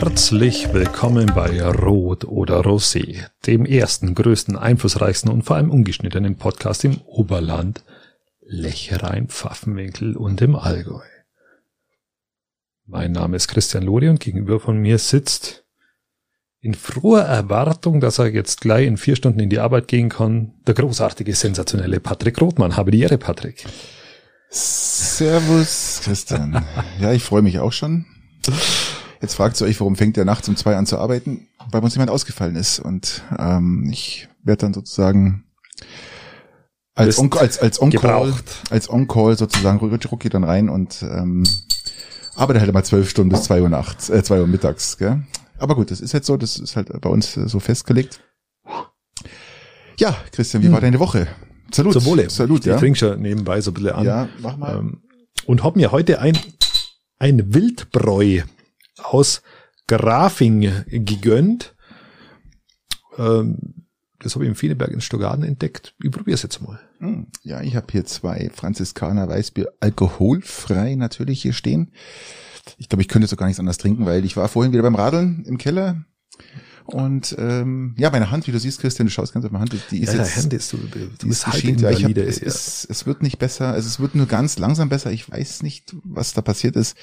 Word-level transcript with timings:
Herzlich 0.00 0.72
willkommen 0.72 1.26
bei 1.34 1.60
Rot 1.60 2.24
oder 2.24 2.60
Rosé, 2.60 3.26
dem 3.46 3.66
ersten, 3.66 4.14
größten, 4.14 4.56
einflussreichsten 4.56 5.28
und 5.28 5.42
vor 5.42 5.56
allem 5.56 5.72
ungeschnittenen 5.72 6.36
Podcast 6.36 6.84
im 6.84 7.00
Oberland, 7.00 7.82
Lecherein, 8.40 9.26
Pfaffenwinkel 9.26 10.16
und 10.16 10.40
im 10.40 10.54
Allgäu. 10.54 11.02
Mein 12.86 13.10
Name 13.10 13.34
ist 13.34 13.48
Christian 13.48 13.82
Lodi 13.82 14.08
und 14.08 14.20
gegenüber 14.20 14.60
von 14.60 14.78
mir 14.78 14.98
sitzt 14.98 15.64
in 16.60 16.74
froher 16.74 17.24
Erwartung, 17.24 17.98
dass 17.98 18.20
er 18.20 18.28
jetzt 18.28 18.60
gleich 18.60 18.86
in 18.86 18.98
vier 18.98 19.16
Stunden 19.16 19.40
in 19.40 19.50
die 19.50 19.58
Arbeit 19.58 19.88
gehen 19.88 20.10
kann, 20.10 20.54
der 20.64 20.74
großartige, 20.74 21.34
sensationelle 21.34 21.98
Patrick 21.98 22.40
Rothmann. 22.40 22.76
Habe 22.76 22.92
die 22.92 23.00
Ehre, 23.00 23.18
Patrick. 23.18 23.66
Servus, 24.48 26.02
Christian. 26.04 26.64
ja, 27.00 27.12
ich 27.12 27.24
freue 27.24 27.42
mich 27.42 27.58
auch 27.58 27.72
schon. 27.72 28.06
Jetzt 29.20 29.34
fragt 29.34 29.60
ihr 29.60 29.66
euch, 29.66 29.80
warum 29.80 29.96
fängt 29.96 30.16
der 30.16 30.24
nachts 30.24 30.48
um 30.48 30.56
zwei 30.56 30.76
an 30.76 30.86
zu 30.86 30.98
arbeiten? 30.98 31.48
Weil 31.70 31.82
uns 31.82 31.94
jemand 31.94 32.10
ausgefallen 32.10 32.56
ist. 32.56 32.78
Und 32.78 33.22
ähm, 33.36 33.88
ich 33.90 34.28
werde 34.42 34.62
dann 34.62 34.74
sozusagen 34.74 35.44
als 36.94 37.18
On 37.18 37.32
als 37.32 37.58
als 37.58 37.80
On 37.80 37.90
Call 37.90 38.32
als 38.70 38.90
On 38.90 39.06
sozusagen 39.36 39.78
rucki 39.78 40.28
dann 40.28 40.44
rein 40.44 40.68
und 40.68 41.02
ähm, 41.02 41.44
arbeite 42.34 42.60
halt 42.60 42.72
mal 42.72 42.84
zwölf 42.84 43.08
Stunden 43.08 43.30
bis 43.30 43.44
zwei 43.44 43.62
Uhr 43.62 43.68
nachts, 43.68 44.10
äh, 44.10 44.22
zwei 44.22 44.40
Uhr 44.40 44.46
mittags. 44.46 44.98
Gell? 44.98 45.22
Aber 45.58 45.74
gut, 45.74 45.90
das 45.90 46.00
ist 46.00 46.12
jetzt 46.12 46.26
so, 46.26 46.36
das 46.36 46.56
ist 46.56 46.76
halt 46.76 46.88
bei 47.00 47.08
uns 47.08 47.34
so 47.34 47.60
festgelegt. 47.60 48.20
Ja, 49.98 50.16
Christian, 50.32 50.62
wie 50.62 50.66
hm. 50.66 50.74
war 50.74 50.80
deine 50.80 51.00
Woche? 51.00 51.26
Salut. 51.72 51.92
Zum 51.92 52.04
Wohle. 52.04 52.30
Salut, 52.30 52.60
ich, 52.60 52.66
ja. 52.66 52.74
Ich 52.74 52.80
trinke 52.80 52.98
schon 52.98 53.20
nebenbei 53.20 53.60
so 53.60 53.72
ein 53.72 53.74
bisschen 53.74 53.90
an. 53.90 54.04
Ja, 54.04 54.28
mach 54.40 54.56
mal. 54.56 54.78
Ähm, 54.78 55.02
und 55.46 55.64
hab 55.64 55.76
mir 55.76 55.92
heute 55.92 56.20
ein, 56.20 56.38
ein 57.18 57.54
Wildbräu 57.54 58.42
aus 58.98 59.42
Grafing 59.86 60.84
gegönnt. 60.86 61.74
Ähm, 63.16 63.86
das 64.20 64.34
habe 64.34 64.44
ich 64.44 64.48
im 64.48 64.56
Fieneberg 64.56 64.90
in 64.90 65.00
Stogarten 65.00 65.44
entdeckt. 65.44 65.94
Ich 66.02 66.10
probiere 66.10 66.34
es 66.34 66.42
jetzt 66.42 66.60
mal. 66.60 66.80
Hm, 66.98 67.28
ja, 67.42 67.62
ich 67.62 67.76
habe 67.76 67.86
hier 67.90 68.04
zwei 68.04 68.50
Franziskaner 68.52 69.28
Weißbier 69.28 69.68
alkoholfrei 69.80 70.96
natürlich 70.96 71.42
hier 71.42 71.52
stehen. 71.52 71.92
Ich 72.76 72.88
glaube, 72.88 73.02
ich 73.02 73.08
könnte 73.08 73.28
so 73.28 73.36
gar 73.36 73.46
nichts 73.46 73.60
anderes 73.60 73.78
trinken, 73.78 74.06
weil 74.06 74.24
ich 74.24 74.36
war 74.36 74.48
vorhin 74.48 74.72
wieder 74.72 74.82
beim 74.82 74.96
Radeln 74.96 75.44
im 75.46 75.56
Keller 75.56 76.04
und 76.90 77.36
ähm, 77.38 77.94
ja, 77.98 78.08
meine 78.10 78.30
Hand, 78.30 78.46
wie 78.46 78.50
du 78.50 78.58
siehst, 78.58 78.80
Christian, 78.80 79.08
du 79.08 79.12
schaust 79.12 79.34
ganz 79.34 79.44
auf 79.44 79.50
meine 79.50 79.60
Hand, 79.60 79.76
die 79.90 80.00
ist 80.00 80.14
ja, 80.14 80.20
jetzt, 80.20 80.36
Hand 80.36 80.54
ist, 80.54 80.72
du, 80.72 80.78
die 81.20 81.28
ist 81.28 81.46
halt 81.46 81.62
ja, 81.62 81.90
ich 81.90 82.02
hab, 82.02 82.16
es, 82.16 82.40
ja. 82.40 82.46
ist, 82.46 82.86
es 82.88 83.04
wird 83.04 83.22
nicht 83.22 83.38
besser, 83.38 83.68
also 83.68 83.86
es 83.86 84.00
wird 84.00 84.14
nur 84.14 84.24
ganz 84.24 84.58
langsam 84.58 84.88
besser. 84.88 85.12
Ich 85.12 85.30
weiß 85.30 85.62
nicht, 85.62 85.94
was 86.02 86.32
da 86.32 86.40
passiert 86.40 86.76
ist, 86.76 86.96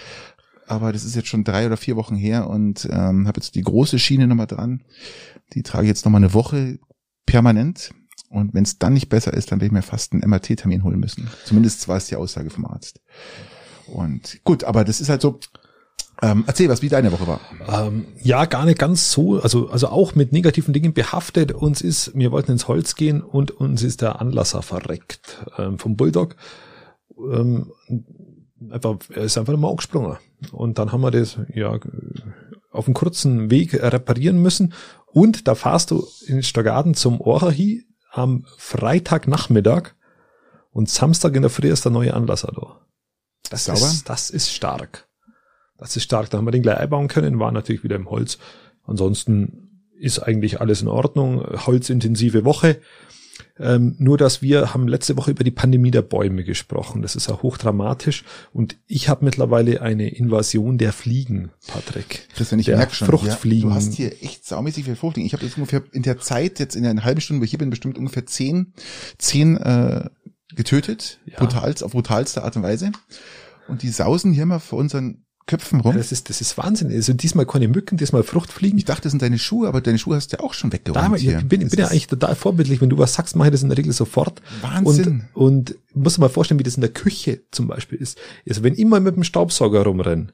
aber 0.67 0.91
das 0.91 1.03
ist 1.03 1.15
jetzt 1.15 1.27
schon 1.27 1.43
drei 1.43 1.65
oder 1.65 1.77
vier 1.77 1.95
Wochen 1.95 2.15
her 2.15 2.49
und 2.49 2.87
ähm, 2.91 3.27
habe 3.27 3.39
jetzt 3.39 3.55
die 3.55 3.61
große 3.61 3.99
Schiene 3.99 4.27
nochmal 4.27 4.47
dran. 4.47 4.83
Die 5.53 5.63
trage 5.63 5.85
ich 5.85 5.89
jetzt 5.89 6.05
nochmal 6.05 6.21
eine 6.21 6.33
Woche 6.33 6.79
permanent. 7.25 7.91
Und 8.29 8.53
wenn 8.53 8.63
es 8.63 8.79
dann 8.79 8.93
nicht 8.93 9.09
besser 9.09 9.33
ist, 9.33 9.51
dann 9.51 9.59
werde 9.59 9.67
ich 9.67 9.71
mir 9.71 9.81
fast 9.81 10.13
einen 10.13 10.27
MRT-Termin 10.27 10.83
holen 10.83 10.99
müssen. 10.99 11.29
Zumindest 11.45 11.87
war 11.87 11.97
es 11.97 12.07
die 12.07 12.15
Aussage 12.15 12.49
vom 12.49 12.65
Arzt. 12.65 12.99
Und 13.87 14.43
gut, 14.43 14.63
aber 14.63 14.83
das 14.83 14.99
ist 14.99 15.09
halt 15.09 15.21
so, 15.21 15.39
ähm, 16.21 16.43
erzähl 16.47 16.69
was, 16.69 16.81
wie 16.81 16.89
deine 16.89 17.11
Woche 17.11 17.27
war. 17.27 17.39
Ähm, 17.67 18.05
ja, 18.21 18.45
gar 18.45 18.65
nicht 18.65 18.79
ganz 18.79 19.11
so, 19.11 19.39
also, 19.39 19.69
also 19.69 19.89
auch 19.89 20.15
mit 20.15 20.31
negativen 20.31 20.73
Dingen 20.73 20.93
behaftet. 20.93 21.51
Uns 21.51 21.81
ist, 21.81 22.11
wir 22.15 22.31
wollten 22.31 22.53
ins 22.53 22.67
Holz 22.67 22.95
gehen 22.95 23.21
und 23.21 23.51
uns 23.51 23.83
ist 23.83 24.01
der 24.01 24.21
Anlasser 24.21 24.61
verreckt 24.61 25.45
ähm, 25.57 25.77
vom 25.77 25.95
Bulldog. 25.95 26.35
Ähm, 27.17 27.71
einfach, 28.69 28.97
er 29.09 29.23
ist 29.23 29.37
einfach 29.37 29.55
mal 29.57 29.75
gesprungen. 29.75 30.17
Und 30.51 30.77
dann 30.77 30.91
haben 30.91 31.01
wir 31.01 31.11
das, 31.11 31.37
ja, 31.53 31.79
auf 32.71 32.87
einem 32.87 32.93
kurzen 32.93 33.49
Weg 33.49 33.73
reparieren 33.73 34.41
müssen. 34.41 34.73
Und 35.07 35.47
da 35.47 35.55
fahrst 35.55 35.91
du 35.91 36.05
in 36.27 36.43
Stagaden 36.43 36.93
zum 36.93 37.21
Orachi 37.21 37.85
am 38.11 38.45
Freitagnachmittag 38.57 39.93
und 40.71 40.89
Samstag 40.89 41.35
in 41.35 41.41
der 41.41 41.51
Früh 41.51 41.69
ist 41.69 41.85
der 41.85 41.91
neue 41.91 42.13
Anlasser 42.13 42.51
da. 42.53 42.85
Das 43.49 43.65
Sauber? 43.65 43.79
ist, 43.79 44.09
das 44.09 44.29
ist 44.29 44.51
stark. 44.51 45.07
Das 45.77 45.95
ist 45.95 46.03
stark. 46.03 46.29
Da 46.29 46.37
haben 46.37 46.45
wir 46.45 46.51
den 46.51 46.63
gleich 46.63 46.77
einbauen 46.77 47.07
können, 47.07 47.39
war 47.39 47.51
natürlich 47.51 47.83
wieder 47.83 47.95
im 47.95 48.09
Holz. 48.09 48.37
Ansonsten 48.83 49.83
ist 49.97 50.19
eigentlich 50.19 50.61
alles 50.61 50.81
in 50.81 50.87
Ordnung. 50.87 51.45
Holzintensive 51.65 52.45
Woche. 52.45 52.81
Ähm, 53.57 53.95
nur, 53.99 54.17
dass 54.17 54.41
wir 54.41 54.73
haben 54.73 54.87
letzte 54.87 55.15
Woche 55.15 55.31
über 55.31 55.43
die 55.43 55.51
Pandemie 55.51 55.91
der 55.91 56.01
Bäume 56.01 56.43
gesprochen. 56.43 57.01
Das 57.01 57.15
ist 57.15 57.29
ja 57.29 57.41
hochdramatisch. 57.41 58.25
Und 58.51 58.77
ich 58.85 59.07
habe 59.07 59.23
mittlerweile 59.23 59.81
eine 59.81 60.09
Invasion 60.09 60.77
der 60.77 60.91
Fliegen, 60.91 61.51
Patrick. 61.67 62.27
Christian, 62.35 62.59
ich 62.59 62.67
merke 62.67 62.93
schon. 62.93 63.07
Fruchtfliegen. 63.07 63.69
Ja, 63.69 63.75
du 63.75 63.81
hast 63.81 63.93
hier 63.93 64.11
echt 64.21 64.45
saumäßig 64.45 64.83
viel 64.83 64.95
Fruchtfliegen. 64.95 65.25
Ich 65.25 65.33
habe 65.33 65.45
jetzt 65.45 65.57
ungefähr 65.57 65.83
in 65.93 66.03
der 66.03 66.19
Zeit, 66.19 66.59
jetzt 66.59 66.75
in 66.75 66.85
einer 66.85 67.05
halben 67.05 67.21
Stunde, 67.21 67.41
wo 67.41 67.45
ich 67.45 67.51
hier 67.51 67.59
bin, 67.59 67.69
bestimmt 67.69 67.97
ungefähr 67.97 68.25
zehn, 68.25 68.73
zehn 69.17 69.55
äh, 69.57 70.09
getötet. 70.53 71.19
Ja. 71.25 71.39
Brutal, 71.39 71.73
auf 71.81 71.91
brutalste 71.91 72.43
Art 72.43 72.57
und 72.57 72.63
Weise. 72.63 72.91
Und 73.67 73.83
die 73.83 73.89
sausen 73.89 74.33
hier 74.33 74.45
mal 74.45 74.59
vor 74.59 74.79
unseren 74.79 75.24
Köpfen 75.47 75.79
rum. 75.81 75.95
Das 75.95 76.11
ist, 76.11 76.29
das 76.29 76.41
ist 76.41 76.57
Wahnsinn. 76.57 76.91
Also 76.91 77.13
diesmal 77.13 77.45
keine 77.45 77.67
Mücken, 77.67 77.97
diesmal 77.97 78.23
Fruchtfliegen. 78.23 78.79
Ich 78.79 78.85
dachte, 78.85 79.03
das 79.03 79.11
sind 79.11 79.21
deine 79.21 79.37
Schuhe, 79.37 79.67
aber 79.67 79.79
deine 79.79 79.99
Schuhe 79.99 80.15
hast 80.15 80.33
du 80.33 80.37
ja 80.37 80.43
auch 80.43 80.53
schon 80.53 80.73
weggeräumt. 80.73 81.11
Da, 81.11 81.15
ich 81.15 81.47
bin, 81.47 81.67
bin 81.67 81.79
ja 81.79 81.87
eigentlich 81.87 82.07
total 82.07 82.35
vorbildlich. 82.35 82.81
Wenn 82.81 82.89
du 82.89 82.97
was 82.97 83.13
sagst, 83.13 83.35
mache 83.35 83.49
ich 83.49 83.51
das 83.51 83.61
in 83.61 83.69
der 83.69 83.77
Regel 83.77 83.93
sofort. 83.93 84.41
Wahnsinn. 84.61 85.25
Und, 85.33 85.71
und 85.71 85.75
muss 85.93 86.17
mal 86.17 86.29
vorstellen, 86.29 86.59
wie 86.59 86.63
das 86.63 86.75
in 86.75 86.81
der 86.81 86.91
Küche 86.91 87.41
zum 87.51 87.67
Beispiel 87.67 87.99
ist. 87.99 88.17
Also 88.49 88.63
wenn 88.63 88.73
ich 88.73 88.85
mal 88.85 89.01
mit 89.01 89.15
dem 89.15 89.23
Staubsauger 89.23 89.83
rumrenne, 89.83 90.27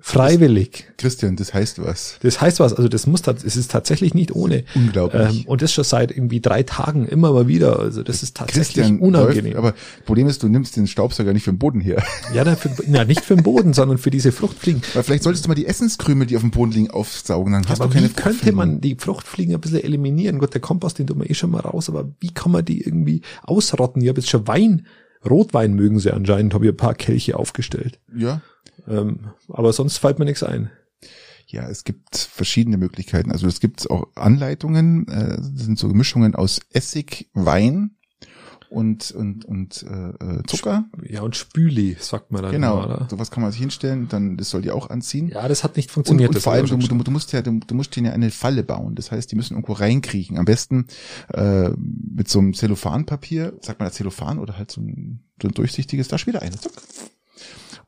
Freiwillig. 0.00 0.86
Christian, 0.96 1.36
das 1.36 1.52
heißt 1.52 1.82
was. 1.82 2.16
Das 2.22 2.40
heißt 2.40 2.60
was. 2.60 2.72
Also 2.72 2.88
das 2.88 3.06
muss, 3.06 3.22
es 3.26 3.56
ist 3.56 3.70
tatsächlich 3.70 4.14
nicht 4.14 4.34
ohne. 4.34 4.64
Unglaublich. 4.74 5.40
Ähm, 5.40 5.46
und 5.46 5.62
das 5.62 5.72
schon 5.72 5.84
seit 5.84 6.10
irgendwie 6.10 6.40
drei 6.40 6.62
Tagen 6.62 7.06
immer 7.06 7.32
mal 7.32 7.48
wieder. 7.48 7.78
Also 7.78 8.02
das 8.02 8.22
ist 8.22 8.36
tatsächlich 8.36 8.74
Christian 8.76 8.98
unangenehm. 9.00 9.52
Läuft, 9.52 9.56
aber 9.56 9.74
Problem 10.06 10.26
ist, 10.26 10.42
du 10.42 10.48
nimmst 10.48 10.76
den 10.76 10.86
Staubsauger 10.86 11.32
nicht 11.32 11.44
für 11.44 11.52
den 11.52 11.58
Boden 11.58 11.80
her. 11.80 12.02
Ja, 12.34 12.44
na, 12.44 12.54
für, 12.54 12.70
na 12.86 13.04
nicht 13.04 13.22
für 13.22 13.34
den 13.34 13.42
Boden, 13.42 13.72
sondern 13.72 13.98
für 13.98 14.10
diese 14.10 14.30
Fruchtfliegen. 14.30 14.82
Weil 14.94 15.02
vielleicht 15.02 15.24
solltest 15.24 15.44
du 15.44 15.48
mal 15.48 15.54
die 15.54 15.66
Essenskrümel, 15.66 16.26
die 16.26 16.36
auf 16.36 16.42
dem 16.42 16.52
Boden 16.52 16.70
liegen, 16.70 16.90
aufsaugen. 16.90 17.52
Dann 17.52 17.68
hast 17.68 17.80
ja, 17.80 17.86
du 17.86 17.92
keine 17.92 18.08
wie 18.08 18.12
könnte 18.12 18.52
man 18.52 18.80
die 18.80 18.94
Fruchtfliegen 18.94 19.54
ein 19.54 19.60
bisschen 19.60 19.82
eliminieren? 19.82 20.38
Gott, 20.38 20.54
der 20.54 20.60
Kompost, 20.60 20.98
den 20.98 21.08
tun 21.08 21.20
wir 21.20 21.28
eh 21.28 21.34
schon 21.34 21.50
mal 21.50 21.60
raus. 21.60 21.88
Aber 21.88 22.08
wie 22.20 22.32
kann 22.32 22.52
man 22.52 22.64
die 22.64 22.82
irgendwie 22.82 23.22
ausrotten? 23.42 24.00
Ich 24.02 24.08
habe 24.08 24.20
jetzt 24.20 24.30
schon 24.30 24.46
Wein, 24.46 24.86
Rotwein 25.28 25.74
mögen 25.74 25.98
sie 25.98 26.12
anscheinend, 26.12 26.54
habe 26.54 26.66
ich 26.66 26.72
ein 26.72 26.76
paar 26.76 26.94
Kelche 26.94 27.36
aufgestellt. 27.36 27.98
Ja. 28.14 28.40
Ähm, 28.88 29.30
aber 29.48 29.72
sonst 29.72 29.98
fällt 29.98 30.18
mir 30.18 30.24
nichts 30.24 30.42
ein. 30.42 30.70
Ja, 31.46 31.68
es 31.68 31.84
gibt 31.84 32.16
verschiedene 32.16 32.76
Möglichkeiten. 32.76 33.32
Also 33.32 33.48
es 33.48 33.60
gibt 33.60 33.90
auch 33.90 34.08
Anleitungen, 34.14 35.08
äh, 35.08 35.36
das 35.36 35.64
sind 35.64 35.78
so 35.78 35.88
Mischungen 35.88 36.34
aus 36.34 36.60
Essig, 36.72 37.28
Wein 37.34 37.96
und 38.68 39.10
und 39.10 39.44
und 39.44 39.82
äh, 39.82 40.42
Zucker. 40.46 40.84
Ja 41.02 41.22
und 41.22 41.34
Spüli, 41.34 41.96
sagt 41.98 42.30
man 42.30 42.42
dann. 42.42 42.52
Genau, 42.52 42.84
immer, 42.84 43.08
sowas 43.10 43.32
kann 43.32 43.42
man 43.42 43.50
sich 43.50 43.60
hinstellen, 43.60 44.06
dann 44.08 44.36
das 44.36 44.50
soll 44.50 44.62
die 44.62 44.70
auch 44.70 44.90
anziehen. 44.90 45.28
Ja, 45.28 45.48
das 45.48 45.64
hat 45.64 45.76
nicht 45.76 45.90
funktioniert. 45.90 46.30
Und, 46.30 46.36
und 46.36 46.42
vor 46.42 46.52
allem, 46.52 46.66
du, 46.66 46.76
du, 46.76 47.02
du, 47.02 47.10
musst 47.10 47.32
ja, 47.32 47.42
du, 47.42 47.58
du 47.58 47.74
musst 47.74 47.96
denen 47.96 48.06
ja 48.06 48.12
eine 48.12 48.30
Falle 48.30 48.62
bauen. 48.62 48.94
Das 48.94 49.10
heißt, 49.10 49.32
die 49.32 49.36
müssen 49.36 49.54
irgendwo 49.54 49.72
reinkriechen. 49.72 50.38
Am 50.38 50.44
besten 50.44 50.86
äh, 51.34 51.70
mit 51.70 52.28
so 52.28 52.38
einem 52.38 52.54
Zellophanpapier, 52.54 53.54
sagt 53.60 53.80
man 53.80 53.88
da 53.88 53.92
Zellophan 53.92 54.38
oder 54.38 54.56
halt 54.56 54.70
so 54.70 54.80
ein, 54.80 55.24
so 55.42 55.48
ein 55.48 55.54
durchsichtiges, 55.54 56.06
da 56.06 56.16
spielt 56.16 56.36
eine. 56.36 56.56
Zuck. 56.56 56.74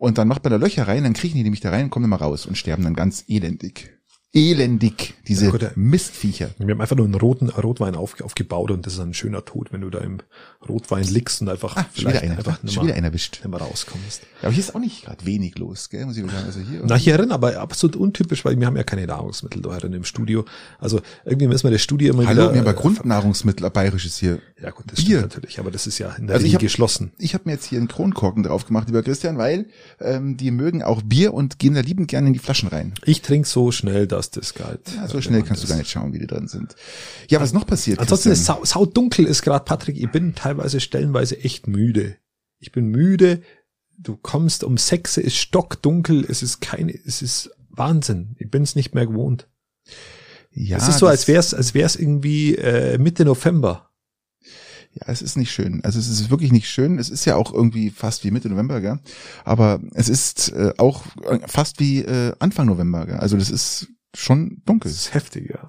Und 0.03 0.19
dann 0.19 0.27
macht 0.27 0.43
man 0.43 0.51
da 0.51 0.57
Löcher 0.57 0.89
rein, 0.89 1.05
dann 1.05 1.13
kriechen 1.13 1.37
die 1.37 1.45
nämlich 1.45 1.61
da 1.61 1.71
rein, 1.71 1.89
kommen 1.89 2.07
immer 2.07 2.17
raus 2.17 2.45
und 2.45 2.59
sterben 2.59 2.83
dann 2.83 2.95
ganz 2.95 3.25
elendig 3.29 4.01
elendig, 4.35 5.15
diese 5.29 5.47
ja, 5.47 5.51
gut, 5.51 5.77
Mistviecher. 5.77 6.51
Wir 6.59 6.73
haben 6.73 6.81
einfach 6.81 6.97
nur 6.97 7.05
einen 7.05 7.15
roten 7.15 7.51
Rotwein 7.51 7.95
auf, 7.95 8.19
aufgebaut 8.23 8.71
und 8.71 8.87
das 8.87 8.95
ist 8.95 9.01
ein 9.01 9.13
schöner 9.13 9.45
Tod, 9.45 9.73
wenn 9.73 9.83
du 9.83 9.91
da 9.91 9.99
im 9.99 10.21
Rotwein 10.67 11.05
liegst 11.05 11.43
und 11.43 11.51
einfach 11.51 11.77
ah, 11.77 11.85
vielleicht 11.93 12.23
einer, 12.23 12.39
einfach 12.39 12.63
wieder 12.63 12.95
einer 12.95 13.09
erwischt. 13.09 13.41
Nicht 13.43 13.49
mehr 13.49 13.61
rauskommst. 13.61 14.23
Ja, 14.23 14.49
aber 14.49 14.53
hier 14.53 14.61
ist 14.61 14.75
auch 14.75 14.81
nicht 14.81 15.05
gerade 15.05 15.27
wenig 15.27 15.59
los, 15.59 15.91
gell, 15.91 16.07
muss 16.07 16.17
ich 16.17 16.25
sagen. 16.25 16.47
Also 16.47 16.61
hier 16.61 16.83
Na, 16.85 16.95
hierin 16.95 17.31
aber 17.31 17.59
absolut 17.59 17.97
untypisch, 17.97 18.45
weil 18.45 18.59
wir 18.59 18.67
haben 18.67 18.77
ja 18.77 18.85
keine 18.85 19.07
Nahrungsmittel 19.07 19.61
da 19.61 19.73
herin 19.73 19.93
im 19.93 20.05
Studio. 20.05 20.47
Also 20.79 21.01
irgendwie 21.27 21.49
müssen 21.49 21.65
wir 21.65 21.71
das 21.71 21.83
Studio 21.83 22.15
immer 22.15 22.25
Hallo, 22.25 22.33
wieder... 22.33 22.43
Hallo, 22.45 22.55
wir 22.55 22.61
haben 22.61 22.69
aber 22.69 22.81
Grundnahrungsmittel, 22.81 23.69
bayerisches 23.69 24.17
hier. 24.17 24.39
Ja 24.63 24.71
gut, 24.71 24.87
das 24.87 24.97
Bier. 24.97 25.19
stimmt 25.19 25.23
natürlich, 25.23 25.59
aber 25.59 25.71
das 25.71 25.87
ist 25.87 25.99
ja 25.99 26.11
in 26.13 26.27
der 26.27 26.37
also 26.37 26.47
Regel 26.47 26.61
geschlossen. 26.61 27.13
Ich 27.19 27.35
habe 27.35 27.45
mir 27.47 27.53
jetzt 27.53 27.67
hier 27.67 27.79
einen 27.79 27.89
Kronkorken 27.89 28.45
drauf 28.45 28.65
gemacht, 28.65 28.87
lieber 28.87 29.03
Christian, 29.03 29.37
weil 29.37 29.67
ähm, 30.01 30.39
die 30.39 30.51
mögen 30.53 30.83
auch 30.83 31.03
Bier 31.03 31.35
und 31.35 31.59
gehen 31.59 31.75
da 31.75 31.81
liebend 31.81 32.09
gerne 32.09 32.29
in 32.29 32.33
die 32.33 32.39
Flaschen 32.39 32.69
rein. 32.69 32.95
Ich 33.05 33.21
trinke 33.21 33.47
so 33.47 33.73
schnell, 33.73 34.07
dass 34.07 34.22
das 34.31 34.55
geil. 34.55 34.79
Ja, 34.97 35.09
so 35.09 35.21
schnell 35.21 35.43
kannst 35.43 35.65
du 35.65 35.69
gar 35.69 35.77
nicht 35.77 35.91
schauen, 35.91 36.13
wie 36.13 36.19
die 36.19 36.27
drin 36.27 36.49
sind. 36.49 36.75
Ja, 37.29 37.41
was 37.41 37.53
noch 37.53 37.67
passiert? 37.67 37.99
Ansonsten 37.99 38.31
ist 38.31 38.45
sau, 38.45 38.65
sau 38.65 38.87
dunkel 38.87 39.27
ist 39.27 39.43
gerade, 39.43 39.65
Patrick. 39.65 39.97
Ich 39.99 40.11
bin 40.11 40.35
teilweise 40.35 40.81
stellenweise 40.81 41.39
echt 41.39 41.67
müde. 41.67 42.17
Ich 42.59 42.73
bin 42.73 42.87
müde. 42.87 43.43
Du 43.99 44.17
kommst 44.17 44.65
um 44.65 44.79
sechs, 44.79 45.17
ist 45.17 45.37
stockdunkel. 45.37 46.25
Es 46.29 46.43
ist 46.43 46.61
keine, 46.61 46.93
es 47.07 47.23
ist 47.23 47.51
Wahnsinn. 47.69 48.37
Ich 48.39 48.51
bin 48.51 48.63
es 48.63 48.75
nicht 48.75 48.95
mehr 48.95 49.07
gewohnt. 49.07 49.49
Ja. 50.53 50.77
Es 50.77 50.89
ist 50.89 50.99
so, 50.99 51.07
als 51.07 51.29
wär's, 51.29 51.55
als 51.55 51.75
wär's 51.75 51.97
irgendwie 51.97 52.57
äh, 52.57 52.99
Mitte 52.99 53.25
November. 53.25 53.91
Ja, 54.95 55.07
es 55.07 55.23
ist 55.23 55.37
nicht 55.37 55.51
schön. 55.51 55.83
Also 55.85 55.99
es 55.99 56.09
ist 56.09 56.29
wirklich 56.29 56.53
nicht 56.53 56.69
schön. 56.69 56.99
Es 56.99 57.09
ist 57.09 57.25
ja 57.25 57.37
auch 57.37 57.53
irgendwie 57.55 57.89
fast 57.89 58.25
wie 58.25 58.31
Mitte 58.31 58.51
November, 58.51 58.81
gell? 58.83 58.99
Aber 59.45 59.81
es 59.95 60.11
ist 60.11 60.51
äh, 60.53 60.75
auch 60.77 61.05
äh, 61.23 61.39
fast 61.47 61.81
wie 61.81 62.01
äh, 62.01 62.35
Anfang 62.41 62.67
November, 62.67 63.07
gell? 63.07 63.17
Also 63.17 63.39
das 63.39 63.51
ist 63.51 63.89
schon 64.15 64.63
dunkel. 64.65 64.91
Das 64.91 64.99
ist 64.99 65.15
heftig, 65.15 65.51
ja. 65.51 65.69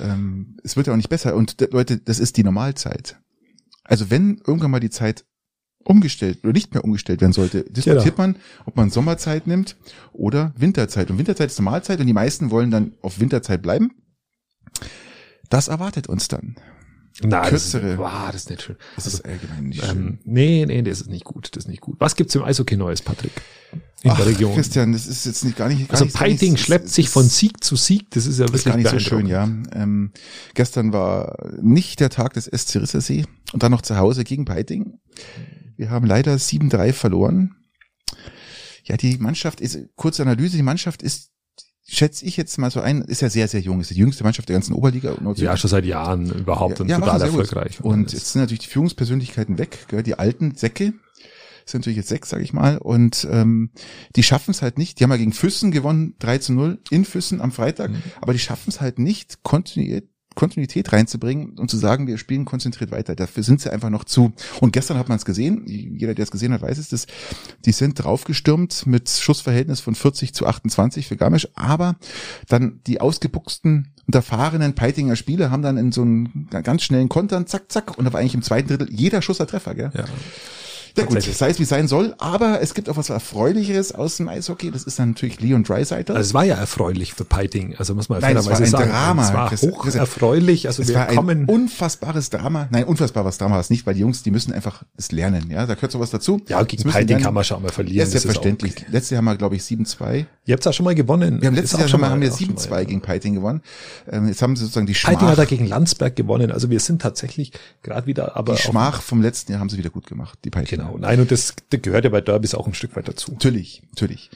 Ähm, 0.00 0.56
es 0.62 0.76
wird 0.76 0.86
ja 0.86 0.92
auch 0.92 0.96
nicht 0.96 1.08
besser. 1.08 1.34
Und 1.34 1.56
Leute, 1.72 1.98
das 1.98 2.18
ist 2.18 2.36
die 2.36 2.44
Normalzeit. 2.44 3.18
Also 3.84 4.10
wenn 4.10 4.40
irgendwann 4.46 4.70
mal 4.70 4.80
die 4.80 4.90
Zeit 4.90 5.24
umgestellt 5.84 6.40
oder 6.44 6.52
nicht 6.52 6.74
mehr 6.74 6.84
umgestellt 6.84 7.20
werden 7.20 7.32
sollte, 7.32 7.64
diskutiert 7.64 8.16
genau. 8.16 8.28
man, 8.28 8.36
ob 8.66 8.76
man 8.76 8.90
Sommerzeit 8.90 9.46
nimmt 9.46 9.76
oder 10.12 10.52
Winterzeit. 10.56 11.10
Und 11.10 11.18
Winterzeit 11.18 11.50
ist 11.50 11.58
Normalzeit 11.58 12.00
und 12.00 12.06
die 12.06 12.12
meisten 12.12 12.50
wollen 12.50 12.70
dann 12.70 12.94
auf 13.00 13.20
Winterzeit 13.20 13.62
bleiben. 13.62 13.90
Das 15.48 15.68
erwartet 15.68 16.08
uns 16.08 16.28
dann. 16.28 16.56
Na, 17.22 17.48
kürzere. 17.48 17.90
Das, 17.90 17.98
wow, 17.98 18.26
das 18.26 18.42
ist 18.42 18.50
nicht 18.50 18.62
schön. 18.62 18.76
Das 18.94 19.06
also, 19.06 19.18
ist 19.18 19.24
allgemein 19.24 19.64
nicht 19.64 19.82
ähm, 19.82 19.88
schön. 19.88 20.18
Nee, 20.24 20.66
nee, 20.66 20.82
das 20.82 21.00
ist 21.00 21.10
nicht 21.10 21.24
gut. 21.24 21.48
Das 21.52 21.64
ist 21.64 21.68
nicht 21.68 21.80
gut. 21.80 21.96
Was 21.98 22.14
gibt's 22.14 22.34
im 22.34 22.44
Eishockey 22.44 22.76
Neues, 22.76 23.02
Patrick? 23.02 23.32
In 24.02 24.12
Ach, 24.12 24.16
der 24.16 24.26
Region. 24.26 24.54
Christian, 24.54 24.92
das 24.92 25.06
ist 25.06 25.26
jetzt 25.26 25.44
nicht 25.44 25.56
gar 25.56 25.68
nicht. 25.68 25.88
Gar 25.88 26.00
also 26.00 26.16
Peiting 26.16 26.56
schleppt 26.56 26.88
sich 26.88 27.08
von 27.08 27.28
Sieg 27.28 27.64
zu 27.64 27.74
Sieg. 27.74 28.10
Das 28.12 28.26
ist 28.26 28.38
ja 28.38 28.46
wirklich 28.46 28.64
gar 28.64 28.76
nicht 28.76 28.88
so 28.88 29.00
schön, 29.00 29.26
ja. 29.26 29.42
Ähm, 29.72 30.12
gestern 30.54 30.92
war 30.92 31.36
nicht 31.60 31.98
der 31.98 32.10
Tag 32.10 32.34
des 32.34 32.44
SC 32.44 32.76
Rissersee 32.76 33.24
und 33.52 33.62
dann 33.62 33.72
noch 33.72 33.82
zu 33.82 33.96
Hause 33.96 34.22
gegen 34.22 34.44
Peiting. 34.44 35.00
Wir 35.76 35.90
haben 35.90 36.06
leider 36.06 36.34
7-3 36.34 36.92
verloren. 36.92 37.56
Ja, 38.84 38.96
die 38.96 39.18
Mannschaft 39.18 39.60
ist, 39.60 39.78
kurze 39.96 40.22
Analyse, 40.22 40.56
die 40.56 40.62
Mannschaft 40.62 41.02
ist 41.02 41.32
schätze 41.88 42.24
ich 42.26 42.36
jetzt 42.36 42.58
mal 42.58 42.70
so 42.70 42.80
ein, 42.80 43.02
ist 43.02 43.22
ja 43.22 43.30
sehr, 43.30 43.48
sehr 43.48 43.60
jung, 43.60 43.80
ist 43.80 43.90
die 43.90 43.94
jüngste 43.94 44.22
Mannschaft 44.22 44.48
der 44.48 44.54
ganzen 44.54 44.74
Oberliga. 44.74 45.16
Ja, 45.36 45.56
schon 45.56 45.70
seit 45.70 45.86
Jahren 45.86 46.30
überhaupt 46.30 46.80
und 46.80 46.88
ja, 46.88 46.98
total 46.98 47.22
erfolgreich. 47.22 47.80
Und 47.82 48.12
jetzt 48.12 48.32
sind 48.32 48.42
natürlich 48.42 48.60
die 48.60 48.68
Führungspersönlichkeiten 48.68 49.58
weg, 49.58 49.86
gell? 49.88 50.02
die 50.02 50.18
alten 50.18 50.54
Säcke, 50.54 50.92
sind 51.64 51.80
natürlich 51.80 51.98
jetzt 51.98 52.08
sechs, 52.08 52.28
sage 52.28 52.42
ich 52.42 52.52
mal, 52.52 52.78
und 52.78 53.26
ähm, 53.30 53.70
die 54.16 54.22
schaffen 54.22 54.50
es 54.50 54.62
halt 54.62 54.78
nicht. 54.78 54.98
Die 54.98 55.04
haben 55.04 55.10
ja 55.10 55.16
gegen 55.16 55.32
Füssen 55.32 55.70
gewonnen, 55.70 56.14
3 56.18 56.38
zu 56.38 56.52
0 56.52 56.78
in 56.90 57.04
Füssen 57.04 57.40
am 57.40 57.52
Freitag, 57.52 57.90
mhm. 57.90 58.02
aber 58.20 58.32
die 58.32 58.38
schaffen 58.38 58.68
es 58.68 58.80
halt 58.80 58.98
nicht, 58.98 59.42
kontinuierlich 59.42 60.08
Kontinuität 60.38 60.92
reinzubringen 60.92 61.58
und 61.58 61.68
zu 61.68 61.76
sagen, 61.76 62.06
wir 62.06 62.16
spielen 62.16 62.44
konzentriert 62.44 62.92
weiter. 62.92 63.16
Dafür 63.16 63.42
sind 63.42 63.60
sie 63.60 63.72
einfach 63.72 63.90
noch 63.90 64.04
zu. 64.04 64.32
Und 64.60 64.72
gestern 64.72 64.96
hat 64.96 65.08
man 65.08 65.18
es 65.18 65.24
gesehen, 65.24 65.64
jeder, 65.66 66.14
der 66.14 66.22
es 66.22 66.30
gesehen 66.30 66.52
hat, 66.52 66.62
weiß 66.62 66.78
es, 66.78 66.88
dass 66.88 67.08
die 67.64 67.72
sind 67.72 67.94
draufgestürmt 67.94 68.86
mit 68.86 69.08
Schussverhältnis 69.08 69.80
von 69.80 69.96
40 69.96 70.32
zu 70.32 70.46
28 70.46 71.08
für 71.08 71.16
Garmisch, 71.16 71.48
aber 71.56 71.96
dann 72.46 72.78
die 72.86 73.00
ausgebuchsten 73.00 73.88
und 74.06 74.14
erfahrenen 74.14 74.76
Peitinger 74.76 75.16
Spieler 75.16 75.50
haben 75.50 75.62
dann 75.62 75.76
in 75.76 75.90
so 75.90 76.02
einen 76.02 76.46
ganz 76.50 76.84
schnellen 76.84 77.08
Kontern, 77.08 77.48
zack, 77.48 77.72
zack, 77.72 77.98
und 77.98 78.04
da 78.04 78.12
war 78.12 78.20
eigentlich 78.20 78.34
im 78.34 78.42
zweiten 78.42 78.68
Drittel 78.68 78.88
jeder 78.92 79.22
Schuss 79.22 79.40
ein 79.40 79.48
Treffer, 79.48 79.74
gell? 79.74 79.90
Ja. 79.92 80.04
Ja 80.96 81.04
gut, 81.04 81.22
sei 81.22 81.50
es 81.50 81.58
wie 81.58 81.64
sein 81.64 81.88
soll, 81.88 82.14
aber 82.18 82.60
es 82.60 82.74
gibt 82.74 82.88
auch 82.88 82.96
was 82.96 83.10
Erfreulicheres 83.10 83.92
aus 83.92 84.16
dem 84.16 84.28
Eishockey. 84.28 84.70
Das 84.70 84.84
ist 84.84 84.98
dann 84.98 85.10
natürlich 85.10 85.40
Leon 85.40 85.64
Dreiseiter. 85.64 86.14
Also 86.14 86.28
es 86.28 86.34
war 86.34 86.44
ja 86.44 86.56
erfreulich 86.56 87.14
für 87.14 87.24
Piting. 87.24 87.76
Also 87.76 87.94
muss 87.94 88.08
man 88.08 88.20
Nein, 88.20 88.36
es 88.36 88.46
war 88.46 88.56
ein 88.56 88.66
sagen. 88.66 88.90
Drama. 88.90 89.50
Es 89.52 89.62
war 89.64 89.70
hoch 89.72 89.86
erfreulich. 89.86 90.66
Also 90.66 90.82
es 90.82 90.88
wir 90.88 90.96
war 90.96 91.06
kommen 91.06 91.42
ein 91.42 91.48
unfassbares 91.48 92.30
Drama. 92.30 92.68
Nein, 92.70 92.84
unfassbares 92.84 93.38
Drama 93.38 93.54
war 93.54 93.60
es 93.60 93.70
nicht, 93.70 93.86
weil 93.86 93.94
die 93.94 94.00
Jungs, 94.00 94.22
die 94.22 94.30
müssen 94.30 94.52
einfach 94.52 94.84
es 94.96 95.12
lernen. 95.12 95.50
Ja, 95.50 95.66
da 95.66 95.74
gehört 95.74 95.92
sowas 95.92 96.10
dazu. 96.10 96.40
Ja, 96.48 96.62
gegen 96.62 96.88
Piting 96.88 97.20
kann 97.20 97.34
man 97.34 97.44
schon 97.44 97.62
mal 97.62 97.72
verlieren. 97.72 97.98
Ja, 97.98 98.06
selbstverständlich. 98.06 98.74
Letztes 98.88 99.10
Jahr 99.10 99.18
haben 99.18 99.26
wir, 99.26 99.36
glaube 99.36 99.56
ich, 99.56 99.62
7-2. 99.62 100.26
Ihr 100.44 100.52
habt 100.52 100.62
es 100.62 100.66
auch 100.66 100.72
schon 100.72 100.84
mal 100.84 100.94
gewonnen. 100.94 101.40
Wir 101.40 101.48
haben 101.48 101.54
letztes 101.54 101.78
Jahr 101.78 101.88
schon 101.88 102.00
mal, 102.00 102.10
haben 102.10 102.20
wir 102.20 102.32
7-2 102.32 102.84
gegen 102.84 103.02
Piting 103.02 103.34
gewonnen. 103.34 103.62
Ähm, 104.10 104.28
jetzt 104.28 104.42
haben 104.42 104.56
sie 104.56 104.62
sozusagen 104.62 104.86
die 104.86 104.94
Schmach. 104.94 105.12
Piting 105.12 105.28
hat 105.28 105.38
er 105.38 105.46
gegen 105.46 105.66
Landsberg 105.66 106.16
gewonnen. 106.16 106.50
Also 106.50 106.70
wir 106.70 106.80
sind 106.80 107.02
tatsächlich 107.02 107.52
gerade 107.82 108.06
wieder, 108.06 108.36
aber. 108.36 108.54
Die 108.54 108.62
Schmach 108.62 109.02
vom 109.02 109.22
letzten 109.22 109.52
Jahr 109.52 109.60
haben 109.60 109.68
sie 109.68 109.78
wieder 109.78 109.90
gut 109.90 110.06
gemacht, 110.06 110.38
die 110.44 110.50
Piting. 110.50 110.78
Genau. 110.78 110.87
Nein, 110.96 111.20
und 111.20 111.30
das 111.30 111.54
das 111.70 111.82
gehört 111.82 112.04
ja 112.04 112.10
bei 112.10 112.20
Derbys 112.20 112.54
auch 112.54 112.66
ein 112.66 112.74
Stück 112.74 112.96
weit 112.96 113.08
dazu. 113.08 113.32
Natürlich, 113.32 113.82
natürlich. 113.90 114.30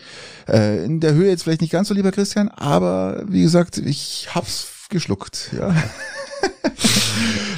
Äh, 0.48 0.84
in 0.84 1.00
der 1.00 1.14
Höhe 1.14 1.28
jetzt 1.28 1.44
vielleicht 1.44 1.60
nicht 1.60 1.72
ganz 1.72 1.88
so, 1.88 1.94
lieber 1.94 2.12
Christian, 2.12 2.48
aber 2.48 3.24
wie 3.28 3.42
gesagt, 3.42 3.78
ich 3.78 4.28
hab's 4.34 4.88
geschluckt. 4.90 5.50
Ja. 5.56 5.74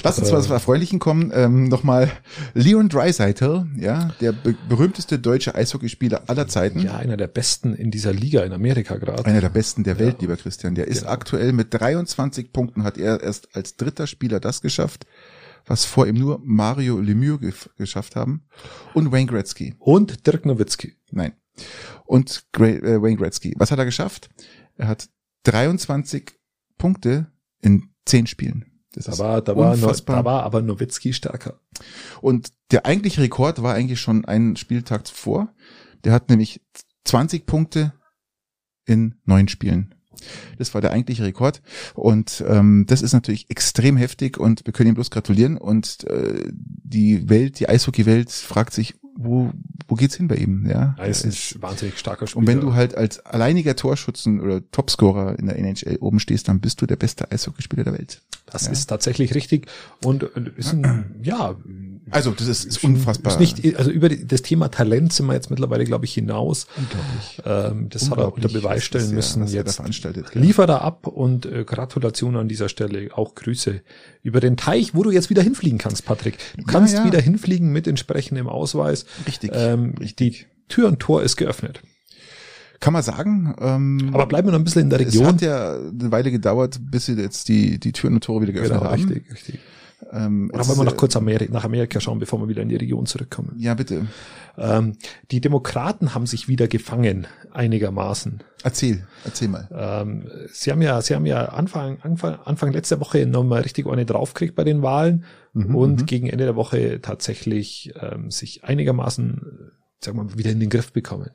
Lass 0.03 0.19
uns 0.19 0.31
mal 0.31 0.43
zum 0.43 0.53
Erfreulichen 0.53 0.99
kommen. 0.99 1.33
Ähm, 1.35 1.69
Nochmal 1.69 2.11
Leon 2.53 2.91
Dreisaitl, 2.91 3.67
ja, 3.79 4.11
der 4.21 4.33
be 4.33 4.55
berühmteste 4.69 5.19
deutsche 5.19 5.55
Eishockeyspieler 5.55 6.25
aller 6.27 6.47
Zeiten. 6.47 6.81
Ja, 6.81 6.97
einer 6.97 7.17
der 7.17 7.27
besten 7.27 7.75
in 7.75 7.91
dieser 7.91 8.13
Liga 8.13 8.43
in 8.43 8.53
Amerika 8.53 8.97
gerade. 8.97 9.25
Einer 9.25 9.41
der 9.41 9.49
besten 9.49 9.83
der 9.83 9.99
Welt, 9.99 10.17
ja. 10.17 10.21
lieber 10.23 10.37
Christian. 10.37 10.75
Der 10.75 10.89
ist 10.89 11.01
genau. 11.01 11.13
aktuell 11.13 11.53
mit 11.53 11.73
23 11.73 12.53
Punkten, 12.53 12.85
hat 12.85 12.99
er 12.99 13.23
erst 13.23 13.57
als 13.57 13.77
dritter 13.77 14.07
Spieler 14.07 14.41
das 14.41 14.61
geschafft 14.61 15.07
was 15.67 15.85
vor 15.85 16.07
ihm 16.07 16.17
nur 16.17 16.41
Mario 16.43 17.01
Lemieux 17.01 17.41
ge 17.41 17.53
geschafft 17.77 18.17
haben 18.17 18.47
und 18.93 19.13
Wayne 19.13 19.27
Gretzky. 19.27 19.75
Und 19.79 20.27
Dirk 20.27 20.47
Nowitzki. 20.47 20.97
Nein. 21.11 21.35
Und 22.05 22.47
Gra 22.53 22.67
äh, 22.67 23.03
Wayne 23.03 23.17
Gretzky. 23.17 23.55
Was 23.57 23.71
hat 23.71 23.79
er 23.79 23.85
geschafft? 23.85 24.29
Er 24.77 24.89
hat 24.89 25.09
23 25.45 26.33
Punkte 26.79 27.31
in 27.61 27.91
10 28.07 28.27
Spielen. 28.27 28.75
Das 28.93 29.07
da 29.07 29.19
war, 29.19 29.43
da 29.43 29.57
war, 29.57 29.73
unfassbar. 29.73 30.17
da 30.17 30.25
war 30.25 30.43
aber 30.45 30.63
Nowitzki 30.63 31.13
stärker. 31.13 31.61
Und 32.21 32.53
der 32.71 32.87
eigentliche 32.87 33.23
Rekord 33.23 33.63
war 33.63 33.75
eigentlich 33.75 34.01
schon 34.01 34.25
einen 34.25 34.57
Spieltag 34.57 35.07
zuvor. 35.07 35.53
Der 36.05 36.13
hat 36.13 36.29
nämlich 36.31 36.61
20 37.05 37.47
Punkte 37.47 37.93
in 38.87 39.17
neun 39.25 39.49
Spielen. 39.49 39.94
Das 40.59 40.75
war 40.75 40.81
der 40.81 40.93
eigentliche 40.93 41.25
Rekord. 41.25 41.63
Und 41.95 42.45
ähm, 42.47 42.85
das 42.87 43.03
ist 43.03 43.13
natürlich 43.13 43.51
extrem 43.51 43.97
heftig 43.97 44.39
und 44.39 44.65
wir 44.65 44.73
können 44.73 44.91
ihm 44.91 44.95
bloß 44.95 45.11
gratulieren. 45.11 45.57
Und 45.57 46.05
äh, 46.05 46.51
die 46.53 47.29
Welt, 47.29 47.61
die 47.61 47.69
Eishockey-Welt 47.69 48.31
fragt 48.31 48.73
sich, 48.75 48.95
wo, 49.17 49.51
wo 49.89 49.95
geht's 49.95 50.17
hin 50.17 50.29
bei 50.29 50.37
ihm? 50.37 50.67
Ja, 50.69 50.95
er 50.99 51.07
ist 51.07 51.25
ein 51.25 51.63
wahnsinnig 51.63 51.99
starker 51.99 52.27
Spieler. 52.27 52.41
Und 52.41 52.47
wenn 52.47 52.61
du 52.61 52.75
halt 52.75 52.97
als 52.97 53.21
alleiniger 53.21 53.77
Torschützen 53.77 54.41
oder 54.41 54.61
Topscorer 54.71 55.39
in 55.39 55.47
der 55.47 55.59
NHL 55.59 55.99
oben 56.01 56.21
stehst, 56.21 56.49
dann 56.49 56.61
bist 56.61 56.83
du 56.83 56.87
der 56.87 56.97
beste 56.97 57.31
Eishockeyspieler 57.31 57.85
der 57.85 57.93
Welt. 57.95 58.23
Das 58.47 58.67
ja. 58.67 58.73
ist 58.73 58.87
tatsächlich 58.87 59.35
richtig 59.35 59.69
und 60.03 60.23
ist 60.23 60.73
ein, 60.73 61.17
ja, 61.23 61.57
also 62.11 62.33
das 62.33 62.47
ist, 62.47 62.65
ist 62.67 62.85
unfassbar. 62.85 63.41
Ist 63.41 63.41
nicht, 63.41 63.77
also 63.77 63.91
über 63.91 64.09
das 64.11 64.43
Thema 64.43 64.69
Talent 64.69 65.13
sind 65.13 65.27
wir 65.27 65.35
jetzt 65.35 65.51
mittlerweile, 65.51 65.85
glaube 65.85 66.05
ich, 66.05 66.15
hinaus. 66.15 66.67
Unglaublich. 66.77 67.43
Ähm, 67.45 67.89
das 67.89 68.03
Unglaublich, 68.03 68.11
hat 68.11 68.19
er 68.19 68.35
unter 68.35 68.49
Beweis 68.49 68.85
stellen 68.85 69.15
müssen. 69.15 69.43
Er, 69.43 69.49
jetzt 69.49 69.77
veranstaltet. 69.77 70.27
Ja. 70.35 70.41
Liefer 70.41 70.67
da 70.67 70.79
ab 70.79 71.07
und 71.07 71.47
äh, 71.47 71.65
Gratulation 71.65 72.37
an 72.37 72.49
dieser 72.49 72.69
Stelle. 72.69 73.09
Auch 73.17 73.35
Grüße 73.35 73.81
über 74.25 74.41
den 74.41 74.57
Teich, 74.57 74.95
wo 74.95 75.03
du 75.05 75.11
jetzt 75.11 75.31
wieder 75.31 75.43
hinfliegen 75.43 75.79
kannst, 75.79 76.05
Patrick. 76.07 76.39
Du 76.57 76.65
kannst 76.65 76.95
ja, 76.95 77.01
ja. 77.01 77.07
wieder 77.07 77.21
hinfliegen 77.21 77.71
mit 77.73 77.87
entsprechendem 77.87 78.49
Ausweis. 78.49 79.05
Richtig. 79.27 79.53
Ähm, 79.55 79.95
richtig. 80.01 80.49
Die 80.49 80.69
Tür 80.69 80.89
und 80.89 80.99
Tor 80.99 81.23
ist 81.23 81.37
geöffnet. 81.37 81.83
Kann 82.81 82.95
man 82.95 83.03
sagen. 83.03 83.55
Ähm, 83.61 84.11
Aber 84.13 84.27
bleiben 84.27 84.49
wir 84.49 84.53
noch 84.53 84.59
ein 84.59 84.65
bisschen 84.65 84.83
in 84.83 84.91
der 84.91 85.01
Region. 85.01 85.25
Es 85.25 85.29
hat 85.29 85.43
ja 85.43 85.75
eine 85.75 86.11
Weile 86.11 86.31
gedauert, 86.31 86.79
bis 86.81 87.07
sie 87.07 87.15
jetzt 87.15 87.49
die, 87.49 87.79
die 87.79 87.93
Türen 87.93 88.15
und 88.15 88.25
Tore 88.25 88.43
wieder 88.43 88.55
geöffnet 88.55 88.79
genau, 88.79 88.91
haben. 88.91 89.05
Richtig, 89.05 89.31
richtig. 89.31 89.61
Ähm, 90.13 90.51
Oder 90.53 90.67
wollen 90.69 90.79
wir 90.79 90.85
noch 90.85 90.97
kurz 90.97 91.17
Amerika, 91.17 91.53
nach 91.53 91.65
Amerika 91.65 92.01
schauen, 92.01 92.19
bevor 92.19 92.41
wir 92.41 92.49
wieder 92.49 92.63
in 92.63 92.69
die 92.69 92.77
Region 92.77 93.07
zurückkommen? 93.07 93.55
Ja, 93.59 93.75
bitte. 93.75 94.07
Ähm, 94.57 94.97
die 95.31 95.41
Demokraten 95.41 96.15
haben 96.15 96.27
sich 96.27 96.49
wieder 96.49 96.69
gefangen, 96.69 97.27
einigermaßen. 97.53 98.43
Erzähl, 98.63 99.07
erzähl 99.25 99.49
mal. 99.49 99.69
Ähm, 99.73 100.29
sie 100.53 100.71
haben 100.71 100.83
ja, 100.83 101.01
sie 101.03 101.15
haben 101.15 101.27
ja 101.27 101.47
Anfang, 101.47 102.01
Anfang, 102.03 102.39
Anfang 102.45 102.73
letzter 102.73 103.01
Woche 103.01 103.27
nochmal 103.27 103.63
richtig 103.63 103.87
eine 103.87 104.07
draufgekriegt 104.07 104.55
bei 104.55 104.65
den 104.65 104.83
Wahlen 104.83 105.25
mhm, 105.53 105.75
und 105.75 106.01
mhm. 106.03 106.07
gegen 106.07 106.29
Ende 106.29 106.45
der 106.45 106.57
Woche 106.57 107.01
tatsächlich 107.01 107.93
ähm, 108.01 108.31
sich 108.31 108.65
einigermaßen, 108.65 109.73
sagen 110.01 110.19
wir 110.19 110.25
mal, 110.25 110.39
wieder 110.39 110.51
in 110.51 110.61
den 110.61 110.71
Griff 110.71 110.93
bekommen. 110.93 111.31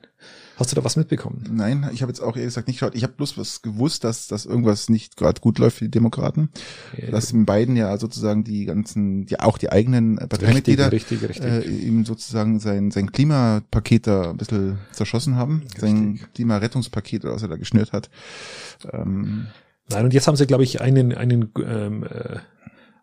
Hast 0.60 0.72
du 0.72 0.76
da 0.76 0.84
was 0.84 0.96
mitbekommen? 0.96 1.42
Nein, 1.50 1.88
ich 1.94 2.02
habe 2.02 2.10
jetzt 2.10 2.20
auch 2.20 2.36
ehrlich 2.36 2.48
gesagt 2.48 2.68
nicht 2.68 2.80
gehört. 2.80 2.94
Ich 2.94 3.02
habe 3.02 3.14
bloß 3.14 3.38
was 3.38 3.62
gewusst, 3.62 4.04
dass, 4.04 4.28
dass 4.28 4.44
irgendwas 4.44 4.90
nicht 4.90 5.16
gerade 5.16 5.40
gut 5.40 5.58
läuft 5.58 5.78
für 5.78 5.86
die 5.86 5.90
Demokraten. 5.90 6.50
Ja, 6.98 7.10
dass 7.10 7.32
in 7.32 7.46
beiden 7.46 7.76
ja 7.76 7.96
sozusagen 7.96 8.44
die 8.44 8.66
ganzen, 8.66 9.26
ja 9.26 9.40
auch 9.40 9.56
die 9.56 9.72
eigenen 9.72 10.16
Parteimitglieder 10.16 10.92
richtig, 10.92 11.22
richtig, 11.22 11.42
richtig. 11.42 11.66
Äh, 11.66 11.88
ihm 11.88 12.04
sozusagen 12.04 12.60
sein, 12.60 12.90
sein 12.90 13.10
Klimapaket 13.10 14.06
da 14.06 14.30
ein 14.32 14.36
bisschen 14.36 14.76
zerschossen 14.92 15.36
haben. 15.36 15.62
Richtig. 15.62 15.80
Sein 15.80 16.20
Klimarettungspaket, 16.34 17.24
was 17.24 17.40
er 17.40 17.48
da 17.48 17.56
geschnürt 17.56 17.92
hat. 17.92 18.10
Ähm, 18.92 19.46
Nein, 19.88 20.04
und 20.04 20.12
jetzt 20.12 20.28
haben 20.28 20.36
sie, 20.36 20.46
glaube 20.46 20.64
ich, 20.64 20.82
einen, 20.82 21.14
einen 21.14 21.50
ähm, 21.56 22.04
äh, 22.04 22.38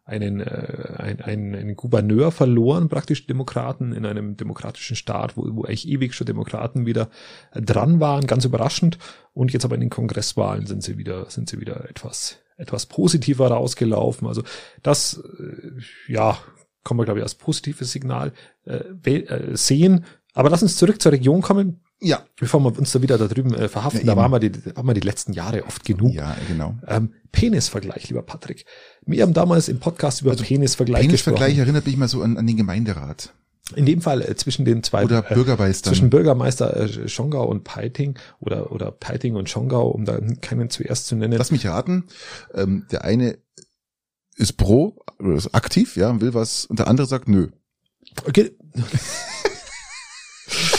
einen, 0.08 0.40
äh, 0.40 0.94
ein, 0.98 1.22
ein, 1.22 1.54
einen 1.54 1.76
Gouverneur 1.76 2.32
verloren, 2.32 2.88
praktisch 2.88 3.28
Demokraten 3.28 3.92
in 3.92 4.06
einem 4.06 4.38
demokratischen 4.38 4.96
Staat, 4.96 5.36
wo, 5.36 5.44
wo 5.56 5.64
eigentlich 5.66 5.88
ewig 5.88 6.16
schon 6.16 6.26
Demokraten 6.26 6.86
wieder 6.86 7.10
dran 7.54 8.00
waren, 8.00 8.26
ganz 8.26 8.46
überraschend. 8.46 8.98
Und 9.34 9.52
jetzt 9.52 9.66
aber 9.66 9.76
in 9.76 9.82
den 9.82 9.90
Kongresswahlen 9.90 10.66
sind 10.66 10.82
sie 10.82 10.98
wieder, 10.98 11.30
sind 11.30 11.50
sie 11.50 11.60
wieder 11.60 11.90
etwas, 11.90 12.40
etwas 12.56 12.86
positiver 12.86 13.50
rausgelaufen. 13.50 14.28
Also 14.28 14.44
das, 14.82 15.22
äh, 15.40 16.12
ja, 16.12 16.38
kann 16.86 16.96
man 16.96 17.06
glaube 17.06 17.20
ich 17.20 17.24
als 17.24 17.36
positives 17.36 17.92
Signal 17.92 18.32
äh, 18.66 19.12
äh, 19.12 19.58
sehen. 19.58 20.06
Aber 20.34 20.50
lass 20.50 20.64
uns 20.64 20.78
zurück 20.78 21.02
zur 21.02 21.12
Region 21.12 21.42
kommen. 21.42 21.82
Ja. 22.00 22.26
Bevor 22.40 22.60
wir 22.60 22.78
uns 22.78 22.92
da 22.92 23.02
wieder 23.02 23.18
da 23.18 23.28
drüben 23.28 23.54
äh, 23.54 23.68
verhaften, 23.70 24.06
ja, 24.06 24.14
da 24.14 24.18
waren 24.18 24.32
wir, 24.32 24.40
die, 24.40 24.52
waren 24.76 24.86
wir 24.86 24.94
die 24.94 25.02
letzten 25.02 25.34
Jahre 25.34 25.66
oft 25.66 25.84
genug. 25.84 26.14
Ja, 26.14 26.36
genau. 26.48 26.76
Ähm, 26.88 27.14
Penisvergleich, 27.32 28.10
lieber 28.10 28.22
Patrick. 28.22 28.66
Wir 29.06 29.24
haben 29.24 29.34
damals 29.34 29.68
im 29.68 29.80
Podcast 29.80 30.22
über 30.22 30.32
also 30.32 30.44
Penisvergleich 30.44 31.02
Penisvergleich 31.02 31.50
gesprochen. 31.50 31.60
erinnert 31.62 31.86
mich 31.88 31.98
mal 31.98 32.08
so 32.08 32.22
an, 32.22 32.38
an 32.38 32.46
den 32.46 32.58
Gemeinderat. 32.58 33.34
In 33.76 33.86
dem 33.86 34.02
Fall 34.02 34.22
äh, 34.22 34.36
zwischen 34.36 34.64
den 34.64 34.82
zwei 34.84 35.04
oder 35.04 35.30
äh, 35.30 35.34
Bürgermeister 35.34 35.90
zwischen 35.90 36.10
Bürgermeister 36.10 36.78
äh, 36.78 37.10
Schongau 37.10 37.46
und 37.48 37.64
Peiting 37.66 38.18
oder 38.40 38.72
oder 38.72 38.92
Peiting 38.92 39.36
und 39.36 39.50
Schongau, 39.50 39.90
um 39.90 40.06
da 40.06 40.20
keinen 40.40 40.70
zuerst 40.70 41.08
zu 41.08 41.16
nennen. 41.16 41.38
Lass 41.38 41.52
mich 41.52 41.66
raten. 41.68 42.06
Ähm, 42.54 42.86
der 42.92 43.04
eine 43.04 43.40
ist 44.36 44.54
pro 44.54 44.98
oder 45.20 45.36
ist 45.36 45.54
aktiv, 45.54 45.98
ja, 45.98 46.22
will 46.22 46.34
was, 46.34 46.66
und 46.66 46.80
der 46.80 46.88
andere 46.88 47.08
sagt 47.08 47.28
nö. 47.28 47.50
Okay. 48.26 48.52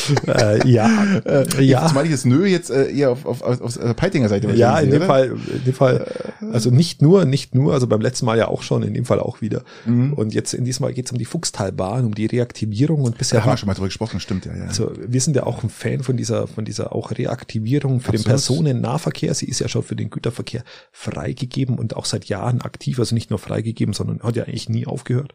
äh, 0.27 0.69
ja, 0.69 1.05
äh, 1.25 1.65
ja. 1.65 1.83
Jetzt 1.83 1.95
meine 1.95 2.07
ich 2.07 2.13
jetzt 2.13 2.27
nö 2.27 2.47
jetzt 2.47 2.71
äh, 2.71 2.91
eher 2.91 3.11
auf, 3.11 3.27
auf, 3.27 3.43
auf, 3.43 3.61
auf 3.61 3.97
Peitinger 3.97 4.29
Seite. 4.29 4.51
Ja, 4.53 4.79
in 4.79 4.91
dem? 4.91 5.03
Fall, 5.03 5.37
in 5.53 5.65
dem 5.65 5.75
Fall, 5.75 6.07
also 6.53 6.71
nicht 6.71 7.03
nur, 7.03 7.25
nicht 7.25 7.55
nur, 7.55 7.73
also 7.73 7.87
beim 7.87 8.01
letzten 8.01 8.27
Mal 8.27 8.39
ja 8.39 8.49
auch 8.49 8.63
schon, 8.63 8.83
in 8.83 8.95
dem 8.95 9.05
Fall 9.05 9.21
auch 9.21 9.41
wieder. 9.41 9.63
Mhm. 9.87 10.13
Und 10.15 10.35
jetzt 10.35 10.55
in 10.55 10.65
diesem 10.65 10.85
Mal 10.85 10.93
geht 10.93 11.07
es 11.07 11.13
um 11.13 11.19
die 11.19 11.25
Fuchstalbahn, 11.25 12.05
um 12.05 12.15
die 12.15 12.27
Reaktivierung 12.27 13.03
und 13.03 13.19
bisher 13.19 13.41
da 13.41 13.45
haben 13.45 13.53
wir 13.53 13.57
schon 13.57 13.67
mal 13.67 13.75
drüber 13.75 13.89
gesprochen, 13.89 14.21
stimmt 14.21 14.47
ja, 14.47 14.55
ja. 14.55 14.65
Also 14.65 14.93
wir 14.97 15.21
sind 15.21 15.37
ja 15.37 15.45
auch 15.45 15.63
ein 15.63 15.71
Fan 15.71 16.03
von 16.03 16.17
dieser, 16.17 16.47
von 16.47 16.65
dieser 16.65 16.95
auch 16.95 17.11
Reaktivierung 17.11 18.01
für 18.01 18.09
Absolut. 18.09 18.27
den 18.27 18.31
Personennahverkehr. 18.31 19.35
Sie 19.35 19.47
ist 19.47 19.61
ja 19.61 19.69
schon 19.69 19.83
für 19.83 19.97
den 19.97 20.11
Güterverkehr 20.11 20.63
freigegeben 20.93 21.79
und 21.79 21.97
auch 21.97 22.05
seit 22.05 22.27
Jahren 22.27 22.61
aktiv, 22.63 22.99
also 22.99 23.15
nicht 23.15 23.31
nur 23.31 23.39
freigegeben, 23.39 23.95
sondern 23.95 24.21
hat 24.21 24.37
ja 24.37 24.45
eigentlich 24.45 24.69
nie 24.69 24.87
aufgehört. 24.87 25.35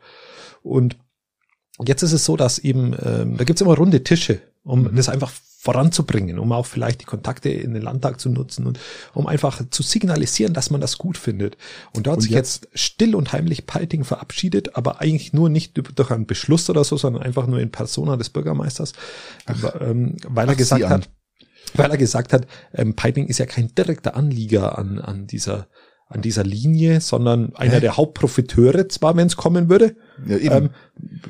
Und 0.62 0.98
Jetzt 1.84 2.04
ist 2.04 2.14
es 2.14 2.26
so, 2.26 2.38
dass 2.38 2.60
eben, 2.60 2.96
ähm, 3.04 3.38
da 3.38 3.44
gibt's 3.46 3.62
immer 3.62 3.76
runde 3.76 4.04
Tische, 4.04 4.40
um 4.64 4.84
mhm. 4.84 4.96
das 4.96 5.10
einfach 5.10 5.32
voranzubringen, 5.64 6.40
um 6.40 6.52
auch 6.52 6.66
vielleicht 6.66 7.00
die 7.00 7.06
Kontakte 7.06 7.50
in 7.50 7.74
den 7.74 7.82
Landtag 7.82 8.20
zu 8.20 8.30
nutzen 8.30 8.68
und 8.68 8.80
um 9.14 9.28
einfach 9.28 9.62
zu 9.70 9.82
signalisieren, 9.82 10.54
dass 10.54 10.70
man 10.70 10.82
das 10.82 10.98
gut 10.98 11.18
findet. 11.18 11.56
Und 11.94 12.06
da 12.06 12.12
hat 12.12 12.18
und 12.18 12.24
sich 12.24 12.32
jetzt, 12.32 12.66
jetzt 12.66 12.80
still 12.80 13.16
und 13.16 13.32
heimlich 13.32 13.66
Peiting 13.66 14.04
verabschiedet, 14.04 14.76
aber 14.76 15.00
eigentlich 15.00 15.32
nur 15.32 15.48
nicht 15.48 15.80
durch 15.98 16.12
einen 16.12 16.26
Beschluss 16.26 16.70
oder 16.70 16.84
so, 16.84 16.98
sondern 16.98 17.24
einfach 17.24 17.48
nur 17.48 17.62
in 17.62 17.72
Persona 17.72 18.18
des 18.18 18.30
Bürgermeisters, 18.30 18.92
Ach, 19.46 19.76
ähm, 19.80 20.18
weil 20.28 20.50
er 20.50 20.56
gesagt 20.56 20.84
hat, 20.84 21.10
weil 21.76 21.92
er 21.92 21.98
gesagt 21.98 22.34
hat, 22.34 22.46
ähm, 22.74 22.96
Peiting 22.96 23.28
ist 23.28 23.38
ja 23.38 23.46
kein 23.46 23.74
direkter 23.74 24.18
Anlieger 24.18 24.78
an, 24.78 25.00
an 25.00 25.28
dieser 25.28 25.68
an 26.08 26.22
dieser 26.22 26.44
Linie, 26.44 27.02
sondern 27.02 27.56
einer 27.56 27.76
Hä? 27.76 27.80
der 27.80 27.98
Hauptprofiteure 27.98 28.88
zwar, 28.88 29.16
wenn 29.16 29.28
es 29.28 29.36
kommen 29.36 29.70
würde. 29.70 29.96
Ja, 30.28 30.38
eben. 30.38 30.56
Ähm, 30.56 30.70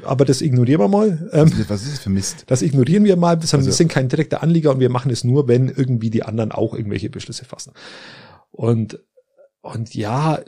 aber 0.03 0.25
das 0.25 0.41
ignorieren 0.41 0.81
wir 0.81 0.87
mal. 0.87 1.29
Ähm, 1.31 1.51
was 1.67 1.83
ist 1.83 1.93
das 1.93 1.99
für 1.99 2.09
Mist? 2.09 2.43
Das 2.47 2.61
ignorieren 2.61 3.05
wir 3.05 3.15
mal. 3.15 3.37
Das 3.37 3.53
also, 3.53 3.65
wir 3.65 3.73
sind 3.73 3.87
kein 3.87 4.09
direkter 4.09 4.43
Anlieger 4.43 4.71
und 4.71 4.79
wir 4.79 4.89
machen 4.89 5.11
es 5.11 5.23
nur, 5.23 5.47
wenn 5.47 5.69
irgendwie 5.69 6.09
die 6.09 6.23
anderen 6.23 6.51
auch 6.51 6.73
irgendwelche 6.73 7.09
Beschlüsse 7.09 7.45
fassen. 7.45 7.73
Und, 8.51 8.99
und 9.61 9.95
ja, 9.95 10.39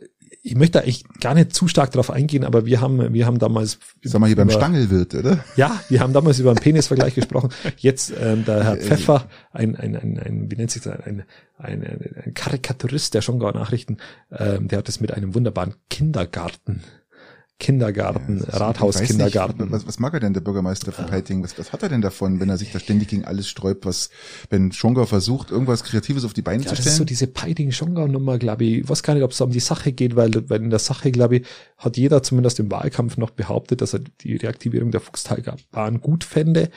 ich 0.41 0.55
möchte 0.55 0.81
eigentlich 0.81 1.03
gar 1.19 1.33
nicht 1.33 1.53
zu 1.53 1.67
stark 1.67 1.91
darauf 1.91 2.11
eingehen, 2.11 2.43
aber 2.43 2.65
wir 2.65 2.81
haben, 2.81 3.13
wir 3.13 3.25
haben 3.25 3.39
damals. 3.39 3.79
Sag 4.03 4.19
mal 4.19 4.27
hier 4.27 4.35
über, 4.35 4.45
beim 4.45 4.55
Stangelwirt, 4.55 5.15
oder? 5.15 5.43
Ja, 5.55 5.81
wir 5.89 5.99
haben 5.99 6.13
damals 6.13 6.39
über 6.39 6.51
einen 6.51 6.59
Penisvergleich 6.59 7.15
gesprochen. 7.15 7.49
Jetzt 7.77 8.13
ähm, 8.19 8.45
der 8.45 8.63
Herr 8.63 8.77
Pfeffer, 8.77 9.27
ein, 9.51 9.75
ein, 9.75 9.95
ein, 9.95 10.19
ein 10.19 10.51
wie 10.51 10.55
nennt 10.55 10.71
sich 10.71 10.83
das, 10.83 10.99
ein, 11.01 11.23
ein, 11.57 11.83
ein 11.83 12.33
Karikaturist 12.33 13.13
der 13.13 13.21
Schongauer 13.21 13.53
Nachrichten, 13.53 13.97
ähm, 14.31 14.67
der 14.67 14.79
hat 14.79 14.89
es 14.89 14.99
mit 14.99 15.11
einem 15.11 15.33
wunderbaren 15.33 15.75
Kindergarten 15.89 16.83
Kindergarten, 17.57 18.43
ja, 18.45 18.57
Rathaus 18.57 19.01
Kindergarten. 19.01 19.71
was, 19.71 19.87
was 19.87 19.97
mag 19.97 20.13
er 20.13 20.19
denn, 20.19 20.33
der 20.33 20.41
Bürgermeister 20.41 20.91
von 20.91 21.05
Peiting? 21.05 21.41
Was, 21.41 21.57
was 21.57 21.71
hat 21.71 21.83
er 21.83 21.89
denn 21.89 22.01
davon, 22.01 22.41
wenn 22.41 22.49
er 22.49 22.57
sich 22.57 22.73
da 22.73 22.79
ständig 22.79 23.07
gegen 23.07 23.23
alles 23.23 23.47
sträubt, 23.47 23.85
was, 23.85 24.09
wenn 24.49 24.73
Schongau 24.73 25.05
versucht, 25.05 25.51
irgendwas 25.51 25.85
Kreatives 25.85 26.25
auf 26.25 26.33
die 26.33 26.41
Beine 26.41 26.63
ja, 26.63 26.69
zu 26.69 26.75
stellen? 26.75 26.85
Das 26.85 26.93
ist 26.93 26.97
so 26.97 27.05
diese 27.05 27.27
Peiting-Schongau-Nummer, 27.27 28.39
glaube 28.39 28.65
ich. 28.65 28.79
Ich 28.79 28.89
weiß 28.89 29.03
gar 29.03 29.13
nicht, 29.13 29.23
ob 29.23 29.31
es 29.31 29.39
um 29.39 29.51
die 29.51 29.61
Sache 29.61 29.93
geht, 29.93 30.17
weil, 30.17 30.31
weil 30.49 30.63
in 30.63 30.69
der 30.69 30.79
Sache, 30.79 31.11
glaube 31.11 31.37
ich, 31.37 31.47
hat 31.77 31.95
jeder 31.95 32.21
zumindest 32.23 32.59
im 32.59 32.69
Wahlkampf 32.69 33.15
noch 33.15 33.31
behauptet, 33.31 33.81
dass 33.81 33.93
er 33.93 33.99
die 33.99 34.35
Reaktivierung 34.35 34.91
der 34.91 34.99
Fuchstalbahn 34.99 36.01
gut 36.01 36.25
fände. 36.25 36.69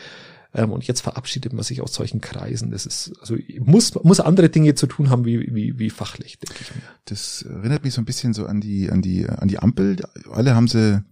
Ähm, 0.55 0.73
und 0.73 0.85
jetzt 0.85 1.03
verabschiedet 1.03 1.53
man 1.53 1.63
sich 1.63 1.83
aus 1.83 1.93
solchen 1.95 2.21
Kreisen. 2.21 2.71
Das 2.71 2.87
ist, 2.87 3.13
also 3.21 3.37
muss, 3.61 3.95
muss 4.03 4.21
andere 4.21 4.49
Dinge 4.49 4.75
zu 4.75 4.87
tun 4.87 5.11
haben 5.11 5.25
wie, 5.25 5.55
wie, 5.55 5.79
wie 5.79 5.91
fachlich, 5.91 6.39
denke 6.39 6.63
ich 6.63 6.75
mir. 6.75 6.83
Das 7.05 7.43
erinnert 7.43 7.85
mich 7.85 7.95
so 7.95 8.01
ein 8.01 8.07
bisschen 8.07 8.33
so 8.33 8.47
an 8.47 8.61
die, 8.61 8.91
an 8.91 9.03
die, 9.03 9.29
an 9.29 9.49
die 9.49 9.59
Ampel. 9.59 9.97
Alle 10.31 10.55
haben 10.55 10.69
sie 10.69 11.03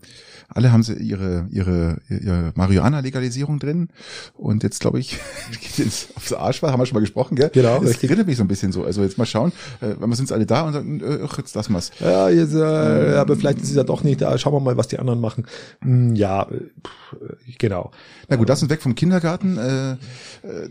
alle 0.49 0.73
haben 0.73 0.83
sie 0.83 0.95
ihre, 0.95 1.47
ihre, 1.51 2.01
ihre 2.09 2.53
Marihuana-Legalisierung 2.55 3.59
drin. 3.59 3.89
Und 4.35 4.63
jetzt 4.63 4.81
glaube 4.81 5.01
ich, 5.01 5.19
geht 5.61 5.79
jetzt 5.79 6.17
aufs 6.17 6.33
Arschball, 6.33 6.71
haben 6.73 6.81
wir 6.81 6.87
schon 6.87 6.95
mal 6.95 7.01
gesprochen, 7.01 7.37
gell? 7.37 7.51
Genau. 7.53 7.81
Das 7.81 7.91
richtig. 7.91 8.11
erinnert 8.11 8.29
mich 8.29 8.37
so 8.37 8.45
ein 8.45 8.49
bisschen 8.49 8.73
so. 8.73 8.85
Also 8.85 9.03
jetzt 9.03 9.19
mal 9.19 9.27
schauen, 9.27 9.53
äh, 9.81 9.95
wenn 9.99 10.09
wir 10.09 10.17
sind 10.17 10.31
alle 10.31 10.47
da 10.47 10.63
und 10.63 10.73
sagen, 10.73 11.01
äh, 11.01 11.19
ach, 11.25 11.39
jetzt 11.39 11.55
lassen 11.55 11.73
wir's. 11.73 11.91
Ja, 12.01 12.29
jetzt, 12.29 12.55
äh, 12.55 13.13
ähm, 13.13 13.19
aber 13.19 13.37
vielleicht 13.37 13.61
ist 13.61 13.71
es 13.71 13.77
ja 13.77 13.85
doch 13.85 14.05
nicht 14.05 14.21
da. 14.21 14.39
Schauen 14.39 14.53
wir 14.53 14.61
mal, 14.61 14.77
was 14.77 14.89
die 14.89 14.99
anderen 14.99 15.21
machen. 15.21 15.47
Hm, 15.81 16.15
ja, 16.15 16.47
genau. 17.59 17.91
Na 18.29 18.37
gut, 18.37 18.49
lass 18.49 18.63
uns 18.63 18.71
weg 18.71 18.83
vom 18.83 18.95
Kindergarten. 18.95 19.26
Äh, 19.35 19.93
äh 19.93 19.97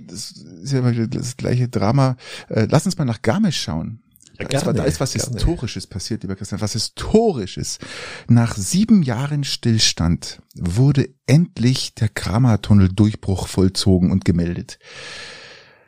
das 0.08 0.32
ist 0.32 0.72
ja 0.72 0.82
das 0.82 1.38
gleiche 1.38 1.68
Drama. 1.68 2.18
Äh, 2.50 2.68
lass 2.70 2.86
uns 2.86 2.98
mal 2.98 3.06
nach 3.06 3.22
Garmisch 3.22 3.62
schauen. 3.62 4.02
Ja, 4.40 4.48
da, 4.48 4.58
ist, 4.58 4.66
da 4.66 4.84
ist 4.84 5.00
was 5.00 5.14
gerne. 5.14 5.32
Historisches 5.34 5.88
passiert, 5.88 6.24
lieber 6.24 6.36
Christian, 6.36 6.60
was 6.60 6.74
Historisches. 6.74 7.80
Nach 8.28 8.56
sieben 8.56 9.02
Jahren 9.02 9.44
Stillstand 9.44 10.42
wurde 10.56 11.10
endlich 11.26 11.96
der 11.96 12.10
Kramertunnel-Durchbruch 12.10 13.48
vollzogen 13.48 14.12
und 14.12 14.26
gemeldet. 14.26 14.78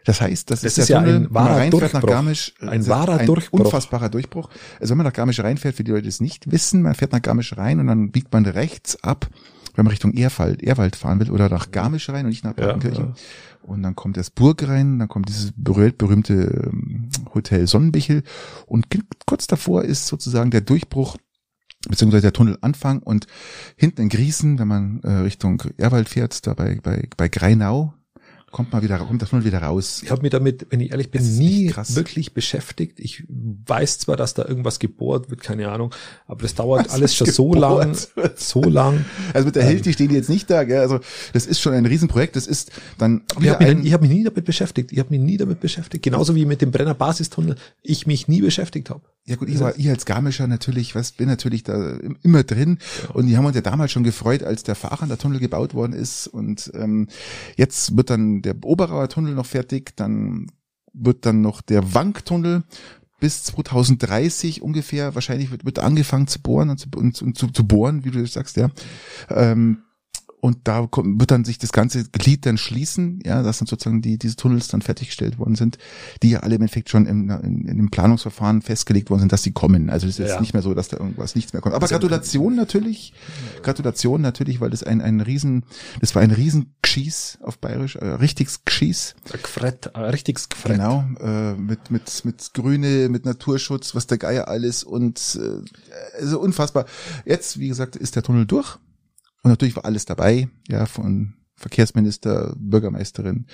Das 0.06 0.22
heißt, 0.22 0.50
das, 0.50 0.62
das 0.62 0.72
ist, 0.72 0.78
ist 0.78 0.90
ja 0.90 1.00
Tunnel, 1.00 1.16
ein 1.16 1.34
wahrer 1.34 1.70
Durchbruch. 1.70 1.94
Nach 2.02 2.06
Garmisch, 2.08 2.54
ein 2.62 2.88
wahrer 2.88 3.18
ein 3.18 3.26
Durchbruch. 3.26 3.60
Unfassbarer 3.60 4.08
Durchbruch. 4.08 4.50
Also 4.80 4.92
wenn 4.92 5.00
man 5.00 5.06
nach 5.06 5.14
Garmisch 5.14 5.42
reinfährt, 5.42 5.76
für 5.76 5.84
die 5.84 5.92
Leute 5.92 6.08
es 6.08 6.22
nicht 6.22 6.50
wissen, 6.50 6.82
man 6.82 6.96
fährt 6.96 7.12
nach 7.12 7.22
Garmisch 7.22 7.58
rein 7.58 7.82
und 7.82 7.88
dann 7.88 8.12
biegt 8.12 8.32
man 8.32 8.46
rechts 8.46 9.04
ab, 9.04 9.28
wenn 9.78 9.86
man 9.86 9.92
Richtung 9.92 10.14
Erwald, 10.14 10.64
Erwald 10.64 10.96
fahren 10.96 11.20
will 11.20 11.30
oder 11.30 11.50
nach 11.50 11.72
Garmisch 11.72 12.10
rein 12.10 12.26
und 12.26 12.32
nicht 12.32 12.44
nach 12.44 12.56
Partenkirchen. 12.56 13.06
Ja, 13.06 13.12
ja. 13.12 13.16
Und 13.62 13.84
dann 13.84 13.96
kommt 13.96 14.18
das 14.18 14.32
Burg 14.32 14.68
rein, 14.68 14.98
dann 14.98 15.08
kommt 15.08 15.30
dieses 15.30 15.54
berühmte 15.56 16.70
ähm, 16.72 17.10
Hotel 17.34 17.68
Sonnenbichel 17.68 18.24
und 18.66 18.88
kurz 19.28 19.46
davor 19.46 19.84
ist 19.84 20.08
sozusagen 20.08 20.50
der 20.50 20.62
Durchbruch 20.62 21.18
beziehungsweise 21.88 22.24
der 22.24 22.34
Tunnelanfang 22.34 23.00
und 23.04 23.28
hinten 23.76 24.02
in 24.02 24.10
Griesen, 24.10 24.58
wenn 24.58 24.68
man 24.68 25.02
äh, 25.04 25.12
Richtung 25.12 25.62
Erwald 25.78 26.10
fährt, 26.10 26.48
da 26.48 26.56
bei, 26.56 26.80
bei, 26.82 27.08
bei 27.16 27.30
Greinau, 27.30 27.94
kommt 28.58 28.74
mal 28.74 28.82
wieder, 28.82 28.98
kommt 28.98 29.22
das 29.22 29.32
mal 29.32 29.46
wieder 29.46 29.60
raus. 29.60 30.02
Ich 30.04 30.10
habe 30.10 30.24
mich 30.24 30.32
damit, 30.32 30.66
wenn 30.72 30.80
ich 30.80 30.90
ehrlich 30.90 31.12
bin, 31.12 31.38
nie 31.38 31.72
wirklich 31.90 32.34
beschäftigt. 32.34 33.00
Ich 33.00 33.24
weiß 33.30 34.00
zwar, 34.00 34.18
dass 34.18 34.34
da 34.34 34.46
irgendwas 34.46 34.80
gebohrt 34.80 35.30
wird, 35.30 35.42
keine 35.42 35.70
Ahnung, 35.70 35.94
aber 36.26 36.42
das 36.42 36.56
dauert 36.56 36.88
Was 36.88 36.94
alles 36.94 37.16
schon 37.16 37.28
so 37.28 37.54
lang, 37.54 37.96
so 38.36 38.64
lang. 38.64 39.06
Also 39.32 39.46
mit 39.46 39.56
der 39.58 39.64
Hälfte 39.64 39.90
ähm, 39.90 39.94
stehen 39.94 40.10
die 40.10 40.16
jetzt 40.16 40.30
nicht 40.30 40.50
da, 40.50 40.64
gell? 40.64 40.80
also 40.80 41.00
das 41.34 41.46
ist 41.46 41.62
schon 41.62 41.74
ein 41.74 41.86
Riesenprojekt. 41.86 42.36
Das 42.36 42.48
ist 42.48 42.72
dann. 42.98 43.22
Ich 43.40 43.48
habe 43.48 43.76
mich, 43.76 43.94
hab 43.94 44.02
mich 44.02 44.10
nie 44.10 44.24
damit 44.24 44.46
beschäftigt. 44.46 44.92
Ich 44.92 44.98
habe 44.98 45.12
mich 45.12 45.20
nie 45.20 45.38
damit 45.38 45.60
beschäftigt. 45.60 46.04
Genauso 46.04 46.34
wie 46.34 46.46
mit 46.46 46.64
dem 46.64 46.72
Brenner 46.72 46.96
Basistunnel 46.96 47.58
ich 47.84 48.08
mich 48.08 48.28
nie 48.28 48.42
beschäftigt 48.42 48.90
habe. 48.90 49.02
Ja 49.28 49.36
gut, 49.36 49.50
ich, 49.50 49.60
war, 49.60 49.78
ich 49.78 49.90
als 49.90 50.06
Garmischer 50.06 50.48
natürlich, 50.48 50.96
was 50.96 51.12
bin 51.12 51.28
natürlich 51.28 51.64
da 51.64 51.98
immer 52.24 52.44
drin 52.44 52.80
ja. 53.04 53.10
und 53.10 53.28
die 53.28 53.36
haben 53.36 53.46
uns 53.46 53.56
ja 53.56 53.62
damals 53.62 53.92
schon 53.92 54.06
gefreut, 54.06 54.42
als 54.42 54.64
der 54.64 54.76
Fahrer 54.76 55.18
Tunnel 55.18 55.40
gebaut 55.40 55.74
worden 55.74 55.92
ist 55.92 56.28
und 56.28 56.72
ähm, 56.76 57.08
jetzt 57.58 57.98
wird 57.98 58.10
dann 58.10 58.42
der 58.42 58.56
Oberauer 58.64 59.10
Tunnel 59.10 59.34
noch 59.36 59.46
fertig, 59.46 59.98
dann 59.98 60.48
wird 60.94 61.26
dann 61.26 61.42
noch 61.42 61.62
der 61.62 61.94
Wanktunnel 61.94 62.64
bis 63.20 63.44
2030 63.44 64.62
ungefähr 64.62 65.14
wahrscheinlich 65.14 65.52
wird, 65.52 65.66
wird 65.66 65.80
angefangen 65.80 66.28
zu 66.28 66.42
bohren 66.42 66.70
und 66.70 66.78
zu, 66.78 66.88
und, 66.96 67.22
und 67.22 67.38
zu, 67.38 67.48
zu 67.48 67.68
bohren, 67.68 68.06
wie 68.06 68.12
du 68.12 68.26
sagst, 68.26 68.56
ja. 68.56 68.70
Ähm, 69.30 69.80
und 70.40 70.60
da 70.66 70.86
kommt, 70.86 71.20
wird 71.20 71.32
dann 71.32 71.46
sich 71.46 71.58
das 71.58 71.72
ganze 71.72 72.04
Glied 72.06 72.46
dann 72.46 72.58
schließen, 72.60 73.22
ja, 73.26 73.42
dass 73.42 73.58
dann 73.58 73.68
sozusagen 73.68 74.04
die, 74.04 74.20
diese 74.20 74.36
Tunnels 74.36 74.68
dann 74.68 74.84
fertiggestellt 74.84 75.40
worden 75.40 75.56
sind, 75.56 75.80
die 76.22 76.30
ja 76.30 76.42
alle 76.42 76.56
im 76.56 76.62
Endeffekt 76.62 76.90
schon 76.90 77.08
im, 77.08 77.30
in, 77.30 77.68
in 77.68 77.78
dem 77.78 77.90
Planungsverfahren 77.90 78.62
festgelegt 78.62 79.10
worden 79.10 79.22
sind, 79.22 79.32
dass 79.32 79.42
sie 79.42 79.52
kommen. 79.52 79.90
Also 79.90 80.08
es 80.08 80.20
ist 80.20 80.30
ja. 80.30 80.40
nicht 80.40 80.54
mehr 80.54 80.62
so, 80.62 80.76
dass 80.76 80.90
da 80.90 80.98
irgendwas 80.98 81.34
nichts 81.34 81.54
mehr 81.54 81.62
kommt. 81.62 81.74
Aber 81.74 81.88
Gratulation 81.88 82.56
natürlich, 82.56 83.14
Gratulation 83.64 84.22
natürlich, 84.22 84.62
weil 84.62 84.70
das 84.70 84.84
ein, 84.84 85.02
ein 85.02 85.22
riesen, 85.22 85.64
das 86.02 86.14
war 86.14 86.22
ein 86.22 86.32
riesen 86.32 86.76
Gschieß 86.84 87.40
auf 87.42 87.58
Bayerisch, 87.58 87.96
äh, 87.96 88.06
richtiges 88.06 88.64
Gschieß. 88.64 89.16
Gefrett, 89.32 89.88
äh, 89.96 90.00
richtiges 90.00 90.50
Gefrett. 90.50 90.78
Genau, 90.78 91.04
äh, 91.20 91.54
mit, 91.56 91.90
mit, 91.90 92.26
mit 92.26 92.54
Grüne, 92.54 93.10
mit 93.10 93.26
Naturschutz, 93.26 93.96
was 93.96 94.06
der 94.06 94.20
Geier 94.20 94.48
alles 94.48 94.84
und 94.84 95.40
äh, 95.42 96.22
also 96.22 96.40
unfassbar. 96.40 96.86
Jetzt, 97.26 97.60
wie 97.60 97.70
gesagt, 97.70 97.96
ist 97.96 98.16
der 98.16 98.22
Tunnel 98.22 98.46
durch. 98.46 98.78
Und 99.48 99.52
natürlich 99.52 99.78
war 99.78 99.86
alles 99.86 100.04
dabei, 100.04 100.50
ja, 100.68 100.86
von 100.86 101.36
Verkehrsminister, 101.56 102.54
Bürgermeisterin. 102.58 103.46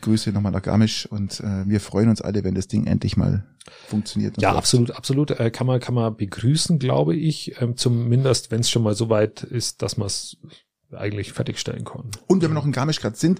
Grüße 0.00 0.32
nochmal 0.32 0.50
nach 0.50 0.60
Garmisch 0.60 1.06
und 1.06 1.38
äh, 1.38 1.68
wir 1.68 1.78
freuen 1.78 2.08
uns 2.08 2.20
alle, 2.20 2.42
wenn 2.42 2.56
das 2.56 2.66
Ding 2.66 2.88
endlich 2.88 3.16
mal 3.16 3.46
funktioniert. 3.86 4.42
Ja, 4.42 4.56
absolut, 4.56 4.90
absolut. 4.90 5.30
Äh, 5.30 5.52
kann 5.52 5.68
man 5.68 5.78
kann 5.78 5.94
man 5.94 6.16
begrüßen, 6.16 6.80
glaube 6.80 7.14
ich. 7.14 7.62
Ähm, 7.62 7.76
zumindest, 7.76 8.50
wenn 8.50 8.62
es 8.62 8.70
schon 8.70 8.82
mal 8.82 8.96
so 8.96 9.08
weit 9.08 9.44
ist, 9.44 9.82
dass 9.82 9.96
man 9.96 10.08
es 10.08 10.36
eigentlich 10.90 11.32
fertigstellen 11.32 11.84
kann. 11.84 12.10
Und 12.26 12.42
wenn 12.42 12.50
wir 12.50 12.54
noch 12.54 12.66
in 12.66 12.72
Garmisch 12.72 13.00
gerade 13.00 13.16
sind, 13.16 13.38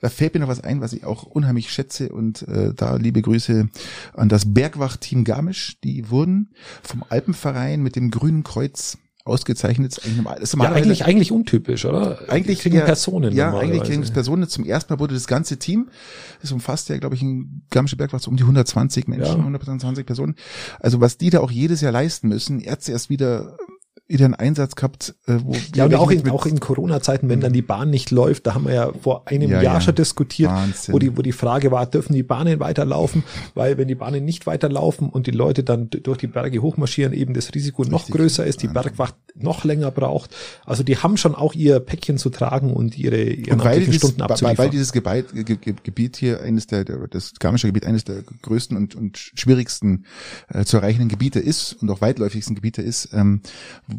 da 0.00 0.08
fällt 0.08 0.34
mir 0.34 0.40
noch 0.40 0.48
was 0.48 0.62
ein, 0.62 0.80
was 0.80 0.92
ich 0.92 1.04
auch 1.04 1.24
unheimlich 1.24 1.72
schätze 1.72 2.10
und 2.10 2.46
äh, 2.46 2.72
da 2.74 2.94
liebe 2.94 3.22
Grüße 3.22 3.68
an 4.14 4.28
das 4.28 4.54
Bergwacht-Team 4.54 5.24
Garmisch. 5.24 5.80
Die 5.82 6.10
wurden 6.10 6.54
vom 6.84 7.04
Alpenverein 7.08 7.82
mit 7.82 7.96
dem 7.96 8.12
Grünen 8.12 8.44
Kreuz 8.44 8.98
ausgezeichnet. 9.28 9.96
Das 9.96 10.04
ist 10.04 10.06
eigentlich, 10.06 10.40
das 10.40 10.54
ist 10.54 10.60
ja, 10.60 10.72
eigentlich, 10.72 11.04
eigentlich 11.04 11.32
untypisch, 11.32 11.84
oder? 11.84 12.18
Eigentlich 12.28 12.60
kriegen 12.60 12.76
ja, 12.76 12.84
Personen. 12.84 13.34
Ja, 13.34 13.56
eigentlich 13.56 13.82
kriegen 13.82 14.02
es 14.02 14.10
Personen. 14.10 14.48
Zum 14.48 14.64
ersten 14.64 14.92
Mal 14.92 15.00
wurde 15.00 15.14
das 15.14 15.26
ganze 15.26 15.58
Team, 15.58 15.88
das 16.40 16.52
umfasst 16.52 16.88
ja, 16.88 16.98
glaube 16.98 17.14
ich, 17.14 17.22
in 17.22 17.62
Garmische 17.70 17.96
Bergwacht 17.96 18.26
um 18.28 18.36
die 18.36 18.42
120 18.42 19.08
Menschen, 19.08 19.38
ja. 19.38 19.38
120 19.38 20.06
Personen. 20.06 20.34
Also 20.80 21.00
was 21.00 21.18
die 21.18 21.30
da 21.30 21.40
auch 21.40 21.50
jedes 21.50 21.80
Jahr 21.80 21.92
leisten 21.92 22.28
müssen, 22.28 22.60
Ärzte 22.60 22.92
erst 22.92 23.10
wieder 23.10 23.56
einen 24.08 24.34
Einsatz 24.34 24.74
gehabt, 24.74 25.14
äh, 25.26 25.36
wo 25.44 25.54
ja 25.74 25.84
und 25.84 25.94
auch 25.94 26.10
in, 26.10 26.28
auch 26.30 26.46
in 26.46 26.60
Corona-Zeiten, 26.60 27.28
wenn 27.28 27.40
dann 27.40 27.52
die 27.52 27.62
Bahn 27.62 27.90
nicht 27.90 28.10
läuft, 28.10 28.46
da 28.46 28.54
haben 28.54 28.66
wir 28.66 28.74
ja 28.74 28.92
vor 29.00 29.28
einem 29.28 29.50
ja, 29.50 29.62
Jahr 29.62 29.74
ja. 29.74 29.80
schon 29.80 29.94
diskutiert, 29.94 30.50
Wahnsinn. 30.50 30.94
wo 30.94 30.98
die 30.98 31.16
wo 31.16 31.22
die 31.22 31.32
Frage 31.32 31.70
war, 31.70 31.86
dürfen 31.86 32.14
die 32.14 32.22
Bahnen 32.22 32.58
weiterlaufen, 32.60 33.22
weil 33.54 33.76
wenn 33.76 33.88
die 33.88 33.94
Bahnen 33.94 34.24
nicht 34.24 34.46
weiterlaufen 34.46 35.10
und 35.10 35.26
die 35.26 35.32
Leute 35.32 35.62
dann 35.62 35.90
durch 35.90 36.18
die 36.18 36.26
Berge 36.26 36.62
hochmarschieren, 36.62 37.12
eben 37.12 37.34
das 37.34 37.54
Risiko 37.54 37.84
noch 37.84 38.00
Richtig. 38.00 38.14
größer 38.14 38.46
ist, 38.46 38.62
die 38.62 38.68
Bergwacht 38.68 39.14
noch 39.34 39.64
länger 39.64 39.90
braucht. 39.90 40.34
Also 40.64 40.82
die 40.82 40.96
haben 40.96 41.16
schon 41.16 41.34
auch 41.34 41.54
ihr 41.54 41.78
Päckchen 41.80 42.18
zu 42.18 42.30
tragen 42.30 42.72
und 42.72 42.98
ihre 42.98 43.22
ihren 43.22 43.60
und 43.60 43.64
weil 43.64 43.80
dieses, 43.80 43.96
Stunden 43.96 44.22
abzuliefern. 44.22 44.58
Weil, 44.58 44.64
weil 44.64 44.70
dieses 44.70 44.92
Gebiet, 44.92 45.84
Gebiet 45.84 46.16
hier 46.16 46.40
eines 46.40 46.66
der, 46.66 46.84
das 46.84 47.34
Garmische 47.38 47.66
Gebiet 47.66 47.86
eines 47.86 48.04
der 48.04 48.22
größten 48.42 48.76
und, 48.76 48.94
und 48.94 49.18
schwierigsten 49.18 50.06
äh, 50.48 50.64
zu 50.64 50.78
erreichenden 50.78 51.08
Gebiete 51.08 51.40
ist 51.40 51.74
und 51.74 51.90
auch 51.90 52.00
weitläufigsten 52.00 52.54
Gebiete 52.54 52.82
ist, 52.82 53.10
ähm, 53.12 53.42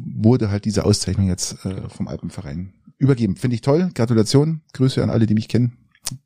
wurde 0.06 0.52
halt 0.52 0.66
diese 0.66 0.86
Auszeichnung 0.86 1.28
jetzt 1.28 1.66
äh, 1.66 1.90
vom 1.90 2.08
Alpenverein 2.08 2.74
übergeben. 2.98 3.36
Finde 3.36 3.56
ich 3.56 3.62
toll. 3.62 3.90
Gratulation. 3.94 4.62
Grüße 4.74 5.02
an 5.02 5.10
alle, 5.10 5.26
die 5.26 5.34
mich 5.34 5.48
kennen. 5.48 5.78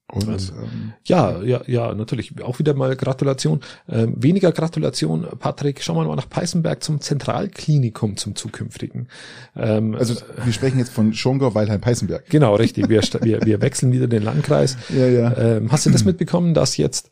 Und, 0.07 0.29
ähm, 0.29 0.93
ja, 1.05 1.41
ja, 1.41 1.61
ja, 1.65 1.93
natürlich. 1.93 2.41
Auch 2.43 2.59
wieder 2.59 2.73
mal 2.75 2.95
Gratulation. 2.95 3.61
Ähm, 3.89 4.13
weniger 4.17 4.51
Gratulation, 4.51 5.25
Patrick. 5.39 5.81
Schauen 5.81 5.97
wir 5.97 6.07
mal 6.07 6.15
nach 6.15 6.29
Peißenberg 6.29 6.83
zum 6.83 7.01
Zentralklinikum 7.01 8.15
zum 8.17 8.35
zukünftigen. 8.35 9.07
Ähm, 9.55 9.95
also 9.95 10.15
wir 10.43 10.53
sprechen 10.53 10.77
jetzt 10.77 10.93
von 10.93 11.13
Schongau, 11.13 11.55
Weilheim, 11.55 11.81
Peißenberg. 11.81 12.29
Genau, 12.29 12.55
richtig. 12.55 12.89
Wir, 12.89 13.01
wir, 13.21 13.41
wir 13.43 13.61
wechseln 13.61 13.91
wieder 13.91 14.07
den 14.07 14.23
Landkreis. 14.23 14.77
Ja, 14.89 15.07
ja. 15.07 15.35
Ähm, 15.37 15.71
hast 15.71 15.85
du 15.85 15.89
das 15.89 16.05
mitbekommen, 16.05 16.53
dass 16.53 16.77
jetzt 16.77 17.09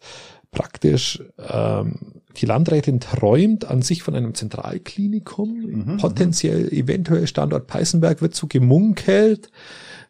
praktisch 0.51 1.23
ähm, 1.39 2.20
die 2.37 2.45
Landrätin 2.45 2.99
träumt 2.99 3.65
an 3.65 3.81
sich 3.81 4.03
von 4.03 4.15
einem 4.15 4.33
Zentralklinikum, 4.33 5.49
mhm, 5.49 5.97
potenziell 5.97 6.71
eventuell 6.71 7.27
Standort 7.27 7.67
Peißenberg 7.67 8.21
wird 8.21 8.35
so 8.35 8.47
gemunkelt. 8.47 9.49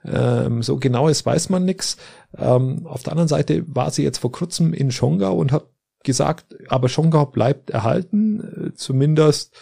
Ähm, 0.04 0.64
so 0.64 0.78
genaues 0.78 1.26
weiß 1.26 1.50
man 1.50 1.66
nix. 1.66 1.98
Ähm, 2.38 2.86
auf 2.86 3.04
der 3.04 3.14
anderen 3.14 3.28
Seite 3.28 3.64
war 3.68 3.92
sie 3.92 4.04
jetzt 4.04 4.20
vor 4.20 4.32
kurzem 4.32 4.74
in 4.74 4.92
Schongau 4.92 5.36
und 5.36 5.52
hat 5.52 5.66
gesagt, 6.04 6.56
aber 6.68 6.90
Schongau 6.90 7.26
bleibt 7.26 7.70
erhalten, 7.70 8.40
äh, 8.40 8.74
zumindest 8.74 9.56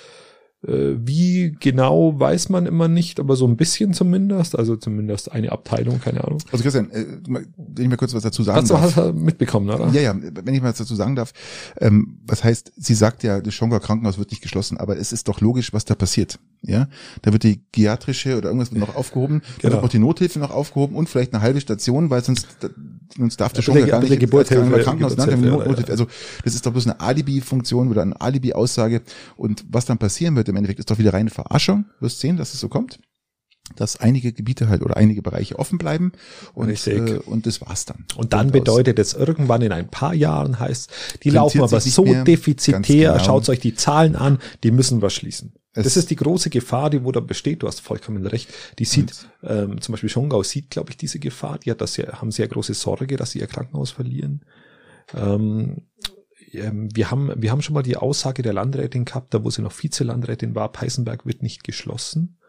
wie 0.61 1.55
genau 1.57 2.19
weiß 2.19 2.49
man 2.49 2.65
immer 2.65 2.89
nicht, 2.89 3.21
aber 3.21 3.37
so 3.37 3.47
ein 3.47 3.55
bisschen 3.55 3.93
zumindest, 3.93 4.59
also 4.59 4.75
zumindest 4.75 5.31
eine 5.31 5.53
Abteilung, 5.53 6.01
keine 6.01 6.21
Ahnung. 6.21 6.39
Also 6.51 6.63
Christian, 6.63 6.91
äh, 6.91 7.05
wenn 7.55 7.83
ich 7.83 7.87
mal 7.87 7.95
kurz 7.95 8.13
was 8.13 8.23
dazu 8.23 8.43
sagen 8.43 8.61
hast 8.61 8.71
darf. 8.71 8.81
Hast 8.81 8.97
du 8.97 9.13
mitbekommen, 9.13 9.69
oder? 9.69 9.87
Ja, 9.93 10.01
ja, 10.01 10.15
wenn 10.19 10.53
ich 10.53 10.61
mal 10.61 10.71
was 10.71 10.77
dazu 10.77 10.95
sagen 10.95 11.15
darf. 11.15 11.31
Ähm, 11.79 12.19
was 12.25 12.43
heißt, 12.43 12.73
sie 12.75 12.93
sagt 12.93 13.23
ja, 13.23 13.39
das 13.39 13.53
Schongauer 13.53 13.79
Krankenhaus 13.79 14.17
wird 14.17 14.31
nicht 14.31 14.41
geschlossen, 14.41 14.77
aber 14.77 14.97
es 14.97 15.13
ist 15.13 15.29
doch 15.29 15.39
logisch, 15.39 15.71
was 15.71 15.85
da 15.85 15.95
passiert. 15.95 16.39
Ja, 16.61 16.89
da 17.21 17.31
wird 17.31 17.43
die 17.43 17.61
geriatrische 17.71 18.37
oder 18.37 18.49
irgendwas 18.49 18.73
noch 18.73 18.97
aufgehoben, 18.97 19.39
genau. 19.39 19.53
da 19.62 19.71
wird 19.71 19.84
auch 19.86 19.89
die 19.89 19.99
Nothilfe 19.99 20.39
noch 20.39 20.51
aufgehoben 20.51 20.93
und 20.93 21.07
vielleicht 21.07 21.34
eine 21.34 21.41
halbe 21.41 21.62
Station, 21.62 22.10
weil 22.10 22.21
sonst, 22.21 22.47
sonst 23.17 23.39
darf 23.39 23.53
der 23.53 23.62
Schongauer 23.62 23.88
gar 23.88 24.01
nicht 24.01 24.19
Geburtshilfe, 24.19 24.69
Krankenhaus, 24.81 25.15
Geburtshilfe, 25.15 25.47
ja. 25.47 25.88
Also 25.88 26.07
das 26.43 26.55
ist 26.55 26.65
doch 26.65 26.73
bloß 26.73 26.88
eine 26.88 26.99
Alibi-Funktion 26.99 27.89
oder 27.89 28.01
eine 28.01 28.19
Alibi-Aussage 28.19 29.03
und 29.38 29.63
was 29.69 29.86
dann 29.86 29.97
passieren 29.99 30.36
wird 30.36 30.48
im 30.49 30.55
Endeffekt 30.55 30.79
ist 30.79 30.91
doch 30.91 30.97
wieder 30.97 31.13
reine 31.13 31.29
Verarschung. 31.29 31.85
Du 31.99 32.05
wirst 32.05 32.19
sehen, 32.19 32.38
dass 32.38 32.53
es 32.53 32.59
so 32.59 32.69
kommt 32.69 32.99
dass 33.75 33.97
einige 33.97 34.33
Gebiete 34.33 34.69
halt 34.69 34.81
oder 34.81 34.97
einige 34.97 35.21
Bereiche 35.21 35.57
offen 35.59 35.77
bleiben 35.77 36.12
und, 36.53 36.88
äh, 36.88 37.19
und 37.25 37.45
das 37.45 37.62
war's 37.62 37.85
dann. 37.85 38.05
Und 38.15 38.33
dann 38.33 38.51
bedeutet 38.51 38.99
es 38.99 39.13
irgendwann 39.13 39.62
in 39.62 39.71
ein 39.71 39.89
paar 39.89 40.13
Jahren 40.13 40.59
heißt, 40.59 40.91
die 41.23 41.29
laufen 41.29 41.62
aber 41.62 41.79
so 41.79 42.03
defizitär, 42.03 43.13
genau. 43.13 43.23
schaut 43.23 43.49
euch 43.49 43.59
die 43.59 43.75
Zahlen 43.75 44.15
an, 44.15 44.39
die 44.63 44.71
müssen 44.71 45.01
wir 45.01 45.09
schließen. 45.09 45.53
Es 45.73 45.83
das 45.83 45.97
ist 45.97 46.09
die 46.09 46.15
große 46.15 46.49
Gefahr, 46.49 46.89
die 46.89 47.03
wo 47.03 47.12
da 47.12 47.19
besteht. 47.19 47.62
Du 47.62 47.67
hast 47.67 47.79
vollkommen 47.79 48.25
recht. 48.25 48.49
Die 48.79 48.85
sieht, 48.85 49.27
ähm, 49.43 49.79
zum 49.79 49.93
Beispiel 49.93 50.09
Schongau 50.09 50.41
sieht, 50.41 50.71
glaube 50.71 50.89
ich, 50.89 50.97
diese 50.97 51.19
Gefahr. 51.19 51.59
Die 51.59 51.69
hat 51.69 51.79
das 51.79 51.95
ja, 51.95 52.19
haben 52.19 52.31
sehr 52.31 52.47
große 52.47 52.73
Sorge, 52.73 53.17
dass 53.17 53.31
sie 53.31 53.39
ihr 53.39 53.47
Krankenhaus 53.47 53.91
verlieren. 53.91 54.41
Ähm, 55.15 55.83
ähm, 56.53 56.89
wir 56.95 57.12
haben, 57.12 57.31
wir 57.41 57.51
haben 57.51 57.62
schon 57.62 57.73
mal 57.73 57.83
die 57.83 57.97
Aussage 57.97 58.41
der 58.41 58.53
Landrätin 58.53 59.05
gehabt, 59.05 59.33
da 59.33 59.43
wo 59.43 59.49
sie 59.49 59.62
noch 59.62 59.71
Vizelandrätin 59.71 60.55
war, 60.55 60.71
Peißenberg 60.71 61.25
wird 61.25 61.43
nicht 61.43 61.63
geschlossen. 61.63 62.39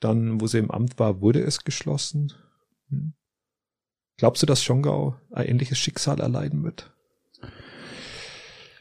Dann, 0.00 0.40
wo 0.40 0.46
sie 0.46 0.58
im 0.58 0.70
Amt 0.70 0.98
war, 0.98 1.20
wurde 1.20 1.40
es 1.42 1.64
geschlossen. 1.64 2.32
Hm. 2.88 3.14
Glaubst 4.16 4.42
du, 4.42 4.46
dass 4.46 4.62
Schongau 4.62 5.16
ein 5.30 5.46
ähnliches 5.46 5.78
Schicksal 5.78 6.20
erleiden 6.20 6.62
wird? 6.64 6.92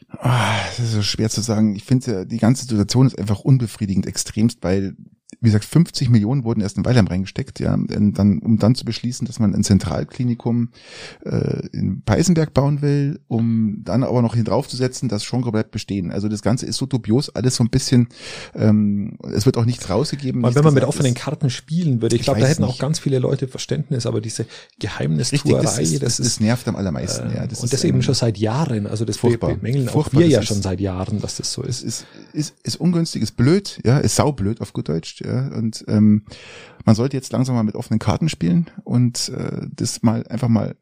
Ah, 0.10 0.60
das 0.68 0.80
ist 0.80 0.92
so 0.92 1.02
schwer 1.02 1.30
zu 1.30 1.42
sagen. 1.42 1.76
Ich 1.76 1.84
finde, 1.84 2.28
die 2.28 2.38
ganze 2.38 2.66
Situation 2.66 3.08
ist 3.08 3.18
einfach 3.18 3.40
unbefriedigend 3.40 4.06
extremst, 4.06 4.62
weil 4.62 4.96
wie 5.42 5.48
gesagt, 5.48 5.66
50 5.66 6.10
Millionen 6.10 6.44
wurden 6.44 6.62
erst 6.62 6.78
in 6.78 6.86
Weilheim 6.86 7.08
reingesteckt, 7.08 7.60
ja, 7.60 7.76
dann, 7.76 8.40
um 8.40 8.60
dann 8.60 8.76
zu 8.76 8.86
beschließen, 8.86 9.26
dass 9.26 9.40
man 9.40 9.56
ein 9.56 9.64
Zentralklinikum 9.64 10.70
äh, 11.26 11.68
in 11.74 12.04
Peisenberg 12.04 12.54
bauen 12.54 12.84
will, 12.84 13.20
um 13.28 13.82
dann 13.84 14.04
aber 14.04 14.22
noch 14.22 14.36
hin 14.36 14.46
draufzusetzen, 14.46 15.10
dass 15.10 15.24
Schongau 15.24 15.50
bleibt 15.50 15.72
bestehen. 15.72 16.12
Also 16.12 16.30
das 16.30 16.44
Ganze 16.44 16.68
ist 16.68 16.78
so 16.78 16.86
dubios, 16.86 17.30
alles 17.30 17.56
so 17.56 17.64
ein 17.64 17.72
bisschen, 17.72 18.10
ähm, 18.54 19.18
es 19.34 19.48
wird 19.48 19.58
auch 19.58 19.66
nichts 19.66 19.90
rausgegeben. 19.90 20.44
Weil 20.44 20.54
wenn 20.54 20.64
man 20.64 20.76
mit 20.76 20.84
offenen 20.84 21.16
Karten 21.16 21.50
spielen 21.50 22.04
würde, 22.04 22.16
ich, 22.16 22.22
ich 22.22 22.26
glaube, 22.26 22.42
da 22.42 22.46
hätten 22.46 22.62
nicht. 22.62 22.72
auch 22.76 22.78
ganz 22.78 23.00
viele 23.00 23.18
Leute 23.18 23.48
Verständnis, 23.48 24.06
aber 24.06 24.22
diese 24.22 24.46
Geheimnistuerei, 24.78 25.64
das, 25.64 25.80
ist, 25.80 25.94
das, 26.04 26.18
das, 26.18 26.20
ist, 26.20 26.42
nervt 26.42 26.68
am 26.68 26.76
allermeisten. 26.76 27.32
Äh, 27.32 27.38
ja, 27.38 27.48
das 27.48 27.62
und 27.62 27.74
das 27.74 27.84
eben 27.84 28.04
schon 28.04 28.14
seit 28.14 28.38
Jahren, 28.38 28.86
also 28.86 29.06
das 29.06 29.18
furchtbar. 29.18 29.56
bemängeln 29.56 29.90
auch 29.90 30.14
wir 30.14 30.28
ja 30.28 30.44
schon 30.44 30.62
seit 30.62 30.80
Jahren, 30.80 31.20
dass 31.20 31.38
das 31.38 31.52
so 31.52 31.64
ist. 31.64 31.84
Es 31.84 31.84
ist, 31.84 32.06
ist, 32.34 32.56
ist 32.62 32.76
ungünstig, 32.76 33.24
ist 33.24 33.36
blöd, 33.38 33.80
ja, 33.84 33.98
ist 33.98 34.16
saublöd 34.16 34.62
auf 34.62 34.72
gut 34.74 34.88
Deutsch, 34.88 35.22
ja, 35.32 35.48
und 35.58 35.86
ähm, 35.88 36.26
man 36.86 36.96
sollte 36.96 37.18
jetzt 37.18 37.32
langsam 37.32 37.56
mal 37.56 37.64
mit 37.64 37.76
offenen 37.76 38.00
Karten 38.00 38.30
spielen 38.30 38.70
und 38.84 39.30
äh, 39.30 39.68
das 39.72 40.04
mal 40.04 40.26
einfach 40.28 40.48
mal 40.48 40.76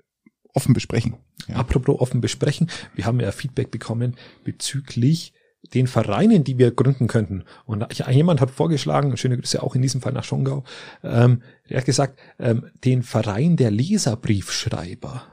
offen 0.53 0.73
besprechen. 0.73 1.15
Ja. 1.47 1.55
Apropos 1.55 1.99
offen 1.99 2.21
besprechen, 2.21 2.69
wir 2.95 3.05
haben 3.05 3.19
ja 3.19 3.31
Feedback 3.31 3.71
bekommen 3.71 4.15
bezüglich 4.43 5.33
den 5.73 5.87
Vereinen, 5.87 6.43
die 6.43 6.57
wir 6.57 6.71
gründen 6.71 7.07
könnten. 7.07 7.43
Und 7.65 7.85
jemand 8.09 8.41
hat 8.41 8.49
vorgeschlagen, 8.49 9.15
schöne 9.17 9.37
Grüße 9.37 9.61
auch 9.61 9.75
in 9.75 9.81
diesem 9.81 10.01
Fall 10.01 10.13
nach 10.13 10.23
Schongau, 10.23 10.63
ähm, 11.03 11.41
er 11.67 11.79
hat 11.79 11.85
gesagt, 11.85 12.19
ähm, 12.39 12.65
den 12.85 13.03
Verein 13.03 13.57
der 13.57 13.71
Leserbriefschreiber. 13.71 15.23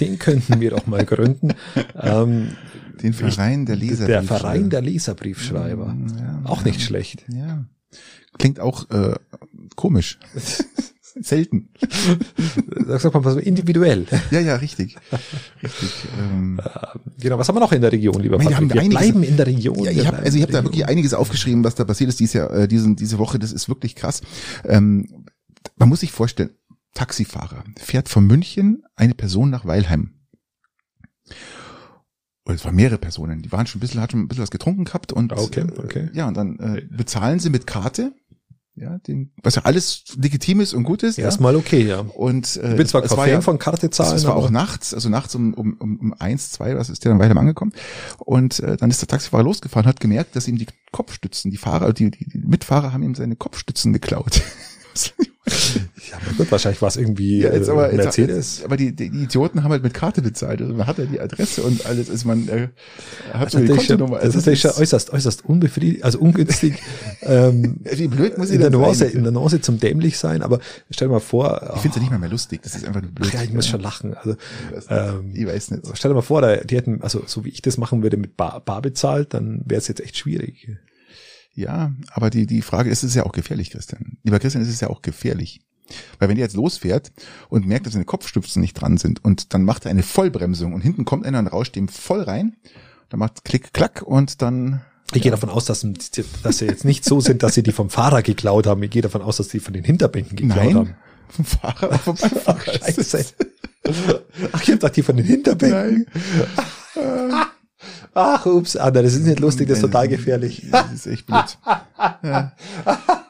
Den 0.00 0.18
könnten 0.18 0.60
wir 0.60 0.70
doch 0.70 0.86
mal 0.86 1.04
gründen. 1.04 1.54
ähm, 2.00 2.56
den 3.02 3.12
Verein 3.12 3.66
der 3.66 3.76
Leserbriefschreiber. 3.76 4.20
Der 4.20 4.22
Verein 4.22 4.70
der 4.70 4.80
Leserbriefschreiber. 4.80 5.96
Ja, 6.18 6.40
auch 6.44 6.64
nicht 6.64 6.80
schlecht. 6.80 7.24
Ja. 7.28 7.64
Klingt 8.38 8.60
auch 8.60 8.88
äh, 8.90 9.14
komisch. 9.76 10.18
Selten. 11.20 11.70
Sag 12.86 13.12
mal 13.12 13.24
was 13.24 13.36
individuell. 13.36 14.06
Ja, 14.30 14.38
ja, 14.38 14.56
richtig. 14.56 14.96
richtig 15.60 15.90
ähm. 16.16 16.60
Äh, 16.62 16.98
genau, 17.20 17.38
was 17.38 17.48
haben 17.48 17.56
wir 17.56 17.60
noch 17.60 17.72
in 17.72 17.80
der 17.80 17.90
Region, 17.90 18.20
lieber 18.20 18.38
Patrick? 18.38 18.60
Wir, 18.60 18.74
wir 18.74 18.80
einiges, 18.82 19.00
bleiben 19.00 19.22
in 19.24 19.36
der 19.36 19.46
Region. 19.46 19.82
Ja, 19.82 19.90
ich 19.90 20.06
hab, 20.06 20.22
also 20.22 20.36
ich 20.36 20.42
habe 20.42 20.52
da 20.52 20.62
wirklich 20.62 20.86
einiges 20.86 21.14
aufgeschrieben, 21.14 21.64
was 21.64 21.74
da 21.74 21.84
passiert 21.84 22.08
ist 22.08 22.20
dieses 22.20 22.34
Jahr, 22.34 22.52
äh, 22.52 22.68
diesen, 22.68 22.94
diese 22.94 23.18
Woche. 23.18 23.40
Das 23.40 23.52
ist 23.52 23.68
wirklich 23.68 23.96
krass. 23.96 24.22
Ähm, 24.64 25.24
man 25.76 25.88
muss 25.88 26.00
sich 26.00 26.12
vorstellen, 26.12 26.50
Taxifahrer 26.94 27.64
fährt 27.76 28.08
von 28.08 28.24
München 28.24 28.84
eine 28.94 29.14
Person 29.14 29.50
nach 29.50 29.64
Weilheim 29.64 30.17
oder 32.48 32.54
es 32.54 32.64
waren 32.64 32.74
mehrere 32.74 32.96
Personen, 32.96 33.42
die 33.42 33.52
waren 33.52 33.66
schon 33.66 33.78
ein 33.78 33.80
bisschen, 33.80 34.00
hat 34.00 34.12
schon 34.12 34.22
ein 34.22 34.28
bisschen 34.28 34.42
was 34.42 34.50
getrunken 34.50 34.86
gehabt 34.86 35.12
und 35.12 35.32
okay, 35.34 35.66
okay. 35.76 36.08
Äh, 36.12 36.16
ja, 36.16 36.26
und 36.26 36.34
dann 36.34 36.58
äh, 36.58 36.82
bezahlen 36.90 37.40
sie 37.40 37.50
mit 37.50 37.66
Karte, 37.66 38.14
ja, 38.74 38.96
den, 39.06 39.32
was 39.42 39.56
ja 39.56 39.62
alles 39.64 40.04
legitim 40.16 40.60
ist 40.60 40.72
und 40.72 40.84
gut 40.84 41.02
ist. 41.02 41.18
Erstmal 41.18 41.52
ja. 41.52 41.58
okay, 41.58 41.84
ja. 41.84 41.98
Und 41.98 42.56
äh, 42.56 42.70
ich 42.70 42.76
bin 42.76 42.86
zwar 42.86 43.02
Fan 43.02 43.28
ja, 43.28 43.40
von 43.42 43.58
Karte 43.58 43.90
zahlen. 43.90 44.16
Es 44.16 44.24
war 44.24 44.36
auch 44.36 44.48
nachts, 44.48 44.94
also 44.94 45.10
nachts 45.10 45.34
um, 45.34 45.52
um, 45.52 45.74
um, 45.78 45.98
um 45.98 46.14
eins, 46.18 46.52
zwei, 46.52 46.74
was 46.76 46.88
ist 46.88 47.04
der 47.04 47.10
dann 47.12 47.18
weiter 47.20 47.38
angekommen. 47.38 47.72
Und 48.18 48.60
äh, 48.60 48.78
dann 48.78 48.88
ist 48.88 49.02
der 49.02 49.08
Taxifahrer 49.08 49.42
losgefahren, 49.42 49.86
hat 49.86 50.00
gemerkt, 50.00 50.34
dass 50.36 50.48
ihm 50.48 50.56
die 50.56 50.68
Kopfstützen, 50.90 51.50
die 51.50 51.58
Fahrer, 51.58 51.92
die, 51.92 52.10
die, 52.10 52.28
die 52.28 52.38
Mitfahrer 52.38 52.94
haben 52.94 53.02
ihm 53.02 53.14
seine 53.14 53.36
Kopfstützen 53.36 53.92
geklaut. 53.92 54.40
ja, 56.10 56.18
Gut, 56.36 56.50
wahrscheinlich 56.50 56.80
war 56.82 56.88
es 56.88 56.96
irgendwie 56.96 57.40
Ja, 57.42 57.52
jetzt 57.52 57.68
äh, 57.68 57.70
aber, 57.72 57.92
Mercedes. 57.92 58.56
Jetzt, 58.58 58.64
aber 58.64 58.76
die, 58.76 58.94
die 58.94 59.06
Idioten 59.06 59.62
haben 59.64 59.70
halt 59.72 59.82
mit 59.82 59.94
Karte 59.94 60.22
bezahlt. 60.22 60.60
Also 60.62 60.74
man 60.74 60.86
hat 60.86 60.98
ja 60.98 61.04
die 61.04 61.20
Adresse 61.20 61.62
und 61.62 61.84
alles. 61.86 62.08
Ist 62.08 62.24
man 62.24 62.48
äh, 62.48 62.68
hat 63.32 63.46
Das 63.46 63.52
so 63.52 63.58
ist 63.58 63.68
die 63.68 63.76
Kontonummer. 63.76 64.16
das 64.16 64.24
Also 64.26 64.38
ist 64.38 64.46
natürlich 64.46 64.60
schon 64.60 64.70
äußerst, 64.72 65.10
äußerst 65.12 65.44
unbefriedigend, 65.44 66.04
also 66.04 66.18
ungünstig. 66.20 66.74
ähm, 67.22 67.78
wie 67.82 68.08
blöd 68.08 68.38
muss 68.38 68.48
ich 68.50 68.56
in 68.56 68.60
der 68.60 68.70
Nuance, 68.70 69.00
sein? 69.06 69.10
in 69.12 69.22
der 69.22 69.32
Nuance 69.32 69.60
zum 69.60 69.78
dämlich 69.78 70.18
sein, 70.18 70.42
aber 70.42 70.60
stell 70.90 71.08
dir 71.08 71.12
mal 71.14 71.20
vor, 71.20 71.72
Ich 71.76 71.80
finde 71.82 71.88
es 71.90 71.94
ja 71.96 72.00
nicht 72.02 72.10
mal 72.10 72.18
mehr 72.18 72.30
lustig. 72.30 72.62
Das 72.62 72.74
ist 72.74 72.84
einfach 72.86 73.02
nur 73.02 73.10
blöd. 73.12 73.28
ach 73.30 73.34
ja, 73.34 73.42
ich 73.44 73.52
muss 73.52 73.66
schon 73.66 73.80
lachen. 73.80 74.14
Also, 74.14 74.36
ähm, 74.88 75.32
ich 75.34 75.46
weiß 75.46 75.70
nicht. 75.72 75.82
stell 75.94 76.10
dir 76.10 76.14
mal 76.14 76.22
vor, 76.22 76.40
da- 76.42 76.56
die 76.56 76.76
hätten, 76.76 77.02
also 77.02 77.22
so 77.26 77.44
wie 77.44 77.50
ich 77.50 77.62
das 77.62 77.76
machen 77.78 78.02
würde, 78.02 78.16
mit 78.16 78.36
Bar, 78.36 78.60
Bar 78.60 78.82
bezahlt, 78.82 79.34
dann 79.34 79.62
wäre 79.66 79.78
es 79.80 79.88
jetzt 79.88 80.00
echt 80.00 80.16
schwierig. 80.16 80.68
Ja, 81.54 81.92
aber 82.12 82.30
die, 82.30 82.46
die 82.46 82.62
Frage 82.62 82.88
ist, 82.88 83.02
es 83.02 83.10
ist 83.10 83.16
ja 83.16 83.26
auch 83.26 83.32
gefährlich, 83.32 83.70
Christian. 83.70 84.18
Lieber 84.22 84.38
Christian, 84.38 84.62
es 84.62 84.68
ist 84.68 84.80
ja 84.80 84.90
auch 84.90 85.02
gefährlich. 85.02 85.60
Weil 86.18 86.28
wenn 86.28 86.36
der 86.36 86.44
jetzt 86.44 86.56
losfährt 86.56 87.12
und 87.48 87.66
merkt, 87.66 87.86
dass 87.86 87.92
seine 87.94 88.04
Kopfstützen 88.04 88.60
nicht 88.60 88.74
dran 88.74 88.98
sind 88.98 89.24
und 89.24 89.54
dann 89.54 89.64
macht 89.64 89.84
er 89.84 89.90
eine 89.90 90.02
Vollbremsung 90.02 90.72
und 90.72 90.80
hinten 90.80 91.04
kommt 91.04 91.26
einer 91.26 91.38
und 91.38 91.46
rauscht 91.48 91.76
dem 91.76 91.88
voll 91.88 92.22
rein, 92.22 92.56
dann 93.08 93.20
macht 93.20 93.44
klick, 93.44 93.72
klack 93.72 94.02
und 94.02 94.42
dann 94.42 94.82
Ich 95.14 95.22
gehe 95.22 95.30
davon 95.30 95.48
aus, 95.50 95.64
dass, 95.64 95.86
dass 96.42 96.58
sie 96.58 96.66
jetzt 96.66 96.84
nicht 96.84 97.04
so 97.04 97.20
sind, 97.20 97.42
dass 97.42 97.54
sie 97.54 97.62
die 97.62 97.72
vom 97.72 97.90
Fahrer 97.90 98.22
geklaut 98.22 98.66
haben. 98.66 98.82
Ich 98.82 98.90
gehe 98.90 99.02
davon 99.02 99.22
aus, 99.22 99.38
dass 99.38 99.48
die 99.48 99.60
von 99.60 99.72
den 99.72 99.84
Hinterbänken 99.84 100.36
geklaut 100.36 100.64
Nein, 100.64 100.74
haben. 100.76 100.94
vom 101.28 101.44
Fahrer, 101.44 101.98
vom 101.98 102.16
Beifahrer. 102.20 102.72
Scheiße. 102.78 103.24
Ach, 103.84 103.92
ich 103.92 104.52
hab 104.52 104.62
gedacht, 104.64 104.96
die 104.96 105.02
von 105.02 105.16
den 105.16 105.26
Hinterbänken. 105.26 106.06
Ach, 108.14 108.46
ups, 108.46 108.76
Anna, 108.76 109.02
das 109.02 109.14
ist 109.14 109.24
nicht 109.26 109.40
lustig, 109.40 109.68
das 109.68 109.78
ist 109.78 109.82
total 109.82 110.08
gefährlich. 110.08 110.66
Das 110.70 110.92
ist 110.92 111.06
echt 111.06 111.26
blöd. 111.26 111.58
Ja. 112.22 112.52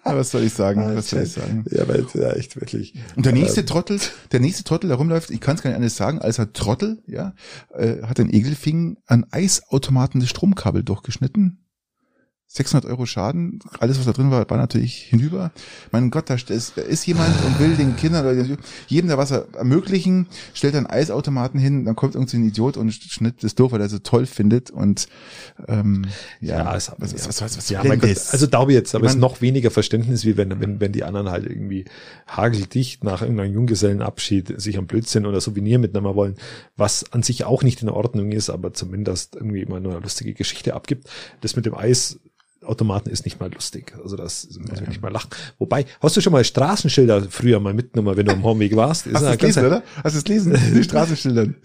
Was 0.05 0.31
soll 0.31 0.43
ich 0.43 0.55
sagen? 0.55 0.97
Was 0.97 1.11
soll 1.11 1.23
ich 1.23 1.33
sagen? 1.33 1.65
Ja, 1.71 1.87
weil 1.89 2.07
ja, 2.15 2.31
echt 2.33 2.61
wirklich. 2.61 2.95
Und 3.17 3.27
der 3.27 3.33
nächste 3.33 3.65
Trottel, 3.65 4.01
der 4.33 4.41
nächste 4.41 4.65
Trottel, 4.65 4.89
der 4.89 4.97
rumläuft, 4.97 5.31
ich 5.31 5.41
kann 5.41 5.57
es 5.57 5.63
gar 5.63 5.71
nicht 5.71 5.77
anders 5.77 5.97
sagen, 5.97 6.21
als 6.21 6.39
er 6.39 6.53
Trottel, 6.53 7.03
ja, 7.07 7.35
äh, 7.75 8.03
hat 8.03 8.21
ein 8.21 8.33
Egelfing 8.33 8.99
an 9.07 9.27
Eisautomaten 9.31 10.21
das 10.21 10.31
Stromkabel 10.31 10.83
durchgeschnitten. 10.83 11.65
600 12.51 12.91
Euro 12.91 13.05
Schaden, 13.05 13.59
alles 13.79 13.99
was 13.99 14.07
da 14.07 14.13
drin 14.13 14.31
war, 14.31 14.49
war 14.49 14.57
natürlich 14.57 14.97
hinüber. 15.03 15.53
Mein 15.93 16.11
Gott, 16.11 16.31
da 16.31 16.35
ist, 16.35 16.51
ist 16.79 17.07
jemand 17.07 17.35
und 17.45 17.59
will 17.61 17.77
den 17.77 17.95
Kindern 17.97 18.25
oder 18.25 18.57
jedem 18.87 19.11
da 19.11 19.19
was 19.19 19.31
ermöglichen, 19.31 20.29
stellt 20.55 20.75
einen 20.75 20.87
Eisautomaten 20.87 21.61
hin, 21.61 21.85
dann 21.85 21.95
kommt 21.95 22.15
irgendein 22.15 22.45
Idiot 22.45 22.79
und 22.79 22.91
schnitt 22.93 23.45
das 23.45 23.55
doof, 23.55 23.73
weil 23.73 23.83
er 23.83 23.91
so 23.91 23.99
toll 23.99 24.25
findet 24.25 24.71
und 24.71 25.09
ähm, 25.69 26.07
ja, 26.41 26.75
es- 26.75 26.91
was, 26.97 27.13
was, 27.13 27.29
was, 27.29 27.43
was, 27.43 27.57
was 27.59 27.69
ja, 27.69 27.85
mein 27.85 28.01
Gott, 28.01 28.09
also 28.33 28.49
glaube 28.49 28.73
ich 28.73 28.77
jetzt, 28.79 28.95
aber 28.95 29.05
es 29.07 29.13
ist 29.13 29.21
noch 29.21 29.43
weniger 29.43 29.71
Verständnis, 29.71 30.25
wie 30.25 30.39
wenn, 30.39 30.59
wenn, 30.59 30.81
wenn 30.81 30.93
die 30.93 31.05
anderen 31.05 31.29
halt 31.31 31.45
irgendwie 31.47 31.85
hageldicht 32.27 33.05
nach 33.05 33.21
irgendeinem 33.23 33.53
Junggesellenabschied 33.53 34.59
sich 34.61 34.79
am 34.79 34.87
Blödsinn 34.87 35.27
oder 35.27 35.41
Souvenir 35.43 35.79
mitnehmen 35.79 36.15
wollen, 36.15 36.37
was 36.79 37.13
an 37.13 37.23
sich 37.23 37.45
auch 37.45 37.63
nicht 37.63 37.83
in 37.83 37.91
Ordnung 37.91 38.33
ist, 38.33 38.49
aber 38.51 38.73
zumindest 38.73 39.37
irgendwie 39.37 39.61
immer 39.61 39.81
nur 39.81 39.93
eine 39.93 40.01
lustige 40.01 40.33
Geschichte 40.35 40.75
abgibt. 40.75 41.09
Das 41.43 41.57
mit 41.57 41.67
dem 41.67 41.75
Eisautomaten 42.63 43.11
ist 43.13 43.25
nicht 43.25 43.41
mal 43.41 43.51
lustig. 43.53 43.95
Also 44.03 44.17
das 44.17 44.49
muss 44.59 44.81
ich 44.81 44.89
nicht 44.89 45.03
mal 45.03 45.13
lachen. 45.13 45.31
Wobei, 45.59 45.87
hast 46.01 46.17
du 46.17 46.21
schon 46.21 46.33
mal 46.33 46.45
Straßenschilder 46.45 47.27
früher 47.31 47.61
mal 47.61 47.73
mitgenommen, 47.73 48.17
wenn 48.17 48.27
du 48.27 48.33
am 48.33 48.43
Homeweg 48.43 48.75
warst? 48.77 49.07
Ist 49.07 49.15
Hast 49.15 49.25
du 49.25 49.31
es 49.31 49.39
gelesen, 49.39 49.67
oder? 49.67 49.83
Hast 50.05 50.15
du 50.15 50.19
es 50.19 50.25
gelesen? 50.25 50.59
Die 50.75 50.83
Straßenschildern. 50.85 51.55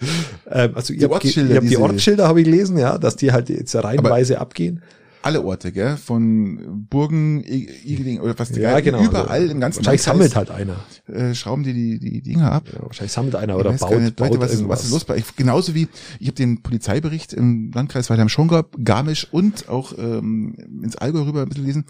Ähm, 0.51 0.71
also 0.75 0.93
ich 0.93 0.99
Die 0.99 1.05
habe 1.05 1.15
Ortsschilder, 1.15 1.55
hab 1.55 1.63
die 1.63 1.77
Ortsschilder 1.77 2.27
habe 2.27 2.41
ich 2.41 2.45
gelesen, 2.45 2.77
ja, 2.77 2.97
dass 2.97 3.15
die 3.15 3.31
halt 3.31 3.49
jetzt 3.49 3.73
reihenweise 3.75 4.39
abgehen. 4.39 4.83
Alle 5.23 5.43
Orte, 5.43 5.71
gell? 5.71 5.97
Von 5.97 6.85
Burgen, 6.89 7.43
Igeling 7.43 8.19
oder 8.19 8.37
was 8.37 8.55
Ja, 8.55 8.79
genau. 8.79 9.03
Überall 9.03 9.27
also, 9.29 9.51
im 9.51 9.59
ganzen 9.59 9.85
Wahrscheinlich 9.85 10.05
Landkreis, 10.05 10.31
sammelt 10.31 10.35
halt 10.35 10.51
einer. 10.51 10.75
äh, 11.07 11.33
schrauben 11.33 11.63
die, 11.63 11.73
die 11.73 11.99
die 11.99 12.21
Dinger 12.21 12.51
ab. 12.51 12.63
Ja, 12.73 12.83
wahrscheinlich 12.83 13.11
sammelt 13.11 13.35
einer 13.35 13.53
Ich 13.53 13.59
oder 13.59 13.73
baut, 13.73 13.99
nicht, 13.99 14.15
baut 14.15 14.29
Leute, 14.29 14.41
was, 14.41 14.51
ist, 14.51 14.59
irgendwas. 14.59 14.79
was 14.79 14.85
ist 14.85 14.91
los 14.91 15.05
bei 15.05 15.15
euch? 15.15 15.35
Genauso 15.35 15.73
wie, 15.75 15.87
ich 16.19 16.27
habe 16.27 16.35
den 16.35 16.61
Polizeibericht 16.61 17.33
im 17.33 17.71
Landkreis 17.73 18.09
Weilheim-Schongau, 18.09 18.63
Garmisch 18.83 19.27
und 19.31 19.69
auch 19.69 19.97
ähm, 19.97 20.55
ins 20.83 20.95
Allgäu 20.95 21.21
rüber 21.21 21.41
ein 21.41 21.49
bisschen 21.49 21.63
gelesen. 21.63 21.85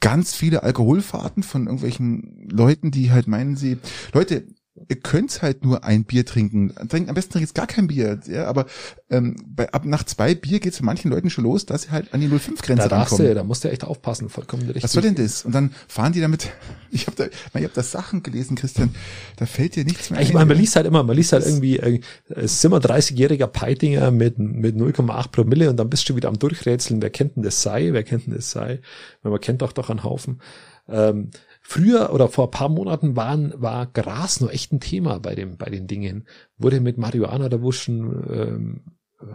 Ganz 0.00 0.34
viele 0.34 0.62
Alkoholfahrten 0.62 1.42
von 1.42 1.64
irgendwelchen 1.64 2.48
Leuten, 2.50 2.90
die 2.90 3.10
halt 3.10 3.26
meinen 3.26 3.56
sie, 3.56 3.78
Leute, 4.12 4.44
ihr 4.88 4.96
könnt 4.96 5.42
halt 5.42 5.64
nur 5.64 5.84
ein 5.84 6.04
Bier 6.04 6.24
trinken. 6.24 6.74
Trinkt, 6.88 7.08
am 7.08 7.14
besten 7.14 7.32
trinkt 7.32 7.48
jetzt 7.48 7.54
gar 7.54 7.66
kein 7.66 7.86
Bier. 7.86 8.20
Ja, 8.26 8.46
aber 8.46 8.66
ähm, 9.10 9.36
bei, 9.46 9.72
ab 9.72 9.84
nach 9.84 10.04
zwei 10.04 10.34
Bier 10.34 10.60
geht 10.60 10.72
es 10.74 10.82
manchen 10.82 11.10
Leuten 11.10 11.30
schon 11.30 11.44
los, 11.44 11.66
dass 11.66 11.82
sie 11.82 11.90
halt 11.90 12.12
an 12.12 12.20
die 12.20 12.28
0,5-Grenze 12.28 12.88
da 12.88 12.98
rankommen. 12.98 13.26
du, 13.26 13.34
da 13.34 13.44
musst 13.44 13.64
du 13.64 13.70
echt 13.70 13.84
aufpassen, 13.84 14.28
vollkommen 14.28 14.64
richtig. 14.64 14.84
Was 14.84 14.92
soll 14.92 15.02
denn 15.02 15.14
das? 15.14 15.44
Und 15.44 15.54
dann 15.54 15.72
fahren 15.88 16.12
die 16.12 16.20
damit. 16.20 16.50
Ich 16.92 17.06
habe 17.08 17.16
da, 17.16 17.26
ich 17.26 17.64
habe 17.64 17.74
da 17.74 17.82
Sachen 17.82 18.22
gelesen, 18.22 18.56
Christian. 18.56 18.94
Da 19.36 19.44
fällt 19.44 19.76
dir 19.76 19.84
nichts 19.84 20.08
mehr 20.08 20.20
Ich 20.20 20.28
ein. 20.28 20.34
meine, 20.34 20.46
man 20.46 20.56
liest 20.56 20.76
halt 20.76 20.86
immer, 20.86 21.02
man 21.02 21.14
liest 21.14 21.32
halt 21.32 21.44
irgendwie, 21.44 21.78
äh, 21.78 22.00
wir 22.28 22.80
30-jähriger 22.80 23.48
Peitinger 23.48 24.10
mit, 24.12 24.38
mit 24.38 24.76
0,8 24.76 25.28
Promille 25.30 25.68
und 25.68 25.76
dann 25.76 25.90
bist 25.90 26.08
du 26.08 26.16
wieder 26.16 26.28
am 26.28 26.38
Durchrätseln, 26.38 27.02
wer 27.02 27.10
kennt 27.10 27.36
denn 27.36 27.42
das 27.42 27.60
sei, 27.60 27.92
wer 27.92 28.02
kennt 28.02 28.26
denn 28.26 28.34
das 28.34 28.50
sei, 28.50 28.80
weil 29.22 29.32
man 29.32 29.40
kennt 29.40 29.60
doch 29.60 29.72
doch 29.72 29.90
einen 29.90 30.04
Haufen. 30.04 30.40
Ähm, 30.88 31.30
früher 31.68 32.12
oder 32.12 32.28
vor 32.28 32.46
ein 32.46 32.50
paar 32.52 32.68
Monaten 32.68 33.16
waren, 33.16 33.52
war 33.56 33.86
Gras 33.86 34.40
nur 34.40 34.52
echt 34.52 34.72
ein 34.72 34.80
Thema 34.80 35.18
bei 35.18 35.34
dem, 35.34 35.56
bei 35.56 35.68
den 35.68 35.88
Dingen. 35.88 36.26
Wurde 36.58 36.80
mit 36.80 36.96
Marihuana 36.96 37.48
erwuschen, 37.48 38.24
ähm, 38.30 38.80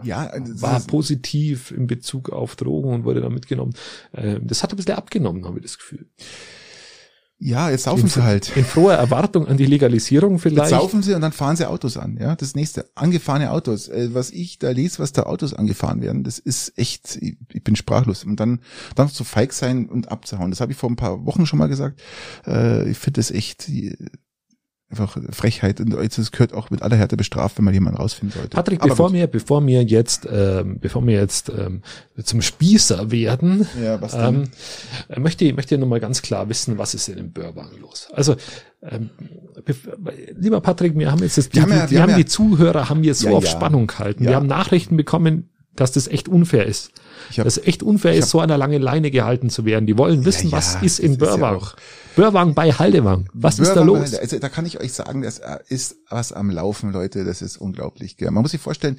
ja, 0.02 0.30
war 0.60 0.80
positiv 0.80 1.72
in 1.72 1.86
Bezug 1.86 2.30
auf 2.30 2.56
Drogen 2.56 2.90
und 2.90 3.04
wurde 3.04 3.20
da 3.20 3.28
mitgenommen. 3.28 3.74
Ähm, 4.14 4.46
das 4.46 4.62
hat 4.62 4.72
ein 4.72 4.76
bisschen 4.76 4.94
abgenommen, 4.94 5.44
habe 5.44 5.58
ich 5.58 5.64
das 5.64 5.78
Gefühl. 5.78 6.06
Ja, 7.44 7.70
jetzt 7.70 7.84
saufen 7.84 8.08
sie 8.08 8.22
halt. 8.22 8.56
In 8.56 8.64
froher 8.64 8.94
Erwartung 8.94 9.48
an 9.48 9.56
die 9.56 9.66
Legalisierung 9.66 10.34
Jetzt 10.34 10.42
vielleicht. 10.42 10.70
saufen 10.70 11.02
sie 11.02 11.12
und 11.12 11.22
dann 11.22 11.32
fahren 11.32 11.56
sie 11.56 11.68
Autos 11.68 11.96
an. 11.96 12.16
Ja, 12.20 12.36
das 12.36 12.54
nächste. 12.54 12.86
Angefahrene 12.94 13.50
Autos. 13.50 13.88
Äh, 13.88 14.10
was 14.14 14.30
ich 14.30 14.60
da 14.60 14.70
lese, 14.70 15.00
was 15.00 15.10
da 15.10 15.24
Autos 15.24 15.52
angefahren 15.52 16.02
werden, 16.02 16.22
das 16.22 16.38
ist 16.38 16.78
echt, 16.78 17.18
ich, 17.20 17.36
bin 17.64 17.74
sprachlos. 17.74 18.22
Und 18.22 18.38
dann, 18.38 18.60
dann 18.94 19.08
zu 19.08 19.24
feig 19.24 19.52
sein 19.54 19.88
und 19.88 20.12
abzuhauen. 20.12 20.50
Das 20.50 20.60
habe 20.60 20.70
ich 20.70 20.78
vor 20.78 20.88
ein 20.88 20.94
paar 20.94 21.26
Wochen 21.26 21.44
schon 21.44 21.58
mal 21.58 21.66
gesagt. 21.66 22.00
Äh, 22.46 22.88
ich 22.88 22.98
finde 22.98 23.18
das 23.18 23.32
echt 23.32 23.68
einfach 24.92 25.16
Frechheit. 25.32 25.80
Und 25.80 25.92
das 25.94 26.30
gehört 26.30 26.54
auch 26.54 26.70
mit 26.70 26.82
aller 26.82 26.96
Härte 26.96 27.16
bestraft, 27.16 27.58
wenn 27.58 27.64
man 27.64 27.74
jemanden 27.74 27.98
rausfinden 27.98 28.32
sollte. 28.38 28.54
Patrick, 28.54 28.80
Aber 28.80 28.90
bevor 28.90 29.06
gut. 29.08 29.16
wir, 29.16 29.26
bevor 29.26 29.66
wir 29.66 29.82
jetzt, 29.82 30.28
ähm, 30.30 30.78
bevor 30.80 31.04
wir 31.06 31.18
jetzt 31.18 31.50
ähm, 31.50 31.82
zum 32.22 32.40
Spießer 32.42 33.10
werden, 33.10 33.66
Ja, 33.82 34.00
was 34.00 34.12
denn? 34.12 34.22
ähm, 34.22 34.44
äh, 35.08 35.18
möchte 35.18 35.44
ich 35.44 35.56
möchte 35.56 35.74
ich 35.74 35.80
noch 35.80 35.88
mal 35.88 35.98
ganz 36.00 36.22
klar 36.22 36.48
wissen, 36.48 36.78
was 36.78 36.94
ist 36.94 37.08
denn 37.08 37.18
im 37.18 37.32
Börbang 37.32 37.70
los? 37.80 38.08
Also, 38.12 38.36
ähm, 38.82 39.10
lieber 40.36 40.60
Patrick, 40.60 40.96
wir 40.98 41.10
haben 41.10 41.22
jetzt 41.22 41.38
das, 41.38 41.48
die, 41.48 41.56
Wir 41.56 41.62
haben 41.62 41.70
ja- 41.70 41.86
die, 41.86 41.90
wir 41.92 41.98
haben 42.02 42.10
haben 42.12 42.18
ja- 42.18 42.24
die 42.24 42.26
Zuhörer 42.26 42.88
haben 42.88 43.02
wir 43.02 43.14
so 43.14 43.28
Ja, 43.28 43.34
auf. 43.36 43.46
Spannung 43.46 43.86
gehalten. 43.86 44.24
Wir 44.24 44.36
haben 44.36 44.46
Nachrichten 44.46 44.96
bekommen, 44.96 45.48
dass 45.74 45.92
das 45.92 46.06
echt 46.08 46.28
unfair 46.28 46.66
ist. 46.66 46.90
Ich 47.30 47.38
hab- 47.38 47.44
dass 47.44 47.56
es 47.56 47.66
echt 47.66 47.82
unfair 47.82 48.12
ist, 48.14 48.24
hab- 48.24 48.30
so 48.30 48.40
an 48.40 48.48
der 48.48 48.58
langen 48.58 48.82
Leine 48.82 49.10
gehalten 49.10 49.48
zu 49.50 49.64
werden. 49.64 49.86
Die 49.86 49.96
wollen 49.96 50.24
wissen, 50.24 50.52
was 50.52 50.76
ist 50.82 50.98
in 50.98 51.12
ja 51.14 51.18
Börwang. 52.16 52.32
Börwang 52.32 52.54
bei 52.54 52.72
Haldewang. 52.72 53.28
Was 53.32 53.58
ist 53.58 53.74
da 53.74 53.82
los? 53.82 54.14
Also 54.14 54.38
da 54.38 54.48
kann 54.48 54.66
ich 54.66 54.80
euch 54.80 54.92
sagen, 54.92 55.22
das 55.22 55.40
ist 55.68 55.96
was 56.08 56.32
am 56.32 56.50
Laufen, 56.50 56.92
Leute. 56.92 57.24
Das 57.24 57.42
ist 57.42 57.56
unglaublich. 57.56 58.16
Man 58.20 58.34
muss 58.34 58.52
sich 58.52 58.60
vorstellen, 58.60 58.98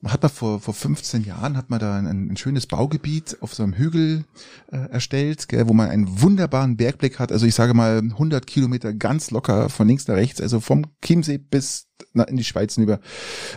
man 0.00 0.12
hat 0.12 0.22
man 0.22 0.30
vor, 0.30 0.60
vor 0.60 0.72
15 0.72 1.24
Jahren 1.24 1.56
hat 1.56 1.68
man 1.68 1.78
da 1.78 1.96
ein, 1.96 2.06
ein 2.06 2.36
schönes 2.36 2.66
Baugebiet 2.66 3.36
auf 3.40 3.54
so 3.54 3.62
einem 3.62 3.74
Hügel 3.74 4.24
äh, 4.72 4.88
erstellt, 4.90 5.48
gell, 5.48 5.68
wo 5.68 5.74
man 5.74 5.90
einen 5.90 6.22
wunderbaren 6.22 6.76
Bergblick 6.76 7.18
hat. 7.18 7.32
Also 7.32 7.44
ich 7.44 7.54
sage 7.54 7.74
mal 7.74 7.98
100 7.98 8.46
Kilometer 8.46 8.94
ganz 8.94 9.30
locker 9.30 9.68
von 9.68 9.86
links 9.86 10.08
nach 10.08 10.16
rechts, 10.16 10.40
also 10.40 10.60
vom 10.60 10.86
Chiemsee 11.04 11.36
bis 11.36 11.88
na, 12.14 12.24
in 12.24 12.38
die 12.38 12.44
Schweiz 12.44 12.74
hinüber, 12.74 13.00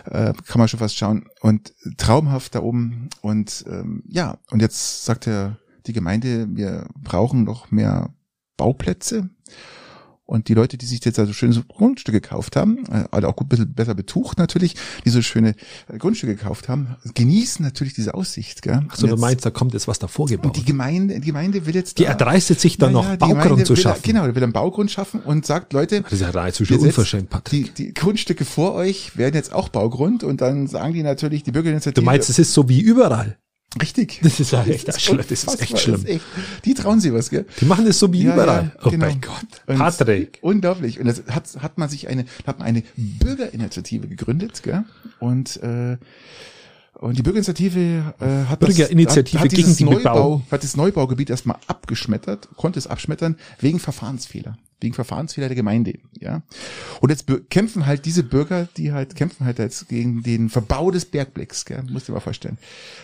äh, 0.04 0.34
kann 0.46 0.58
man 0.58 0.68
schon 0.68 0.80
fast 0.80 0.98
schauen. 0.98 1.26
Und 1.40 1.74
traumhaft 1.96 2.54
da 2.54 2.60
oben. 2.60 3.08
Und 3.22 3.64
ähm, 3.66 4.02
ja, 4.06 4.38
und 4.50 4.60
jetzt 4.60 5.06
sagt 5.06 5.26
der 5.26 5.58
die 5.86 5.92
Gemeinde, 5.92 6.46
wir 6.50 6.86
brauchen 7.02 7.44
noch 7.44 7.70
mehr 7.70 8.14
Bauplätze. 8.56 9.28
Und 10.26 10.48
die 10.48 10.54
Leute, 10.54 10.78
die 10.78 10.86
sich 10.86 11.04
jetzt 11.04 11.18
also 11.18 11.34
schöne 11.34 11.62
Grundstücke 11.68 12.18
gekauft 12.22 12.56
haben, 12.56 12.86
äh, 12.90 13.04
alle 13.10 13.28
auch 13.28 13.36
gut 13.36 13.50
bisschen 13.50 13.74
besser 13.74 13.94
betucht 13.94 14.38
natürlich, 14.38 14.74
die 15.04 15.10
so 15.10 15.20
schöne 15.20 15.50
äh, 15.86 15.98
Grundstücke 15.98 16.34
gekauft 16.34 16.70
haben, 16.70 16.96
genießen 17.14 17.62
natürlich 17.62 17.92
diese 17.92 18.14
Aussicht. 18.14 18.62
Gell? 18.62 18.72
Achso, 18.88 19.02
Und 19.02 19.10
du 19.10 19.16
jetzt- 19.16 19.20
meinst, 19.20 19.44
da 19.44 19.50
kommt 19.50 19.74
jetzt 19.74 19.86
was 19.86 19.98
davor 19.98 20.24
und 20.24 20.30
gebaut. 20.30 20.56
die 20.56 20.64
Gemeinde, 20.64 21.20
die 21.20 21.26
Gemeinde 21.26 21.66
will 21.66 21.74
jetzt 21.74 21.98
Die 21.98 22.04
da- 22.04 22.08
erdreistet 22.12 22.58
sich 22.58 22.78
dann 22.78 22.94
Ja, 22.94 23.02
noch 23.02 23.16
Baugrund 23.18 23.66
zu 23.66 23.76
will, 23.76 23.82
schaffen. 23.82 24.00
Genau, 24.02 24.26
die 24.26 24.34
will 24.34 24.42
einen 24.42 24.54
Baugrund 24.54 24.90
schaffen 24.90 25.20
und 25.20 25.44
sagt, 25.44 25.74
Leute, 25.74 26.00
Das 26.00 26.12
ist 26.14 26.20
ja 26.22 26.32
setzen- 26.32 26.72
unverschämt, 26.78 27.28
Patrick. 27.28 27.74
die, 27.74 27.88
die 27.88 27.92
Grundstücke 27.92 28.46
vor 28.46 28.72
euch 28.72 29.18
werden 29.18 29.34
jetzt 29.34 29.52
auch 29.52 29.68
Baugrund 29.68 30.24
und 30.24 30.40
dann 30.40 30.68
sagen 30.68 30.94
die 30.94 31.02
natürlich, 31.02 31.42
die 31.42 31.52
Bürgerinitiative. 31.52 32.00
Du 32.00 32.02
meinst, 32.02 32.30
es 32.30 32.38
ist 32.38 32.54
so 32.54 32.66
wie 32.70 32.80
überall. 32.80 33.36
Richtig. 33.80 34.20
Das 34.22 34.40
ist 34.40 34.50
ja 34.52 34.64
echt, 34.64 34.88
das 34.88 34.96
ist 34.96 35.02
schlimm. 35.02 35.18
Das 35.18 35.30
ist 35.30 35.60
echt 35.62 35.78
schlimm. 35.78 35.96
Ist 35.96 36.08
echt, 36.08 36.24
die 36.64 36.74
trauen 36.74 37.00
sie 37.00 37.12
was, 37.12 37.30
gell? 37.30 37.46
Die 37.60 37.64
machen 37.64 37.84
das 37.86 37.98
so 37.98 38.12
wie 38.12 38.22
Ja, 38.24 38.34
überall. 38.34 38.72
ja, 38.74 38.84
oh 38.86 38.90
genau. 38.90 39.06
mein 39.06 39.20
Gott. 39.20 39.62
Und 39.66 39.78
Patrick. 39.78 40.38
Unglaublich. 40.42 41.00
Und 41.00 41.06
das 41.06 41.22
hat, 41.30 41.48
hat 41.60 41.78
man 41.78 41.88
sich 41.88 42.08
eine, 42.08 42.24
hat 42.46 42.58
man 42.58 42.68
eine 42.68 42.82
Bürgerinitiative 42.96 44.08
gegründet, 44.08 44.62
gell? 44.62 44.84
Und 45.20 45.56
äh, 45.62 45.96
Und 46.94 47.18
die 47.18 47.22
Bürgerinitiative 47.22 48.14
äh, 48.20 48.48
hat 48.48 48.60
Bürgerinitiative 48.60 49.36
das, 49.36 49.44
hat, 49.44 49.50
hat 49.50 49.56
gegen 49.56 49.76
die 49.76 49.84
Neubau, 49.84 50.42
hat 50.50 50.62
das 50.62 50.76
Neubaugebiet 50.76 51.30
erstmal 51.30 51.56
abgeschmettert, 51.66 52.48
konnte 52.56 52.78
es 52.78 52.86
abschmettern 52.86 53.36
wegen 53.60 53.78
Verfahrensfehler, 53.80 54.56
wegen 54.84 54.94
Verfahrensfehler 54.94 55.48
der 55.48 55.56
Gemeinde, 55.56 55.94
ja. 56.20 56.42
Und 57.00 57.10
jetzt 57.10 57.26
kämpfen 57.50 57.86
halt 57.86 58.04
diese 58.04 58.22
Bürger, 58.22 58.68
die 58.76 58.92
halt 58.92 59.16
kämpfen 59.16 59.44
halt 59.44 59.58
jetzt 59.58 59.88
gegen 59.88 60.22
den 60.22 60.48
Verbau 60.48 60.90
des 60.92 61.06
Bergblicks, 61.06 61.64
gell, 61.64 61.82
musst 61.90 62.06
du 62.06 62.12
dir 62.12 62.16
mal 62.16 62.20
vorstellen. 62.20 62.58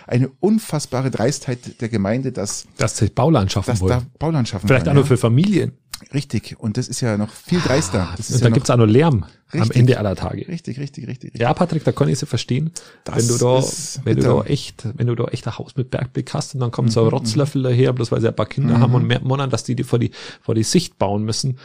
Eine 0.07 0.31
unfassbare 0.40 1.11
Dreistheit 1.11 1.81
der 1.81 1.88
Gemeinde, 1.88 2.31
dass 2.31 2.66
Dass 2.77 2.97
sie 2.97 3.09
Bauland 3.09 3.51
schaffen 3.51 3.71
dass 3.71 3.81
wollen. 3.81 3.90
da 3.90 4.07
Bauland 4.19 4.49
schaffen 4.49 4.69
Vielleicht 4.69 4.88
auch 4.88 4.95
nur 4.95 5.07
für 5.07 5.16
Familien. 5.16 5.73
Richtig. 6.15 6.57
Und 6.59 6.77
das 6.77 6.89
ist 6.89 7.01
ja 7.01 7.17
noch 7.17 7.31
viel 7.31 7.61
dreister. 7.61 8.09
Das 8.17 8.31
ist 8.31 8.37
Und 8.37 8.41
ja 8.43 8.49
da 8.49 8.55
gibt's 8.55 8.71
auch 8.71 8.77
noch 8.77 8.87
Lärm 8.87 9.25
am 9.53 9.61
Richtig. 9.61 9.77
Ende 9.77 9.99
aller 9.99 10.17
Tage. 10.17 10.47
richtig, 10.49 10.79
richtig, 10.79 11.07
richtig. 11.09 11.39
Ja, 11.39 11.53
Patrick, 11.55 11.85
da 11.85 11.93
kann 11.93 12.09
ich 12.09 12.19
sie 12.19 12.27
verstehen. 12.27 12.71
Das 13.05 13.17
wenn 13.17 13.29
du 13.29 13.39
da, 13.39 13.65
wenn 14.05 14.17
du 14.17 14.23
da 14.23 14.43
echt, 14.45 14.89
wenn 14.97 15.07
du 15.09 15.15
da 15.15 15.25
echt 15.25 15.47
ein 15.47 15.59
Haus 15.59 15.77
mit 15.77 15.91
Bergblick 15.91 16.33
hast 16.35 16.55
und 16.55 16.61
dann 16.61 16.71
kommt 16.71 16.89
Mhm, 16.89 16.93
so 16.93 17.03
ein 17.03 17.09
Rotzlöffel 17.09 17.63
daher, 17.63 17.93
bloß 17.93 18.11
weil 18.13 18.21
sie 18.21 18.29
ein 18.29 18.37
paar 18.37 18.47
Kinder 18.47 18.79
haben 18.81 18.95
und 18.95 19.07
mehr 19.07 19.21
Monaten, 19.21 19.51
dass 19.51 19.65
die 19.65 19.75
die 19.75 19.85
vor 19.85 19.99
die, 19.99 20.11
vor 20.41 20.55
die 20.55 20.63
Sicht 20.63 20.99
bauen 20.99 21.25
müssen. 21.25 21.59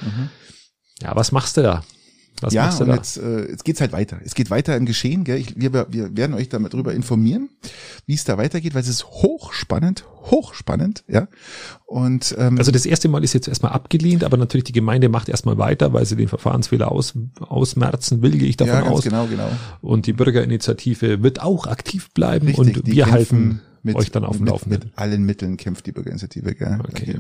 Ja, 1.02 1.15
was 1.15 1.32
machst 1.32 1.58
du 1.58 1.62
da? 1.63 1.84
Was 2.41 2.54
ja, 2.54 2.65
machst 2.65 2.80
du 2.80 2.84
und 2.84 2.89
da? 2.89 2.95
jetzt, 2.95 3.17
äh, 3.17 3.50
jetzt 3.50 3.63
geht's 3.65 3.82
halt 3.82 3.91
weiter. 3.91 4.19
Es 4.24 4.36
geht 4.36 4.50
weiter 4.50 4.76
im 4.76 4.86
Geschehen. 4.86 5.24
Gell? 5.24 5.38
Ich, 5.38 5.60
wir, 5.60 5.74
wir 5.89 6.17
werden 6.17 6.34
euch 6.34 6.50
damit 6.50 6.74
darüber 6.74 6.93
informieren, 6.93 7.50
wie 8.06 8.13
es 8.13 8.24
da 8.24 8.38
weitergeht, 8.38 8.74
weil 8.74 8.82
es 8.82 8.88
ist 8.88 9.06
hochspannend, 9.06 10.06
hochspannend, 10.24 11.04
ja. 11.08 11.28
Und 11.86 12.36
ähm, 12.38 12.58
Also 12.58 12.71
das 12.71 12.86
erste 12.86 13.08
Mal 13.08 13.24
ist 13.24 13.34
jetzt 13.34 13.48
erstmal 13.48 13.71
abgelehnt, 13.71 14.24
aber 14.24 14.38
natürlich 14.38 14.65
die 14.65 14.74
Gemeinde 14.74 15.10
macht 15.10 15.30
erstmal 15.30 15.58
weiter, 15.58 15.93
weil 15.93 16.06
sie 16.06 16.15
den 16.15 16.28
Verfahrensfehler 16.28 16.91
aus, 16.91 17.13
ausmerzen 17.39 18.21
will, 18.21 18.38
gehe 18.38 18.50
ich 18.50 18.58
davon 18.58 18.74
ja, 18.74 18.82
ganz 18.82 18.98
aus. 18.98 19.04
genau, 19.04 19.28
genau. 19.28 19.50
Und 19.82 20.08
die 20.08 20.13
Bürgerinitiative 20.13 21.24
wird 21.24 21.41
auch 21.41 21.67
aktiv 21.67 22.12
bleiben 22.12 22.48
Richtig, 22.48 22.78
und 22.78 22.88
wir 22.88 23.06
kämpfen 23.06 23.12
halten 23.12 23.62
mit, 23.86 23.95
euch 23.95 24.12
dann 24.12 24.26
auf 24.26 24.38
dem 24.38 24.48
Laufenden. 24.48 24.80
Mit 24.80 24.98
allen 24.98 25.24
Mitteln 25.24 25.58
kämpft 25.58 25.86
die 25.86 25.91
Bürgerinitiative, 25.91 26.56
gell? 26.56 26.80
Okay. 26.80 27.19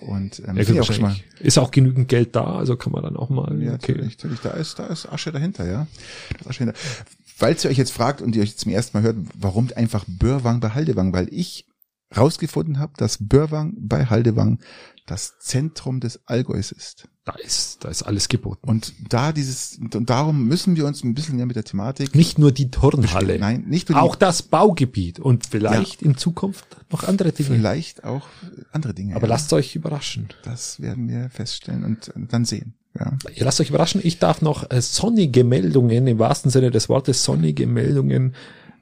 Und 0.00 0.42
ähm, 0.46 0.56
Ja, 0.56 0.82
auch 0.82 0.98
mal. 0.98 1.16
Ist 1.40 1.58
auch 1.58 1.70
genügend 1.70 2.08
Geld 2.08 2.34
da, 2.36 2.56
also 2.56 2.76
kann 2.76 2.92
man 2.92 3.02
dann 3.02 3.16
auch 3.16 3.30
mal. 3.30 3.50
Ja, 3.62 3.74
okay. 3.74 3.92
natürlich, 3.92 4.18
natürlich. 4.18 4.40
Da 4.40 4.50
ist, 4.50 4.78
da 4.78 4.86
ist 4.86 5.06
Asche 5.06 5.32
dahinter, 5.32 5.64
ja. 5.64 5.86
Da 6.30 6.40
ist 6.40 6.46
Asche 6.48 6.58
dahinter. 6.66 6.78
Falls 7.24 7.64
ihr 7.64 7.70
euch 7.70 7.78
jetzt 7.78 7.92
fragt 7.92 8.20
und 8.20 8.36
ihr 8.36 8.42
euch 8.42 8.56
zum 8.56 8.70
ersten 8.70 8.98
Mal 8.98 9.04
hört, 9.04 9.16
warum 9.38 9.68
einfach 9.74 10.04
Börwang 10.06 10.60
bei 10.60 10.70
Haldewang? 10.70 11.12
Weil 11.12 11.28
ich 11.32 11.66
rausgefunden 12.16 12.78
habe, 12.78 12.92
dass 12.96 13.18
Börwang 13.20 13.74
bei 13.78 14.06
Haldewang 14.06 14.58
das 15.06 15.38
Zentrum 15.38 16.00
des 16.00 16.20
Allgäus 16.26 16.72
ist. 16.72 17.08
Da 17.24 17.34
ist, 17.34 17.84
da 17.84 17.88
ist 17.88 18.02
alles 18.02 18.28
geboten. 18.28 18.68
Und 18.68 18.94
da 19.08 19.30
dieses, 19.30 19.78
und 19.78 20.10
darum 20.10 20.46
müssen 20.46 20.74
wir 20.74 20.86
uns 20.86 21.04
ein 21.04 21.14
bisschen 21.14 21.36
mehr 21.36 21.46
mit 21.46 21.54
der 21.54 21.62
Thematik. 21.62 22.16
Nicht 22.16 22.38
nur 22.38 22.50
die 22.50 22.70
Turnhalle. 22.70 23.38
Nein, 23.38 23.64
nicht 23.68 23.88
nur 23.88 23.98
die, 23.98 24.02
Auch 24.02 24.16
das 24.16 24.42
Baugebiet 24.42 25.20
und 25.20 25.46
vielleicht 25.46 26.02
in 26.02 26.16
Zukunft 26.16 26.64
noch 26.90 27.04
andere 27.04 27.30
Dinge. 27.30 27.50
vielleicht 27.50 28.02
auch 28.02 28.26
andere 28.72 28.92
Dinge. 28.92 29.14
Aber 29.14 29.28
ja. 29.28 29.34
lasst 29.34 29.52
euch 29.52 29.76
überraschen. 29.76 30.28
Das 30.42 30.80
werden 30.80 31.08
wir 31.08 31.30
feststellen 31.30 31.84
und 31.84 32.12
dann 32.16 32.44
sehen. 32.44 32.74
Ja. 32.98 33.16
Ihr 33.34 33.44
lasst 33.44 33.60
euch 33.60 33.70
überraschen. 33.70 34.00
Ich 34.02 34.18
darf 34.18 34.42
noch 34.42 34.70
äh, 34.70 34.82
sonnige 34.82 35.44
Meldungen, 35.44 36.06
im 36.06 36.18
wahrsten 36.18 36.50
Sinne 36.50 36.70
des 36.70 36.88
Wortes 36.88 37.22
sonnige 37.22 37.66
Meldungen 37.66 38.34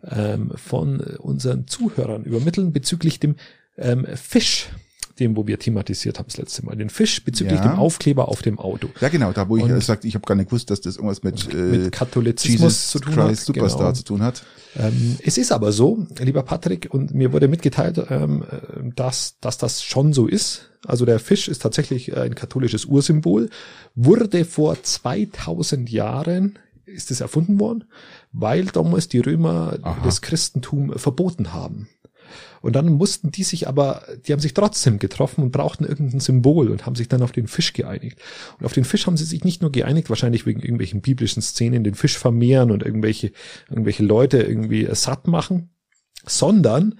ähm, 0.08 0.52
von 0.56 1.00
unseren 1.00 1.66
Zuhörern 1.66 2.24
übermitteln 2.24 2.72
bezüglich 2.72 3.20
dem 3.20 3.36
ähm, 3.76 4.06
Fisch, 4.14 4.68
dem, 5.18 5.36
wo 5.36 5.46
wir 5.46 5.58
thematisiert 5.58 6.18
haben 6.18 6.26
das 6.28 6.38
letzte 6.38 6.64
Mal. 6.64 6.76
Den 6.76 6.88
Fisch 6.88 7.22
bezüglich 7.24 7.58
Ja. 7.60 7.68
dem 7.68 7.78
Aufkleber 7.78 8.28
auf 8.28 8.40
dem 8.40 8.58
Auto. 8.58 8.88
Ja, 9.00 9.08
genau, 9.10 9.32
da 9.32 9.48
wo 9.50 9.56
ich 9.58 9.62
Und- 9.64 9.70
äh, 9.70 9.80
sagte, 9.80 10.08
ich 10.08 10.14
habe 10.14 10.24
gar 10.24 10.34
nicht 10.34 10.48
gewusst, 10.48 10.70
dass 10.70 10.80
das 10.80 10.96
irgendwas 10.96 11.22
mit, 11.22 11.52
äh, 11.52 11.56
Mit 11.56 11.92
Katholizismus 11.92 12.60
Jesus 12.60 12.88
zu 12.88 12.98
tun 13.00 13.14
Christ 13.14 13.40
hat. 13.40 13.46
Superstar 13.46 13.80
Genau. 13.88 13.92
zu 13.92 14.04
tun 14.04 14.22
hat. 14.22 14.42
Ähm, 14.76 15.16
es 15.24 15.36
ist 15.36 15.52
aber 15.52 15.72
so, 15.72 16.06
lieber 16.20 16.42
Patrick, 16.42 16.88
und 16.90 17.12
mir 17.12 17.32
wurde 17.34 17.48
mitgeteilt, 17.48 18.00
ähm, 18.08 18.44
äh, 18.50 18.90
dass, 18.96 19.36
dass 19.40 19.58
das 19.58 19.82
schon 19.82 20.12
so 20.14 20.26
ist. 20.26 20.70
Also 20.86 21.04
der 21.04 21.18
Fisch 21.18 21.48
ist 21.48 21.60
tatsächlich 21.60 22.16
ein 22.16 22.34
katholisches 22.34 22.86
Ursymbol, 22.86 23.50
wurde 23.94 24.44
vor 24.46 24.82
2000 24.82 25.90
Jahren, 25.90 26.58
ist 26.86 27.10
es 27.10 27.20
erfunden 27.20 27.60
worden, 27.60 27.84
weil 28.32 28.66
damals 28.66 29.08
die 29.08 29.20
Römer 29.20 29.78
Aha. 29.82 30.00
das 30.04 30.22
Christentum 30.22 30.98
verboten 30.98 31.52
haben. 31.52 31.88
Und 32.62 32.76
dann 32.76 32.92
mussten 32.92 33.30
die 33.30 33.42
sich 33.42 33.68
aber, 33.68 34.02
die 34.26 34.32
haben 34.32 34.40
sich 34.40 34.54
trotzdem 34.54 34.98
getroffen 34.98 35.42
und 35.42 35.50
brauchten 35.50 35.84
irgendein 35.84 36.20
Symbol 36.20 36.68
und 36.68 36.84
haben 36.86 36.94
sich 36.94 37.08
dann 37.08 37.22
auf 37.22 37.32
den 37.32 37.46
Fisch 37.46 37.72
geeinigt. 37.72 38.20
Und 38.58 38.66
auf 38.66 38.72
den 38.72 38.84
Fisch 38.84 39.06
haben 39.06 39.16
sie 39.16 39.24
sich 39.24 39.44
nicht 39.44 39.62
nur 39.62 39.72
geeinigt, 39.72 40.10
wahrscheinlich 40.10 40.46
wegen 40.46 40.60
irgendwelchen 40.60 41.00
biblischen 41.00 41.42
Szenen, 41.42 41.84
den 41.84 41.94
Fisch 41.94 42.18
vermehren 42.18 42.70
und 42.70 42.82
irgendwelche, 42.82 43.32
irgendwelche 43.68 44.02
Leute 44.02 44.42
irgendwie 44.42 44.86
satt 44.92 45.26
machen, 45.26 45.70
sondern 46.26 46.98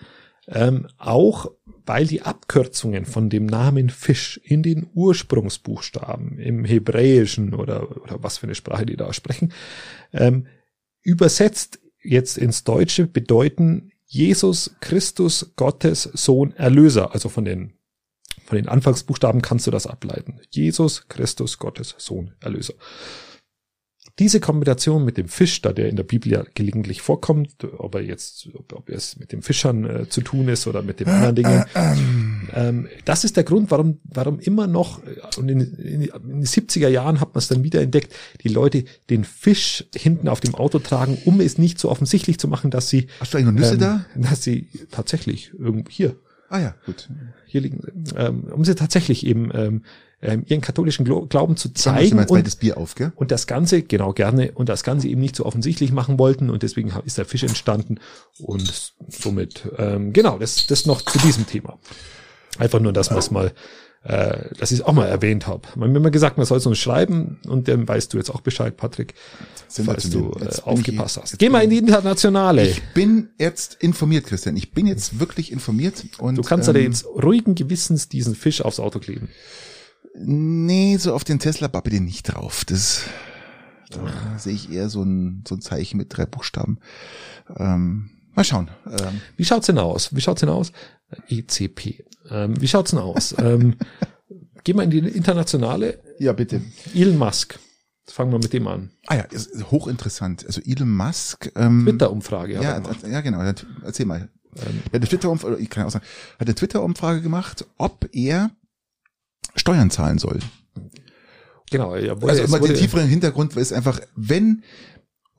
ähm, 0.48 0.88
auch, 0.96 1.52
weil 1.84 2.06
die 2.06 2.22
Abkürzungen 2.22 3.04
von 3.04 3.28
dem 3.28 3.46
Namen 3.46 3.90
Fisch 3.90 4.40
in 4.42 4.62
den 4.62 4.88
Ursprungsbuchstaben 4.94 6.38
im 6.38 6.64
Hebräischen 6.64 7.54
oder, 7.54 8.02
oder 8.02 8.22
was 8.22 8.38
für 8.38 8.44
eine 8.44 8.54
Sprache 8.54 8.86
die 8.86 8.96
da 8.96 9.12
sprechen, 9.12 9.52
ähm, 10.12 10.46
übersetzt 11.02 11.80
jetzt 12.02 12.38
ins 12.38 12.64
Deutsche 12.64 13.06
bedeuten 13.06 13.92
Jesus 14.06 14.74
Christus 14.80 15.52
Gottes 15.56 16.02
Sohn 16.02 16.52
Erlöser. 16.52 17.12
Also 17.12 17.28
von 17.28 17.44
den 17.44 17.74
von 18.44 18.56
den 18.56 18.68
Anfangsbuchstaben 18.68 19.42
kannst 19.42 19.68
du 19.68 19.70
das 19.70 19.86
ableiten. 19.86 20.40
Jesus 20.50 21.06
Christus 21.08 21.58
Gottes 21.58 21.94
Sohn 21.98 22.34
Erlöser. 22.40 22.74
Diese 24.20 24.38
Kombination 24.38 25.04
mit 25.04 25.16
dem 25.16 25.28
Fisch, 25.28 25.62
da 25.62 25.72
der 25.72 25.88
in 25.88 25.96
der 25.96 26.02
Bibel 26.04 26.30
ja 26.30 26.44
gelegentlich 26.54 27.00
vorkommt, 27.00 27.64
ob 27.78 27.94
er 27.94 28.02
jetzt, 28.02 28.50
ob, 28.52 28.72
ob 28.74 28.88
es 28.90 29.16
mit 29.18 29.33
dem 29.33 29.42
Fischern 29.42 29.85
äh, 29.85 30.09
zu 30.11 30.20
tun 30.20 30.46
ist 30.48 30.66
oder 30.66 30.83
mit 30.83 31.00
den 31.00 31.09
anderen 31.09 31.35
Dingen, 31.35 31.64
ähm, 32.54 32.87
das 33.06 33.24
ist 33.24 33.37
der 33.38 33.44
Grund, 33.44 33.70
warum, 33.70 33.98
warum 34.04 34.38
immer 34.38 34.66
noch, 34.66 35.02
äh, 35.04 35.38
und 35.38 35.48
in, 35.48 35.61
in, 35.61 36.02
in 36.02 36.11
den 36.11 36.44
70er 36.44 36.88
Jahren 36.88 37.18
hat 37.20 37.35
man 37.35 37.38
es 37.38 37.48
dann 37.48 37.64
wieder 37.64 37.80
entdeckt, 37.80 38.14
die 38.44 38.48
Leute 38.48 38.85
den 39.09 39.24
Fisch 39.24 39.87
hinten 39.96 40.28
auf 40.28 40.40
dem 40.40 40.54
Auto 40.54 40.78
tragen, 40.80 41.16
um 41.24 41.40
es 41.40 41.56
nicht 41.56 41.78
so 41.78 41.90
offensichtlich 41.90 42.38
zu 42.38 42.46
machen, 42.46 42.70
dass 42.70 42.90
sie, 42.90 43.06
Hast 43.20 43.33
du 43.33 43.38
eigentlich 43.38 43.54
noch 43.54 43.59
Nüsse 43.59 43.74
ähm, 43.74 43.80
da? 43.80 44.04
dass 44.16 44.42
sie 44.42 44.68
tatsächlich 44.90 45.52
irgendwo 45.59 45.90
hier, 45.90 46.16
Ah 46.50 46.59
ja, 46.61 46.74
gut. 46.85 47.09
hier 47.46 47.62
liegen, 47.62 47.80
sie, 48.04 48.14
ähm, 48.16 48.44
um 48.52 48.64
sie 48.66 48.74
tatsächlich 48.74 49.24
eben 49.24 49.50
ähm, 49.54 49.83
ähm, 50.22 50.44
ihren 50.46 50.61
katholischen 50.61 51.04
Glauben 51.04 51.56
zu 51.56 51.68
du 51.68 51.74
zeigen 51.74 52.16
mein 52.16 52.28
und 52.28 52.61
Bier 52.61 52.76
auf, 52.76 52.94
gell? 52.94 53.12
und 53.16 53.30
das 53.30 53.46
Ganze, 53.46 53.83
genau 53.83 54.12
gerne, 54.12 54.52
und 54.52 54.68
das 54.68 54.83
Ganze 54.83 55.09
eben 55.09 55.20
nicht 55.20 55.37
so 55.37 55.46
offensichtlich 55.46 55.92
machen 55.92 56.18
wollten 56.18 56.50
und 56.50 56.62
deswegen 56.62 56.92
ist 57.04 57.18
der 57.18 57.24
Fisch 57.24 57.42
entstanden 57.42 58.00
und 58.38 58.94
somit, 59.09 59.68
ähm, 59.78 60.12
genau, 60.12 60.38
das, 60.38 60.66
das 60.66 60.87
noch 60.87 61.02
zu 61.02 61.18
diesem 61.18 61.46
Thema. 61.46 61.78
Einfach 62.59 62.80
nur, 62.80 62.92
dass 62.92 63.11
man 63.11 63.18
es 63.20 63.30
mal, 63.30 63.52
äh, 64.02 64.54
dass 64.59 64.72
ich 64.72 64.80
es 64.80 64.85
auch 64.85 64.92
mal 64.92 65.06
erwähnt 65.06 65.46
habe. 65.46 65.62
Man 65.76 65.88
hat 65.88 65.92
mir 65.92 65.98
immer 65.98 66.11
gesagt, 66.11 66.37
man 66.37 66.44
soll 66.44 66.59
es 66.59 66.66
uns 66.66 66.78
schreiben 66.78 67.40
und 67.46 67.68
dann 67.68 67.88
weißt 67.88 68.12
du 68.12 68.18
jetzt 68.18 68.28
auch 68.30 68.42
Bescheid, 68.42 68.76
Patrick, 68.76 69.14
falls 69.68 70.11
du 70.11 70.11
Sensationell. 70.33 70.42
Jetzt 70.42 70.59
äh, 70.59 70.62
aufgepasst 70.62 71.16
ich- 71.16 71.22
hast. 71.22 71.38
Geh 71.38 71.48
mal 71.48 71.64
in 71.64 71.70
die 71.70 71.78
Internationale. 71.78 72.68
Ich 72.68 72.83
bin 72.92 73.30
jetzt 73.38 73.78
informiert, 73.80 74.26
Christian. 74.26 74.56
Ich 74.56 74.72
bin 74.72 74.87
jetzt 74.87 75.20
wirklich 75.20 75.52
informiert. 75.52 76.04
Und, 76.18 76.37
du 76.37 76.42
kannst 76.42 76.68
ähm, 76.68 76.76
ja 76.76 76.83
jetzt 76.83 77.06
ruhigen 77.06 77.54
Gewissens 77.54 78.09
diesen 78.09 78.35
Fisch 78.35 78.61
aufs 78.61 78.80
Auto 78.80 78.98
kleben. 78.98 79.28
Nee, 80.14 80.96
so 80.96 81.14
auf 81.14 81.24
den 81.24 81.38
Tesla 81.38 81.68
bappe 81.68 81.90
den 81.90 82.04
nicht 82.04 82.24
drauf. 82.24 82.64
Das 82.64 83.04
da 83.90 84.38
sehe 84.38 84.54
ich 84.54 84.70
eher 84.70 84.88
so 84.88 85.02
ein, 85.02 85.44
so 85.46 85.56
ein 85.56 85.60
Zeichen 85.60 85.96
mit 85.96 86.16
drei 86.16 86.26
Buchstaben. 86.26 86.78
Ähm, 87.56 88.10
mal 88.34 88.44
schauen. 88.44 88.70
Ähm, 88.86 89.20
Wie 89.36 89.44
schaut's 89.44 89.66
denn 89.66 89.78
aus? 89.78 90.14
Wie 90.14 90.20
schaut's 90.20 90.40
denn 90.40 90.48
aus? 90.48 90.72
ECP. 91.28 92.04
Ähm, 92.30 92.60
wie 92.60 92.68
schaut's 92.68 92.90
denn 92.90 93.00
aus? 93.00 93.34
ähm, 93.38 93.74
geh 94.64 94.74
mal 94.74 94.84
in 94.84 94.90
die 94.90 94.98
Internationale. 94.98 96.00
ja, 96.18 96.32
bitte. 96.32 96.62
Elon 96.94 97.18
Musk. 97.18 97.58
Fangen 98.06 98.32
wir 98.32 98.38
mit 98.38 98.52
dem 98.52 98.66
an. 98.66 98.90
Ah 99.06 99.16
ja, 99.16 99.22
ist 99.22 99.70
hochinteressant. 99.70 100.44
Also 100.46 100.60
Elon 100.64 100.90
Musk. 100.90 101.52
Ähm, 101.54 101.84
Twitter-Umfrage. 101.84 102.54
Ja, 102.54 102.82
ja, 103.08 103.20
genau. 103.20 103.40
Erzähl 103.84 104.06
mal. 104.06 104.28
Hat 104.56 104.94
eine 104.94 105.06
Twitter-Umfrage, 105.06 105.58
ich 105.58 105.70
kann 105.70 105.86
auch 105.86 105.90
sagen, 105.90 106.04
hat 106.38 106.46
eine 106.46 106.56
Twitter-Umfrage 106.56 107.22
gemacht, 107.22 107.66
ob 107.78 108.08
er 108.12 108.50
Steuern 109.57 109.90
zahlen 109.90 110.18
soll. 110.18 110.38
Genau, 111.70 111.94
ja, 111.96 112.14
Also 112.20 112.42
immer 112.42 112.59
den 112.61 112.74
tieferen 112.74 113.09
Hintergrund 113.09 113.57
ist 113.57 113.72
einfach, 113.72 114.00
wenn 114.16 114.62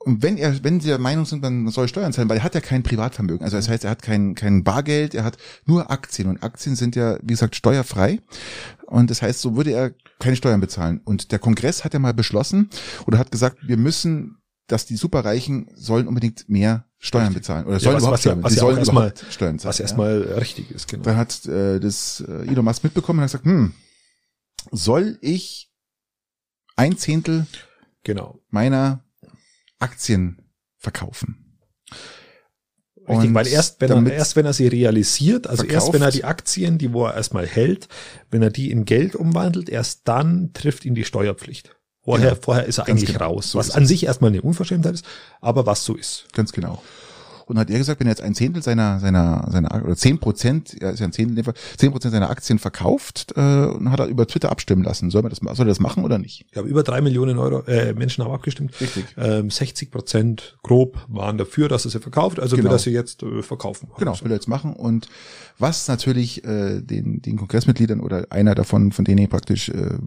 und 0.04 0.20
wenn 0.20 0.36
er, 0.36 0.64
wenn 0.64 0.80
sie 0.80 0.88
der 0.88 0.98
Meinung 0.98 1.24
sind, 1.26 1.42
man 1.42 1.68
soll 1.68 1.86
Steuern 1.86 2.12
zahlen, 2.12 2.28
weil 2.28 2.38
er 2.38 2.42
hat 2.42 2.56
ja 2.56 2.60
kein 2.60 2.82
Privatvermögen. 2.82 3.44
Also 3.44 3.56
das 3.56 3.68
heißt, 3.68 3.84
er 3.84 3.90
hat 3.90 4.02
kein, 4.02 4.34
kein 4.34 4.64
Bargeld, 4.64 5.14
er 5.14 5.22
hat 5.22 5.36
nur 5.64 5.92
Aktien 5.92 6.26
und 6.28 6.42
Aktien 6.42 6.74
sind 6.74 6.96
ja, 6.96 7.18
wie 7.22 7.28
gesagt, 7.28 7.54
steuerfrei. 7.54 8.18
Und 8.86 9.10
das 9.10 9.22
heißt, 9.22 9.40
so 9.40 9.54
würde 9.56 9.70
er 9.70 9.92
keine 10.18 10.34
Steuern 10.34 10.60
bezahlen. 10.60 11.00
Und 11.04 11.30
der 11.30 11.38
Kongress 11.38 11.84
hat 11.84 11.94
ja 11.94 12.00
mal 12.00 12.14
beschlossen 12.14 12.68
oder 13.06 13.18
hat 13.18 13.30
gesagt, 13.30 13.58
wir 13.64 13.76
müssen, 13.76 14.38
dass 14.66 14.86
die 14.86 14.96
Superreichen 14.96 15.68
sollen 15.76 16.08
unbedingt 16.08 16.48
mehr 16.48 16.86
Steuern 16.98 17.32
bezahlen 17.34 17.66
oder 17.66 17.78
sollen 17.78 17.96
was- 17.96 18.02
überhaupt 18.02 18.14
was 18.18 18.24
ja- 18.24 18.30
Steuern, 18.32 18.42
was 18.42 18.52
sie 18.52 18.56
ja 18.56 18.60
sollen 18.60 18.82
überhaupt 18.82 19.18
Steuern 19.30 19.58
zahlen. 19.60 19.68
was 19.68 19.78
ja. 19.78 19.82
erstmal 19.84 20.22
richtig 20.22 20.70
ist, 20.72 20.88
genau. 20.88 21.04
Dann 21.04 21.16
hat 21.16 21.46
äh, 21.46 21.78
das 21.78 22.24
äh, 22.26 22.48
Elon 22.48 22.64
Musk 22.64 22.82
mitbekommen 22.82 23.20
und 23.20 23.24
hat 23.24 23.30
gesagt, 23.30 23.44
hm, 23.44 23.72
soll 24.70 25.18
ich 25.20 25.70
ein 26.76 26.96
Zehntel 26.96 27.46
Genau. 28.04 28.40
meiner 28.50 29.04
Aktien 29.78 30.42
verkaufen. 30.78 31.58
Richtig, 33.08 33.28
Und 33.28 33.34
weil 33.34 33.48
erst 33.48 33.80
wenn, 33.80 34.06
er, 34.06 34.12
erst 34.12 34.36
wenn 34.36 34.46
er 34.46 34.52
sie 34.52 34.68
realisiert, 34.68 35.46
also 35.48 35.64
erst 35.64 35.72
verkauft. 35.72 35.94
wenn 35.94 36.02
er 36.02 36.10
die 36.12 36.24
Aktien, 36.24 36.78
die 36.78 36.92
wo 36.92 37.04
er 37.06 37.14
erstmal 37.14 37.46
hält, 37.46 37.88
wenn 38.30 38.42
er 38.42 38.50
die 38.50 38.70
in 38.70 38.84
Geld 38.84 39.16
umwandelt, 39.16 39.68
erst 39.68 40.02
dann 40.06 40.52
trifft 40.52 40.84
ihn 40.84 40.94
die 40.94 41.04
Steuerpflicht. 41.04 41.74
Vorher, 42.04 42.30
Genau. 42.30 42.40
vorher 42.42 42.66
ist 42.66 42.78
er 42.78 42.84
Ganz 42.84 43.00
eigentlich 43.00 43.12
genau. 43.16 43.26
raus, 43.34 43.54
was 43.56 43.70
an 43.72 43.86
sich 43.86 44.04
erstmal 44.06 44.30
eine 44.30 44.42
Unverschämtheit 44.42 44.94
ist, 44.94 45.04
aber 45.40 45.66
was 45.66 45.84
so 45.84 45.94
ist. 45.96 46.26
Ganz 46.32 46.52
genau. 46.52 46.82
Und 47.46 47.58
hat 47.58 47.70
er 47.70 47.78
gesagt, 47.78 48.00
wenn 48.00 48.06
er 48.06 48.12
jetzt 48.12 48.22
ein 48.22 48.34
Zehntel 48.34 48.62
seiner, 48.62 49.00
seiner, 49.00 49.46
seiner, 49.50 49.84
oder 49.84 49.96
zehn 49.96 50.18
Prozent, 50.18 50.76
ja, 50.80 50.90
ist 50.90 51.00
ja 51.00 51.06
ein 51.06 51.12
Zehntel, 51.12 51.42
dem 51.42 51.52
zehn 51.76 51.90
Prozent 51.90 52.12
seiner 52.12 52.30
Aktien 52.30 52.58
verkauft, 52.58 53.32
äh, 53.36 53.40
und 53.66 53.90
hat 53.90 54.00
er 54.00 54.06
über 54.06 54.26
Twitter 54.26 54.50
abstimmen 54.50 54.82
lassen. 54.82 55.10
Soll 55.10 55.22
man 55.22 55.30
das, 55.30 55.40
soll 55.56 55.66
er 55.66 55.70
das 55.70 55.80
machen 55.80 56.04
oder 56.04 56.18
nicht? 56.18 56.46
Ich 56.50 56.56
habe 56.56 56.68
über 56.68 56.82
drei 56.82 57.00
Millionen 57.00 57.38
Euro, 57.38 57.62
äh, 57.66 57.92
Menschen 57.94 58.24
haben 58.24 58.32
abgestimmt. 58.32 58.80
Richtig. 58.80 59.04
Ähm, 59.16 59.50
60 59.50 59.90
Prozent 59.90 60.58
grob 60.62 60.98
waren 61.08 61.38
dafür, 61.38 61.68
dass 61.68 61.84
er 61.84 61.90
sie 61.90 62.00
verkauft, 62.00 62.40
also 62.40 62.56
Genau. 62.56 62.68
will 62.70 62.76
er 62.76 62.78
sie 62.78 62.90
jetzt 62.90 63.22
äh, 63.22 63.42
verkaufen. 63.42 63.88
Genau, 63.98 64.14
will 64.22 64.30
er 64.30 64.36
jetzt 64.36 64.48
machen. 64.48 64.72
Und 64.74 65.08
was 65.58 65.88
natürlich 65.88 66.44
äh, 66.44 66.80
den, 66.80 67.22
den 67.22 67.36
Kongressmitgliedern 67.36 68.00
oder 68.00 68.26
einer 68.30 68.54
davon, 68.54 68.92
von 68.92 69.04
denen 69.04 69.28
praktisch 69.28 69.68
äh, 69.68 69.98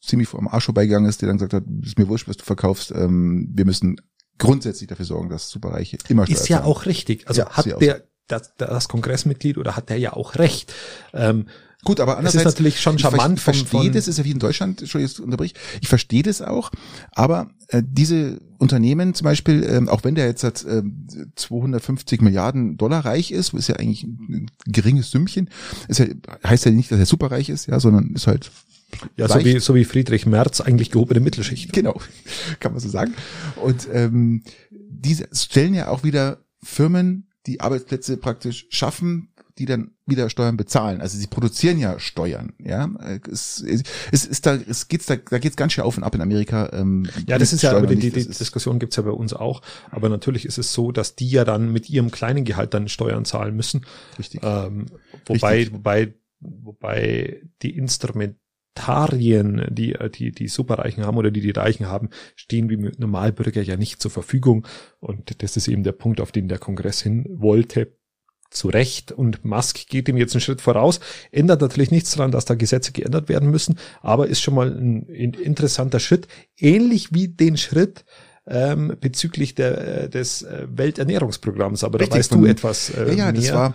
ziemlich 0.00 0.28
vor 0.28 0.40
am 0.40 0.48
Arsch 0.48 0.64
vorbeigegangen 0.64 1.08
ist, 1.08 1.22
der 1.22 1.28
dann 1.28 1.38
gesagt 1.38 1.54
hat, 1.54 1.64
ist 1.82 1.98
mir 1.98 2.08
wurscht, 2.08 2.28
was 2.28 2.36
du 2.36 2.44
verkaufst, 2.44 2.92
ähm, 2.94 3.48
wir 3.52 3.64
müssen 3.64 4.00
grundsätzlich 4.42 4.88
dafür 4.88 5.04
sorgen, 5.04 5.28
dass 5.28 5.48
Superreiche 5.48 5.98
immer 6.08 6.28
Ist 6.28 6.44
Steuer 6.46 6.58
ja 6.58 6.64
auch 6.64 6.86
richtig. 6.86 7.28
Also 7.28 7.42
Ja, 7.42 7.50
hat 7.50 7.80
der, 7.80 8.02
das, 8.28 8.52
das 8.56 8.88
Kongressmitglied 8.88 9.58
oder 9.58 9.76
hat 9.76 9.88
der 9.90 9.98
ja 9.98 10.12
auch 10.12 10.36
recht. 10.36 10.72
Ähm, 11.12 11.46
Gut, 11.84 11.98
aber 11.98 12.12
Es 12.12 12.18
ist 12.18 12.18
andererseits 12.18 12.56
natürlich 12.56 12.80
schon 12.80 12.98
charmant 12.98 13.38
Ich 13.38 13.42
verstehe 13.42 13.90
das, 13.90 14.06
ist 14.06 14.16
ja 14.16 14.24
wie 14.24 14.30
in 14.30 14.38
Deutschland, 14.38 14.80
Entschuldigung, 14.80 15.08
jetzt 15.10 15.18
unterbrich. 15.18 15.54
Ich 15.80 15.88
verstehe 15.88 16.22
das 16.22 16.40
auch, 16.40 16.70
aber 17.10 17.50
äh, 17.68 17.82
diese 17.84 18.40
Unternehmen 18.58 19.14
zum 19.14 19.24
Beispiel, 19.24 19.64
ähm, 19.64 19.88
auch 19.88 20.04
wenn 20.04 20.14
der 20.14 20.26
jetzt 20.26 20.44
äh, 20.44 20.82
250 21.34 22.20
Milliarden 22.22 22.76
Dollar 22.76 23.04
reich 23.04 23.32
ist, 23.32 23.52
ist 23.54 23.66
ja 23.66 23.76
eigentlich 23.76 24.04
ein 24.04 24.48
geringes 24.64 25.10
Sümmchen, 25.10 25.50
ist 25.88 25.98
ja, 25.98 26.06
heißt 26.46 26.66
ja 26.66 26.70
nicht, 26.70 26.92
dass 26.92 27.00
er 27.00 27.06
superreich 27.06 27.48
ist, 27.48 27.66
ja, 27.66 27.80
sondern 27.80 28.12
ist 28.14 28.28
halt 28.28 28.52
ja, 29.16 29.28
so 29.28 29.44
wie, 29.44 29.58
so 29.58 29.74
wie 29.74 29.84
Friedrich 29.84 30.26
Merz 30.26 30.60
eigentlich 30.60 30.90
gehobene 30.90 31.20
Mittelschicht. 31.20 31.72
Genau, 31.72 32.00
kann 32.60 32.72
man 32.72 32.80
so 32.80 32.88
sagen. 32.88 33.14
Und 33.56 33.88
ähm, 33.92 34.42
diese 34.70 35.28
stellen 35.32 35.74
ja 35.74 35.88
auch 35.88 36.04
wieder 36.04 36.38
Firmen, 36.62 37.28
die 37.46 37.60
Arbeitsplätze 37.60 38.16
praktisch 38.18 38.66
schaffen, 38.70 39.28
die 39.58 39.66
dann 39.66 39.90
wieder 40.06 40.30
Steuern 40.30 40.56
bezahlen. 40.56 41.00
Also 41.02 41.18
sie 41.18 41.26
produzieren 41.26 41.78
ja 41.78 41.98
Steuern. 41.98 42.52
Ja, 42.58 42.88
es, 43.30 43.60
es, 43.60 43.82
es 44.10 44.24
ist 44.24 44.46
da, 44.46 44.54
es 44.54 44.88
geht's 44.88 45.06
da, 45.06 45.16
da 45.16 45.38
geht's 45.38 45.56
ganz 45.56 45.72
schön 45.74 45.84
auf 45.84 45.96
und 45.98 46.04
ab 46.04 46.14
in 46.14 46.22
Amerika. 46.22 46.70
Ähm, 46.72 47.06
Ja, 47.26 47.36
das 47.36 47.52
ist 47.52 47.62
ja, 47.62 47.76
aber 47.76 47.86
die, 47.86 47.96
die 48.10 48.18
ist- 48.18 48.40
Diskussion 48.40 48.78
gibt's 48.78 48.96
ja 48.96 49.02
bei 49.02 49.10
uns 49.10 49.34
auch. 49.34 49.60
Aber 49.90 50.08
natürlich 50.08 50.46
ist 50.46 50.56
es 50.56 50.72
so, 50.72 50.90
dass 50.90 51.16
die 51.16 51.28
ja 51.28 51.44
dann 51.44 51.70
mit 51.70 51.90
ihrem 51.90 52.10
kleinen 52.10 52.44
Gehalt 52.44 52.72
dann 52.72 52.88
Steuern 52.88 53.24
zahlen 53.26 53.54
müssen. 53.54 53.84
Richtig. 54.18 54.40
Ähm, 54.42 54.86
wobei, 55.26 55.56
Richtig. 55.56 55.74
wobei, 55.74 56.14
wobei 56.40 57.42
die 57.62 57.76
Instrumentarien, 58.74 59.66
die, 59.70 59.96
die 60.14 60.32
die 60.32 60.48
Superreichen 60.48 61.04
haben 61.04 61.16
oder 61.16 61.30
die 61.30 61.40
die 61.40 61.50
Reichen 61.50 61.86
haben, 61.86 62.08
stehen 62.34 62.70
wie 62.70 62.76
Normalbürger 62.76 63.62
ja 63.62 63.76
nicht 63.76 64.00
zur 64.00 64.10
Verfügung. 64.10 64.66
Und 65.00 65.42
das 65.42 65.56
ist 65.56 65.68
eben 65.68 65.84
der 65.84 65.92
Punkt, 65.92 66.20
auf 66.20 66.32
den 66.32 66.48
der 66.48 66.58
Kongress 66.58 67.02
hin 67.02 67.26
wollte. 67.28 67.96
Zu 68.50 68.68
Recht. 68.68 69.12
Und 69.12 69.46
Musk 69.46 69.86
geht 69.88 70.10
ihm 70.10 70.18
jetzt 70.18 70.34
einen 70.34 70.42
Schritt 70.42 70.60
voraus. 70.60 71.00
Ändert 71.30 71.62
natürlich 71.62 71.90
nichts 71.90 72.10
daran, 72.10 72.32
dass 72.32 72.44
da 72.44 72.54
Gesetze 72.54 72.92
geändert 72.92 73.30
werden 73.30 73.50
müssen, 73.50 73.78
aber 74.02 74.26
ist 74.26 74.42
schon 74.42 74.54
mal 74.54 74.70
ein, 74.70 75.06
ein 75.08 75.32
interessanter 75.32 76.00
Schritt. 76.00 76.28
Ähnlich 76.58 77.14
wie 77.14 77.28
den 77.28 77.56
Schritt, 77.56 78.04
ähm, 78.46 78.96
bezüglich 79.00 79.54
der, 79.54 80.02
äh, 80.04 80.08
des 80.10 80.42
äh, 80.42 80.66
Welternährungsprogramms, 80.68 81.84
aber 81.84 82.00
Richtig, 82.00 82.10
da 82.10 82.18
weißt 82.18 82.32
du 82.32 82.44
etwas 82.44 82.90
äh, 82.90 83.08
ja, 83.08 83.30
ja, 83.30 83.32
mehr. 83.32 83.40
das 83.40 83.52
war, 83.54 83.74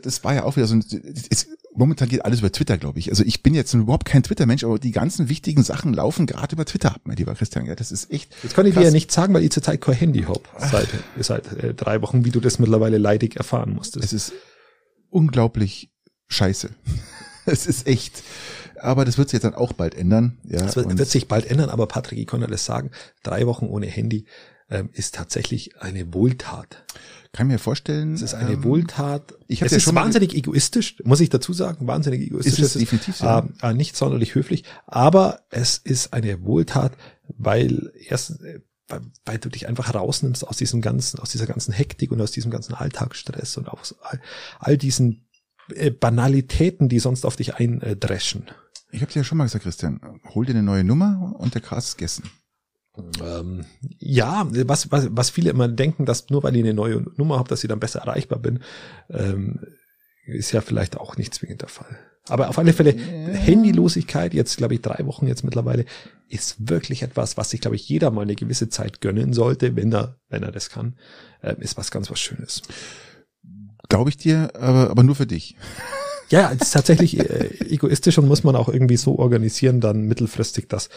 das 0.00 0.24
war 0.24 0.34
ja 0.34 0.44
auch 0.44 0.56
wieder 0.56 0.66
so 0.66 0.74
ein, 0.74 0.84
es, 1.30 1.46
momentan 1.78 2.08
geht 2.08 2.24
alles 2.24 2.40
über 2.40 2.52
Twitter, 2.52 2.76
glaube 2.76 2.98
ich. 2.98 3.10
Also 3.10 3.24
ich 3.24 3.42
bin 3.42 3.54
jetzt 3.54 3.72
überhaupt 3.72 4.04
kein 4.04 4.22
Twitter-Mensch, 4.22 4.64
aber 4.64 4.78
die 4.78 4.90
ganzen 4.90 5.28
wichtigen 5.28 5.62
Sachen 5.62 5.94
laufen 5.94 6.26
gerade 6.26 6.54
über 6.54 6.64
Twitter 6.64 6.94
ab, 6.94 7.00
mein 7.04 7.16
lieber 7.16 7.34
Christian. 7.34 7.66
Ja, 7.66 7.74
das 7.74 7.92
ist 7.92 8.10
echt. 8.12 8.34
Jetzt 8.42 8.54
kann 8.54 8.66
ich 8.66 8.72
dir 8.74 8.80
krass. 8.80 8.84
ja 8.84 8.90
nicht 8.90 9.12
sagen, 9.12 9.34
weil 9.34 9.44
ich 9.44 9.50
zurzeit 9.50 9.80
kein 9.80 9.94
Handy 9.94 10.22
habe. 10.22 10.40
Seit, 10.58 10.88
seit 11.18 11.52
äh, 11.62 11.74
drei 11.74 12.02
Wochen, 12.02 12.24
wie 12.24 12.30
du 12.30 12.40
das 12.40 12.58
mittlerweile 12.58 12.98
leidig 12.98 13.36
erfahren 13.36 13.74
musstest. 13.74 14.04
Es 14.04 14.12
ist 14.12 14.32
unglaublich 15.10 15.90
scheiße. 16.28 16.70
es 17.46 17.66
ist 17.66 17.86
echt. 17.86 18.22
Aber 18.80 19.04
das 19.04 19.18
wird 19.18 19.28
sich 19.28 19.38
jetzt 19.38 19.44
dann 19.44 19.54
auch 19.54 19.72
bald 19.72 19.94
ändern. 19.94 20.38
Ja, 20.44 20.60
Das 20.60 20.76
wird, 20.76 20.98
wird 20.98 21.08
sich 21.08 21.26
bald 21.26 21.46
ändern, 21.46 21.70
aber 21.70 21.86
Patrick, 21.86 22.18
ich 22.18 22.26
kann 22.26 22.40
dir 22.40 22.46
das 22.46 22.64
sagen, 22.64 22.90
drei 23.22 23.46
Wochen 23.46 23.66
ohne 23.66 23.86
Handy 23.86 24.26
ist 24.92 25.14
tatsächlich 25.14 25.80
eine 25.80 26.12
Wohltat. 26.12 26.84
kann 27.32 27.46
mir 27.46 27.58
vorstellen. 27.58 28.14
Es 28.14 28.22
ist 28.22 28.34
eine 28.34 28.52
ähm, 28.52 28.64
Wohltat. 28.64 29.34
ich 29.46 29.62
es 29.62 29.70
ja 29.70 29.76
ist 29.78 29.94
wahnsinnig 29.94 30.34
egoistisch, 30.34 30.96
muss 31.04 31.20
ich 31.20 31.30
dazu 31.30 31.52
sagen, 31.52 31.86
wahnsinnig 31.86 32.20
egoistisch. 32.20 32.58
Ist 32.58 32.76
es 32.76 32.80
definitiv, 32.80 33.20
ja. 33.20 33.48
äh, 33.62 33.70
äh, 33.70 33.74
nicht 33.74 33.96
sonderlich 33.96 34.34
höflich, 34.34 34.64
aber 34.86 35.40
es 35.50 35.78
ist 35.78 36.12
eine 36.12 36.42
Wohltat, 36.42 36.92
weil 37.28 37.92
erst, 38.08 38.42
äh, 38.42 38.60
weil, 38.88 39.00
weil 39.24 39.38
du 39.38 39.48
dich 39.48 39.68
einfach 39.68 39.94
rausnimmst 39.94 40.46
aus 40.46 40.56
diesem 40.58 40.80
ganzen, 40.82 41.18
aus 41.20 41.30
dieser 41.30 41.46
ganzen 41.46 41.72
Hektik 41.72 42.10
und 42.10 42.20
aus 42.20 42.32
diesem 42.32 42.50
ganzen 42.50 42.74
Alltagsstress 42.74 43.56
und 43.56 43.68
aus 43.68 43.94
all, 44.02 44.20
all 44.58 44.76
diesen 44.76 45.28
äh, 45.74 45.90
Banalitäten, 45.90 46.88
die 46.88 46.98
sonst 46.98 47.24
auf 47.24 47.36
dich 47.36 47.54
eindreschen. 47.54 48.46
Ich 48.90 49.02
habe 49.02 49.12
dir 49.12 49.20
ja 49.20 49.24
schon 49.24 49.38
mal 49.38 49.44
gesagt, 49.44 49.64
Christian, 49.64 50.00
hol 50.34 50.46
dir 50.46 50.52
eine 50.52 50.62
neue 50.62 50.84
Nummer 50.84 51.34
und 51.38 51.54
der 51.54 51.60
Gras 51.60 51.88
ist 51.88 51.96
gegessen. 51.98 52.30
Ähm, 53.22 53.64
ja, 53.98 54.46
was, 54.50 54.90
was, 54.90 55.08
was 55.10 55.30
viele 55.30 55.50
immer 55.50 55.68
denken, 55.68 56.06
dass 56.06 56.30
nur 56.30 56.42
weil 56.42 56.56
ich 56.56 56.62
eine 56.62 56.74
neue 56.74 57.04
Nummer 57.16 57.38
habe, 57.38 57.48
dass 57.48 57.62
ich 57.62 57.68
dann 57.68 57.80
besser 57.80 58.00
erreichbar 58.00 58.38
bin, 58.38 58.60
ähm, 59.10 59.60
ist 60.26 60.52
ja 60.52 60.60
vielleicht 60.60 60.96
auch 60.96 61.16
nicht 61.16 61.34
zwingend 61.34 61.62
der 61.62 61.68
Fall. 61.68 61.98
Aber 62.28 62.48
auf 62.50 62.58
alle 62.58 62.72
Fälle, 62.74 62.92
Handylosigkeit, 62.92 64.34
jetzt 64.34 64.58
glaube 64.58 64.74
ich 64.74 64.82
drei 64.82 65.06
Wochen 65.06 65.26
jetzt 65.26 65.44
mittlerweile, 65.44 65.86
ist 66.28 66.68
wirklich 66.68 67.02
etwas, 67.02 67.36
was 67.36 67.50
sich, 67.50 67.60
glaube 67.60 67.76
ich, 67.76 67.88
jeder 67.88 68.10
mal 68.10 68.22
eine 68.22 68.34
gewisse 68.34 68.68
Zeit 68.68 69.00
gönnen 69.00 69.32
sollte, 69.32 69.76
wenn 69.76 69.92
er, 69.92 70.16
wenn 70.28 70.42
er 70.42 70.52
das 70.52 70.68
kann, 70.68 70.96
ähm, 71.42 71.56
ist 71.60 71.76
was 71.78 71.90
ganz 71.90 72.10
was 72.10 72.20
Schönes. 72.20 72.62
Glaube 73.88 74.10
ich 74.10 74.18
dir, 74.18 74.50
aber, 74.54 74.90
aber 74.90 75.02
nur 75.02 75.14
für 75.14 75.26
dich. 75.26 75.56
Ja, 76.28 76.52
es 76.52 76.60
ist 76.60 76.72
tatsächlich 76.72 77.18
äh, 77.18 77.48
egoistisch 77.70 78.18
und 78.18 78.28
muss 78.28 78.44
man 78.44 78.54
auch 78.54 78.68
irgendwie 78.68 78.98
so 78.98 79.18
organisieren, 79.18 79.80
dann 79.80 80.02
mittelfristig, 80.02 80.68
dass, 80.68 80.90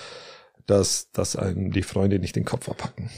dass, 0.72 1.12
dass 1.12 1.36
einem 1.36 1.72
die 1.72 1.84
Freunde 1.84 2.18
nicht 2.20 2.36
den 2.36 2.46
Kopf 2.46 2.70
abhacken. 2.70 3.10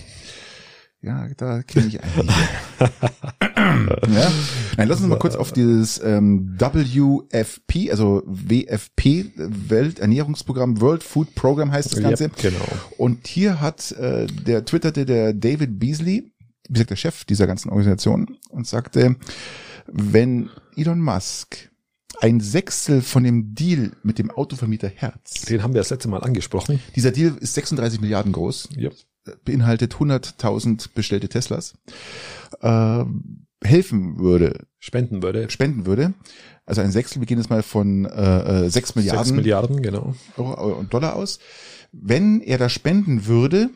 Ja, 1.01 1.27
da 1.35 1.63
kenne 1.63 1.87
ich 1.87 2.01
einen. 2.01 2.29
ja. 4.15 4.31
Nein, 4.77 4.87
lass 4.87 5.01
uns 5.01 5.09
mal 5.09 5.19
kurz 5.19 5.35
auf 5.35 5.51
dieses 5.51 6.01
ähm, 6.01 6.55
WFP, 6.57 7.91
also 7.91 8.23
WFP, 8.25 9.25
Welternährungsprogramm, 9.35 10.79
World 10.79 11.03
Food 11.03 11.35
Program 11.35 11.73
heißt 11.73 11.91
das 11.91 12.01
Ganze. 12.01 12.23
Yep, 12.23 12.37
genau. 12.37 12.65
Und 12.97 13.27
hier 13.27 13.59
hat 13.59 13.91
äh, 13.91 14.27
der 14.27 14.63
twitterte 14.63 15.05
der 15.05 15.33
David 15.33 15.77
Beasley, 15.77 16.31
wie 16.69 16.73
gesagt 16.73 16.91
der 16.91 16.95
Chef 16.95 17.25
dieser 17.25 17.47
ganzen 17.47 17.69
Organisation, 17.69 18.37
und 18.49 18.65
sagte, 18.65 19.17
wenn 19.87 20.49
Elon 20.77 21.01
Musk 21.01 21.69
ein 22.23 22.39
Sechstel 22.39 23.01
von 23.01 23.23
dem 23.23 23.53
Deal 23.53 23.91
mit 24.01 24.17
dem 24.17 24.31
Autovermieter 24.31 24.87
Herz, 24.87 25.41
Den 25.41 25.61
haben 25.61 25.73
wir 25.73 25.81
das 25.81 25.89
letzte 25.89 26.07
Mal 26.07 26.23
angesprochen. 26.23 26.79
dieser 26.95 27.11
Deal 27.11 27.35
ist 27.39 27.53
36 27.53 27.99
Milliarden 27.99 28.31
groß, 28.31 28.69
Ja. 28.77 28.91
beinhaltet 29.43 29.95
100.000 29.95 30.89
bestellte 30.95 31.27
Teslas, 31.27 31.73
äh, 32.61 33.03
helfen 33.63 34.19
würde, 34.19 34.65
Spenden 34.79 35.21
würde. 35.21 35.49
spenden 35.49 35.85
würde, 35.85 36.13
also 36.65 36.79
ein 36.81 36.91
Sechstel, 36.91 37.21
wir 37.21 37.25
gehen 37.27 37.39
jetzt 37.39 37.49
mal 37.49 37.61
von 37.63 38.05
äh, 38.05 38.65
äh, 38.65 38.69
6 38.69 38.95
Milliarden, 38.95 39.25
6 39.25 39.35
Milliarden, 39.35 39.81
genau. 39.81 40.15
Euro 40.37 40.73
und 40.79 40.93
Dollar 40.93 41.15
aus. 41.17 41.39
Wenn 41.91 42.39
er 42.41 42.57
das 42.57 42.71
spenden 42.71 43.25
würde, 43.25 43.69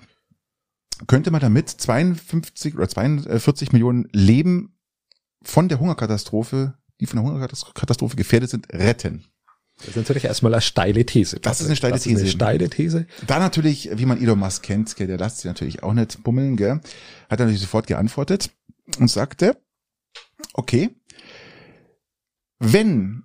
könnte 1.07 1.31
man 1.31 1.41
damit 1.41 1.69
52 1.69 2.75
oder 2.75 2.87
42 2.87 3.71
Millionen 3.73 4.07
Leben 4.13 4.73
von 5.43 5.67
der 5.69 5.79
Hungerkatastrophe, 5.79 6.75
die 6.99 7.05
von 7.05 7.17
der 7.21 7.29
Hungerkatastrophe 7.29 8.15
gefährdet 8.15 8.49
sind, 8.49 8.71
retten. 8.73 9.25
Das 9.79 9.89
ist 9.89 9.95
natürlich 9.95 10.25
erstmal 10.25 10.53
eine 10.53 10.61
steile 10.61 11.05
These. 11.05 11.39
Das 11.39 11.61
ist 11.61 11.67
eine 11.67 11.75
steile 11.75 11.93
das 11.93 12.05
Ist 12.05 12.11
eine 12.11 12.19
These. 12.21 12.31
steile 12.31 12.69
These. 12.69 13.05
Da 13.27 13.37
natürlich, 13.37 13.91
wie 13.93 14.05
man 14.07 14.19
Elon 14.19 14.39
Musk 14.39 14.63
kennt, 14.63 14.95
gell, 14.95 15.05
der 15.05 15.17
lässt 15.17 15.37
sich 15.37 15.45
natürlich 15.45 15.83
auch 15.83 15.93
nicht 15.93 16.23
bummeln, 16.23 16.57
gell, 16.57 16.81
hat 17.29 17.39
er 17.39 17.45
natürlich 17.45 17.61
sofort 17.61 17.85
geantwortet 17.85 18.49
und 18.99 19.09
sagte, 19.09 19.55
okay, 20.53 20.89
wenn 22.59 23.23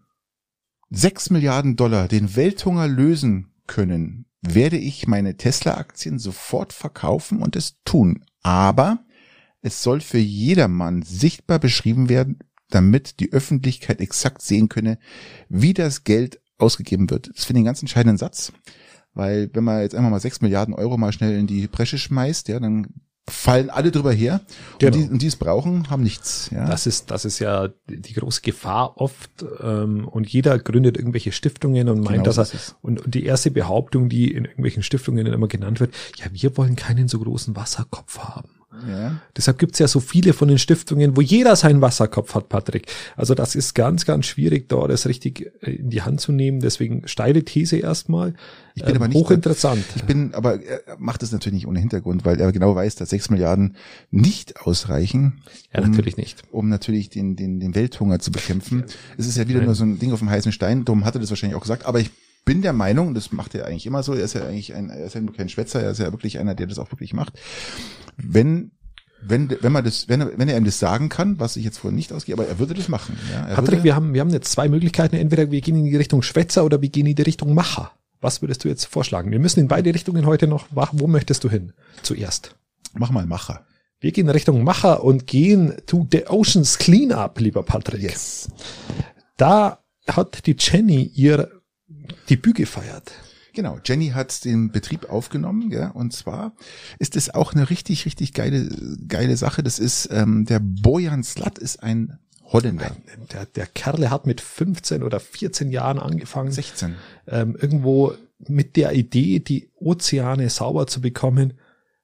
6 0.91 1.31
Milliarden 1.31 1.77
Dollar 1.77 2.07
den 2.07 2.37
Welthunger 2.37 2.87
lösen 2.87 3.55
können, 3.67 4.27
werde 4.43 4.77
ich 4.77 5.07
meine 5.07 5.37
Tesla-Aktien 5.39 6.19
sofort 6.19 6.75
verkaufen 6.75 7.41
und 7.41 7.57
es 7.57 7.77
tun. 7.85 8.25
Aber 8.43 9.05
es 9.63 9.83
soll 9.83 10.01
für 10.01 10.19
jedermann 10.19 11.03
sichtbar 11.03 11.59
beschrieben 11.59 12.11
werden, 12.11 12.41
damit 12.75 13.21
die 13.21 13.33
Öffentlichkeit 13.33 14.01
exakt 14.01 14.43
sehen 14.43 14.69
könne, 14.69 14.99
wie 15.49 15.75
das 15.75 16.05
Geld 16.05 16.41
ausgegeben 16.59 17.11
wird. 17.11 17.31
Das 17.35 17.45
finde 17.45 17.59
ich 17.59 17.61
einen 17.63 17.67
ganz 17.67 17.83
entscheidenden 17.83 18.19
Satz, 18.19 18.53
weil 19.15 19.51
wenn 19.53 19.65
man 19.65 19.83
jetzt 19.83 19.95
einfach 19.95 20.11
mal 20.11 20.21
6 20.21 20.41
Milliarden 20.41 20.75
Euro 20.75 20.97
mal 20.97 21.13
schnell 21.13 21.39
in 21.39 21.47
die 21.47 21.67
Bresche 21.67 21.99
schmeißt, 21.99 22.49
ja, 22.49 22.61
dann 22.61 22.89
fallen 23.29 23.71
alle 23.71 23.91
drüber 23.91 24.13
her. 24.13 24.41
Genau. 24.79 24.97
Und, 24.97 25.03
die, 25.03 25.11
und 25.11 25.23
die 25.23 25.27
es 25.29 25.37
brauchen, 25.37 25.91
haben 25.91 26.03
nichts. 26.03 26.51
Ja. 26.51 26.67
Das 26.67 26.87
ist, 26.87 27.11
das 27.11 27.25
ist 27.25 27.39
ja 27.39 27.69
die 27.89 28.15
große 28.15 28.41
Gefahr 28.43 28.97
oft. 28.97 29.45
Ähm, 29.61 30.09
und 30.09 30.29
jeder 30.29 30.59
gründet 30.59 30.97
irgendwelche 30.97 31.31
Stiftungen 31.31 31.89
und 31.89 32.01
meint, 32.01 32.25
Genau 32.25 32.25
dass 32.25 32.39
er, 32.39 32.55
ist 32.55 32.77
und, 32.83 33.01
und 33.05 33.15
die 33.15 33.25
erste 33.25 33.51
Behauptung, 33.51 34.09
die 34.09 34.33
in 34.33 34.45
irgendwelchen 34.45 34.83
Stiftungen 34.83 35.27
immer 35.27 35.49
genannt 35.49 35.79
wird, 35.79 35.95
ja, 36.17 36.27
wir 36.33 36.57
wollen 36.57 36.75
keinen 36.75 37.09
so 37.09 37.21
großen 37.21 37.55
Wasserkopf 37.55 38.19
haben. 38.19 38.62
Ja. 38.89 39.21
Deshalb 39.37 39.59
gibt's 39.59 39.79
ja 39.79 39.87
so 39.87 40.01
viele 40.01 40.33
von 40.33 40.49
den 40.49 40.59
Stiftungen, 40.59 41.17
wo 41.17 41.21
jeder 41.21 41.57
seinen 41.57 41.81
Wasserkopf 41.81 42.35
hat, 42.35 42.49
Patrick. 42.49 42.87
Also 43.17 43.35
das 43.35 43.55
ist 43.55 43.75
ganz, 43.75 44.05
ganz 44.05 44.27
schwierig, 44.27 44.69
da 44.69 44.87
das 44.87 45.07
richtig 45.07 45.53
äh, 45.63 45.73
in 45.73 45.91
die 45.91 46.03
Hand 46.03 46.21
zu 46.21 46.33
nehmen. 46.33 46.61
Deswegen 46.61 47.07
steile 47.07 47.45
These 47.45 47.77
erstmal. 47.77 48.35
Ich 48.75 48.83
bin 48.83 48.91
Ähm, 48.95 48.97
aber 49.03 49.09
nicht 49.09 49.17
hochinteressant. 49.19 49.85
Ich 49.97 50.05
bin, 50.05 50.35
aber 50.35 50.63
er 50.63 50.81
macht 50.99 51.23
es 51.23 51.33
natürlich 51.33 51.55
nicht 51.55 51.67
ohne 51.67 51.81
Hintergrund, 51.81 52.25
weil 52.25 52.41
er 52.41 52.51
genau 52.53 52.75
weiß, 52.75 52.95
dass 52.97 53.11
sechs 53.11 53.29
Milliarden 53.31 53.77
nicht 54.11 54.61
ausreichen. 54.61 55.43
Ja, 55.75 55.81
um- 55.83 55.91
natürlich 55.91 56.17
nicht. 56.17 56.43
Um 56.51 56.69
natürlich 56.69 57.11
den, 57.11 57.37
den, 57.37 57.61
den 57.61 57.75
Welthunger 57.75 58.19
zu 58.19 58.33
bekämpfen. 58.33 58.85
Es 59.19 59.27
ist 59.27 59.37
ja 59.37 59.47
wieder 59.49 59.61
nur 59.63 59.75
so 59.75 59.85
ein 59.85 59.99
Ding 59.99 60.13
auf 60.13 60.21
dem 60.21 60.31
heißen 60.31 60.53
Stein. 60.53 60.85
Darum 60.85 61.05
hat 61.05 61.15
er 61.15 61.21
das 61.21 61.31
wahrscheinlich 61.31 61.57
auch 61.57 61.63
gesagt. 61.63 61.85
Aber 61.87 62.01
ich 62.01 62.11
bin 62.45 62.63
der 62.63 62.73
Meinung, 62.73 63.15
das 63.15 63.33
macht 63.33 63.55
er 63.55 63.67
eigentlich 63.67 63.87
immer 63.87 64.03
so. 64.03 64.15
Er 64.15 64.25
ist 64.25 64.35
ja 64.35 64.47
eigentlich 64.47 64.75
ein, 64.75 64.91
er 64.91 65.07
ist 65.07 65.15
ja 65.15 65.21
kein 65.37 65.49
Schwätzer. 65.49 65.83
Er 65.83 65.93
ist 65.93 65.99
ja 65.99 66.13
wirklich 66.13 66.39
einer, 66.39 66.55
der 66.55 66.67
das 66.67 66.79
auch 66.79 66.91
wirklich 66.91 67.13
macht. 67.13 67.39
Wenn 68.17 68.73
wenn, 69.25 69.57
wenn 69.61 69.73
man 69.73 69.85
das, 69.85 70.09
wenn 70.09 70.21
er, 70.21 70.37
wenn 70.37 70.49
er 70.49 70.57
ihm 70.57 70.65
das 70.65 70.79
sagen 70.79 71.09
kann, 71.09 71.39
was 71.39 71.57
ich 71.57 71.65
jetzt 71.65 71.79
vorhin 71.79 71.97
nicht 71.97 72.13
ausgehe, 72.13 72.35
aber 72.35 72.47
er 72.47 72.59
würde 72.59 72.75
das 72.75 72.89
machen. 72.89 73.17
Ja, 73.31 73.55
Patrick, 73.55 73.71
würde, 73.71 73.85
wir 73.85 73.95
haben, 73.95 74.15
wir 74.15 74.21
haben 74.21 74.31
jetzt 74.31 74.51
zwei 74.51 74.69
Möglichkeiten. 74.69 75.17
Entweder 75.17 75.51
wir 75.51 75.61
gehen 75.61 75.77
in 75.77 75.85
die 75.85 75.97
Richtung 75.97 76.23
Schwätzer 76.23 76.65
oder 76.65 76.83
wir 76.83 76.89
gehen 76.89 77.07
in 77.07 77.15
die 77.15 77.23
Richtung 77.23 77.55
Macher. 77.55 77.93
Was 78.21 78.43
würdest 78.43 78.65
du 78.65 78.69
jetzt 78.69 78.87
vorschlagen? 78.87 79.31
Wir 79.31 79.39
müssen 79.39 79.61
in 79.61 79.69
beide 79.69 79.95
Richtungen 79.95 80.27
heute 80.27 80.47
noch, 80.47 80.67
wo 80.71 81.07
möchtest 81.07 81.45
du 81.45 81.51
hin? 81.51 81.73
Zuerst. 82.03 82.57
mach 82.95 83.11
mal 83.11 83.27
Macher. 83.27 83.65
Wir 84.01 84.11
gehen 84.11 84.29
Richtung 84.29 84.65
Macher 84.65 85.05
und 85.05 85.27
gehen 85.29 85.75
to 85.87 86.07
the 86.11 86.27
Oceans 86.27 86.79
Cleanup, 86.79 87.39
lieber 87.39 87.63
Patrick. 87.63 88.03
Yes. 88.03 88.49
Da 89.37 89.79
hat 90.09 90.47
die 90.47 90.57
Jenny 90.59 91.11
ihr 91.15 91.62
Debüt 92.29 92.57
gefeiert. 92.57 93.13
Genau, 93.55 93.79
Jenny 93.85 94.09
hat 94.09 94.45
den 94.45 94.73
Betrieb 94.73 95.11
aufgenommen, 95.11 95.71
ja, 95.71 95.91
und 95.91 96.13
zwar 96.15 96.55
ist 96.99 97.17
es 97.17 97.35
auch 97.35 97.53
eine 97.53 97.69
richtig, 97.69 98.07
richtig 98.07 98.33
geile, 98.33 98.69
geile 99.07 99.37
Sache. 99.37 99.63
Das 99.63 99.79
ist, 99.79 100.09
ähm, 100.11 100.47
der 100.47 100.61
Bojan 100.63 101.23
Slat 101.23 101.59
ist 101.59 101.83
ein 101.83 102.19
Holländer. 102.45 102.97
Der, 103.33 103.47
der 103.47 103.67
Kerle 103.67 104.11
hat 104.11 104.27
mit 104.27 104.41
15 104.41 105.03
oder 105.03 105.21
14 105.21 105.71
Jahren 105.71 105.99
angefangen, 105.99 106.51
16. 106.51 106.95
ähm, 107.27 107.57
irgendwo 107.61 108.15
mit 108.49 108.77
der 108.77 108.93
Idee, 108.95 109.39
die 109.39 109.69
Ozeane 109.77 110.49
sauber 110.51 110.87
zu 110.87 111.01
bekommen. 111.01 111.55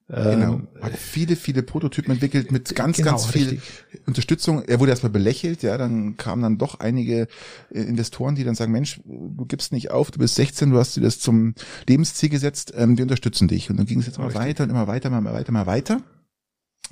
Genau. 0.09 0.54
Ähm, 0.54 0.68
Hat 0.80 0.96
viele, 0.96 1.36
viele 1.36 1.62
Prototypen 1.62 2.12
entwickelt 2.12 2.50
mit 2.50 2.74
ganz, 2.74 2.96
genau, 2.96 3.11
ganz 3.11 3.26
viel 3.26 3.50
richtig. 3.50 4.06
Unterstützung. 4.06 4.62
Er 4.64 4.80
wurde 4.80 4.90
erstmal 4.90 5.12
belächelt, 5.12 5.62
ja, 5.62 5.76
dann 5.76 6.16
kamen 6.16 6.42
dann 6.42 6.56
doch 6.56 6.80
einige 6.80 7.28
äh, 7.70 7.80
Investoren, 7.82 8.34
die 8.34 8.42
dann 8.42 8.54
sagen, 8.54 8.72
Mensch, 8.72 9.00
du 9.04 9.44
gibst 9.44 9.70
nicht 9.70 9.90
auf, 9.90 10.11
du 10.11 10.18
bist 10.18 10.36
16, 10.36 10.70
du 10.70 10.78
hast 10.78 10.96
dir 10.96 11.02
das 11.02 11.20
zum 11.20 11.54
Lebensziel 11.86 12.30
gesetzt, 12.30 12.72
ähm, 12.74 12.96
wir 12.96 13.02
unterstützen 13.02 13.48
dich. 13.48 13.68
Und 13.68 13.76
dann 13.76 13.84
ging 13.84 14.00
es 14.00 14.06
jetzt 14.06 14.16
immer 14.16 14.28
Richtig. 14.28 14.42
weiter 14.42 14.64
und 14.64 14.70
immer 14.70 14.86
weiter, 14.86 15.09
immer 15.09 15.24
weiter, 15.24 15.48
immer 15.50 15.66
weiter. 15.66 16.00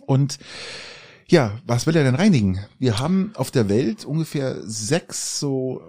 Und 0.05 0.39
ja, 1.29 1.59
was 1.67 1.87
will 1.87 1.97
er 1.97 2.05
denn 2.05 2.15
reinigen? 2.15 2.59
Wir 2.79 2.99
haben 2.99 3.33
auf 3.35 3.51
der 3.51 3.69
Welt 3.69 4.05
ungefähr 4.05 4.57
sechs 4.63 5.41
so, 5.41 5.83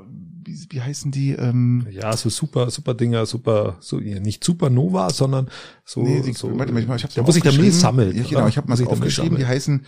wie, 0.44 0.58
wie 0.70 0.82
heißen 0.82 1.12
die? 1.12 1.32
Ähm, 1.32 1.86
Ja, 1.92 2.16
so 2.18 2.30
super, 2.30 2.70
super 2.72 2.94
Dinger, 2.94 3.26
super, 3.26 3.78
so 3.80 3.98
nicht 3.98 4.44
Supernova, 4.44 5.10
sondern 5.12 5.50
so, 5.86 6.02
Nee, 6.02 6.22
die, 6.22 6.34
so 6.34 6.58
warte 6.58 6.72
mal, 6.74 6.82
ich 6.82 6.88
hab's 7.04 7.14
der, 7.14 7.24
mal 7.24 7.28
wo 7.28 7.32
sich 7.32 7.44
der 7.44 7.52
Müll 7.52 7.60
aufgeschrieben. 7.62 7.80
sammelt. 7.80 8.16
Ja, 8.16 8.24
genau, 8.24 8.48
ich 8.48 8.58
habe 8.58 8.68
mal 8.68 8.78
Müll 8.78 8.88
aufgeschrieben, 8.88 9.38
die 9.38 9.46
heißen 9.46 9.86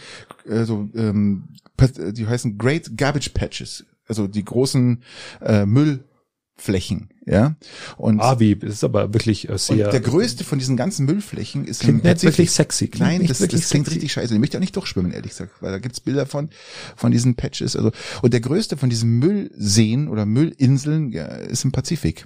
äh, 0.47 0.63
so 0.65 0.89
ähm, 0.95 1.49
die 2.11 2.27
heißen 2.27 2.57
Great 2.57 2.97
Garbage 2.97 3.29
Patches, 3.29 3.85
also 4.07 4.27
die 4.27 4.43
großen 4.43 5.01
äh, 5.41 5.65
Müllflächen, 5.65 7.09
ja. 7.29 7.55
Und, 7.97 8.19
Ah, 8.19 8.39
wie, 8.39 8.55
das 8.55 8.71
ist 8.71 8.83
aber 8.83 9.13
wirklich 9.13 9.47
äh, 9.47 9.51
und 9.51 9.59
sehr, 9.59 9.89
der 9.89 9.99
größte 10.01 10.43
von 10.43 10.57
diesen 10.59 10.75
ganzen 10.75 11.05
Müllflächen 11.05 11.65
ist 11.65 11.81
klingt 11.81 12.03
nicht 12.03 12.23
wirklich 12.23 12.51
sexy. 12.51 12.87
Klingt 12.87 13.07
Nein, 13.07 13.27
das, 13.27 13.37
das 13.37 13.47
klingt 13.49 13.63
sexy. 13.65 13.91
richtig 13.91 14.11
scheiße. 14.13 14.33
Ich 14.33 14.39
möchte 14.39 14.57
auch 14.57 14.61
nicht 14.61 14.75
durchschwimmen, 14.75 15.11
ehrlich 15.11 15.31
gesagt, 15.31 15.51
weil 15.61 15.71
da 15.71 15.79
gibt's 15.79 15.99
Bilder 15.99 16.25
von, 16.25 16.49
von 16.95 17.11
diesen 17.11 17.35
Patches. 17.35 17.75
Also, 17.75 17.91
und 18.21 18.33
der 18.33 18.41
größte 18.41 18.77
von 18.77 18.89
diesen 18.89 19.19
Müllseen 19.19 20.07
oder 20.07 20.25
Müllinseln 20.25 21.11
ja, 21.11 21.25
ist 21.25 21.63
im 21.63 21.71
Pazifik. 21.71 22.25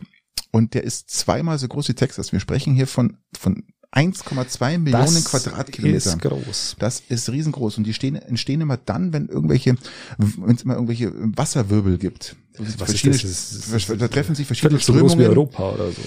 Und 0.51 0.73
der 0.75 0.83
ist 0.83 1.09
zweimal 1.09 1.57
so 1.57 1.67
groß 1.67 1.89
wie 1.89 1.95
Texas. 1.95 2.31
Wir 2.31 2.39
sprechen 2.39 2.73
hier 2.73 2.87
von, 2.87 3.17
von 3.37 3.63
1,2 3.93 4.79
Millionen 4.79 5.05
Das 5.13 5.25
Quadratkilometern. 5.25 6.17
ist 6.17 6.21
groß. 6.21 6.75
Das 6.79 7.03
ist 7.09 7.29
riesengroß 7.29 7.77
und 7.77 7.83
die 7.85 7.93
stehen, 7.93 8.15
entstehen 8.15 8.59
immer 8.61 8.77
dann, 8.77 9.13
wenn 9.13 9.27
irgendwelche, 9.27 9.75
wenn 10.17 10.55
es 10.55 10.63
immer 10.63 10.73
irgendwelche 10.73 11.11
Wasserwirbel 11.15 11.97
gibt. 11.99 12.35
Was 12.57 12.69
ist 12.69 12.77
verschiedene- 12.77 13.17
das? 13.17 13.21
Das 13.69 13.89
ist- 13.89 14.01
da 14.01 14.07
treffen 14.07 14.33
sich 14.35 14.47
verschiedene 14.47 14.79
Viertel 14.79 14.85
so 14.85 14.99
groß 14.99 15.11
wie 15.17 15.23
Strömungen. 15.23 15.37
Europa 15.37 15.69
oder 15.73 15.91
so. 15.91 16.01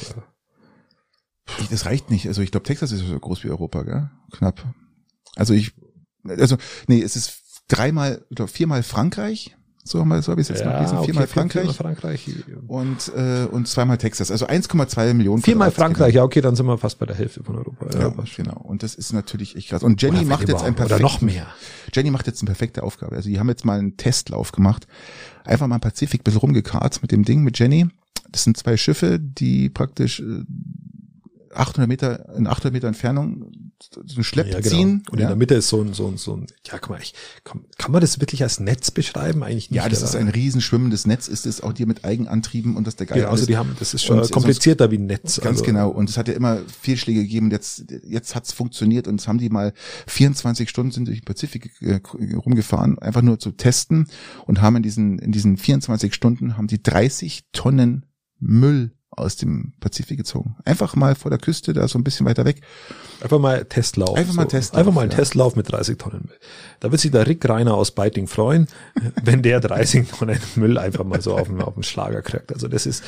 Das 1.70 1.86
reicht 1.86 2.10
nicht. 2.10 2.26
Also 2.26 2.42
ich 2.42 2.50
glaube, 2.50 2.64
Texas 2.64 2.90
ist 2.90 3.06
so 3.06 3.18
groß 3.20 3.44
wie 3.44 3.50
Europa, 3.50 3.82
gell? 3.84 4.10
Knapp. 4.32 4.64
Also 5.36 5.54
ich, 5.54 5.72
also 6.26 6.56
nee, 6.88 7.00
es 7.00 7.14
ist 7.14 7.40
dreimal 7.68 8.24
oder 8.30 8.48
viermal 8.48 8.82
Frankreich. 8.82 9.56
So 9.86 10.00
haben 10.00 10.08
wir, 10.08 10.20
so 10.20 10.32
habe 10.32 10.40
ich 10.40 10.50
es 10.50 10.56
jetzt 10.56 10.64
mal 10.64 10.78
gelesen. 10.78 11.04
Viermal 11.04 11.24
okay, 11.24 11.32
Frankreich 11.32 11.76
Frankreich. 11.76 12.28
und 12.66 13.12
äh, 13.14 13.46
und 13.50 13.68
zweimal 13.68 13.98
Texas. 13.98 14.30
Also 14.30 14.46
1,2 14.46 15.14
Millionen. 15.14 15.42
Viermal. 15.42 15.70
Frankreich, 15.70 16.14
ja, 16.14 16.24
okay, 16.24 16.40
dann 16.40 16.56
sind 16.56 16.66
wir 16.66 16.76
fast 16.76 16.98
bei 16.98 17.06
der 17.06 17.14
Hälfte 17.14 17.44
von 17.44 17.56
Europa. 17.56 17.86
Ja, 17.96 18.26
schon. 18.26 18.44
genau. 18.44 18.60
Und 18.60 18.82
das 18.82 18.96
ist 18.96 19.12
natürlich 19.12 19.54
echt 19.56 19.68
krass. 19.68 19.82
Und 19.84 20.02
Jenny 20.02 20.18
Oder 20.18 20.26
macht 20.26 20.48
jetzt 20.48 20.64
ein 20.64 20.74
Oder 20.74 20.86
perfektes 20.86 21.02
noch 21.02 21.20
mehr. 21.20 21.46
Jenny 21.94 22.10
macht 22.10 22.26
jetzt 22.26 22.42
eine 22.42 22.46
perfekte 22.46 22.82
Aufgabe. 22.82 23.14
Also 23.14 23.28
die 23.28 23.38
haben 23.38 23.48
jetzt 23.48 23.64
mal 23.64 23.78
einen 23.78 23.96
Testlauf 23.96 24.50
gemacht. 24.52 24.88
Einfach 25.44 25.68
mal 25.68 25.76
im 25.76 25.80
Pazifik 25.80 26.22
ein 26.22 26.24
bisschen 26.24 26.40
rumgekarrt 26.40 27.00
mit 27.02 27.12
dem 27.12 27.24
Ding, 27.24 27.42
mit 27.42 27.58
Jenny. 27.58 27.86
Das 28.30 28.42
sind 28.42 28.56
zwei 28.56 28.76
Schiffe, 28.76 29.20
die 29.20 29.70
praktisch 29.70 30.20
äh, 30.20 30.42
800 31.54 31.88
Meter, 31.88 32.36
in 32.36 32.46
800 32.46 32.72
Meter 32.72 32.88
Entfernung 32.88 33.52
so 33.92 34.00
einen 34.00 34.24
Schlepp 34.24 34.46
Ja, 34.48 34.60
genau. 34.60 34.74
ziehen. 34.76 35.02
Und 35.10 35.18
in 35.18 35.22
ja. 35.22 35.28
der 35.28 35.36
Mitte 35.36 35.54
ist 35.54 35.68
so 35.68 35.82
ein, 35.82 35.92
so 35.92 36.08
ein, 36.08 36.16
so 36.16 36.34
ein, 36.36 36.46
ja, 36.66 36.78
guck 36.78 36.90
mal, 36.90 37.00
ich, 37.00 37.12
kann, 37.44 37.64
kann 37.78 37.92
man 37.92 38.00
das 38.00 38.20
wirklich 38.20 38.42
als 38.42 38.58
Netz 38.60 38.90
beschreiben? 38.90 39.42
Eigentlich 39.42 39.70
nicht. 39.70 39.76
ja, 39.76 39.88
das 39.88 40.00
oder? 40.00 40.08
ist 40.08 40.16
ein 40.16 40.28
riesen 40.28 40.60
schwimmendes 40.60 41.06
Netz, 41.06 41.28
ist 41.28 41.46
es 41.46 41.60
auch 41.60 41.72
dir 41.72 41.86
mit 41.86 42.04
Eigenantrieben 42.04 42.76
und 42.76 42.86
das 42.86 42.96
der 42.96 43.06
Geil 43.06 43.18
Genau, 43.20 43.30
also 43.30 43.46
die 43.46 43.56
haben, 43.56 43.76
das 43.78 43.94
ist 43.94 44.04
schon 44.04 44.18
sonst- 44.18 44.32
komplizierter 44.32 44.90
wie 44.90 44.98
ein 44.98 45.06
Netz. 45.06 45.40
Ganz 45.40 45.58
also, 45.60 45.64
genau. 45.64 45.90
Und 45.90 46.08
es 46.10 46.16
hat 46.16 46.28
ja 46.28 46.34
immer 46.34 46.60
Fehlschläge 46.80 47.22
gegeben. 47.22 47.50
Jetzt, 47.50 47.84
jetzt 48.06 48.34
hat's 48.34 48.52
funktioniert 48.52 49.08
und 49.08 49.20
es 49.20 49.28
haben 49.28 49.38
die 49.38 49.50
mal 49.50 49.72
24 50.06 50.68
Stunden 50.68 50.92
sind 50.92 51.08
durch 51.08 51.20
den 51.20 51.24
Pazifik 51.24 51.70
äh, 51.82 52.00
rumgefahren, 52.34 52.98
einfach 52.98 53.22
nur 53.22 53.38
zu 53.38 53.52
testen 53.52 54.08
und 54.46 54.60
haben 54.60 54.76
in 54.76 54.82
diesen, 54.82 55.18
in 55.18 55.32
diesen 55.32 55.56
24 55.56 56.14
Stunden 56.14 56.56
haben 56.56 56.66
die 56.66 56.82
30 56.82 57.44
Tonnen 57.52 58.06
Müll 58.38 58.92
aus 59.10 59.36
dem 59.36 59.72
Pazifik 59.80 60.18
gezogen. 60.18 60.56
Einfach 60.64 60.94
mal 60.94 61.14
vor 61.14 61.30
der 61.30 61.38
Küste, 61.38 61.72
da 61.72 61.88
so 61.88 61.98
ein 61.98 62.04
bisschen 62.04 62.26
weiter 62.26 62.44
weg. 62.44 62.60
Einfach 63.20 63.38
mal 63.38 63.64
Testlauf. 63.64 64.16
Einfach 64.16 64.34
mal 64.34 64.46
Testlauf, 64.46 64.78
Einfach 64.78 64.92
mal 64.92 65.02
ein 65.02 65.10
ja. 65.10 65.16
Testlauf 65.16 65.56
mit 65.56 65.70
30 65.70 65.96
Tonnen 65.96 66.24
Müll. 66.26 66.38
Da 66.80 66.90
wird 66.90 67.00
sich 67.00 67.10
der 67.10 67.26
Rick 67.26 67.48
Reiner 67.48 67.74
aus 67.74 67.92
Beiting 67.92 68.26
freuen, 68.26 68.66
wenn 69.22 69.42
der 69.42 69.60
30 69.60 70.08
Tonnen 70.10 70.38
Müll 70.56 70.76
einfach 70.76 71.04
mal 71.04 71.22
so 71.22 71.36
auf 71.36 71.48
den, 71.48 71.60
auf 71.62 71.74
den 71.74 71.82
Schlager 71.82 72.20
kriegt. 72.22 72.52
Also 72.52 72.68
das 72.68 72.84
ist, 72.84 73.04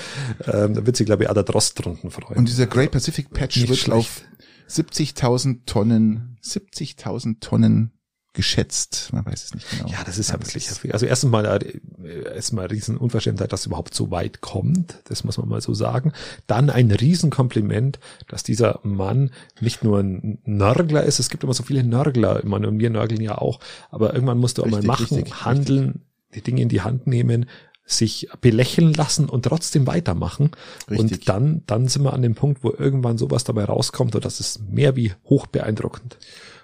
ähm, 0.46 0.74
da 0.74 0.86
wird 0.86 0.96
sich, 0.96 1.06
glaube 1.06 1.24
ich, 1.24 1.30
auch 1.30 1.34
der 1.34 1.42
Drost 1.42 1.84
drunten 1.84 2.10
freuen. 2.10 2.38
Und 2.38 2.48
dieser 2.48 2.66
Great 2.66 2.90
Pacific 2.90 3.30
Patch 3.30 3.56
Nicht 3.56 3.68
wird 3.68 3.78
schlecht. 3.78 3.98
auf 3.98 4.22
70.000 4.70 5.60
Tonnen, 5.66 6.38
70.000 6.42 7.40
Tonnen 7.40 7.92
geschätzt. 8.38 9.10
Man 9.12 9.26
weiß 9.26 9.46
es 9.46 9.54
nicht 9.54 9.68
genau. 9.68 9.88
ja, 9.90 10.04
das 10.06 10.16
ist 10.16 10.30
ja 10.30 10.34
wirklich 10.38 10.68
ist-. 10.68 10.92
Also 10.92 11.06
erstens 11.06 11.32
mal, 11.32 11.44
äh, 11.44 12.34
erstmal 12.36 12.66
riesen 12.66 12.96
Unverschämtheit, 12.96 13.52
dass 13.52 13.62
es 13.62 13.66
überhaupt 13.66 13.94
so 13.94 14.12
weit 14.12 14.40
kommt. 14.40 15.00
Das 15.08 15.24
muss 15.24 15.38
man 15.38 15.48
mal 15.48 15.60
so 15.60 15.74
sagen. 15.74 16.12
Dann 16.46 16.70
ein 16.70 16.92
Riesenkompliment, 16.92 17.98
dass 18.28 18.44
dieser 18.44 18.78
Mann 18.84 19.32
nicht 19.60 19.82
nur 19.82 19.98
ein 19.98 20.38
Nörgler 20.44 21.02
ist. 21.02 21.18
Es 21.18 21.30
gibt 21.30 21.42
immer 21.42 21.52
so 21.52 21.64
viele 21.64 21.82
Nörgler. 21.82 22.38
Ich 22.38 22.44
meine, 22.44 22.68
und 22.68 22.78
wir 22.78 22.90
nörgeln 22.90 23.20
ja 23.20 23.38
auch. 23.38 23.58
Aber 23.90 24.14
irgendwann 24.14 24.38
musst 24.38 24.58
du 24.58 24.62
auch 24.62 24.66
mal 24.66 24.76
Richtig, 24.76 24.86
machen, 24.86 25.16
richtig, 25.16 25.44
handeln, 25.44 26.02
die 26.36 26.42
Dinge 26.42 26.62
in 26.62 26.68
die 26.68 26.82
Hand 26.82 27.08
nehmen, 27.08 27.46
sich 27.84 28.28
belächeln 28.40 28.94
lassen 28.94 29.28
und 29.28 29.46
trotzdem 29.46 29.88
weitermachen. 29.88 30.52
Richtig. 30.88 30.98
Und 31.00 31.28
dann, 31.28 31.62
dann 31.66 31.88
sind 31.88 32.04
wir 32.04 32.12
an 32.12 32.22
dem 32.22 32.36
Punkt, 32.36 32.62
wo 32.62 32.70
irgendwann 32.70 33.18
sowas 33.18 33.42
dabei 33.42 33.64
rauskommt 33.64 34.14
und 34.14 34.24
das 34.24 34.38
ist 34.38 34.60
mehr 34.70 34.94
wie 34.94 35.12
hoch 35.24 35.48
beeindruckend. 35.48 36.18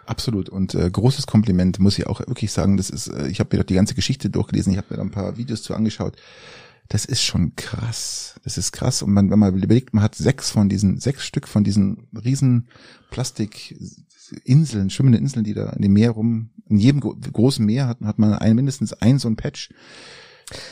Absolut 0.07 0.49
und 0.49 0.75
äh, 0.75 0.91
großes 0.91 1.27
Kompliment 1.27 1.79
muss 1.79 1.99
ich 1.99 2.07
auch 2.07 2.21
wirklich 2.21 2.53
sagen. 2.53 2.77
Das 2.77 2.91
ist, 2.91 3.09
äh, 3.09 3.29
ich 3.29 3.41
habe 3.41 3.55
mir 3.57 3.63
doch 3.63 3.67
die 3.67 3.75
ganze 3.75 3.95
Geschichte 3.95 4.29
durchgelesen. 4.31 4.73
Ich 4.73 4.79
habe 4.79 4.89
mir 4.91 4.97
da 4.97 5.03
ein 5.03 5.11
paar 5.11 5.37
Videos 5.37 5.63
zu 5.63 5.75
angeschaut. 5.75 6.17
Das 6.89 7.07
ist 7.07 7.23
schon 7.23 7.57
krass. 7.57 8.39
Das 8.45 8.59
ist 8.59 8.73
krass. 8.73 9.01
Und 9.01 9.13
man, 9.13 9.31
wenn 9.31 9.39
man 9.39 9.55
überlegt, 9.57 9.95
man 9.95 10.05
hat 10.05 10.15
sechs 10.15 10.51
von 10.51 10.69
diesen, 10.69 11.01
sechs 11.01 11.25
Stück 11.25 11.49
von 11.49 11.65
diesen 11.65 12.09
riesen 12.23 12.69
Plastikinseln, 13.11 14.91
schwimmende 14.91 15.19
Inseln, 15.19 15.45
die 15.45 15.55
da 15.55 15.71
in 15.71 15.81
dem 15.83 15.95
Meer 15.95 16.11
rum, 16.11 16.51
in 16.69 16.79
jedem 16.79 17.01
gro- 17.01 17.17
großen 17.33 17.65
Meer 17.65 17.87
hat, 17.87 18.01
hat 18.03 18.19
man 18.19 18.35
ein, 18.35 18.57
mindestens 18.57 18.93
ein 18.93 19.19
so 19.19 19.29
ein 19.29 19.37
Patch. 19.37 19.71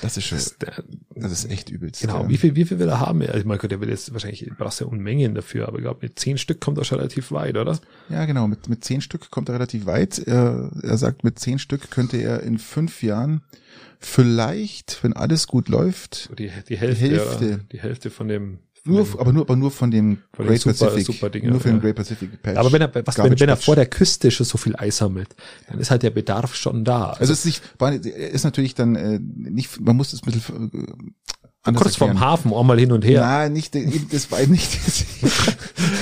Das 0.02 0.16
ist 0.16 0.26
schon, 0.26 0.38
Das, 0.38 0.58
der, 0.58 0.84
das 1.14 1.32
ist 1.32 1.50
echt 1.50 1.70
übelst. 1.70 2.00
genau, 2.00 2.22
ja. 2.24 2.28
wie 2.28 2.36
viel, 2.36 2.54
wie 2.56 2.64
viel 2.64 2.78
will 2.78 2.88
er 2.88 3.00
haben? 3.00 3.22
Also, 3.22 3.46
mein 3.46 3.58
Gott, 3.58 3.70
der 3.70 3.80
will 3.80 3.88
jetzt 3.88 4.12
wahrscheinlich, 4.12 4.50
brauchst 4.58 4.80
ja 4.80 4.86
Unmengen 4.86 5.34
dafür, 5.34 5.68
aber 5.68 5.78
ich 5.78 5.82
glaube, 5.82 6.00
mit 6.02 6.18
zehn 6.18 6.38
Stück 6.38 6.60
kommt 6.60 6.78
er 6.78 6.84
schon 6.84 6.98
relativ 6.98 7.32
weit, 7.32 7.56
oder? 7.56 7.78
Ja, 8.08 8.24
genau. 8.26 8.46
Mit, 8.48 8.68
mit 8.68 8.84
zehn 8.84 9.00
Stück 9.00 9.30
kommt 9.30 9.48
er 9.48 9.54
relativ 9.54 9.86
weit. 9.86 10.18
Er, 10.18 10.70
er 10.82 10.98
sagt, 10.98 11.24
mit 11.24 11.38
zehn 11.38 11.58
Stück 11.58 11.90
könnte 11.90 12.18
er 12.18 12.42
in 12.42 12.58
fünf 12.58 13.02
Jahren 13.02 13.42
vielleicht, 13.98 15.02
wenn 15.02 15.12
alles 15.12 15.46
gut 15.46 15.68
läuft, 15.68 16.30
die, 16.38 16.50
die 16.68 16.76
Hälfte, 16.76 17.06
Hälfte. 17.08 17.60
Die 17.72 17.80
Hälfte 17.80 18.10
von 18.10 18.28
dem. 18.28 18.58
Nur, 18.84 19.06
aber 19.18 19.32
nur, 19.32 19.42
aber 19.42 19.56
nur 19.56 19.70
von 19.70 19.90
dem 19.90 20.18
Von 20.34 20.44
den 20.44 20.48
Great 20.48 20.60
super- 20.60 20.86
Pacific, 20.86 21.06
super 21.14 21.30
Dinger, 21.30 21.50
nur 21.50 21.60
für 21.60 21.68
den 21.68 21.76
ja. 21.76 21.82
Great 21.82 21.96
Pacific 21.96 22.42
Patch. 22.42 22.56
Aber 22.56 22.72
wenn 22.72 22.82
er, 22.82 22.92
was, 23.06 23.18
wenn, 23.18 23.38
wenn 23.38 23.48
er 23.48 23.56
vor 23.56 23.76
der 23.76 23.86
Küste 23.86 24.30
schon 24.30 24.44
so 24.46 24.58
viel 24.58 24.74
Eis 24.76 24.96
sammelt, 24.96 25.34
dann 25.68 25.78
ist 25.78 25.90
halt 25.90 26.02
der 26.02 26.10
Bedarf 26.10 26.54
schon 26.54 26.84
da. 26.84 27.10
also 27.10 27.32
es 27.32 27.44
ist 27.44 27.46
nicht, 27.46 27.62
ist 28.06 28.44
natürlich 28.44 28.74
dann 28.74 28.96
äh, 28.96 29.20
nicht, 29.20 29.80
man 29.80 29.96
muss 29.96 30.12
es 30.12 30.22
ein 30.22 30.32
bisschen 30.32 30.70
äh, 30.74 31.41
anders 31.62 31.82
kurz 31.82 31.96
vorm 31.96 32.10
erklären. 32.10 32.30
Hafen 32.30 32.54
einmal 32.54 32.78
hin 32.78 32.92
und 32.92 33.04
her. 33.04 33.20
Nein, 33.20 33.52
nicht, 33.52 33.74
eben, 33.76 34.08
das 34.10 34.30
war 34.30 34.40
eben 34.40 34.52
nicht. 34.52 34.70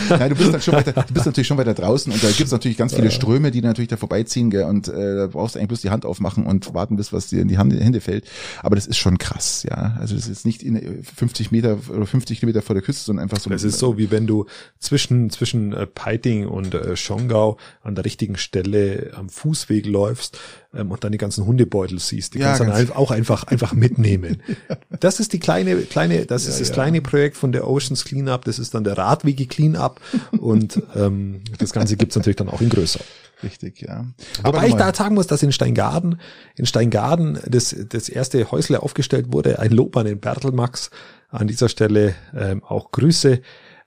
Nein, 0.08 0.30
du 0.30 0.36
bist 0.36 0.52
dann 0.52 0.61
schon 0.61 0.74
weiter, 0.74 0.92
du 0.92 1.14
bist 1.14 1.26
natürlich 1.26 1.46
schon 1.46 1.58
weiter 1.58 1.74
draußen 1.74 2.12
und 2.12 2.22
da 2.22 2.30
gibt's 2.30 2.52
natürlich 2.52 2.78
ganz 2.78 2.94
viele 2.94 3.11
Ströme, 3.11 3.50
die 3.50 3.61
natürlich 3.61 3.88
da 3.88 3.96
vorbeiziehen, 3.96 4.50
gell, 4.50 4.64
und 4.64 4.88
äh, 4.88 5.16
da 5.16 5.26
brauchst 5.26 5.54
du 5.54 5.58
eigentlich 5.58 5.68
bloß 5.68 5.80
die 5.82 5.90
Hand 5.90 6.06
aufmachen 6.06 6.46
und 6.46 6.72
warten, 6.74 6.96
bis 6.96 7.12
was 7.12 7.28
dir 7.28 7.42
in 7.42 7.48
die 7.48 7.58
Hand, 7.58 7.72
Hände 7.72 8.00
fällt. 8.00 8.24
Aber 8.62 8.74
das 8.74 8.86
ist 8.86 8.96
schon 8.96 9.18
krass, 9.18 9.64
ja. 9.68 9.96
Also 10.00 10.14
das 10.14 10.28
ist 10.28 10.46
nicht 10.46 10.62
in 10.62 10.76
äh, 10.76 11.02
50 11.02 11.50
Meter 11.50 11.78
oder 11.88 12.06
50 12.06 12.40
Kilometer 12.40 12.62
vor 12.62 12.74
der 12.74 12.82
Küste, 12.82 13.04
sondern 13.04 13.24
einfach 13.24 13.40
so. 13.40 13.50
Das 13.50 13.62
ist 13.62 13.78
so, 13.78 13.98
wie 13.98 14.11
wenn 14.11 14.26
du 14.26 14.46
zwischen, 14.78 15.30
zwischen 15.30 15.72
äh, 15.72 15.86
Peiting 15.86 16.46
und 16.46 16.74
äh, 16.74 16.96
Schongau 16.96 17.58
an 17.82 17.94
der 17.94 18.04
richtigen 18.04 18.36
Stelle 18.36 19.12
am 19.14 19.28
Fußweg 19.28 19.86
läufst 19.86 20.38
ähm, 20.74 20.90
und 20.90 21.02
dann 21.04 21.12
die 21.12 21.18
ganzen 21.18 21.46
Hundebeutel 21.46 21.98
siehst. 21.98 22.34
Die 22.34 22.38
Ja, 22.38 22.56
kannst 22.56 22.60
du 22.60 22.64
dann 22.66 22.96
auch 22.96 23.10
einfach, 23.10 23.44
einfach 23.44 23.72
mitnehmen. 23.72 24.42
Das 25.00 25.18
ist 25.18 25.32
die 25.32 25.38
kleine, 25.38 25.76
kleine, 25.76 26.26
das 26.26 26.46
ist 26.46 26.56
Ja, 26.56 26.58
das 26.58 26.68
ja. 26.68 26.74
kleine 26.74 27.00
Projekt 27.00 27.36
von 27.38 27.52
der 27.52 27.66
Oceans 27.66 28.04
Cleanup. 28.04 28.44
Das 28.44 28.58
ist 28.58 28.74
dann 28.74 28.84
der 28.84 28.98
Radwege 28.98 29.46
Cleanup 29.46 29.98
und 30.38 30.82
ähm, 30.94 31.40
das 31.56 31.72
Ganze 31.72 31.96
gibt's 31.96 32.16
natürlich 32.16 32.36
dann 32.36 32.50
auch 32.50 32.60
in 32.60 32.68
größer. 32.68 33.00
Richtig, 33.42 33.80
ja. 33.80 34.04
Wobei 34.42 34.68
ich 34.68 34.74
da 34.74 34.92
sagen 34.94 35.14
muss, 35.14 35.26
dass 35.26 35.42
in 35.42 35.52
Steingaden, 35.52 36.20
in 36.56 36.66
Steingaden 36.66 37.38
das, 37.46 37.74
das 37.88 38.10
erste 38.10 38.50
Häusle 38.50 38.82
aufgestellt 38.82 39.32
wurde, 39.32 39.58
ein 39.58 39.70
Lob 39.70 39.96
an 39.96 40.04
den 40.04 40.20
Bertelmax. 40.20 40.90
An 41.30 41.46
dieser 41.46 41.68
Stelle 41.68 42.14
ähm, 42.36 42.62
auch 42.64 42.90
Grüße, 42.90 43.40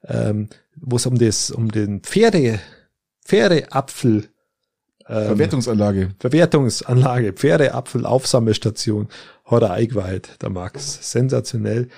ähm, 0.08 0.48
wo 0.78 0.96
es 0.96 1.06
um 1.06 1.18
das, 1.20 1.52
um 1.52 1.70
den 1.72 2.00
Pferde, 2.02 2.60
Pferdeapfel, 3.26 4.30
ähm, 5.08 5.26
Verwertungsanlage. 5.26 6.12
Verwertungsanlage, 6.20 7.34
Pferdeapfel-Aufsammelstation, 7.34 9.08
Horror 9.46 9.72
Eichwald, 9.72 10.42
der 10.42 10.50
Max. 10.50 11.12
Sensationell. 11.12 11.90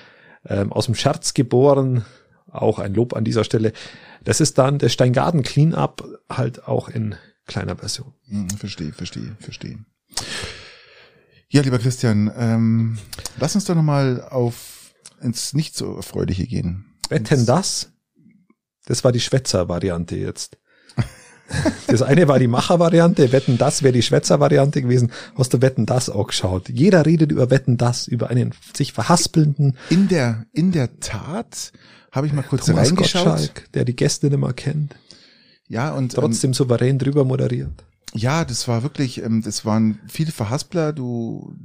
Ähm, 0.47 0.71
aus 0.71 0.85
dem 0.85 0.95
Scherz 0.95 1.33
geboren, 1.33 2.05
auch 2.51 2.79
ein 2.79 2.93
Lob 2.93 3.15
an 3.15 3.23
dieser 3.23 3.43
Stelle. 3.43 3.73
Das 4.23 4.41
ist 4.41 4.57
dann 4.57 4.79
der 4.79 4.89
Steingarten 4.89 5.43
Cleanup, 5.43 6.07
halt 6.29 6.67
auch 6.67 6.89
in 6.89 7.15
kleiner 7.45 7.77
Version. 7.77 8.13
Hm, 8.27 8.49
verstehe, 8.49 8.93
verstehe, 8.93 9.35
verstehe. 9.39 9.79
Ja, 11.49 11.61
lieber 11.61 11.79
Christian, 11.79 12.31
ähm, 12.37 12.97
lass 13.39 13.55
uns 13.55 13.65
doch 13.65 13.75
nochmal 13.75 14.21
auf 14.29 14.93
ins 15.21 15.53
nicht 15.53 15.75
so 15.75 15.95
erfreuliche 15.95 16.45
gehen. 16.47 16.85
Wetten 17.09 17.45
das? 17.45 17.91
Das 18.85 19.03
war 19.03 19.11
die 19.11 19.19
Schwätzer-Variante 19.19 20.15
jetzt. 20.15 20.57
Das 21.87 22.01
eine 22.01 22.27
war 22.27 22.39
die 22.39 22.47
Macher-Variante, 22.47 23.31
Wetten 23.31 23.57
das 23.57 23.83
wäre 23.83 23.93
die 23.93 24.01
Schwätzer-Variante 24.01 24.81
gewesen. 24.81 25.11
Hast 25.37 25.53
du 25.53 25.61
Wetten 25.61 25.85
das 25.85 26.09
auch 26.09 26.27
geschaut? 26.27 26.69
Jeder 26.69 27.05
redet 27.05 27.31
über 27.31 27.49
Wetten 27.51 27.77
das, 27.77 28.07
über 28.07 28.29
einen 28.29 28.53
sich 28.75 28.93
verhaspelnden 28.93 29.77
In 29.89 30.07
der, 30.07 30.45
in 30.53 30.71
der 30.71 30.99
Tat 30.99 31.71
habe 32.11 32.27
ich 32.27 32.33
mal 32.33 32.41
kurz 32.41 32.65
Thomas 32.65 32.87
reingeschaut. 32.87 33.25
Gottschalk, 33.25 33.71
der 33.73 33.85
die 33.85 33.95
Gäste 33.95 34.27
nicht 34.27 34.39
mehr 34.39 34.53
kennt, 34.53 34.95
Ja, 35.67 35.91
und 35.91 36.13
ähm, 36.15 36.19
trotzdem 36.21 36.53
souverän 36.53 36.97
drüber 36.97 37.25
moderiert. 37.25 37.71
ja, 38.13 38.43
das 38.45 38.67
war 38.67 38.81
wirklich, 38.83 39.21
ähm, 39.21 39.43
das 39.43 39.65
waren 39.65 39.99
viele 40.07 40.31
Verhaspler, 40.31 40.93
du 40.93 41.55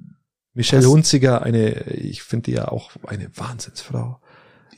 Michelle 0.53 0.89
Hunziger, 0.89 1.43
eine, 1.43 1.87
ich 1.93 2.23
finde 2.23 2.51
die 2.51 2.57
ja 2.57 2.69
auch 2.69 2.91
eine 3.07 3.31
Wahnsinnsfrau. 3.35 4.21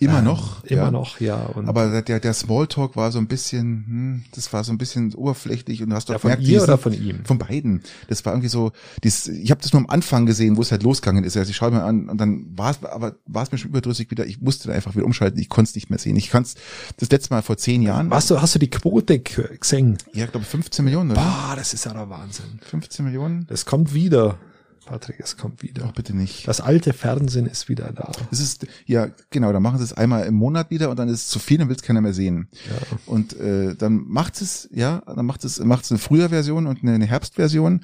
Immer 0.02 0.18
Ähm, 0.18 0.24
noch. 0.24 0.64
Immer 0.64 0.82
ja. 0.82 0.90
noch, 0.90 1.20
ja. 1.20 1.36
Und 1.46 1.68
Aber 1.68 2.02
der, 2.02 2.20
der 2.20 2.34
Smalltalk 2.34 2.96
war 2.96 3.12
so 3.12 3.18
ein 3.18 3.26
bisschen, 3.26 3.84
hm, 3.86 4.24
das 4.34 4.52
war 4.52 4.64
so 4.64 4.72
ein 4.72 4.78
bisschen 4.78 5.14
oberflächlich 5.14 5.82
und 5.82 5.90
du 5.90 5.96
hast 5.96 6.08
doch 6.08 6.14
ja, 6.14 6.18
von 6.18 6.30
gemerkt, 6.30 6.42
ihr 6.48 6.54
diesen- 6.58 6.64
oder 6.64 6.78
von 6.78 6.92
ihm? 6.92 7.24
Von 7.24 7.38
beiden. 7.38 7.82
Das 8.08 8.24
war 8.24 8.32
irgendwie 8.32 8.48
so, 8.48 8.72
dies, 9.04 9.28
ich 9.28 9.50
habe 9.50 9.60
das 9.62 9.72
nur 9.72 9.80
am 9.80 9.88
Anfang 9.88 10.26
gesehen, 10.26 10.56
wo 10.56 10.62
es 10.62 10.70
halt 10.72 10.82
losgegangen 10.82 11.24
ist. 11.24 11.36
Also 11.36 11.50
ich 11.50 11.56
schaue 11.56 11.70
mir 11.70 11.82
an 11.84 12.08
und 12.08 12.18
dann 12.20 12.46
war 12.56 12.70
es, 12.72 12.84
aber 12.84 13.16
war 13.26 13.42
es 13.42 13.52
mir 13.52 13.58
schon 13.58 13.70
überdrüssig 13.70 14.10
wieder. 14.10 14.26
Ich 14.26 14.40
musste 14.40 14.68
da 14.68 14.74
einfach 14.74 14.94
wieder 14.94 15.04
umschalten. 15.06 15.40
Ich 15.40 15.48
konnte 15.48 15.68
es 15.70 15.74
nicht 15.74 15.90
mehr 15.90 15.98
sehen. 15.98 16.16
Ich 16.16 16.30
kann 16.30 16.42
es 16.42 16.54
das 16.98 17.10
letzte 17.10 17.32
Mal 17.34 17.42
vor 17.42 17.56
zehn 17.56 17.82
Jahren. 17.82 18.10
Hast 18.10 18.30
du, 18.30 18.40
hast 18.40 18.54
du 18.54 18.58
die 18.58 18.70
Quote 18.70 19.20
gesehen? 19.20 19.98
Ja, 20.12 20.24
ich 20.26 20.30
glaube 20.32 20.46
15 20.46 20.84
Millionen, 20.84 21.10
oder? 21.12 21.20
Boah, 21.20 21.54
das 21.56 21.74
ist 21.74 21.84
ja 21.84 21.92
der 21.92 22.08
Wahnsinn. 22.10 22.58
15 22.62 23.04
Millionen? 23.04 23.46
Das 23.48 23.64
kommt 23.66 23.94
wieder. 23.94 24.38
Patrick, 24.84 25.20
es 25.20 25.36
kommt 25.36 25.62
wieder. 25.62 25.84
Doch, 25.84 25.92
bitte 25.92 26.16
nicht. 26.16 26.46
Das 26.48 26.60
alte 26.60 26.92
Fernsehen 26.92 27.46
ist 27.46 27.68
wieder 27.68 27.92
da. 27.92 28.12
Das 28.30 28.40
ist, 28.40 28.66
ja, 28.86 29.08
genau, 29.30 29.52
dann 29.52 29.62
machen 29.62 29.78
sie 29.78 29.84
es 29.84 29.92
einmal 29.92 30.26
im 30.26 30.34
Monat 30.34 30.70
wieder 30.70 30.90
und 30.90 30.98
dann 30.98 31.08
ist 31.08 31.22
es 31.22 31.28
zu 31.28 31.38
viel 31.38 31.60
und 31.62 31.68
will 31.68 31.76
es 31.76 31.82
keiner 31.82 32.00
mehr 32.00 32.14
sehen. 32.14 32.48
Ja. 32.68 32.98
Und 33.06 33.38
äh, 33.38 33.74
dann 33.74 34.04
macht 34.08 34.40
es, 34.40 34.68
ja, 34.72 35.02
dann 35.06 35.26
macht 35.26 35.44
es, 35.44 35.58
macht 35.60 35.84
es 35.84 35.92
eine 35.92 35.98
Frühjahrversion 35.98 36.66
und 36.66 36.82
eine, 36.82 36.94
eine 36.94 37.06
Herbstversion, 37.06 37.80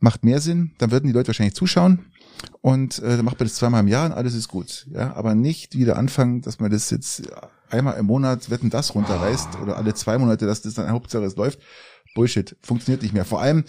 macht 0.00 0.24
mehr 0.24 0.40
Sinn, 0.40 0.72
dann 0.78 0.90
würden 0.90 1.06
die 1.06 1.12
Leute 1.12 1.28
wahrscheinlich 1.28 1.54
zuschauen 1.54 2.06
und 2.60 2.98
äh, 3.00 3.16
dann 3.16 3.24
macht 3.24 3.38
man 3.38 3.48
das 3.48 3.56
zweimal 3.56 3.80
im 3.80 3.88
Jahr 3.88 4.06
und 4.06 4.12
alles 4.12 4.34
ist 4.34 4.48
gut. 4.48 4.86
Ja, 4.92 5.14
aber 5.14 5.34
nicht 5.34 5.76
wieder 5.76 5.96
anfangen, 5.96 6.40
dass 6.42 6.60
man 6.60 6.70
das 6.70 6.90
jetzt 6.90 7.22
einmal 7.70 7.98
im 7.98 8.06
Monat 8.06 8.50
wetten 8.50 8.70
das 8.70 8.94
runterreißt 8.94 9.60
oder 9.62 9.76
alle 9.76 9.94
zwei 9.94 10.18
Monate, 10.18 10.46
dass 10.46 10.62
das 10.62 10.74
dann 10.74 10.90
Hauptsache 10.90 11.24
es 11.24 11.36
läuft. 11.36 11.58
Bullshit, 12.14 12.56
funktioniert 12.62 13.02
nicht 13.02 13.14
mehr. 13.14 13.24
Vor 13.24 13.40
allem 13.40 13.64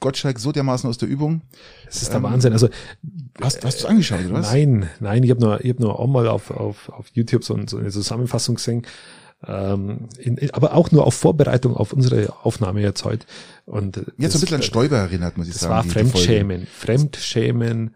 Gottschalk 0.00 0.38
so 0.38 0.52
dermaßen 0.52 0.88
aus 0.88 0.98
der 0.98 1.08
Übung. 1.08 1.42
Das 1.86 2.02
ist 2.02 2.12
der 2.12 2.22
Wahnsinn. 2.22 2.52
Also 2.52 2.68
Hast, 3.40 3.64
hast 3.64 3.80
du 3.80 3.84
es 3.84 3.86
angeschaut, 3.86 4.20
oder 4.26 4.34
was? 4.34 4.52
nein, 4.52 4.88
nein, 5.00 5.22
ich 5.22 5.30
habe 5.30 5.40
nur, 5.40 5.64
ich 5.64 5.70
habe 5.70 5.82
nur 5.82 5.98
auch 5.98 6.06
mal 6.06 6.26
auf, 6.28 6.50
auf, 6.50 6.88
auf 6.88 7.06
YouTube 7.12 7.44
so, 7.44 7.58
so 7.66 7.78
eine 7.78 7.90
Zusammenfassung 7.90 8.56
gesehen. 8.56 8.82
Ähm, 9.46 10.08
in, 10.18 10.50
aber 10.52 10.74
auch 10.74 10.90
nur 10.90 11.06
auf 11.06 11.14
Vorbereitung 11.14 11.76
auf 11.76 11.92
unsere 11.92 12.34
Aufnahme 12.44 12.80
jetzt 12.80 13.04
heute. 13.04 13.24
Und 13.66 13.96
äh, 13.96 14.00
Jetzt 14.00 14.08
so 14.08 14.14
ein 14.16 14.30
das- 14.32 14.40
bisschen 14.40 14.56
an 14.56 14.62
Stoiber 14.62 14.96
erinnert, 14.96 15.38
muss 15.38 15.46
ich 15.46 15.52
Das 15.52 15.62
sagen. 15.62 15.74
war 15.74 15.82
die 15.84 15.90
Folge. 15.90 16.08
Fremdschämen. 16.10 16.66
Fremdschämen 16.66 17.94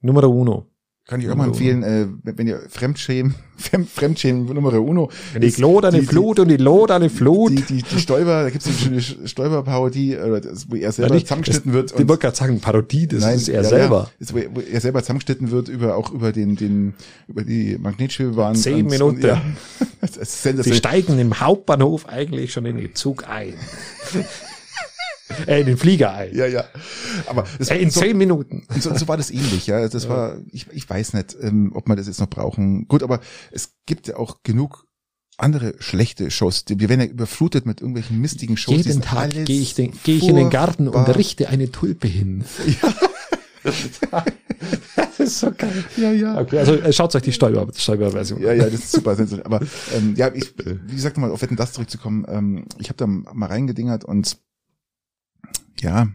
Numero 0.00 0.28
uno. 0.30 0.66
Kann 1.08 1.22
ich 1.22 1.30
auch 1.30 1.36
mal 1.36 1.46
empfehlen, 1.46 1.82
äh, 1.82 2.06
wenn 2.22 2.36
wenn 2.36 2.46
ihr 2.46 2.60
Fremdschämen, 2.68 3.34
Fremd- 3.56 3.88
Fremdschämen 3.88 4.44
Nummer 4.44 4.74
uno. 4.74 5.10
Die 5.40 5.46
ist 5.46 5.56
gloderne 5.56 6.00
die- 6.00 6.06
Flut 6.06 6.38
und 6.38 6.48
die 6.48 6.58
loderne 6.58 7.08
Flut. 7.08 7.50
Die, 7.52 7.62
die, 7.62 7.82
die 7.82 7.98
Stoiber, 7.98 8.42
da 8.42 8.50
gibt 8.50 8.66
es 8.66 8.86
eine 8.86 9.00
schöne 9.00 9.26
Stoiber-Parodie, 9.26 10.12
äh, 10.12 10.42
wo 10.68 10.76
er 10.76 10.92
selber 10.92 11.14
Nicht- 11.14 11.26
zusammengeschnitten 11.26 11.72
wird. 11.72 11.92
Ich 11.98 12.06
wollte 12.06 12.18
gerade 12.20 12.36
sagen, 12.36 12.60
Parodie, 12.60 13.06
das 13.06 13.24
ist 13.34 13.48
er 13.48 13.64
selber. 13.64 14.10
Ja, 14.10 14.12
ist, 14.20 14.34
wo, 14.34 14.38
er 14.60 14.80
selber 14.82 15.00
zusammengeschnitten 15.02 15.50
wird 15.50 15.70
über 15.70 15.96
auch 15.96 16.12
über 16.12 16.30
den 16.30 16.56
den 16.56 16.92
über 17.26 17.42
die 17.42 17.78
Magnetschwebebahn. 17.80 18.54
Zehn 18.54 18.84
Und- 18.84 18.90
Minuten. 18.90 19.16
Und, 19.16 19.24
ja, 19.24 19.42
Sie 20.62 20.74
steigen 20.74 21.18
im 21.18 21.40
Hauptbahnhof 21.40 22.06
eigentlich 22.06 22.52
schon 22.52 22.66
in 22.66 22.76
den 22.76 22.94
Zug 22.94 23.26
ein. 23.26 23.54
äh, 25.46 25.60
in 25.60 25.66
den 25.66 25.76
Flieger 25.76 26.12
ein. 26.12 26.34
Ja, 26.34 26.46
ja. 26.46 26.64
Aber 27.26 27.44
das, 27.58 27.68
Äh, 27.68 27.78
in 27.78 27.90
so, 27.90 28.00
zehn 28.00 28.16
Minuten. 28.16 28.66
So, 28.78 28.94
so 28.94 29.08
war 29.08 29.16
das 29.16 29.30
ähnlich, 29.30 29.66
ja. 29.66 29.88
Das 29.88 30.08
war, 30.08 30.36
ich, 30.50 30.66
ich 30.72 30.88
weiß 30.88 31.14
nicht, 31.14 31.36
ähm, 31.40 31.72
ob 31.74 31.88
wir 31.88 31.96
das 31.96 32.06
jetzt 32.06 32.20
noch 32.20 32.30
brauchen. 32.30 32.88
Gut, 32.88 33.02
aber 33.02 33.20
es 33.50 33.74
gibt 33.86 34.08
ja 34.08 34.16
auch 34.16 34.42
genug 34.42 34.86
andere 35.36 35.74
schlechte 35.78 36.30
Shows. 36.30 36.64
Wir 36.68 36.88
werden 36.88 37.00
ja 37.00 37.06
überflutet 37.06 37.64
mit 37.64 37.80
irgendwelchen 37.80 38.20
mistigen 38.20 38.56
Shows. 38.56 38.76
Jeden 38.86 39.02
Tag 39.02 39.30
gehe 39.30 39.60
ich, 39.60 39.74
den, 39.74 39.92
gehe 40.02 40.16
ich 40.16 40.28
in 40.28 40.36
den 40.36 40.50
Garten 40.50 40.88
und 40.88 41.08
richte 41.16 41.48
eine 41.48 41.70
Tulpe 41.70 42.08
hin. 42.08 42.44
das 43.62 45.20
ist 45.20 45.40
so 45.40 45.52
geil. 45.56 45.84
Ja, 45.96 46.12
ja. 46.12 46.40
Okay, 46.40 46.58
also 46.58 46.74
äh, 46.74 46.92
schaut 46.92 47.14
euch 47.14 47.22
die 47.22 47.32
Steuer- 47.32 47.66
Steuerversion 47.74 48.40
Ja, 48.40 48.52
ja, 48.52 48.64
das 48.64 48.74
ist 48.74 48.92
super. 48.92 49.16
Aber 49.44 49.60
ähm, 49.94 50.14
ja, 50.16 50.30
ich, 50.32 50.54
wie 50.86 50.94
gesagt, 50.94 51.16
nochmal 51.16 51.30
auf 51.30 51.42
Wetten 51.42 51.56
das 51.56 51.72
zurückzukommen. 51.72 52.24
Ähm, 52.28 52.64
ich 52.78 52.88
habe 52.88 52.96
da 52.96 53.06
mal 53.06 53.46
reingedingert 53.46 54.04
und 54.04 54.38
ja, 55.80 56.08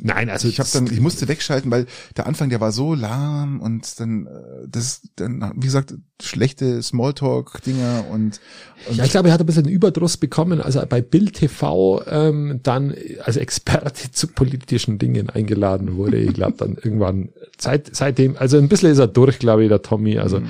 Nein, 0.00 0.30
also 0.30 0.48
ich 0.48 0.58
habe 0.58 0.68
dann, 0.72 0.86
ich 0.86 1.00
musste 1.00 1.28
wegschalten, 1.28 1.70
weil 1.70 1.86
der 2.16 2.26
Anfang, 2.26 2.50
der 2.50 2.60
war 2.60 2.72
so 2.72 2.94
lahm 2.94 3.60
und 3.60 4.00
dann, 4.00 4.26
äh, 4.26 4.68
das, 4.68 5.02
dann, 5.16 5.52
wie 5.56 5.66
gesagt, 5.66 5.94
schlechte 6.20 6.82
Smalltalk-Dinger 6.82 8.06
und, 8.10 8.40
und 8.88 8.96
Ja, 8.96 9.04
ich 9.04 9.10
glaube, 9.10 9.28
er 9.28 9.34
hat 9.34 9.40
ein 9.40 9.46
bisschen 9.46 9.68
Überdruss 9.68 10.16
bekommen, 10.16 10.60
als 10.60 10.76
er 10.76 10.86
bei 10.86 11.00
Bild 11.00 11.34
TV 11.34 12.02
ähm, 12.06 12.60
dann 12.62 12.94
als 13.22 13.36
Experte 13.36 14.10
zu 14.12 14.28
politischen 14.28 14.98
Dingen 14.98 15.30
eingeladen 15.30 15.96
wurde. 15.96 16.18
Ich 16.18 16.34
glaube 16.34 16.54
dann 16.58 16.76
irgendwann 16.76 17.30
seit 17.58 17.94
seitdem, 17.94 18.36
also 18.36 18.58
ein 18.58 18.68
bisschen 18.68 18.92
ist 18.92 18.98
er 18.98 19.08
durch, 19.08 19.38
glaube 19.38 19.62
ich, 19.62 19.68
der 19.68 19.82
Tommy. 19.82 20.18
Also 20.18 20.42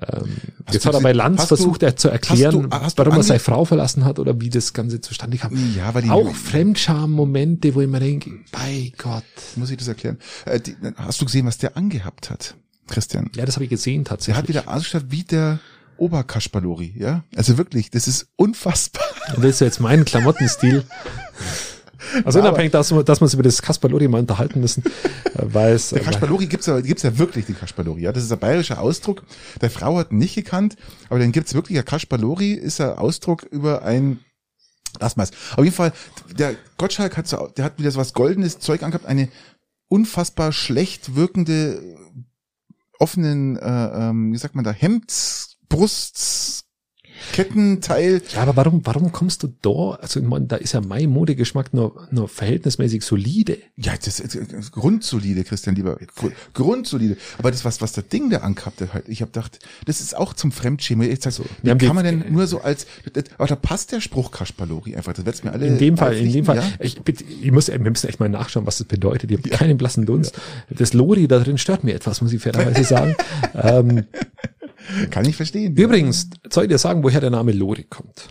Ähm, 0.00 0.28
Hast 0.66 0.74
jetzt 0.74 0.86
hat 0.86 0.94
er 0.94 1.00
bei 1.00 1.12
Lanz 1.12 1.42
hast 1.42 1.50
du- 1.52 1.56
versucht, 1.56 1.82
er 1.84 1.94
zu 1.94 2.08
hast 2.08 2.14
erklären, 2.14 2.68
du- 2.68 2.76
hast 2.76 2.98
du 2.98 3.04
warum 3.04 3.18
er 3.18 3.22
seine 3.22 3.38
Frau 3.38 3.64
verlassen 3.64 4.04
hat 4.04 4.18
oder 4.18 4.40
wie 4.40 4.50
das 4.50 4.72
Ganze 4.72 5.00
zustande 5.00 5.36
kam. 5.38 5.52
Ja, 5.76 5.94
weil 5.94 6.02
die 6.02 6.10
Auch 6.10 6.34
Fremdscham-Momente, 6.34 7.74
wo 7.76 7.80
ich 7.80 7.88
mir 7.88 8.00
denke, 8.00 8.30
bei 8.50 8.92
Gott. 8.98 9.22
muss 9.56 9.70
ich 9.70 9.76
das 9.76 9.86
erklären. 9.88 10.18
Äh, 10.46 10.58
die, 10.60 10.74
hast 10.96 11.20
du 11.20 11.26
gesehen, 11.26 11.46
was 11.46 11.58
der 11.58 11.76
angehabt 11.76 12.28
hat, 12.30 12.56
Christian? 12.88 13.30
Ja, 13.36 13.46
das 13.46 13.54
habe 13.54 13.64
ich 13.64 13.70
gesehen 13.70 14.02
Der 14.02 14.10
tatsächlich. 14.10 14.36
hat 14.36 14.48
wieder 14.48 14.68
ausgestattet 14.68 15.12
wie 15.12 15.22
der 15.22 15.60
Oberkaspalori, 15.96 16.92
ja? 16.98 17.22
Also 17.36 17.56
wirklich, 17.56 17.90
das 17.90 18.08
ist 18.08 18.26
unfassbar. 18.34 19.04
Willst 19.36 19.60
du 19.60 19.64
jetzt 19.64 19.78
meinen 19.80 20.04
Klamottenstil? 20.04 20.82
Also 22.24 22.38
Aber- 22.38 22.48
unabhängig, 22.48 22.72
dass 22.72 22.88
dass 22.88 23.20
wir 23.20 23.22
uns 23.22 23.34
über 23.34 23.42
das 23.42 23.60
Kasperlori 23.62 24.08
mal 24.08 24.20
unterhalten 24.20 24.60
müssen, 24.60 24.82
äh, 24.84 25.42
weil 25.44 25.74
es, 25.74 25.90
Der 25.90 26.02
Kaspalori 26.02 26.46
gibt's 26.46 26.66
ja, 26.66 26.80
gibt's 26.80 27.02
ja 27.02 27.18
wirklich, 27.18 27.46
den 27.46 27.56
Kaspalori, 27.58 28.02
ja? 28.02 28.12
Das 28.12 28.22
ist 28.24 28.32
ein 28.32 28.38
bayerischer 28.38 28.80
Ausdruck. 28.80 29.22
Der 29.60 29.70
Frau 29.70 29.96
hat 29.98 30.12
ihn 30.12 30.18
nicht 30.18 30.34
gekannt, 30.34 30.76
aber 31.08 31.18
den 31.18 31.32
gibt's 31.32 31.54
wirklich. 31.54 31.74
Der 31.76 31.82
Kaspalori 31.84 32.52
ist 32.52 32.80
ein 32.80 32.90
Ausdruck 32.98 33.42
über 33.44 33.82
ein 33.82 34.20
Lass 35.00 35.16
mal's. 35.16 35.32
Auf 35.56 35.64
jeden 35.64 35.74
Fall, 35.74 35.92
der 36.38 36.54
Gottschalk 36.78 37.16
hat 37.16 37.26
so, 37.26 37.48
der 37.56 37.64
hat 37.64 37.78
wieder 37.80 37.90
so 37.90 37.98
was 37.98 38.12
goldenes 38.12 38.60
Zeug 38.60 38.84
angehabt, 38.84 39.06
eine 39.06 39.28
unfassbar 39.88 40.52
schlecht 40.52 41.16
wirkende, 41.16 41.82
offenen, 43.00 43.56
äh, 43.56 44.08
ähm, 44.10 44.32
wie 44.32 44.38
sagt 44.38 44.54
man 44.54 44.64
da, 44.64 44.70
Hemds, 44.70 45.56
Brusts, 45.68 46.63
Kettenteil. 47.32 48.22
Ja, 48.34 48.42
aber 48.42 48.56
warum, 48.56 48.80
warum 48.84 49.12
kommst 49.12 49.42
du 49.42 49.48
da? 49.62 49.98
Also, 50.00 50.20
ich 50.20 50.26
meine, 50.26 50.46
da 50.46 50.56
ist 50.56 50.72
ja 50.72 50.80
mein 50.80 51.10
Modegeschmack 51.10 51.72
nur, 51.74 52.06
nur 52.10 52.28
verhältnismäßig 52.28 53.02
solide. 53.02 53.58
Ja, 53.76 53.94
das 54.02 54.20
ist 54.20 54.34
äh, 54.34 54.44
grundsolide, 54.70 55.44
Christian, 55.44 55.74
lieber. 55.74 55.98
Gru- 56.16 56.30
Grundsolide. 56.52 57.16
Aber 57.38 57.50
das, 57.50 57.64
was, 57.64 57.80
was 57.80 57.92
der 57.92 58.02
Ding 58.04 58.30
da 58.30 58.38
angehabt 58.38 58.80
hat, 58.80 58.94
halt, 58.94 59.08
ich 59.08 59.20
habe 59.20 59.30
gedacht, 59.30 59.58
das 59.86 60.00
ist 60.00 60.16
auch 60.16 60.34
zum 60.34 60.52
Fremdschämen. 60.52 61.10
Ich 61.10 61.22
sag, 61.22 61.32
wir 61.38 61.44
wie 61.62 61.64
kann 61.64 61.78
die- 61.78 61.86
man 61.88 62.04
denn 62.04 62.24
nur 62.32 62.46
so 62.46 62.60
als, 62.60 62.86
das, 63.12 63.24
aber 63.38 63.46
da 63.48 63.56
passt 63.56 63.92
der 63.92 64.00
Spruch 64.00 64.30
Kaspalori 64.30 64.96
einfach. 64.96 65.12
Das 65.12 65.24
wird's 65.26 65.44
mir 65.44 65.52
alle. 65.52 65.66
In 65.66 65.78
dem 65.78 65.96
Fall, 65.96 66.16
in 66.16 66.32
dem 66.32 66.44
Fall. 66.44 66.56
Ja? 66.56 66.64
Ich, 66.78 67.00
bitte, 67.00 67.24
ich 67.24 67.50
muss, 67.52 67.68
wir 67.68 67.78
müssen 67.78 68.08
echt 68.08 68.20
mal 68.20 68.28
nachschauen, 68.28 68.66
was 68.66 68.78
das 68.78 68.86
bedeutet. 68.86 69.30
Ich 69.30 69.38
habe 69.38 69.48
keinen 69.50 69.76
blassen 69.78 70.06
Dunst. 70.06 70.34
Das 70.70 70.92
Lori 70.92 71.28
da 71.28 71.38
drin 71.40 71.58
stört 71.58 71.84
mir 71.84 71.94
etwas, 71.94 72.20
muss 72.20 72.32
ich 72.32 72.42
fairerweise 72.42 72.84
sagen. 72.84 73.16
ähm, 73.54 74.04
Kann 75.10 75.24
ich 75.24 75.36
verstehen. 75.36 75.76
übrigens, 75.76 76.28
soll 76.50 76.64
ich 76.64 76.70
dir 76.70 76.78
sagen, 76.78 77.02
woher 77.02 77.20
der 77.20 77.30
Name 77.30 77.52
Lori 77.52 77.84
kommt? 77.84 78.28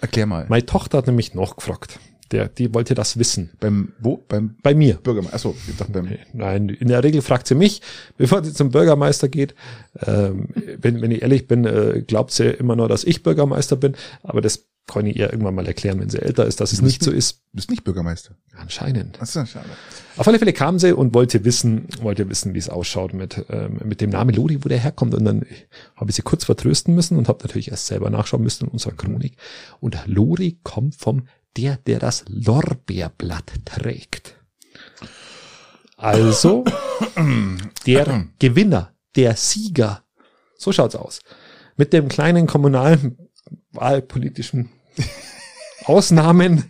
Erklär 0.00 0.26
mal. 0.26 0.46
Meine 0.48 0.66
Tochter 0.66 0.98
hat 0.98 1.06
nämlich 1.06 1.34
noch 1.34 1.56
gefragt. 1.56 1.98
Der, 2.30 2.48
die 2.48 2.72
wollte 2.72 2.94
das 2.94 3.18
wissen. 3.18 3.50
Beim, 3.58 3.92
wo? 3.98 4.18
Beim 4.28 4.56
Bei 4.62 4.72
mir. 4.72 4.94
Bürgermeister. 4.94 5.34
Achso, 5.34 5.56
ich 5.68 5.76
dachte 5.76 5.90
beim, 5.90 6.16
Nein, 6.32 6.68
in 6.68 6.86
der 6.86 7.02
Regel 7.02 7.22
fragt 7.22 7.48
sie 7.48 7.56
mich, 7.56 7.82
bevor 8.16 8.44
sie 8.44 8.52
zum 8.52 8.70
Bürgermeister 8.70 9.28
geht. 9.28 9.56
Ähm, 10.06 10.48
wenn, 10.80 11.02
wenn 11.02 11.10
ich 11.10 11.22
ehrlich 11.22 11.48
bin, 11.48 11.64
äh, 11.64 12.04
glaubt 12.06 12.30
sie 12.30 12.44
immer 12.44 12.76
nur, 12.76 12.88
dass 12.88 13.02
ich 13.02 13.24
Bürgermeister 13.24 13.74
bin. 13.74 13.96
Aber 14.22 14.40
das 14.40 14.69
ich 15.06 15.16
ihr 15.16 15.30
irgendwann 15.30 15.54
mal 15.54 15.66
erklären, 15.66 16.00
wenn 16.00 16.10
sie 16.10 16.20
älter 16.20 16.46
ist, 16.46 16.60
dass 16.60 16.72
es 16.72 16.82
nicht 16.82 17.02
so 17.02 17.10
ist. 17.10 17.42
du 17.52 17.56
bist 17.56 17.70
nicht 17.70 17.84
Bürgermeister. 17.84 18.34
Anscheinend. 18.56 19.22
Achso, 19.22 19.44
schade. 19.46 19.68
Auf 20.16 20.26
alle 20.26 20.38
Fälle 20.38 20.52
kam 20.52 20.78
sie 20.78 20.94
und 20.94 21.14
wollte 21.14 21.44
wissen, 21.44 21.86
wollte 22.00 22.28
wissen, 22.28 22.54
wie 22.54 22.58
es 22.58 22.68
ausschaut 22.68 23.14
mit, 23.14 23.44
ähm, 23.50 23.78
mit 23.84 24.00
dem 24.00 24.10
Namen 24.10 24.34
Lodi, 24.34 24.64
wo 24.64 24.68
der 24.68 24.78
herkommt. 24.78 25.14
Und 25.14 25.24
dann 25.24 25.46
habe 25.94 26.10
ich 26.10 26.16
sie 26.16 26.22
kurz 26.22 26.44
vertrösten 26.44 26.94
müssen 26.94 27.16
und 27.16 27.28
habe 27.28 27.38
natürlich 27.42 27.70
erst 27.70 27.86
selber 27.86 28.10
nachschauen 28.10 28.42
müssen 28.42 28.66
in 28.66 28.72
unserer 28.72 28.92
Chronik. 28.92 29.36
Und 29.78 29.96
Lori 30.06 30.58
kommt 30.62 30.96
vom 30.96 31.28
der, 31.56 31.76
der 31.76 31.98
das 31.98 32.24
Lorbeerblatt 32.28 33.52
trägt. 33.64 34.36
Also 35.96 36.64
der 37.86 38.26
Gewinner, 38.38 38.94
der 39.16 39.36
Sieger. 39.36 40.02
So 40.56 40.72
schaut's 40.72 40.96
aus. 40.96 41.20
Mit 41.76 41.92
dem 41.92 42.08
kleinen 42.08 42.46
kommunalen 42.46 43.18
wahlpolitischen 43.72 44.70
Ausnahmen 45.84 46.64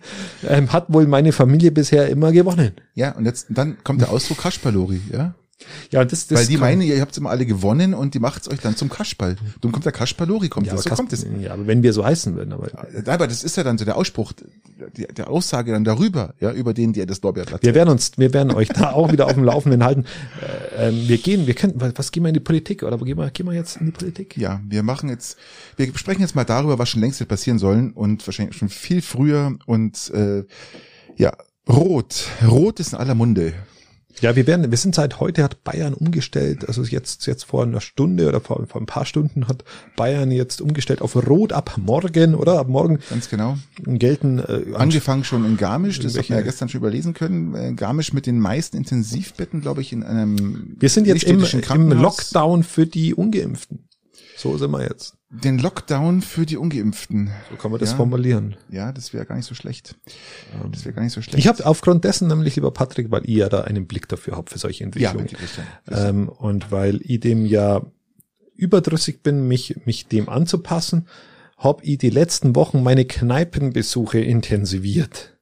ähm, 0.48 0.72
hat 0.72 0.92
wohl 0.92 1.06
meine 1.06 1.32
Familie 1.32 1.72
bisher 1.72 2.08
immer 2.08 2.32
gewonnen. 2.32 2.72
Ja, 2.94 3.12
und 3.12 3.26
jetzt, 3.26 3.46
dann 3.50 3.78
kommt 3.84 4.00
der 4.00 4.10
Ausdruck 4.10 4.38
Kaspalori, 4.38 5.00
ja? 5.12 5.34
Ja, 5.90 6.04
das, 6.04 6.26
das 6.26 6.38
Weil 6.38 6.46
die 6.46 6.56
meinen, 6.56 6.82
ihr 6.82 7.00
habt 7.00 7.16
immer 7.16 7.30
alle 7.30 7.46
gewonnen 7.46 7.94
und 7.94 8.14
die 8.14 8.18
macht's 8.18 8.48
euch 8.48 8.61
dann 8.61 8.76
zum 8.76 8.88
Kaspal. 8.88 9.36
Dann 9.61 9.72
kommt 9.72 9.84
der 9.84 9.92
Kaspalori, 9.92 10.48
kommt 10.48 10.66
ja, 10.66 10.72
das. 10.74 10.84
So 10.84 10.90
Kas- 10.90 10.98
kommt 10.98 11.12
es. 11.12 11.26
ja, 11.40 11.52
aber 11.52 11.66
wenn 11.66 11.82
wir 11.82 11.92
so 11.92 12.04
heißen 12.04 12.34
würden, 12.34 12.52
aber 12.52 12.68
Aber 13.06 13.26
das 13.26 13.44
ist 13.44 13.56
ja 13.56 13.62
dann 13.62 13.78
so 13.78 13.84
der 13.84 13.96
Ausspruch, 13.96 14.32
die, 14.96 15.06
der 15.06 15.30
Aussage 15.30 15.72
dann 15.72 15.84
darüber, 15.84 16.34
ja, 16.40 16.52
über 16.52 16.74
den, 16.74 16.92
der 16.92 17.06
das 17.06 17.22
Lorbeerblatt 17.22 17.62
wir 17.62 17.74
werden 17.74 17.90
uns, 17.90 18.12
wir 18.16 18.32
werden 18.32 18.52
euch 18.52 18.68
da 18.68 18.92
auch 18.92 19.12
wieder 19.12 19.26
auf 19.26 19.34
dem 19.34 19.44
Laufenden 19.44 19.84
halten. 19.84 20.04
Äh, 20.76 20.88
ähm, 20.88 21.08
wir 21.08 21.18
gehen, 21.18 21.46
wir 21.46 21.54
können, 21.54 21.74
was 21.76 21.92
was 21.96 22.12
gehen 22.12 22.22
wir 22.22 22.28
in 22.28 22.34
die 22.34 22.40
Politik 22.40 22.82
oder 22.82 23.00
wo 23.00 23.04
gehen 23.04 23.18
wir, 23.18 23.30
gehen 23.30 23.46
wir 23.46 23.52
jetzt 23.52 23.76
in 23.76 23.86
die 23.86 23.92
Politik? 23.92 24.36
Ja, 24.36 24.61
wir 24.66 24.82
machen 24.82 25.08
jetzt, 25.08 25.36
wir 25.76 25.90
sprechen 25.96 26.22
jetzt 26.22 26.34
mal 26.34 26.44
darüber, 26.44 26.78
was 26.78 26.88
schon 26.88 27.00
längst 27.00 27.20
hätte 27.20 27.28
passieren 27.28 27.58
sollen 27.58 27.92
und 27.92 28.26
wahrscheinlich 28.26 28.56
schon 28.56 28.68
viel 28.68 29.02
früher 29.02 29.56
und 29.66 30.11
äh, 30.14 30.44
ja, 31.16 31.32
Rot. 31.68 32.26
Rot 32.46 32.80
ist 32.80 32.92
in 32.92 32.98
aller 32.98 33.14
Munde. 33.14 33.52
Ja, 34.20 34.36
wir 34.36 34.46
werden, 34.46 34.70
wir 34.70 34.76
sind 34.76 34.94
seit 34.94 35.20
heute 35.20 35.42
hat 35.42 35.64
Bayern 35.64 35.94
umgestellt, 35.94 36.66
also 36.66 36.82
jetzt, 36.82 37.26
jetzt 37.26 37.44
vor 37.44 37.62
einer 37.62 37.80
Stunde 37.80 38.28
oder 38.28 38.40
vor, 38.40 38.64
vor 38.66 38.80
ein 38.80 38.86
paar 38.86 39.06
Stunden 39.06 39.48
hat 39.48 39.64
Bayern 39.96 40.30
jetzt 40.30 40.61
umgestellt 40.61 41.00
auf 41.00 41.16
Rot 41.16 41.52
ab 41.52 41.76
morgen, 41.78 42.34
oder? 42.34 42.58
Ab 42.58 42.68
morgen 42.68 42.98
Ganz 43.08 43.28
genau. 43.28 43.56
gelten, 43.84 44.38
äh, 44.38 44.74
Angefangen 44.74 45.24
schon 45.24 45.44
in 45.44 45.56
Garmisch, 45.56 46.00
das 46.00 46.18
hat 46.18 46.28
man 46.28 46.38
ja 46.38 46.44
gestern 46.44 46.68
schon 46.68 46.80
überlesen 46.80 47.14
können. 47.14 47.54
Äh, 47.54 47.72
Garmisch 47.74 48.12
mit 48.12 48.26
den 48.26 48.38
meisten 48.38 48.76
Intensivbetten, 48.76 49.61
glaube 49.61 49.80
ich, 49.80 49.92
in 49.92 50.02
einem 50.02 50.76
wir 50.78 50.88
sind 50.88 51.06
jetzt 51.06 51.24
im, 51.24 51.42
im. 51.42 51.92
Lockdown 51.92 52.62
für 52.62 52.86
die 52.86 53.14
Ungeimpften. 53.14 53.88
So 54.36 54.56
sind 54.58 54.70
wir 54.70 54.82
jetzt. 54.82 55.19
Den 55.32 55.58
Lockdown 55.60 56.22
für 56.22 56.44
die 56.44 56.56
Ungeimpften. 56.56 57.30
So 57.50 57.56
kann 57.56 57.70
man 57.70 57.78
das 57.78 57.90
Ja. 57.90 57.96
formulieren. 57.96 58.56
Ja, 58.68 58.90
das 58.90 59.12
wäre 59.14 59.24
gar 59.26 59.36
nicht 59.36 59.46
so 59.46 59.54
schlecht. 59.54 59.94
Das 60.72 60.84
wäre 60.84 60.92
gar 60.92 61.02
nicht 61.04 61.12
so 61.12 61.22
schlecht. 61.22 61.38
Ich 61.38 61.46
habe 61.46 61.64
aufgrund 61.66 62.02
dessen 62.04 62.26
nämlich, 62.26 62.56
lieber 62.56 62.72
Patrick, 62.72 63.12
weil 63.12 63.22
ich 63.24 63.36
ja 63.36 63.48
da 63.48 63.60
einen 63.60 63.86
Blick 63.86 64.08
dafür 64.08 64.36
habt 64.36 64.50
für 64.50 64.58
solche 64.58 64.80
ja, 64.80 64.86
Entwicklungen. 64.86 65.26
bitte, 65.26 65.36
Christian. 65.36 65.66
ähm, 65.88 66.28
und 66.28 66.72
weil 66.72 67.00
ich 67.04 67.20
dem 67.20 67.46
ja 67.46 67.80
überdrüssig 68.56 69.22
bin, 69.22 69.46
mich, 69.46 69.76
mich 69.86 70.06
dem 70.08 70.28
anzupassen, 70.28 71.06
hab 71.56 71.84
ich 71.84 71.98
die 71.98 72.10
letzten 72.10 72.56
Wochen 72.56 72.82
meine 72.82 73.04
Kneipenbesuche 73.04 74.18
intensiviert. 74.18 75.38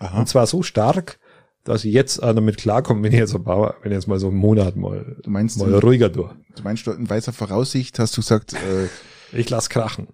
Aha. 0.00 0.18
Und 0.18 0.28
zwar 0.28 0.46
so 0.48 0.62
stark, 0.64 1.18
dass 1.64 1.84
ich 1.84 1.92
jetzt 1.94 2.20
damit 2.20 2.56
klarkomme, 2.56 3.04
wenn 3.04 3.12
ich 3.12 3.18
jetzt, 3.20 3.36
ein 3.36 3.44
paar, 3.44 3.76
wenn 3.82 3.92
ich 3.92 3.96
jetzt 3.96 4.08
mal 4.08 4.18
so 4.18 4.26
einen 4.28 4.36
Monat 4.36 4.74
mal, 4.74 5.16
Du 5.22 5.30
meinst, 5.30 5.58
mal 5.58 5.72
ruhiger 5.78 6.08
durch. 6.08 6.32
du 6.56 6.62
meinst 6.64 6.86
in 6.88 7.08
weißer 7.08 7.32
Voraussicht 7.32 8.00
hast 8.00 8.16
du 8.16 8.20
gesagt, 8.20 8.54
äh, 8.54 8.88
Ich 9.32 9.50
lass 9.50 9.68
krachen. 9.68 10.08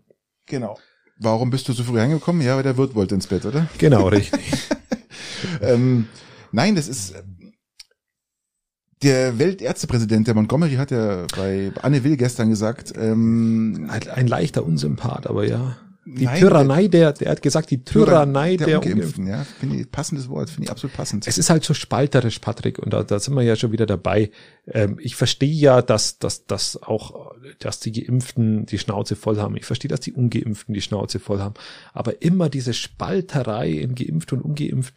genau. 0.47 0.79
Warum 1.21 1.51
bist 1.51 1.69
du 1.69 1.73
so 1.73 1.83
früh 1.83 1.99
reingekommen? 1.99 2.43
Ja, 2.43 2.55
weil 2.55 2.62
der 2.62 2.77
Wirt 2.77 2.95
wollte 2.95 3.16
ins 3.16 3.27
Bett, 3.27 3.45
oder? 3.45 3.66
Genau, 3.79 4.07
richtig. 4.09 4.41
ähm, 5.61 6.07
nein, 6.53 6.77
das 6.77 6.87
ist 6.87 7.12
der 9.03 9.39
Weltärztepräsident, 9.39 10.29
der 10.29 10.35
Montgomery, 10.35 10.75
hat 10.75 10.93
ja 10.93 11.27
bei 11.37 11.73
Anne 11.83 12.05
Will 12.05 12.16
gestern 12.16 12.51
gesagt, 12.51 12.93
ähm, 12.97 13.91
ein 13.91 14.29
leichter 14.29 14.64
Unsympath, 14.64 15.27
aber 15.27 15.45
ja. 15.45 15.77
Die 16.16 16.24
Nein, 16.24 16.40
Tyrannei 16.40 16.88
der, 16.88 17.12
der 17.12 17.30
hat 17.32 17.42
gesagt, 17.42 17.70
die 17.70 17.84
Tyrannei 17.84 18.56
der, 18.56 18.66
der 18.66 18.78
Ungeimpften. 18.78 19.24
Ungeimpften, 19.24 19.26
ja, 19.26 19.44
finde 19.44 19.76
ich 19.76 19.90
passendes 19.90 20.28
Wort, 20.30 20.48
finde 20.48 20.64
ich 20.64 20.70
absolut 20.70 20.96
passend. 20.96 21.26
Es 21.26 21.36
ist 21.36 21.50
halt 21.50 21.64
so 21.64 21.74
spalterisch, 21.74 22.38
Patrick, 22.38 22.78
und 22.78 22.94
da, 22.94 23.02
da 23.02 23.18
sind 23.20 23.34
wir 23.34 23.42
ja 23.42 23.56
schon 23.56 23.72
wieder 23.72 23.84
dabei. 23.84 24.30
Ähm, 24.66 24.98
ich 25.02 25.16
verstehe 25.16 25.52
ja, 25.52 25.82
dass, 25.82 26.18
dass, 26.18 26.46
dass 26.46 26.82
auch, 26.82 27.32
dass 27.59 27.80
die 27.80 27.92
Geimpften 27.92 28.64
die 28.64 28.78
Schnauze 28.78 29.16
voll 29.16 29.36
haben. 29.36 29.54
Ich 29.56 29.66
verstehe, 29.66 29.90
dass 29.90 30.00
die 30.00 30.12
Ungeimpften 30.12 30.72
die 30.72 30.80
Schnauze 30.80 31.18
voll 31.18 31.40
haben. 31.40 31.54
Aber 31.92 32.22
immer 32.22 32.48
diese 32.48 32.72
Spalterei 32.72 33.70
in 33.70 33.94
geimpft 33.94 34.32
und 34.32 34.40
ungeimpft 34.40 34.94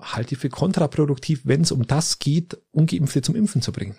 halte 0.00 0.34
ich 0.34 0.40
für 0.40 0.48
kontraproduktiv, 0.48 1.42
wenn 1.44 1.60
es 1.60 1.70
um 1.70 1.86
das 1.86 2.18
geht, 2.18 2.58
Ungeimpfte 2.72 3.22
zum 3.22 3.36
Impfen 3.36 3.62
zu 3.62 3.70
bringen. 3.70 3.94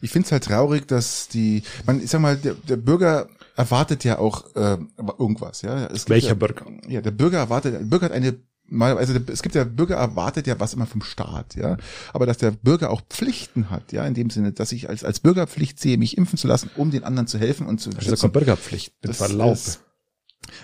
Ich 0.00 0.10
finde 0.10 0.26
es 0.26 0.32
halt 0.32 0.44
traurig, 0.44 0.88
dass 0.88 1.28
die, 1.28 1.62
man, 1.86 2.02
ich 2.02 2.10
sag 2.10 2.20
mal, 2.20 2.36
der, 2.36 2.54
der 2.54 2.76
Bürger 2.76 3.28
erwartet 3.60 4.04
ja 4.04 4.18
auch 4.18 4.54
äh, 4.54 4.78
irgendwas, 5.18 5.62
ja. 5.62 5.88
Welcher 6.06 6.28
ja, 6.28 6.34
Bürger? 6.34 6.66
Ja, 6.88 7.00
der 7.00 7.10
Bürger 7.10 7.38
erwartet, 7.38 7.74
der 7.74 7.78
Bürger 7.80 8.06
hat 8.06 8.12
eine 8.12 8.38
also 8.72 9.14
es 9.26 9.42
gibt 9.42 9.56
ja 9.56 9.64
Bürger 9.64 9.96
erwartet 9.96 10.46
ja 10.46 10.60
was 10.60 10.74
immer 10.74 10.86
vom 10.86 11.02
Staat, 11.02 11.56
ja, 11.56 11.76
aber 12.12 12.24
dass 12.24 12.38
der 12.38 12.52
Bürger 12.52 12.90
auch 12.90 13.00
Pflichten 13.08 13.68
hat, 13.68 13.90
ja, 13.90 14.06
in 14.06 14.14
dem 14.14 14.30
Sinne, 14.30 14.52
dass 14.52 14.70
ich 14.70 14.88
als 14.88 15.02
als 15.02 15.18
Bürgerpflicht 15.18 15.80
sehe, 15.80 15.98
mich 15.98 16.16
impfen 16.16 16.38
zu 16.38 16.46
lassen, 16.46 16.70
um 16.76 16.92
den 16.92 17.02
anderen 17.02 17.26
zu 17.26 17.38
helfen 17.38 17.66
und 17.66 17.80
zu 17.80 17.90
Das 17.90 18.06
ist 18.06 18.32
Bürgerpflicht, 18.32 18.94
mit 19.02 19.10
Das 19.10 19.16
Verlaub. 19.16 19.54
ist- 19.54 19.80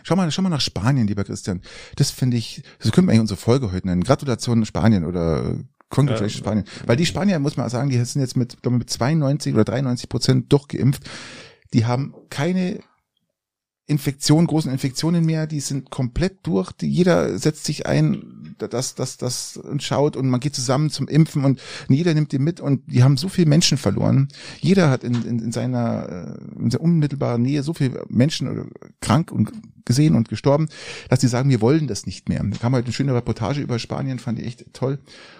Schau 0.02 0.16
mal, 0.16 0.30
schau 0.30 0.42
mal 0.42 0.48
nach 0.48 0.60
Spanien, 0.60 1.06
lieber 1.06 1.24
Christian. 1.24 1.60
Das 1.96 2.10
finde 2.10 2.36
ich, 2.36 2.62
das 2.80 2.92
können 2.92 3.06
wir 3.08 3.12
eigentlich 3.12 3.22
unsere 3.22 3.38
Folge 3.38 3.72
heute 3.72 3.86
nennen. 3.86 4.04
Gratulation 4.04 4.64
Spanien 4.64 5.04
oder 5.04 5.50
äh, 5.50 5.64
Congratulations 5.90 6.38
Spanien. 6.38 6.64
Weil 6.86 6.96
die 6.96 7.06
Spanier, 7.06 7.38
muss 7.38 7.56
man 7.56 7.68
sagen, 7.68 7.90
die 7.90 8.02
sind 8.04 8.20
jetzt 8.20 8.36
mit, 8.36 8.60
glaube 8.62 8.76
ich, 8.76 8.78
mit 8.80 8.90
92 8.90 9.54
oder 9.54 9.64
93 9.64 10.08
Prozent 10.08 10.52
durchgeimpft. 10.52 11.04
Die 11.72 11.86
haben 11.86 12.14
keine 12.30 12.80
Infektion, 13.86 14.46
großen 14.46 14.72
Infektionen 14.72 15.24
mehr. 15.24 15.46
Die 15.46 15.60
sind 15.60 15.90
komplett 15.90 16.38
durch. 16.42 16.72
Die, 16.72 16.88
jeder 16.88 17.38
setzt 17.38 17.64
sich 17.64 17.86
ein 17.86 18.36
das, 18.58 18.94
das, 18.94 19.16
das 19.16 19.56
und 19.56 19.82
schaut 19.82 20.16
und 20.16 20.28
man 20.28 20.40
geht 20.40 20.54
zusammen 20.54 20.90
zum 20.90 21.08
Impfen 21.08 21.44
und 21.44 21.60
jeder 21.88 22.14
nimmt 22.14 22.32
die 22.32 22.38
mit 22.38 22.60
und 22.60 22.82
die 22.90 23.02
haben 23.02 23.16
so 23.16 23.28
viele 23.28 23.48
Menschen 23.48 23.78
verloren. 23.78 24.28
Jeder 24.60 24.90
hat 24.90 25.04
in, 25.04 25.14
in, 25.24 25.38
in 25.38 25.52
seiner, 25.52 26.08
äh, 26.08 26.58
in 26.58 26.70
seiner 26.70 26.82
unmittelbaren 26.82 27.42
Nähe 27.42 27.62
so 27.62 27.74
viele 27.74 28.04
Menschen 28.08 28.70
krank 29.00 29.30
und 29.30 29.52
gesehen 29.84 30.16
und 30.16 30.28
gestorben, 30.28 30.68
dass 31.08 31.20
die 31.20 31.28
sagen, 31.28 31.50
wir 31.50 31.60
wollen 31.60 31.86
das 31.86 32.06
nicht 32.06 32.28
mehr. 32.28 32.42
Da 32.42 32.58
kam 32.58 32.74
halt 32.74 32.86
eine 32.86 32.92
schöne 32.92 33.14
Reportage 33.14 33.60
über 33.60 33.78
Spanien, 33.78 34.18
fand 34.18 34.38
ich 34.38 34.46
echt 34.46 34.64
toll. 34.72 34.98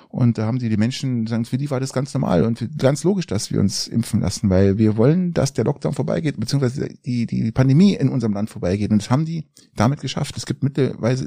Und 0.09 0.38
da 0.38 0.46
haben 0.46 0.59
die 0.59 0.68
die 0.68 0.76
Menschen 0.76 1.26
sagen, 1.26 1.44
für 1.44 1.59
die 1.59 1.70
war 1.70 1.80
das 1.80 1.92
ganz 1.92 2.14
normal 2.14 2.44
und 2.44 2.78
ganz 2.78 3.04
logisch, 3.04 3.26
dass 3.26 3.50
wir 3.50 3.61
uns 3.61 3.86
impfen 3.86 4.20
lassen, 4.20 4.48
weil 4.50 4.78
wir 4.78 4.96
wollen, 4.96 5.34
dass 5.34 5.52
der 5.52 5.64
Lockdown 5.64 5.94
vorbeigeht, 5.94 6.38
beziehungsweise 6.38 6.88
die, 7.04 7.26
die 7.26 7.52
Pandemie 7.52 7.94
in 7.94 8.09
unserem 8.09 8.32
Land 8.32 8.50
vorbeigeht. 8.50 8.90
Und 8.90 9.02
das 9.02 9.11
haben 9.11 9.24
die 9.24 9.46
damit 9.74 10.00
geschafft. 10.00 10.36
Es 10.36 10.46
gibt 10.46 10.62
mittlerweile 10.62 11.26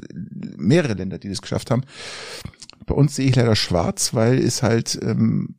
mehrere 0.56 0.94
Länder, 0.94 1.18
die 1.18 1.28
das 1.28 1.42
geschafft 1.42 1.70
haben. 1.70 1.82
Bei 2.86 2.94
uns 2.94 3.14
sehe 3.14 3.28
ich 3.28 3.36
leider 3.36 3.54
schwarz, 3.54 4.14
weil 4.14 4.38
es 4.38 4.62
halt 4.62 4.98
ähm, 5.02 5.56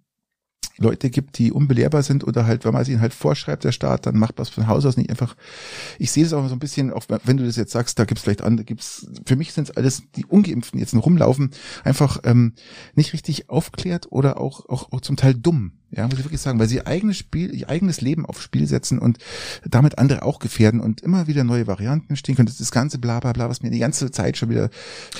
Leute 0.82 1.10
gibt, 1.10 1.38
die 1.38 1.52
unbelehrbar 1.52 2.04
sind 2.04 2.26
oder 2.26 2.46
halt, 2.46 2.66
wenn 2.66 2.74
man 2.74 2.82
es 2.82 2.90
ihnen 2.90 3.02
halt 3.02 3.14
vorschreibt, 3.14 3.64
der 3.64 3.72
Staat, 3.72 4.06
dann 4.06 4.18
macht 4.18 4.38
man 4.38 4.44
es 4.44 4.50
von 4.50 4.68
Haus 4.68 4.86
aus 4.86 4.98
nicht 4.98 5.10
einfach. 5.10 5.36
Ich 6.00 6.12
sehe 6.12 6.26
es 6.26 6.34
auch 6.34 6.48
so 6.48 6.54
ein 6.54 6.60
bisschen, 6.60 6.92
auch 6.92 7.06
wenn 7.24 7.38
du 7.38 7.46
das 7.46 7.56
jetzt 7.56 7.72
sagst, 7.72 8.00
da 8.00 8.06
gibt 8.06 8.18
es 8.18 8.24
vielleicht 8.24 8.42
andere, 8.42 8.66
gibt's, 8.66 9.08
für 9.26 9.36
mich 9.36 9.54
sind 9.54 9.70
es 9.70 9.78
alles, 9.78 10.04
die 10.16 10.26
Ungeimpften 10.26 10.80
jetzt 10.80 10.94
noch 10.94 11.06
rumlaufen, 11.06 11.52
einfach 11.84 12.20
ähm, 12.24 12.54
nicht 12.96 13.14
richtig 13.14 13.50
aufklärt 13.50 14.12
oder 14.12 14.40
auch, 14.40 14.68
auch, 14.70 14.92
auch 14.92 15.02
zum 15.02 15.16
Teil 15.16 15.34
dumm. 15.34 15.74
Ja, 15.94 16.08
muss 16.08 16.20
ich 16.20 16.24
wirklich 16.24 16.40
sagen, 16.40 16.58
weil 16.58 16.70
sie 16.70 16.78
ihr 16.78 16.88
eigenes 16.88 17.18
Spiel, 17.18 17.54
ihr 17.54 17.70
eigenes 17.70 18.00
Leben 18.00 18.26
aufs 18.26 18.44
Spiel 18.44 18.66
setzen 18.66 18.98
und 18.98 19.18
damit 19.70 19.98
andere 19.98 20.24
auch 20.24 20.40
gefährden 20.40 20.80
und 20.80 21.02
immer 21.02 21.28
wieder 21.28 21.44
neue 21.44 21.68
Varianten 21.68 22.16
stehen 22.16 22.36
können. 22.36 22.46
Das 22.46 22.54
ist 22.54 22.62
das 22.62 22.72
ganze 22.72 22.98
bla 22.98 23.20
bla 23.20 23.34
bla, 23.34 23.50
was 23.50 23.62
mir 23.62 23.72
die 23.72 23.80
ganze 23.80 24.10
Zeit 24.10 24.38
schon 24.38 24.50
wieder. 24.50 24.70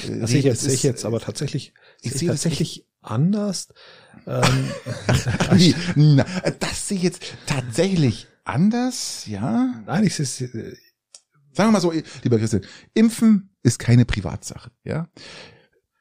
Äh, 0.08 0.20
das 0.22 0.30
sehe 0.30 0.40
ich 0.40 0.46
jetzt, 0.46 0.62
sehe 0.62 0.74
ich 0.74 0.84
jetzt 0.84 1.04
aber 1.04 1.20
tatsächlich, 1.20 1.74
ich 2.02 2.14
sehe 2.14 2.30
tatsächlich 2.30 2.86
anders. 3.02 3.70
Ähm, 4.28 4.72
Na, 5.96 6.26
das 6.60 6.88
sehe 6.88 6.98
ich 6.98 7.04
jetzt 7.04 7.24
tatsächlich 7.46 8.28
anders, 8.44 9.26
ja? 9.28 9.82
Nein, 9.86 10.04
ich 10.04 10.16
sehe 10.16 10.48
äh, 10.48 10.76
Sagen 11.54 11.70
wir 11.70 11.74
mal 11.74 11.82
so, 11.82 11.94
lieber 12.24 12.38
Christian, 12.38 12.64
Impfen 12.94 13.50
ist 13.64 13.80
keine 13.80 14.06
Privatsache, 14.06 14.72
ja? 14.84 15.10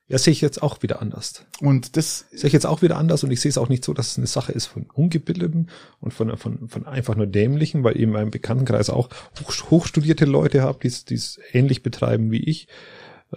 Ja, 0.07 0.18
sehe 0.18 0.32
ich 0.32 0.40
jetzt 0.40 0.61
auch 0.61 0.82
wieder 0.82 1.01
anders. 1.01 1.46
Und 1.61 1.96
das 1.96 2.26
sehe 2.32 2.48
ich 2.48 2.53
jetzt 2.53 2.66
auch 2.66 2.82
wieder 2.82 2.96
anders 2.96 3.22
und 3.22 3.30
ich 3.30 3.40
sehe 3.40 3.48
es 3.48 3.59
auch 3.59 3.68
nicht 3.68 3.84
so, 3.84 3.94
dass 3.94 4.12
es 4.12 4.18
eine 4.18 4.26
Sache 4.26 4.51
ist 4.51 4.66
von 4.66 4.90
Ungebildeten 4.92 5.70
und 6.01 6.12
von, 6.12 6.36
von, 6.36 6.68
von 6.68 6.86
einfach 6.86 7.14
nur 7.14 7.28
Dämlichen, 7.28 7.84
weil 7.84 7.96
eben 7.96 8.11
meinem 8.11 8.32
Bekanntenkreis 8.32 8.90
auch 8.90 9.09
hoch, 9.40 9.70
hochstudierte 9.70 10.24
Leute 10.24 10.62
habe, 10.62 10.80
die 10.80 11.14
es 11.14 11.40
ähnlich 11.53 11.84
betreiben 11.84 12.32
wie 12.32 12.42
ich. 12.42 12.66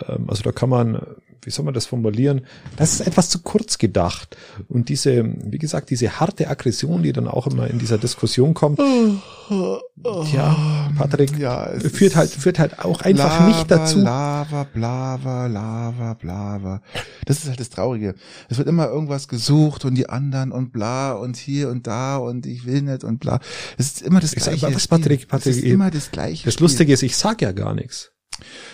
Ähm, 0.08 0.30
also 0.30 0.44
da 0.44 0.52
kann 0.52 0.70
man 0.70 1.00
wie 1.46 1.52
soll 1.52 1.66
man 1.66 1.74
das 1.74 1.86
formulieren? 1.86 2.42
Das 2.78 2.94
ist 2.94 3.08
etwas 3.08 3.30
zu 3.30 3.40
kurz 3.40 3.78
gedacht. 3.78 4.38
Und 4.68 4.90
diese, 4.90 5.24
wie 5.26 5.58
gesagt, 5.58 5.90
diese 5.90 6.20
harte 6.20 6.50
Aggression, 6.50 7.04
die 7.04 7.14
dann 7.14 7.28
auch 7.28 7.48
immer 7.48 7.68
in 7.68 7.80
dieser 7.80 7.98
Diskussion 7.98 8.54
kommt, 8.54 8.80
ja, 10.34 10.90
Patrick, 10.98 11.38
ja, 11.38 11.70
führt 11.80 12.16
halt, 12.16 12.30
führt 12.30 12.60
halt 12.60 12.80
auch 12.80 13.02
einfach 13.02 13.40
Lava, 13.40 13.48
nicht 13.48 13.72
dazu. 13.72 14.00
Lava, 14.00 14.64
Blava, 14.64 15.48
Lava, 15.48 16.14
Blava. 16.14 16.82
Das 17.26 17.40
ist 17.40 17.50
halt 17.50 17.60
das 17.60 17.70
Traurige. 17.70 18.16
Es 18.50 18.58
wird 18.58 18.68
immer 18.68 18.88
irgendwas 18.88 19.28
gesucht 19.28 19.86
und 19.86 19.96
die 19.96 20.10
anderen 20.10 20.52
und 20.52 20.72
bla 20.72 21.14
und 21.14 21.36
hier 21.36 21.70
und 21.70 21.88
da 21.88 22.18
und 22.18 22.46
ich 22.46 22.66
will 22.66 22.82
nicht 22.82 23.04
und 23.04 23.20
bla. 23.20 23.40
Es 23.78 23.88
ist 23.88 24.02
immer 24.02 24.20
das 24.20 24.32
Gleiche. 24.32 24.74
Was, 24.74 24.88
Patrick, 24.88 25.28
Patrick, 25.28 25.52
es 25.52 25.58
ist 25.58 25.66
immer 25.66 25.92
das 25.92 26.12
Gleiche. 26.12 26.46
Das 26.46 26.60
Lustige 26.60 26.94
ist, 26.94 27.04
ich 27.04 27.18
sag 27.18 27.42
ja 27.42 27.52
gar 27.52 27.74
nichts. 27.74 28.14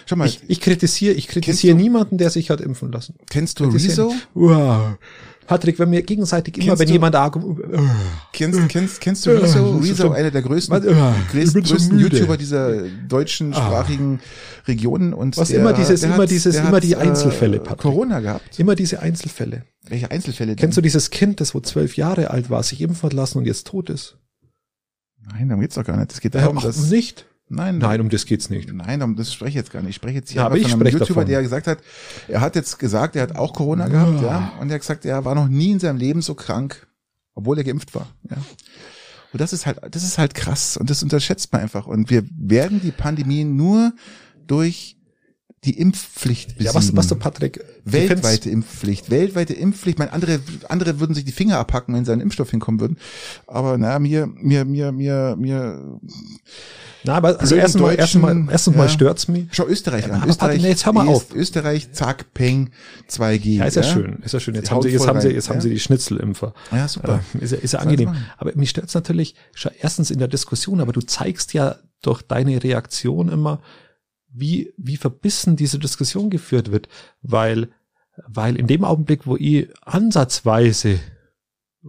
Schau 0.05 0.15
mal, 0.15 0.27
ich, 0.27 0.41
ich 0.47 0.59
kritisiere, 0.59 1.13
ich 1.13 1.27
kritisiere 1.27 1.75
niemanden, 1.75 2.17
der 2.17 2.29
sich 2.29 2.49
hat 2.49 2.61
impfen 2.61 2.91
lassen. 2.91 3.15
Kennst 3.29 3.59
du 3.59 3.65
Rezo? 3.65 4.13
Wow. 4.33 4.97
Patrick, 5.49 5.79
wenn 5.79 5.91
wir 5.91 6.03
gegenseitig 6.03 6.57
immer, 6.57 6.67
kennst 6.67 6.79
wenn 6.79 6.87
du, 6.87 6.93
jemand 6.93 7.15
da 7.15 7.31
kennst, 8.33 8.69
kennst, 8.69 9.01
kennst 9.01 9.25
du 9.25 9.31
Rezo? 9.31 9.77
Rezo, 9.77 10.11
einer 10.11 10.29
der 10.29 10.43
größten, 10.43 10.79
größten, 10.79 11.63
größten 11.63 11.97
so 11.97 12.03
YouTuber 12.03 12.37
dieser 12.37 12.83
deutschen 13.07 13.53
ah. 13.53 13.57
sprachigen 13.57 14.19
Regionen 14.67 15.11
und 15.11 15.37
was 15.37 15.47
der, 15.47 15.59
immer 15.59 15.73
dieses, 15.73 16.03
immer 16.03 16.19
hat, 16.19 16.29
dieses, 16.29 16.55
immer 16.55 16.79
die 16.79 16.95
Einzelfälle, 16.95 17.57
äh, 17.57 17.61
Patrick. 17.61 17.79
Corona 17.79 18.19
gehabt. 18.19 18.59
Immer 18.59 18.75
diese 18.75 18.99
Einzelfälle. 18.99 19.63
Welche 19.87 20.11
Einzelfälle? 20.11 20.51
Denn? 20.51 20.57
Kennst 20.57 20.77
du 20.77 20.81
dieses 20.81 21.09
Kind, 21.09 21.41
das 21.41 21.55
wo 21.55 21.61
zwölf 21.61 21.97
Jahre 21.97 22.29
alt 22.29 22.51
war, 22.51 22.61
sich 22.61 22.79
impfen 22.81 23.07
hat 23.07 23.13
lassen 23.13 23.39
und 23.39 23.45
jetzt 23.45 23.65
tot 23.65 23.89
ist? 23.89 24.19
Nein, 25.31 25.49
darum 25.49 25.61
geht's 25.61 25.73
doch 25.73 25.83
gar 25.83 25.97
nicht. 25.97 26.11
Es 26.11 26.21
geht 26.21 26.35
darum, 26.35 26.59
äh, 26.59 26.61
dass 26.61 26.91
nicht. 26.91 27.25
Nein, 27.49 27.79
nein, 27.79 27.99
um 27.99 28.09
das 28.09 28.25
geht's 28.25 28.49
nicht. 28.49 28.71
Nein, 28.71 29.01
um 29.01 29.15
das 29.15 29.33
spreche 29.33 29.49
ich 29.49 29.55
jetzt 29.55 29.71
gar 29.71 29.81
nicht. 29.81 29.89
Ich 29.89 29.95
spreche 29.95 30.17
jetzt 30.17 30.29
hier 30.29 30.41
ja, 30.41 30.45
aber 30.45 30.57
ich 30.57 30.69
von 30.69 30.79
einem 30.79 30.91
YouTuber, 30.91 31.21
davon. 31.21 31.25
der 31.25 31.41
gesagt 31.41 31.65
hat, 31.65 31.79
er 32.27 32.41
hat 32.41 32.55
jetzt 32.55 32.77
gesagt, 32.77 33.15
er 33.15 33.23
hat 33.23 33.35
auch 33.35 33.53
Corona 33.53 33.85
ja. 33.85 33.89
gehabt, 33.89 34.21
ja, 34.21 34.53
und 34.59 34.69
er 34.69 34.75
hat 34.75 34.81
gesagt, 34.81 35.03
er 35.03 35.25
war 35.25 35.33
noch 35.33 35.47
nie 35.47 35.71
in 35.71 35.79
seinem 35.79 35.97
Leben 35.97 36.21
so 36.21 36.35
krank, 36.35 36.87
obwohl 37.33 37.57
er 37.57 37.63
geimpft 37.63 37.95
war, 37.95 38.07
ja. 38.29 38.37
Und 39.31 39.41
das 39.41 39.53
ist 39.53 39.65
halt, 39.65 39.79
das 39.91 40.03
ist 40.03 40.17
halt 40.17 40.33
krass 40.33 40.77
und 40.77 40.89
das 40.89 41.03
unterschätzt 41.03 41.51
man 41.51 41.61
einfach. 41.61 41.85
Und 41.85 42.09
wir 42.09 42.23
werden 42.35 42.81
die 42.81 42.91
Pandemie 42.91 43.43
nur 43.43 43.93
durch 44.47 44.98
die 45.65 45.77
Impfpflicht 45.77 46.57
besiegen. 46.57 46.65
Ja, 46.65 46.73
was, 46.73 46.95
was 46.95 47.07
du, 47.07 47.15
Patrick? 47.15 47.63
Weltweite 47.83 48.49
Impfpflicht, 48.49 49.09
weltweite 49.09 49.53
Impfpflicht. 49.53 49.95
Ich 49.95 49.99
meine, 49.99 50.13
andere, 50.13 50.39
andere 50.69 50.99
würden 50.99 51.13
sich 51.13 51.25
die 51.25 51.33
Finger 51.33 51.57
abhacken, 51.57 51.93
wenn 51.93 52.05
sie 52.05 52.13
an 52.13 52.21
Impfstoff 52.21 52.51
hinkommen 52.51 52.79
würden. 52.79 52.97
Aber 53.45 53.77
na, 53.77 53.99
mir, 53.99 54.27
mir, 54.27 54.63
mir, 54.63 54.91
mir, 54.93 55.35
mir. 55.37 55.99
Na, 57.03 57.15
aber 57.15 57.39
also 57.39 57.55
erstens 57.55 57.81
mal, 57.81 57.95
erstens 57.95 58.21
mal, 58.21 58.47
erstens 58.49 58.75
mal 58.75 58.83
ja. 58.83 58.89
stört's 58.89 59.27
mich. 59.27 59.47
Schau 59.51 59.67
Österreich 59.67 60.07
ja, 60.07 60.13
an. 60.13 60.29
Österreich, 60.29 60.61
nee, 60.61 60.69
jetzt 60.69 60.85
hör 60.85 60.93
mal 60.93 61.07
auf. 61.07 61.33
Österreich, 61.35 61.91
zack, 61.91 62.33
peng, 62.33 62.69
2G. 63.09 63.57
Ja, 63.57 63.65
ist 63.65 63.75
ja, 63.75 63.81
ja 63.81 63.87
schön, 63.87 64.19
ist 64.23 64.33
ja 64.33 64.39
schön. 64.39 64.55
Jetzt 64.55 64.71
haben 64.71 64.81
sie, 64.81 64.89
jetzt 64.89 65.07
haben 65.07 65.19
sie, 65.19 65.29
jetzt 65.29 65.49
haben 65.49 65.61
sie 65.61 65.69
die 65.69 65.79
Schnitzelimpfer. 65.79 66.53
Ja, 66.71 66.87
super. 66.87 67.21
Äh, 67.39 67.43
ist 67.43 67.51
ja, 67.51 67.57
ist 67.57 67.73
ja 67.73 67.79
angenehm. 67.79 68.15
Aber 68.37 68.51
mich 68.55 68.69
stört's 68.69 68.93
natürlich, 68.93 69.35
erstens 69.81 70.09
in 70.09 70.19
der 70.19 70.29
Diskussion, 70.29 70.79
aber 70.79 70.93
du 70.93 71.01
zeigst 71.01 71.53
ja 71.53 71.75
durch 72.01 72.21
deine 72.21 72.63
Reaktion 72.63 73.27
immer, 73.29 73.61
wie, 74.31 74.73
wie 74.77 74.97
verbissen 74.97 75.55
diese 75.55 75.79
Diskussion 75.79 76.29
geführt 76.29 76.71
wird, 76.71 76.87
weil, 77.21 77.69
weil 78.27 78.55
in 78.55 78.67
dem 78.67 78.83
Augenblick, 78.83 79.25
wo 79.25 79.35
ich 79.35 79.69
ansatzweise 79.81 80.99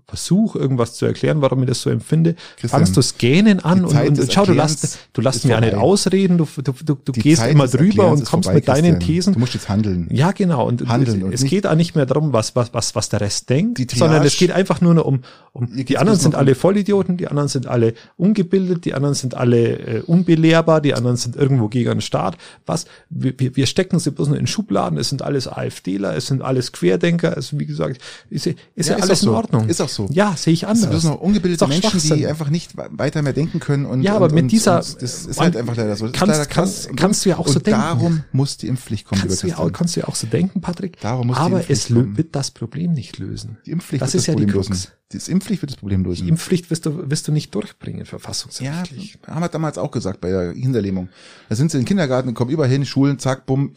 versuche, 0.07 0.59
irgendwas 0.59 0.95
zu 0.95 1.05
erklären, 1.05 1.43
warum 1.43 1.63
ich 1.63 1.69
das 1.69 1.83
so 1.83 1.91
empfinde, 1.91 2.37
Christian, 2.57 2.85
fangst 2.85 2.97
du 2.97 3.19
Gähnen 3.19 3.59
an 3.59 3.85
und, 3.85 4.21
und 4.21 4.33
schau, 4.33 4.45
du 4.45 4.53
lässt, 4.53 4.99
du 5.13 5.21
lässt 5.21 5.45
mir 5.45 5.53
ja 5.53 5.61
nicht 5.61 5.75
ausreden, 5.75 6.39
du, 6.39 6.47
du, 6.63 6.73
du, 6.73 6.95
du 6.95 7.13
gehst 7.13 7.45
immer 7.45 7.67
drüber 7.67 8.09
und 8.13 8.25
kommst 8.25 8.47
vorbei, 8.47 8.55
mit 8.55 8.69
deinen 8.69 8.99
Christian. 8.99 9.01
Thesen. 9.01 9.33
Du 9.35 9.41
musst 9.41 9.55
jetzt 9.55 9.69
handeln. 9.69 10.09
Ja, 10.13 10.31
genau. 10.31 10.67
Und, 10.67 10.87
handeln 10.87 11.25
und 11.25 11.35
es, 11.35 11.43
geht 11.43 11.67
auch 11.67 11.75
nicht 11.75 11.97
mehr 11.97 12.07
darum, 12.07 12.33
was, 12.33 12.55
was, 12.55 12.73
was, 12.73 12.95
was 12.95 13.09
der 13.09 13.21
Rest 13.21 13.51
denkt, 13.51 13.91
sondern 13.91 14.25
es 14.25 14.37
geht 14.37 14.53
einfach 14.53 14.81
nur 14.81 14.95
noch 14.95 15.05
um, 15.05 15.23
um 15.53 15.67
die 15.75 15.99
anderen 15.99 16.21
sind 16.21 16.37
alle 16.37 16.55
Vollidioten, 16.55 17.17
die 17.17 17.27
anderen 17.27 17.49
sind 17.49 17.67
alle 17.67 17.95
ungebildet, 18.17 18.85
die 18.85 18.95
anderen 18.95 19.15
sind 19.17 19.35
alle 19.35 19.79
äh, 19.79 20.03
unbelehrbar, 20.03 20.81
die 20.81 20.95
anderen 20.95 21.17
sind 21.17 21.35
irgendwo 21.35 21.69
gegen 21.69 21.91
den 21.91 22.01
Staat. 22.01 22.37
Was? 22.65 22.87
Wir, 23.09 23.35
wir 23.57 23.67
stecken 23.67 23.99
sie 23.99 24.13
bloß 24.13 24.29
nur 24.29 24.39
in 24.39 24.47
Schubladen, 24.47 24.99
es 24.99 25.09
sind 25.09 25.23
alles 25.23 25.49
AfDler, 25.49 26.17
es 26.17 26.29
sind 26.29 26.43
alles 26.43 26.71
Querdenker, 26.71 27.37
es, 27.37 27.59
wie 27.59 27.67
gesagt, 27.67 28.01
ist, 28.29 28.47
ist 28.47 28.89
ja, 28.89 28.93
ja 28.93 28.97
ist 28.97 29.03
alles 29.03 29.23
in 29.25 29.29
Ordnung. 29.31 29.69
Ist 29.69 29.80
auch 29.81 29.89
so. 29.89 30.09
Ja, 30.13 30.37
sehe 30.37 30.53
ich 30.53 30.67
anders. 30.67 30.91
Das 30.91 31.03
sind 31.03 31.11
noch 31.11 31.21
ungebildete 31.21 31.67
Menschen, 31.67 32.01
die 32.01 32.27
einfach 32.27 32.51
nicht 32.51 32.73
weiter 32.77 33.23
mehr 33.23 33.33
denken 33.33 33.61
können 33.61 33.87
und 33.87 34.03
Ja, 34.03 34.17
aber 34.17 34.27
und, 34.27 34.35
mit 34.35 34.45
und, 34.45 34.53
dieser 34.53 34.77
und 34.79 35.03
das 35.03 35.27
ist 35.27 35.41
halt 35.41 35.57
einfach 35.57 35.77
leider 35.77 35.97
so. 35.97 36.07
Das 36.07 36.19
kannst, 36.19 36.37
leider 36.37 36.47
kannst, 36.51 36.97
kannst 36.97 37.25
du 37.25 37.31
ja 37.31 37.39
auch 37.39 37.49
so 37.49 37.59
denken. 37.59 37.81
darum 37.81 38.25
muss 38.33 38.57
die 38.57 38.69
Impfpflicht 38.69 39.07
kommen. 39.07 39.21
Kannst, 39.21 39.43
du 39.43 39.49
ja, 39.49 39.59
auch, 39.59 39.73
kannst 39.73 39.97
du 39.97 40.01
ja 40.01 40.09
auch 40.09 40.15
so 40.15 40.27
denken, 40.27 40.61
Patrick. 40.61 41.01
Darum 41.01 41.29
muss 41.29 41.37
aber 41.37 41.61
die 41.61 41.73
es 41.73 41.89
kommen. 41.89 42.17
wird 42.17 42.35
das 42.35 42.51
Problem 42.51 42.93
nicht 42.93 43.19
lösen. 43.19 43.59
Die 43.67 43.71
Impfpflicht 43.71 44.03
das 44.03 44.13
wird 44.13 44.21
ist 44.21 44.23
das 44.23 44.27
ja 44.29 44.33
Problem 44.35 44.49
die 44.49 44.69
lösen. 44.69 44.91
Die 45.13 45.31
Impfpflicht 45.33 45.63
wird 45.63 45.73
das 45.73 45.77
Problem 45.79 46.05
lösen. 46.05 46.23
Die 46.23 46.29
Impfpflicht 46.29 46.71
wirst 46.71 46.87
du, 46.87 47.11
wirst 47.11 47.27
du 47.27 47.33
nicht 47.33 47.53
durchbringen, 47.53 48.01
Ja, 48.01 48.05
verfassungsrechtlich. 48.05 49.19
haben 49.27 49.41
wir 49.41 49.49
damals 49.49 49.77
auch 49.77 49.91
gesagt 49.91 50.21
bei 50.21 50.31
der 50.31 50.53
Hinterlähmung. 50.53 51.09
Da 51.49 51.57
sind 51.57 51.71
sie 51.73 51.79
in 51.79 51.83
den 51.83 51.89
Kindergarten, 51.89 52.33
kommen 52.33 52.51
überall 52.51 52.69
hin, 52.71 52.85
Schulen, 52.87 53.19
zack, 53.19 53.45
bumm, 53.45 53.73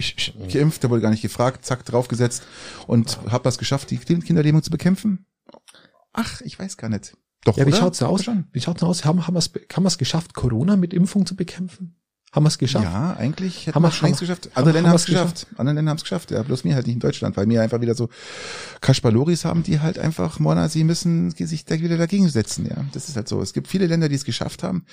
geimpft, 0.52 0.84
der 0.84 0.92
wurde 0.92 1.02
gar 1.02 1.10
nicht 1.10 1.24
gefragt, 1.24 1.66
zack, 1.66 1.86
draufgesetzt 1.86 2.44
und 2.86 3.18
hab 3.32 3.42
das 3.44 3.58
geschafft, 3.58 3.90
die 3.90 3.98
Kinderlähmung 3.98 4.62
zu 4.62 4.70
bekämpfen. 4.70 5.26
Ach, 6.14 6.42
ich 6.42 6.58
weiß 6.58 6.78
gar 6.78 6.90
nicht. 6.90 7.18
Doch, 7.44 7.58
Ja, 7.58 7.66
wie 7.66 7.70
oder? 7.72 7.78
schaut's 7.80 8.00
da 8.00 8.06
aus? 8.08 8.26
Wie 8.52 8.62
schaut's 8.62 8.80
da 8.82 8.88
aus? 8.88 9.04
Haben, 9.04 9.28
haben 9.28 9.34
wir's, 9.34 9.52
haben 9.74 9.84
wir's 9.84 9.98
geschafft, 9.98 10.34
Corona 10.34 10.76
mit 10.78 10.94
Impfung 10.94 11.26
zu 11.26 11.36
bekämpfen? 11.36 11.96
Haben 12.34 12.46
wir's 12.46 12.58
geschafft? 12.58 12.86
Ja, 12.86 13.16
eigentlich 13.16 13.68
hätten 13.68 13.76
Haben 13.76 13.84
wir 13.84 13.90
wir- 13.90 13.94
es 13.96 14.02
längst 14.02 14.20
geschafft. 14.22 14.50
Andere 14.56 14.74
Länder 14.74 14.90
haben 14.90 14.96
es 14.96 15.08
wir's 15.08 15.16
geschafft. 15.18 15.48
Andere 15.56 15.76
Länder 15.76 15.90
haben 15.92 15.98
es 15.98 16.04
geschafft. 16.04 16.32
Ja, 16.32 16.42
bloß 16.42 16.64
mir 16.64 16.74
halt 16.76 16.88
nicht 16.88 16.96
in 16.96 17.00
Deutschland, 17.00 17.38
weil 17.38 17.48
wir 17.48 17.62
einfach 17.62 17.80
wieder 17.80 17.94
so 17.94 18.10
Kaspaloris 18.82 19.46
haben, 19.46 19.64
die 19.64 19.80
halt 19.80 20.00
einfach, 20.00 20.40
Mona, 20.40 20.68
sie 20.70 20.84
müssen 20.84 21.32
sich 21.32 21.66
da 21.66 21.80
wieder 21.80 21.98
dagegen 21.98 22.28
setzen. 22.30 22.66
Ja, 22.66 22.84
das 22.92 23.08
ist 23.10 23.16
halt 23.16 23.28
so. 23.28 23.42
Es 23.42 23.54
gibt 23.54 23.68
viele 23.68 23.88
Länder, 23.88 24.10
die 24.10 24.16
es 24.16 24.26
geschafft 24.26 24.64
haben. 24.64 24.86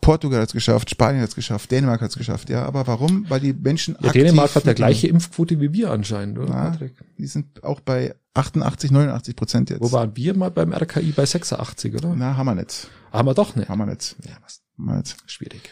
Portugal 0.00 0.40
hat 0.40 0.48
es 0.48 0.52
geschafft, 0.52 0.90
Spanien 0.90 1.22
hat 1.22 1.30
es 1.30 1.34
geschafft, 1.34 1.70
Dänemark 1.70 2.00
hat 2.00 2.10
es 2.10 2.16
geschafft. 2.16 2.48
Ja, 2.48 2.64
aber 2.64 2.86
warum? 2.86 3.26
Weil 3.28 3.40
die 3.40 3.52
Menschen 3.52 3.96
Ja, 4.00 4.12
Dänemark 4.12 4.54
hat 4.54 4.64
ja 4.64 4.70
mit- 4.70 4.76
gleiche 4.76 5.08
Impfquote 5.08 5.60
wie 5.60 5.72
wir 5.72 5.90
anscheinend, 5.90 6.38
oder, 6.38 6.48
Ja. 6.50 6.70
Patrick? 6.70 6.94
Die 7.18 7.26
sind 7.26 7.62
auch 7.64 7.80
bei 7.80 8.14
88, 8.34 8.90
89 8.90 9.36
Prozent 9.36 9.70
jetzt. 9.70 9.80
Wo 9.80 9.92
waren 9.92 10.16
wir 10.16 10.36
mal 10.36 10.50
beim 10.50 10.72
RKI 10.72 11.12
bei 11.12 11.26
86, 11.26 11.94
oder? 11.94 12.14
Na, 12.16 12.36
haben 12.36 12.46
wir 12.46 12.54
nicht. 12.54 12.88
Haben 13.12 13.26
wir 13.28 13.34
doch 13.34 13.54
nicht. 13.56 13.68
Haben 13.68 13.78
wir 13.78 13.86
nicht. 13.86 14.16
Ja, 14.24 14.32
was? 14.44 14.60
Haben 14.78 14.86
wir 14.86 14.96
nicht. 14.98 15.16
Schwierig. 15.26 15.70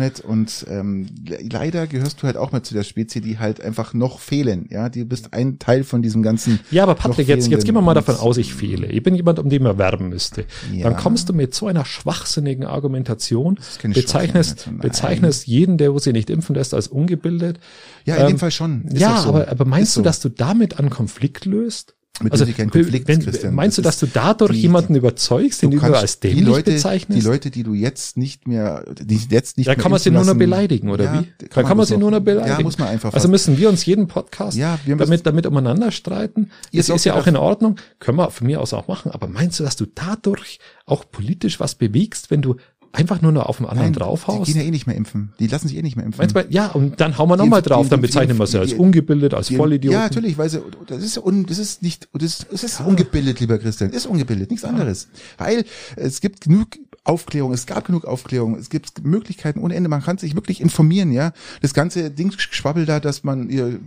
Nicht. 0.00 0.20
Und 0.20 0.66
ähm, 0.68 1.06
le- 1.26 1.38
leider 1.50 1.86
gehörst 1.86 2.20
du 2.20 2.26
halt 2.26 2.36
auch 2.36 2.50
mal 2.50 2.62
zu 2.62 2.74
der 2.74 2.82
Spezie, 2.82 3.20
die 3.20 3.38
halt 3.38 3.60
einfach 3.60 3.94
noch 3.94 4.18
fehlen. 4.18 4.66
Ja, 4.70 4.88
du 4.88 5.04
bist 5.04 5.32
ein 5.32 5.58
Teil 5.60 5.84
von 5.84 6.02
diesem 6.02 6.22
ganzen. 6.22 6.58
Ja, 6.70 6.82
aber 6.82 6.96
Patrick, 6.96 7.28
jetzt, 7.28 7.48
jetzt 7.48 7.64
gehen 7.64 7.74
wir 7.74 7.80
mal 7.80 7.94
davon 7.94 8.16
aus, 8.16 8.36
ich 8.38 8.52
fehle. 8.54 8.88
Ich 8.88 9.02
bin 9.04 9.14
jemand, 9.14 9.38
um 9.38 9.48
den 9.48 9.62
man 9.62 9.78
werben 9.78 10.08
müsste. 10.08 10.44
Ja. 10.72 10.90
Dann 10.90 10.96
kommst 10.96 11.28
du 11.28 11.32
mit 11.32 11.54
so 11.54 11.68
einer 11.68 11.84
schwachsinnigen 11.84 12.64
Argumentation, 12.64 13.58
bezeichnest, 13.82 14.68
bezeichnest 14.78 15.46
jeden, 15.46 15.78
der 15.78 15.94
wo 15.94 15.98
sie 16.00 16.12
nicht 16.12 16.28
impfen 16.28 16.56
lässt, 16.56 16.74
als 16.74 16.88
ungebildet. 16.88 17.60
Ja, 18.04 18.16
in 18.16 18.26
dem 18.26 18.30
Ähm, 18.32 18.38
Fall 18.38 18.50
schon. 18.50 18.82
Ist 18.86 19.00
ja, 19.00 19.18
so. 19.18 19.28
aber, 19.28 19.48
aber 19.48 19.64
meinst 19.64 19.90
Ist 19.90 19.96
du, 19.96 20.00
so. 20.00 20.04
dass 20.04 20.20
du 20.20 20.28
damit 20.28 20.78
einen 20.78 20.90
Konflikt 20.90 21.44
löst? 21.44 21.94
Mit 22.20 22.32
also, 22.32 22.44
dem 22.44 22.56
kein 22.56 22.70
Konflikt, 22.70 23.06
wenn, 23.06 23.20
Christian. 23.20 23.54
meinst 23.54 23.78
du, 23.78 23.82
Das 23.82 23.98
dass 24.00 24.10
du 24.10 24.14
dadurch 24.14 24.52
die- 24.52 24.62
jemanden 24.62 24.94
überzeugst, 24.96 25.62
den 25.62 25.70
du, 25.70 25.78
kannst 25.78 26.00
als 26.00 26.20
die 26.20 26.28
dämlich 26.28 26.46
Leute, 26.46 26.70
bezeichnest? 26.72 27.20
die 27.22 27.24
Leute, 27.26 27.50
die 27.50 27.62
du 27.62 27.74
jetzt 27.74 28.16
nicht 28.16 28.48
mehr, 28.48 28.84
die 29.00 29.20
jetzt 29.30 29.56
nicht 29.56 29.66
da 29.68 29.72
mehr 29.72 29.76
kann 29.82 29.90
man 29.90 30.00
sie 30.00 30.10
nur 30.10 30.24
noch 30.24 30.34
beleidigen, 30.34 30.90
oder 30.90 31.04
ja, 31.04 31.20
wie? 31.22 31.28
Da 31.38 31.46
kann 31.48 31.64
man 31.64 31.76
bloß 31.78 31.88
sie 31.88 31.96
nur 31.96 32.10
noch 32.10 32.20
beleidigen. 32.20 32.56
Ja, 32.58 32.62
muss 32.62 32.78
man 32.78 32.88
einfach. 32.88 33.12
Also 33.14 33.28
müssen 33.28 33.56
wir 33.58 33.68
uns 33.68 33.86
jeden 33.86 34.08
Podcast 34.08 34.56
Ja, 34.56 34.78
damit, 34.86 35.26
damit 35.26 35.46
umeinander 35.46 35.90
streiten. 35.90 36.50
Das 36.72 36.88
ist 36.88 37.04
ja 37.04 37.14
auch 37.14 37.26
in 37.26 37.36
Ordnung. 37.36 37.76
Können 38.00 38.18
wir 38.18 38.30
von 38.30 38.46
mir 38.46 38.60
aus 38.60 38.72
auch 38.72 38.88
machen. 38.88 39.10
Aber 39.12 39.28
meinst 39.28 39.60
du, 39.60 39.64
dass 39.64 39.76
du 39.76 39.86
dadurch 39.86 40.58
auch 40.86 41.04
politisch 41.10 41.60
was 41.60 41.74
bewegst, 41.74 42.30
wenn 42.30 42.42
du 42.42 42.56
einfach 42.98 43.22
nur 43.22 43.32
noch 43.32 43.46
auf 43.46 43.56
den 43.58 43.66
anderen 43.66 43.86
Nein, 43.86 43.92
die 43.94 43.98
draufhaust? 44.00 44.46
gehen 44.46 44.56
ja 44.56 44.62
eh 44.66 44.70
nicht 44.70 44.86
mehr 44.86 44.96
impfen. 44.96 45.32
Die 45.38 45.46
lassen 45.46 45.68
sich 45.68 45.76
eh 45.76 45.82
nicht 45.82 45.96
mehr 45.96 46.04
impfen. 46.04 46.18
Meinst 46.20 46.34
du, 46.36 46.46
ja, 46.54 46.66
und 46.68 47.00
dann 47.00 47.16
hauen 47.16 47.28
wir 47.28 47.36
Die 47.36 47.42
nochmal 47.42 47.62
drauf, 47.62 47.86
die 47.86 47.90
dann 47.90 48.00
bezeichnen 48.00 48.36
wir 48.38 48.44
die 48.46 48.50
sie 48.52 48.58
als 48.58 48.72
ungebildet, 48.74 49.34
als 49.34 49.48
Die- 49.48 49.56
Vollidioten. 49.56 49.98
Ja, 49.98 50.04
natürlich, 50.04 50.36
weil 50.38 50.50
sie, 50.50 50.60
das 50.86 51.02
ist, 51.02 51.16
un, 51.18 51.46
das 51.46 51.58
ist 51.58 51.82
nicht, 51.82 52.08
das, 52.12 52.46
das 52.50 52.64
ist 52.64 52.80
ungebildet, 52.80 53.40
lieber 53.40 53.58
Christian, 53.58 53.90
ist 53.90 54.06
ungebildet, 54.06 54.50
nichts 54.50 54.64
anderes. 54.64 55.08
Weil 55.38 55.64
es 55.96 56.20
gibt 56.20 56.40
genug 56.42 56.68
Aufklärung, 57.04 57.52
es 57.54 57.64
gab 57.66 57.86
genug 57.86 58.04
Aufklärung, 58.04 58.56
es 58.56 58.68
gibt 58.68 59.02
Möglichkeiten 59.04 59.60
ohne 59.60 59.74
Ende, 59.74 59.88
man 59.88 60.02
kann 60.02 60.18
sich 60.18 60.34
wirklich 60.34 60.60
informieren, 60.60 61.10
ja. 61.12 61.32
Das 61.62 61.72
ganze 61.72 62.10
Ding 62.10 62.32
schwabbel 62.36 62.84
da, 62.84 63.00
dass 63.00 63.24
man 63.24 63.48
ihr 63.48 63.78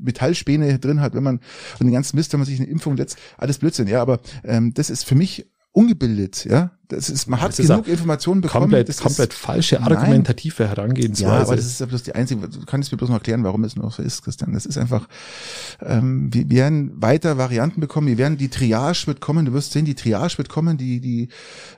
Metallspäne 0.00 0.78
drin 0.78 1.00
hat, 1.00 1.14
wenn 1.14 1.22
man, 1.22 1.40
und 1.78 1.86
den 1.86 1.92
ganzen 1.92 2.16
Mist, 2.16 2.32
wenn 2.32 2.40
man 2.40 2.46
sich 2.46 2.58
eine 2.58 2.68
Impfung 2.68 2.96
letzt, 2.96 3.18
alles 3.36 3.58
Blödsinn, 3.58 3.86
ja, 3.88 4.00
aber 4.00 4.20
ähm, 4.44 4.72
das 4.74 4.88
ist 4.90 5.04
für 5.04 5.14
mich 5.14 5.46
ungebildet, 5.72 6.44
ja. 6.44 6.72
Das 6.88 7.08
ist, 7.08 7.28
man 7.28 7.40
hat 7.40 7.56
genug 7.56 7.86
Informationen 7.86 8.40
bekommen. 8.40 8.62
komplett, 8.64 8.88
das 8.88 8.96
komplett 8.98 9.32
ist, 9.32 9.38
falsche 9.38 9.76
Nein. 9.76 9.92
argumentative 9.92 10.64
ja, 10.64 10.68
Herangehensweise. 10.70 11.46
aber 11.46 11.54
das 11.54 11.64
ist 11.66 11.78
ja 11.78 11.86
bloß 11.86 12.02
die 12.02 12.16
einzige, 12.16 12.48
du 12.48 12.66
kannst 12.66 12.90
mir 12.90 12.98
bloß 12.98 13.10
noch 13.10 13.16
erklären, 13.18 13.44
warum 13.44 13.62
es 13.62 13.76
noch 13.76 13.92
so 13.92 14.02
ist, 14.02 14.22
Christian. 14.22 14.52
Das 14.54 14.66
ist 14.66 14.76
einfach, 14.76 15.06
ähm, 15.80 16.34
wir 16.34 16.50
werden 16.50 17.00
weiter 17.00 17.38
Varianten 17.38 17.80
bekommen, 17.80 18.08
wir 18.08 18.18
werden, 18.18 18.36
die 18.38 18.48
Triage 18.48 19.06
wird 19.06 19.20
kommen, 19.20 19.46
du 19.46 19.52
wirst 19.52 19.70
sehen, 19.70 19.84
die 19.84 19.94
Triage 19.94 20.36
wird 20.38 20.48
kommen, 20.48 20.78
die, 20.78 21.00
die, 21.00 21.28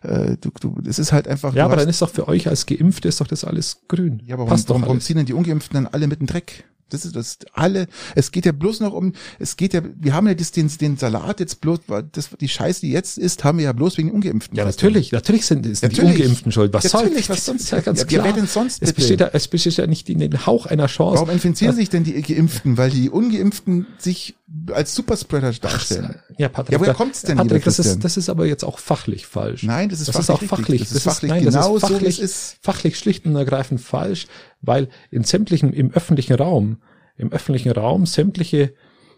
äh, 0.03 0.39
du, 0.41 0.51
du, 0.59 0.81
das 0.81 0.99
ist 0.99 1.13
halt 1.13 1.29
einfach. 1.29 1.55
ja, 1.55 1.67
aber 1.67 1.75
hast- 1.75 1.83
dann 1.83 1.89
ist 1.91 2.01
doch 2.01 2.09
für 2.11 2.27
euch 2.29 2.49
als 2.49 2.65
Geimpfte 2.65 3.09
ist 3.09 3.21
doch 3.21 3.27
das 3.27 3.45
alles 3.45 3.83
grün. 3.89 4.23
ja, 4.25 4.37
aber 4.37 4.45
warum, 4.45 4.49
Passt 4.51 4.71
warum, 4.71 4.81
warum 4.83 4.95
alles. 4.97 5.05
ziehen 5.05 5.17
denn 5.19 5.27
die 5.27 5.35
Ungeimpften 5.35 5.75
dann 5.75 5.87
alle 5.93 6.07
mit 6.07 6.21
dem 6.21 6.27
Dreck? 6.27 6.65
Das 6.93 7.05
ist 7.05 7.17
das 7.17 7.39
alle. 7.53 7.87
Es 8.15 8.31
geht 8.31 8.47
ja 8.47 8.53
bloß 8.53 8.81
noch 8.81 8.93
um. 8.93 9.13
Es 9.39 9.57
geht 9.57 9.75
ja. 9.75 9.83
Wir 9.99 10.15
haben 10.15 10.27
ja 10.27 10.35
das, 10.35 10.53
den, 10.53 10.69
den 10.81 10.97
Salat 10.97 11.41
jetzt 11.41 11.61
bloß. 11.61 11.81
Das 12.13 12.31
die 12.41 12.49
Scheiße, 12.49 12.81
die 12.83 12.93
jetzt 12.93 13.19
ist, 13.19 13.45
haben 13.45 13.59
wir 13.59 13.65
ja 13.65 13.73
bloß 13.73 13.99
wegen 13.99 14.09
den 14.09 14.15
Ungeimpften. 14.17 14.57
Ja, 14.57 14.65
natürlich, 14.65 15.13
natürlich 15.13 15.47
sind, 15.47 15.65
sind 15.65 15.81
die 15.81 15.87
Natürlich. 15.87 16.21
Ungeimpften 16.21 16.53
schuld. 16.53 16.73
Was 16.73 16.85
soll 16.85 17.05
Natürlich, 17.05 17.29
was 17.29 17.45
sonst? 17.45 17.63
Ist 17.63 17.71
ja 17.71 17.81
ganz 17.81 18.01
Ja, 18.01 18.07
klar. 18.07 18.25
wer 18.25 18.33
denn 18.33 18.47
sonst, 18.47 18.83
es 18.83 18.93
besteht, 18.93 19.21
ja, 19.21 19.31
es 19.33 19.49
besteht 19.49 19.77
ja 19.77 19.87
nicht 19.87 20.09
den 20.09 20.47
Hauch 20.47 20.67
einer 20.67 20.87
Chance. 20.87 21.17
Warum 21.17 21.31
infizieren 21.31 21.75
sich 21.75 21.91
denn 21.91 22.05
die 22.05 22.21
Geimpften? 22.21 22.77
Weil 22.77 22.91
die 22.91 23.11
Ungeimpften 23.11 23.87
sich 23.99 24.35
als 24.73 24.95
Superspreader 24.95 25.53
darstellen. 25.53 26.21
Ja, 26.37 26.49
Patrick, 26.49 26.75
Ja, 26.75 26.81
woher 26.81 26.95
kommt's 26.95 27.23
denn, 27.23 27.37
Patrick, 27.37 27.65
das 27.65 27.79
ist, 27.79 28.05
das 28.05 28.17
ist 28.17 28.29
aber 28.29 28.47
jetzt 28.47 28.65
auch 28.65 28.79
fachlich 28.79 29.27
falsch. 29.27 29.63
Nein, 29.63 29.89
das 29.89 30.01
ist 30.01 30.09
das 30.09 30.19
ist 30.19 30.27
fachlich 30.27 30.53
auch 30.53 30.59
richtig. 30.59 30.67
fachlich. 30.67 30.81
Das 30.83 30.93
ist 30.93 31.05
fachlich 31.05 31.31
nein, 31.31 31.45
genau 31.45 31.51
das 31.57 31.67
so, 31.67 31.77
ist 31.77 31.81
fachlich, 31.83 32.19
es 32.19 32.19
ist. 32.19 32.59
fachlich 32.61 32.99
schlicht 32.99 33.25
und 33.27 33.35
ergreifend 33.37 33.81
falsch, 33.81 34.27
weil 34.61 34.89
in 35.11 35.25
sämtlichen, 35.25 35.73
im 35.73 35.91
öffentlichen 35.93 36.35
Raum, 36.35 36.83
im 37.17 37.33
öffentlichen 37.33 37.73
Raum 37.73 38.07
sämtliche, 38.07 38.75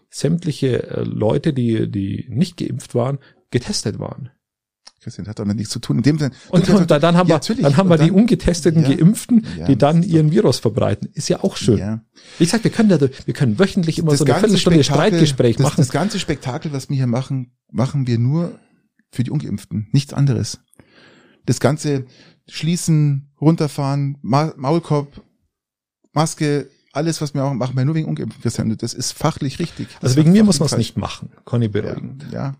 sämtliche 0.09 0.83
äh, 0.83 1.03
Leute, 1.03 1.53
die, 1.53 1.89
die 1.91 2.25
nicht 2.29 2.57
geimpft 2.57 2.95
waren, 2.95 3.19
getestet 3.51 3.99
waren. 3.99 4.29
Christian 5.05 5.27
hat 5.27 5.37
damit 5.37 5.57
nichts 5.57 5.71
zu 5.71 5.77
tun. 5.77 5.97
In 5.97 6.03
dem 6.03 6.17
Sinne. 6.17 6.31
Und, 6.49 6.67
und 6.67 6.89
da, 6.89 6.97
dann 6.97 7.15
haben 7.15 7.29
Ja, 7.29 7.39
wir, 7.47 7.55
dann 7.61 7.77
haben 7.77 7.89
wir 7.89 7.93
Und 7.93 8.01
die 8.01 8.07
dann- 8.07 8.15
ungetesteten 8.15 8.81
Ja. 8.81 8.89
Geimpften, 8.89 9.45
Ja, 9.55 9.67
die 9.67 9.77
dann 9.77 10.01
ihren 10.01 10.31
Virus 10.31 10.57
verbreiten. 10.57 11.09
Ist 11.13 11.29
ja 11.29 11.43
auch 11.43 11.57
schön. 11.57 12.01
Wie 12.39 12.43
gesagt, 12.43 12.63
wir 12.63 12.71
können 12.71 12.89
da, 12.89 12.99
wir 12.99 13.33
können 13.35 13.59
wöchentlich 13.59 13.99
immer 13.99 14.09
Das 14.11 14.19
so 14.19 14.25
eine 14.25 14.33
Viertelstunde 14.39 14.83
Streitgespräch 14.83 15.57
das, 15.57 15.63
machen. 15.63 15.75
Das 15.77 15.89
ganze 15.91 16.19
Spektakel, 16.19 16.73
was 16.73 16.89
wir 16.89 16.97
hier 16.97 17.05
machen, 17.05 17.51
machen 17.71 18.07
wir 18.07 18.17
nur 18.17 18.57
für 19.11 19.23
die 19.23 19.29
Ungeimpften. 19.29 19.87
Nichts 19.91 20.11
anderes. 20.11 20.59
Das 21.45 21.59
ganze 21.59 22.05
Schließen, 22.49 23.31
runterfahren, 23.39 24.17
Ma 24.23 24.53
Maulkorb, 24.57 25.21
Maske, 26.13 26.67
alles, 26.93 27.21
was 27.21 27.35
wir 27.35 27.43
machen, 27.43 27.57
machen 27.59 27.77
wir 27.77 27.85
nur 27.85 27.93
wegen 27.93 28.07
Ungeimpften. 28.07 28.75
Das 28.77 28.93
ist 28.95 29.11
fachlich 29.11 29.59
richtig. 29.59 29.87
Das 30.01 30.11
also 30.11 30.15
wegen 30.17 30.31
mir 30.31 30.43
muss 30.43 30.59
man 30.59 30.65
es 30.67 30.77
nicht 30.77 30.97
machen. 30.97 31.29
Falsch. 31.45 31.71
beruhigen. 31.71 32.17
Ja. 32.31 32.55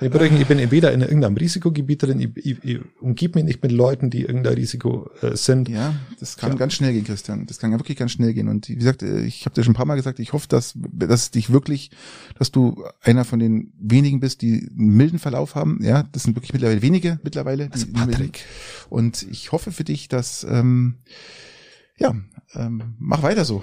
Ich, 0.00 0.10
beruhigen, 0.10 0.40
ich 0.40 0.46
bin 0.46 0.70
weder 0.70 0.92
in 0.92 1.02
irgendeinem 1.02 1.36
Risikogebiet 1.36 2.02
drin, 2.02 2.20
ich, 2.20 2.30
ich, 2.46 2.64
ich 2.64 2.80
umgib 3.00 3.34
mich 3.34 3.44
nicht 3.44 3.62
mit 3.62 3.70
Leuten, 3.72 4.08
die 4.08 4.22
irgendein 4.22 4.54
Risiko 4.54 5.10
äh, 5.20 5.36
sind. 5.36 5.68
Ja, 5.68 5.94
das 6.18 6.36
kann 6.36 6.52
Ja. 6.52 6.56
ganz 6.56 6.72
schnell 6.72 6.92
gehen, 6.92 7.04
Christian. 7.04 7.46
Das 7.46 7.58
kann 7.58 7.70
ja 7.72 7.78
wirklich 7.78 7.98
ganz 7.98 8.12
schnell 8.12 8.32
gehen. 8.32 8.48
Und 8.48 8.68
wie 8.68 8.76
gesagt, 8.76 9.02
äh, 9.02 9.20
ich 9.20 9.44
habe 9.44 9.54
dir 9.54 9.62
schon 9.62 9.72
ein 9.72 9.76
paar 9.76 9.86
Mal 9.86 9.96
gesagt, 9.96 10.18
ich 10.18 10.32
hoffe, 10.32 10.48
dass, 10.48 10.74
dass 10.76 11.30
dich 11.30 11.50
wirklich, 11.50 11.90
dass 12.38 12.50
du 12.50 12.84
einer 13.02 13.24
von 13.24 13.38
den 13.38 13.72
wenigen 13.78 14.20
bist, 14.20 14.40
die 14.42 14.68
einen 14.70 14.96
milden 14.96 15.18
Verlauf 15.18 15.54
haben. 15.54 15.80
Ja, 15.82 16.04
das 16.12 16.22
sind 16.22 16.34
wirklich 16.36 16.52
mittlerweile 16.52 16.82
wenige 16.82 17.20
mittlerweile. 17.22 17.68
Also. 17.70 17.86
Patrick, 17.92 18.44
Und 18.88 19.22
ich 19.30 19.52
hoffe 19.52 19.70
für 19.72 19.84
dich, 19.84 20.08
dass 20.08 20.44
ähm, 20.48 20.94
ja, 21.98 22.14
ähm, 22.54 22.94
mach 22.98 23.22
weiter 23.22 23.44
so. 23.44 23.62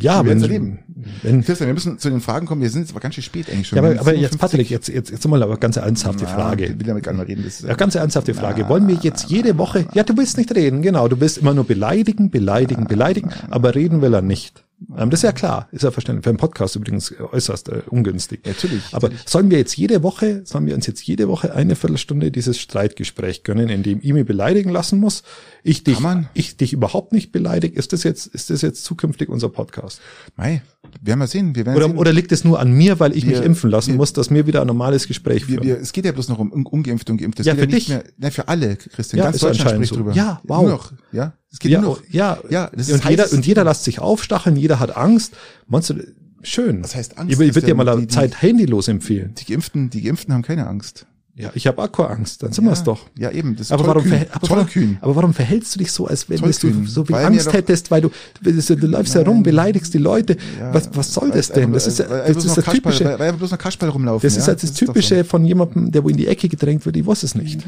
Ja, 0.00 0.24
Wir 0.24 0.30
wenn, 0.30 0.42
erleben. 0.42 0.78
wenn, 1.22 1.42
Christian, 1.44 1.68
wir 1.68 1.74
müssen 1.74 1.98
zu 1.98 2.10
den 2.10 2.20
Fragen 2.20 2.46
kommen. 2.46 2.60
Wir 2.62 2.70
sind 2.70 2.82
jetzt 2.82 2.90
aber 2.90 3.00
ganz 3.00 3.14
schön 3.14 3.24
spät 3.24 3.48
eigentlich 3.50 3.68
schon. 3.68 3.76
ja, 3.76 3.82
aber, 3.82 4.00
aber 4.00 4.14
jetzt 4.14 4.32
57. 4.32 4.38
Patrick, 4.40 4.70
jetzt, 4.70 4.88
jetzt, 4.88 5.10
jetzt 5.10 5.26
mal 5.28 5.42
aber 5.42 5.56
ganz 5.56 5.76
ernsthafte 5.76 6.24
Na, 6.24 6.30
Frage. 6.34 6.66
Ich 6.66 6.78
will 6.78 6.86
damit 6.86 7.04
gar 7.04 7.12
nicht 7.12 7.18
mehr 7.18 7.28
reden. 7.28 7.44
Das, 7.44 7.62
Ja, 7.62 7.74
ganz 7.74 7.94
ernsthafte 7.94 8.34
Frage. 8.34 8.68
Wollen 8.68 8.88
wir 8.88 8.96
jetzt 8.96 9.30
jede 9.30 9.56
Woche, 9.58 9.86
ja, 9.94 10.02
du 10.02 10.16
willst 10.16 10.36
nicht 10.36 10.54
reden, 10.54 10.82
genau, 10.82 11.08
du 11.08 11.20
willst 11.20 11.38
immer 11.38 11.54
nur 11.54 11.64
beleidigen, 11.64 12.30
beleidigen, 12.30 12.86
beleidigen, 12.86 13.30
aber 13.50 13.74
reden 13.74 14.02
will 14.02 14.14
er 14.14 14.22
nicht. 14.22 14.65
Ähm, 14.94 15.08
das 15.08 15.20
ist 15.20 15.24
ja 15.24 15.32
klar, 15.32 15.68
ist 15.72 15.84
ja 15.84 15.90
verständlich. 15.90 16.24
Für 16.24 16.30
einen 16.30 16.36
Podcast 16.38 16.76
übrigens 16.76 17.12
äußerst 17.32 17.70
äh, 17.70 17.82
ungünstig. 17.88 18.40
Natürlich, 18.44 18.82
Aber 18.92 19.08
natürlich. 19.08 19.28
sollen 19.28 19.50
wir 19.50 19.56
jetzt 19.56 19.74
jede 19.76 20.02
Woche, 20.02 20.42
sollen 20.44 20.66
wir 20.66 20.74
uns 20.74 20.86
jetzt 20.86 21.02
jede 21.06 21.28
Woche 21.28 21.54
eine 21.54 21.76
Viertelstunde 21.76 22.30
dieses 22.30 22.58
Streitgespräch 22.60 23.42
gönnen, 23.42 23.70
in 23.70 23.82
dem 23.82 24.00
ich 24.02 24.12
mich 24.12 24.26
beleidigen 24.26 24.68
lassen 24.70 25.00
muss, 25.00 25.22
ich 25.62 25.82
dich, 25.82 25.94
Kann 25.94 26.02
man? 26.02 26.28
ich 26.34 26.58
dich 26.58 26.74
überhaupt 26.74 27.12
nicht 27.12 27.32
beleidige? 27.32 27.74
Ist 27.78 27.94
das 27.94 28.02
jetzt, 28.02 28.26
ist 28.26 28.50
das 28.50 28.60
jetzt 28.60 28.84
zukünftig 28.84 29.30
unser 29.30 29.48
Podcast? 29.48 30.00
Mei, 30.36 30.60
werden 31.00 31.20
wir 31.20 31.26
sehen. 31.26 31.54
Wir 31.56 31.64
werden 31.64 31.76
Oder, 31.76 31.86
sehen. 31.88 31.96
oder 31.98 32.12
liegt 32.12 32.30
es 32.32 32.44
nur 32.44 32.60
an 32.60 32.70
mir, 32.72 33.00
weil 33.00 33.16
ich 33.16 33.26
Wir- 33.26 33.38
mich 33.38 33.46
impfen 33.46 33.70
lassen 33.70 33.92
wir- 33.92 33.96
muss, 33.96 34.12
dass 34.12 34.28
wir 34.30 34.46
wieder 34.46 34.60
ein 34.60 34.66
normales 34.66 35.08
Gespräch 35.08 35.48
Wir, 35.48 35.62
wir, 35.62 35.80
es 35.80 35.92
geht 35.92 36.04
ja 36.04 36.12
bloß 36.12 36.28
noch 36.28 36.38
um 36.38 36.52
Un- 36.52 36.66
Ungeimpfte 36.66 37.12
und 37.12 37.18
Geimpfte. 37.18 37.40
Es 37.40 37.46
Ja, 37.46 37.54
für 37.54 37.62
nicht 37.66 37.76
dich. 37.76 37.88
Mehr, 37.88 38.04
nein, 38.18 38.30
für 38.30 38.46
alle, 38.46 38.76
Christian. 38.76 39.18
Ja, 39.20 39.24
Ganz 39.24 39.38
Deutschland 39.38 39.70
spricht 39.70 39.88
so. 39.88 39.96
drüber. 39.96 40.12
Ja, 40.12 40.40
wow. 40.44 40.60
Nur 40.62 40.70
noch, 40.70 40.92
ja. 41.12 41.32
Es 41.56 41.60
geht 41.60 41.72
ja, 41.72 41.80
nur 41.80 41.96
noch. 41.96 42.02
ja, 42.10 42.38
Ja, 42.50 42.70
das 42.76 42.90
und 42.90 43.02
heißt- 43.02 43.08
jeder, 43.10 43.32
und 43.32 43.46
jeder 43.46 43.64
lässt 43.64 43.84
sich 43.84 43.98
aufstacheln, 43.98 44.56
jeder 44.56 44.78
hat 44.78 44.94
Angst. 44.94 45.32
Meinst 45.68 45.88
du, 45.88 45.94
schön. 46.42 46.84
Was 46.84 46.94
heißt 46.94 47.16
Angst, 47.16 47.32
Ich, 47.32 47.40
ich 47.40 47.54
würde 47.54 47.66
dir 47.66 47.74
mal 47.74 47.88
eine 47.88 48.02
Die- 48.02 48.08
Zeit 48.08 48.42
handylos 48.42 48.88
empfehlen. 48.88 49.32
Die 49.38 49.50
Geimpften, 49.50 49.88
die 49.88 50.02
Geimpften 50.02 50.34
haben 50.34 50.42
keine 50.42 50.66
Angst. 50.66 51.06
Ja, 51.38 51.50
ich 51.54 51.66
habe 51.66 51.82
Angst, 52.08 52.42
dann 52.42 52.52
sind 52.52 52.64
wir's 52.64 52.82
doch. 52.82 53.10
Ja, 53.18 53.30
eben. 53.30 53.56
Das 53.56 53.66
ist 53.66 53.72
Aber 53.72 53.82
warum, 53.86 54.02
tollkühn. 54.04 54.10
verhält, 54.10 54.30
aber, 54.34 54.48
warum, 54.48 54.64
Tollkühn. 54.64 54.98
aber 55.02 55.16
warum 55.16 55.34
verhältst 55.34 55.74
du 55.74 55.78
dich 55.80 55.92
so, 55.92 56.06
als 56.06 56.30
wenn 56.30 56.40
du 56.40 56.50
so 56.50 57.04
viel 57.04 57.14
Weil 57.14 57.26
Angst 57.26 57.52
hättest, 57.52 57.90
weil 57.90 58.00
du, 58.00 58.10
du, 58.42 58.52
du 58.76 58.86
läufst 58.86 59.14
herum, 59.14 59.42
beleidigst 59.42 59.92
die 59.92 59.98
Leute. 59.98 60.38
Ja, 60.58 60.72
was, 60.72 60.88
was 60.94 61.12
soll 61.12 61.30
das 61.30 61.50
denn? 61.50 61.74
Das 61.74 61.86
ist, 61.86 61.98
ja- 61.98 62.08
weil 62.08 62.32
das 62.34 62.42
ist 62.44 62.56
das 62.56 62.64
typische, 62.64 63.04
Weil, 63.04 63.18
weil 63.18 63.32
bloß 63.34 63.50
noch 63.50 63.58
Kasperl 63.58 63.90
rumlaufen. 63.90 64.26
das 64.26 64.34
ist 64.36 64.44
ja? 64.44 64.48
halt 64.48 64.62
das 64.62 64.72
doch 64.72 64.78
so. 64.78 64.86
typische 64.86 65.24
von 65.24 65.44
jemandem, 65.44 65.92
der 65.92 66.02
wo 66.04 66.08
in 66.08 66.16
die 66.16 66.26
Ecke 66.26 66.48
gedrängt 66.48 66.86
wird, 66.86 66.96
ich 66.96 67.06
weiß 67.06 67.22
es 67.22 67.34
nicht. 67.34 67.66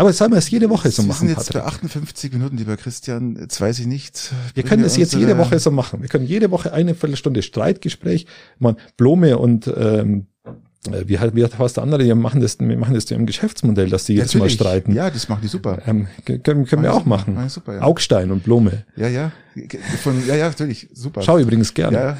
Aber 0.00 0.14
sollen 0.14 0.30
wir 0.30 0.38
es 0.38 0.48
jede 0.50 0.70
Woche 0.70 0.90
so 0.90 1.02
Wir 1.02 1.08
machen, 1.08 1.28
sind 1.28 1.36
jetzt 1.36 1.52
Patrick? 1.52 1.62
bei 1.62 1.68
58 1.68 2.32
Minuten, 2.32 2.56
lieber 2.56 2.78
Christian. 2.78 3.36
Jetzt 3.38 3.60
weiß 3.60 3.80
ich 3.80 3.86
nicht. 3.86 4.32
Wir 4.54 4.62
können 4.62 4.82
das 4.82 4.96
jetzt 4.96 5.12
jede 5.12 5.36
Woche 5.36 5.58
so 5.58 5.70
machen. 5.70 6.00
Wir 6.00 6.08
können 6.08 6.24
jede 6.24 6.50
Woche 6.50 6.72
eine 6.72 6.94
Viertelstunde 6.94 7.42
Streitgespräch. 7.42 8.24
Man, 8.58 8.76
Blome 8.96 9.36
und 9.36 9.70
ähm, 9.76 10.24
äh, 10.46 10.52
wie, 11.06 11.18
halt- 11.18 11.34
wie 11.34 11.42
der 11.74 11.82
andere, 11.82 12.02
die 12.02 12.14
machen 12.14 12.40
das, 12.40 12.58
wir 12.58 12.76
machen 12.78 12.94
das 12.94 13.08
ja 13.10 13.16
im 13.16 13.26
Geschäftsmodell, 13.26 13.90
dass 13.90 14.04
die 14.04 14.14
jetzt 14.14 14.34
mal 14.34 14.40
Natürlich. 14.40 14.54
streiten. 14.54 14.94
Ja, 14.94 15.10
das 15.10 15.28
machen 15.28 15.40
die 15.42 15.48
super. 15.48 15.78
Ähm, 15.86 16.06
können, 16.24 16.64
können 16.64 16.82
wir 16.82 16.92
auch 16.92 17.04
super. 17.04 17.08
machen. 17.08 17.48
Super, 17.50 17.74
ja. 17.74 17.82
Augstein 17.82 18.30
und 18.30 18.42
Blome. 18.44 18.84
Ja, 18.96 19.08
ja. 19.08 19.32
Von, 20.02 20.26
ja, 20.26 20.36
ja, 20.36 20.48
natürlich. 20.48 20.88
Super. 20.94 21.20
Schau 21.22 21.38
übrigens 21.38 21.74
gerne. 21.74 21.96
Ja, 21.98 22.18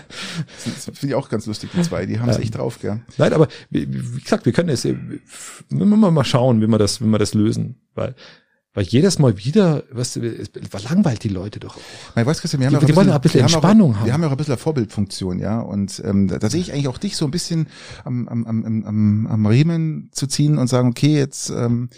finde 0.59 1.07
ich 1.07 1.15
auch 1.15 1.29
ganz 1.31 1.47
lustig, 1.47 1.71
die 1.75 1.81
zwei. 1.83 2.05
Die 2.05 2.19
haben 2.21 2.29
es 2.29 2.39
echt 2.39 2.59
drauf, 2.59 2.79
gell. 2.83 3.01
Nein, 3.17 3.33
aber 3.33 3.49
wie, 3.71 3.87
wie 3.91 4.21
gesagt, 4.21 4.45
wir 4.45 4.53
können 4.53 4.69
es, 4.69 4.85
äh, 4.85 4.95
wir 5.71 6.11
mal 6.11 6.25
schauen, 6.25 6.61
wie 6.61 6.67
wir 6.67 6.79
das, 6.79 7.01
wie 7.01 7.07
wir 7.07 7.19
das 7.19 7.33
lösen, 7.33 7.77
weil, 7.95 8.15
weil 8.73 8.85
jedes 8.85 9.18
Mal 9.18 9.37
wieder, 9.39 9.83
was, 9.91 10.16
es 10.16 10.51
langweilt 10.89 11.25
die 11.25 11.29
Leute 11.29 11.59
doch 11.59 11.77
auch. 11.77 12.16
Ich 12.16 12.25
weiß, 12.27 12.41
Christian, 12.41 12.61
wir 12.61 12.66
haben 12.66 12.73
Die- 12.73 12.75
ja 12.77 12.79
auch 12.81 12.87
die 12.87 13.11
ein 13.11 13.21
bisschen 13.21 13.39
wir 13.41 13.43
haben 13.45 13.53
Entspannung 13.53 13.93
auch, 13.93 13.97
haben. 13.99 14.07
Wir 14.07 14.12
haben 14.12 14.21
ja 14.23 14.29
auch 14.29 14.33
ein 14.33 14.37
bisschen 14.37 14.57
Vorbildfunktion, 14.59 15.39
ja. 15.41 15.61
Und 15.61 16.01
ähm, 16.05 16.29
da, 16.29 16.39
da 16.39 16.49
sehe 16.49 16.61
ich 16.61 16.73
eigentlich 16.73 16.89
auch 16.89 16.99
dich 16.99 17.16
so 17.16 17.25
ein 17.25 17.31
bisschen 17.33 17.66
am, 18.05 18.29
am, 18.29 18.47
am, 18.47 18.85
am- 18.85 19.27
am, 19.27 19.47
Riemen 19.47 20.11
zu 20.12 20.27
ziehen 20.29 20.57
und 20.59 20.68
sagen, 20.68 20.89
okay, 20.91 21.14
jetzt, 21.16 21.51
ähm, 21.51 21.89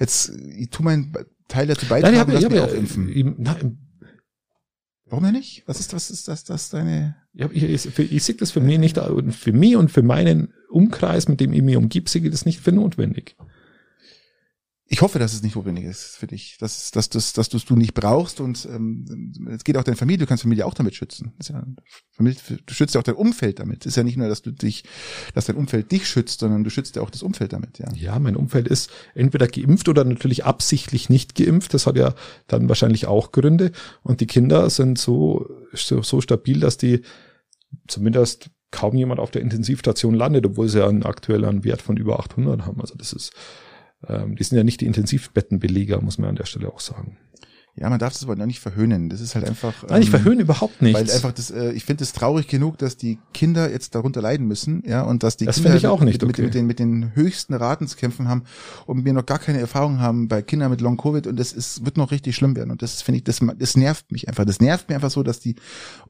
jetzt 0.00 0.32
ich 0.56 0.70
tu 0.70 0.82
mein 0.82 1.12
Teil 1.48 1.66
dazu 1.66 1.84
beitragen, 1.86 2.14
Nein, 2.16 2.28
ich 2.38 2.44
habe, 2.44 2.54
wir 2.54 2.66
ich 2.72 2.78
impfen. 2.78 3.08
im- 3.10 3.34
nein, 3.38 3.78
Warum 5.06 5.24
denn 5.24 5.34
nicht? 5.34 5.64
Was 5.66 5.78
ist, 5.78 5.92
was 5.92 6.10
ist 6.10 6.26
das, 6.28 6.44
das 6.44 6.70
deine, 6.70 7.16
ich, 7.34 7.44
ich, 7.62 7.86
ich, 7.98 8.12
ich 8.12 8.22
sehe 8.22 8.34
das 8.36 8.50
für 8.50 8.60
mich 8.62 8.78
nicht, 8.78 8.98
für 8.98 9.52
mich 9.52 9.76
und 9.76 9.90
für 9.90 10.02
meinen 10.02 10.54
Umkreis, 10.70 11.28
mit 11.28 11.38
dem 11.40 11.52
ich 11.52 11.60
mich 11.60 11.76
umgib, 11.76 12.08
sehe 12.08 12.22
ich 12.22 12.30
das 12.30 12.46
nicht 12.46 12.60
für 12.60 12.72
notwendig. 12.72 13.36
Ich 14.92 15.00
hoffe, 15.00 15.18
dass 15.18 15.32
es 15.32 15.42
nicht 15.42 15.56
notwendig 15.56 15.86
ist 15.86 16.18
für 16.18 16.26
dich, 16.26 16.58
dass, 16.60 16.90
dass, 16.90 17.08
dass, 17.08 17.32
dass 17.32 17.48
du 17.48 17.56
es 17.56 17.64
du 17.64 17.76
nicht 17.76 17.94
brauchst 17.94 18.40
und 18.40 18.68
ähm, 18.70 19.48
es 19.50 19.64
geht 19.64 19.78
auch 19.78 19.84
deine 19.84 19.96
Familie, 19.96 20.18
du 20.18 20.26
kannst 20.26 20.42
Familie 20.42 20.66
auch 20.66 20.74
damit 20.74 20.94
schützen. 20.94 21.32
Ja, 21.48 21.64
du 22.18 22.74
schützt 22.74 22.94
ja 22.94 23.00
auch 23.00 23.04
dein 23.04 23.14
Umfeld 23.14 23.58
damit. 23.58 23.86
Es 23.86 23.92
ist 23.92 23.96
ja 23.96 24.02
nicht 24.02 24.18
nur, 24.18 24.28
dass 24.28 24.42
du 24.42 24.50
dich, 24.50 24.84
dass 25.32 25.46
dein 25.46 25.56
Umfeld 25.56 25.90
dich 25.90 26.06
schützt, 26.06 26.40
sondern 26.40 26.62
du 26.62 26.68
schützt 26.68 26.94
ja 26.96 27.00
auch 27.00 27.08
das 27.08 27.22
Umfeld 27.22 27.54
damit, 27.54 27.78
ja. 27.78 27.90
Ja, 27.94 28.18
mein 28.18 28.36
Umfeld 28.36 28.68
ist 28.68 28.90
entweder 29.14 29.48
geimpft 29.48 29.88
oder 29.88 30.04
natürlich 30.04 30.44
absichtlich 30.44 31.08
nicht 31.08 31.36
geimpft. 31.36 31.72
Das 31.72 31.86
hat 31.86 31.96
ja 31.96 32.14
dann 32.46 32.68
wahrscheinlich 32.68 33.06
auch 33.06 33.32
Gründe. 33.32 33.72
Und 34.02 34.20
die 34.20 34.26
Kinder 34.26 34.68
sind 34.68 34.98
so, 34.98 35.48
so, 35.72 36.02
so 36.02 36.20
stabil, 36.20 36.60
dass 36.60 36.76
die 36.76 37.00
zumindest 37.88 38.50
kaum 38.70 38.94
jemand 38.94 39.20
auf 39.20 39.30
der 39.30 39.40
Intensivstation 39.40 40.12
landet, 40.12 40.44
obwohl 40.44 40.68
sie 40.68 40.80
ja 40.80 40.88
aktuell 41.04 41.46
einen 41.46 41.64
Wert 41.64 41.80
von 41.80 41.96
über 41.96 42.20
800 42.20 42.66
haben. 42.66 42.78
Also 42.82 42.94
das 42.94 43.14
ist, 43.14 43.32
ähm, 44.08 44.36
die 44.36 44.44
sind 44.44 44.56
ja 44.56 44.64
nicht 44.64 44.80
die 44.80 44.86
Intensivbettenbeleger, 44.86 46.00
muss 46.00 46.18
man 46.18 46.30
an 46.30 46.36
der 46.36 46.46
Stelle 46.46 46.72
auch 46.72 46.80
sagen. 46.80 47.16
Ja, 47.74 47.88
man 47.88 47.98
darf 47.98 48.14
es 48.14 48.22
aber 48.22 48.36
noch 48.36 48.44
nicht 48.44 48.60
verhöhnen. 48.60 49.08
Das 49.08 49.22
ist 49.22 49.34
halt 49.34 49.48
einfach. 49.48 49.72
Nein, 49.88 50.02
ich 50.02 50.08
ähm, 50.08 50.20
verhöhne 50.20 50.42
überhaupt 50.42 50.82
nichts. 50.82 51.00
Weil 51.00 51.10
einfach 51.10 51.32
das, 51.32 51.50
äh, 51.50 51.72
ich 51.72 51.86
finde 51.86 52.04
es 52.04 52.12
traurig 52.12 52.46
genug, 52.46 52.76
dass 52.76 52.98
die 52.98 53.18
Kinder 53.32 53.70
jetzt 53.70 53.94
darunter 53.94 54.20
leiden 54.20 54.46
müssen, 54.46 54.82
ja, 54.86 55.00
und 55.02 55.22
dass 55.22 55.38
die 55.38 55.46
Das 55.46 55.56
Kinder 55.56 55.74
ich 55.74 55.86
auch 55.86 56.02
nicht 56.02 56.20
mit, 56.20 56.34
okay. 56.34 56.42
mit, 56.42 56.54
den, 56.54 56.66
mit 56.66 56.78
den 56.78 57.14
höchsten 57.14 57.54
Raten 57.54 57.88
zu 57.88 57.96
kämpfen 57.96 58.28
haben 58.28 58.42
und 58.84 59.06
wir 59.06 59.14
noch 59.14 59.24
gar 59.24 59.38
keine 59.38 59.58
Erfahrung 59.58 60.00
haben 60.00 60.28
bei 60.28 60.42
Kindern 60.42 60.70
mit 60.70 60.82
Long 60.82 60.98
Covid 60.98 61.26
und 61.26 61.40
das 61.40 61.54
ist, 61.54 61.82
wird 61.86 61.96
noch 61.96 62.10
richtig 62.10 62.36
schlimm 62.36 62.56
werden. 62.56 62.70
Und 62.70 62.82
das 62.82 63.00
finde 63.00 63.18
ich, 63.18 63.24
das, 63.24 63.40
das 63.58 63.74
nervt 63.74 64.12
mich 64.12 64.28
einfach. 64.28 64.44
Das 64.44 64.60
nervt 64.60 64.90
mir 64.90 64.96
einfach 64.96 65.10
so, 65.10 65.22
dass 65.22 65.40
die 65.40 65.56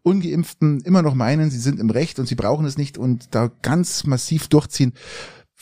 Ungeimpften 0.02 0.80
immer 0.80 1.02
noch 1.02 1.14
meinen, 1.14 1.52
sie 1.52 1.60
sind 1.60 1.78
im 1.78 1.90
Recht 1.90 2.18
und 2.18 2.26
sie 2.26 2.34
brauchen 2.34 2.66
es 2.66 2.76
nicht 2.76 2.98
und 2.98 3.36
da 3.36 3.52
ganz 3.62 4.04
massiv 4.04 4.48
durchziehen. 4.48 4.94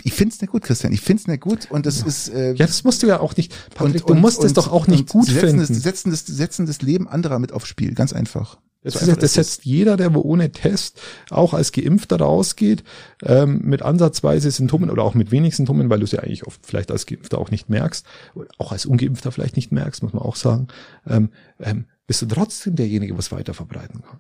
Ich 0.03 0.15
finde 0.15 0.35
es 0.35 0.41
nicht 0.41 0.51
gut, 0.51 0.63
Christian. 0.63 0.93
Ich 0.93 1.01
finde 1.01 1.21
es 1.21 1.27
nicht 1.27 1.41
gut 1.41 1.71
und 1.71 1.87
das 1.87 2.03
ist 2.03 2.29
äh, 2.29 2.53
ja, 2.55 2.67
das 2.67 2.85
musst 2.85 3.03
du 3.03 3.07
ja 3.07 3.21
auch 3.21 3.37
nicht, 3.37 3.55
Patrick, 3.75 4.03
und, 4.03 4.11
du 4.11 4.13
und, 4.15 4.21
musst 4.21 4.43
es 4.45 4.53
doch 4.53 4.71
auch 4.73 4.87
nicht 4.87 5.09
gut 5.09 5.27
setzen 5.27 5.41
finden. 5.41 5.59
Das, 5.59 5.83
setzen, 5.83 6.11
das, 6.11 6.27
setzen 6.27 6.67
das 6.67 6.81
Leben 6.83 7.09
anderer 7.09 7.39
mit 7.39 7.53
aufs 7.53 7.69
Spiel, 7.69 7.95
ganz 7.95 8.13
einfach. 8.13 8.59
Das, 8.83 8.95
So 8.95 9.01
einfach 9.01 9.19
das 9.19 9.35
setzt 9.35 9.67
jeder, 9.67 9.99
der 9.99 10.15
wo 10.15 10.21
ohne 10.23 10.53
Test 10.53 11.01
auch 11.29 11.53
als 11.53 11.73
Geimpfter 11.73 12.17
rausgeht, 12.19 12.83
ähm, 13.23 13.61
mit 13.63 13.83
ansatzweise 13.83 14.51
Symptomen 14.51 14.91
oder 14.91 15.03
auch 15.03 15.15
mit 15.15 15.31
wenig 15.31 15.55
Symptomen, 15.57 15.91
weil 15.91 15.99
du 15.99 16.05
es 16.05 16.13
ja 16.13 16.21
eigentlich 16.21 16.47
oft 16.47 16.65
vielleicht 16.65 16.91
als 16.91 17.05
Geimpfter 17.05 17.39
auch 17.39 17.51
nicht 17.51 17.69
merkst, 17.69 18.07
oder 18.35 18.49
auch 18.57 18.73
als 18.73 18.87
Ungeimpfter 18.87 19.33
vielleicht 19.33 19.57
nicht 19.57 19.71
merkst, 19.71 20.03
muss 20.03 20.15
man 20.15 20.23
auch 20.23 20.37
sagen, 20.37 20.69
ähm, 21.07 21.31
ähm, 21.59 21.85
bist 22.07 22.23
du 22.23 22.27
trotzdem 22.27 22.75
derjenige, 22.75 23.19
was 23.19 23.33
weiter 23.33 23.53
verbreiten 23.53 24.03
kann. 24.03 24.19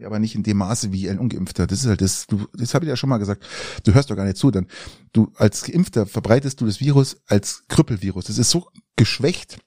Ja, 0.00 0.06
aber 0.06 0.18
nicht 0.18 0.34
in 0.34 0.42
dem 0.42 0.56
Maße 0.56 0.92
wie 0.92 1.10
ein 1.10 1.18
Ungeimpfter. 1.18 1.66
Das 1.66 1.80
ist 1.80 1.86
halt 1.86 2.00
das, 2.00 2.26
du, 2.26 2.46
das 2.54 2.72
habe 2.72 2.86
ich 2.86 2.88
ja 2.88 2.96
schon 2.96 3.10
mal 3.10 3.18
gesagt. 3.18 3.44
Du 3.84 3.92
hörst 3.92 4.10
doch 4.10 4.16
gar 4.16 4.24
nicht 4.24 4.38
zu, 4.38 4.50
dann 4.50 4.66
du 5.12 5.30
als 5.36 5.62
Geimpfter 5.64 6.06
verbreitest 6.06 6.60
du 6.60 6.66
das 6.66 6.80
Virus 6.80 7.18
als 7.26 7.64
Krüppelvirus. 7.68 8.24
Das 8.24 8.38
ist 8.38 8.48
so 8.48 8.66
geschwächt, 8.96 9.58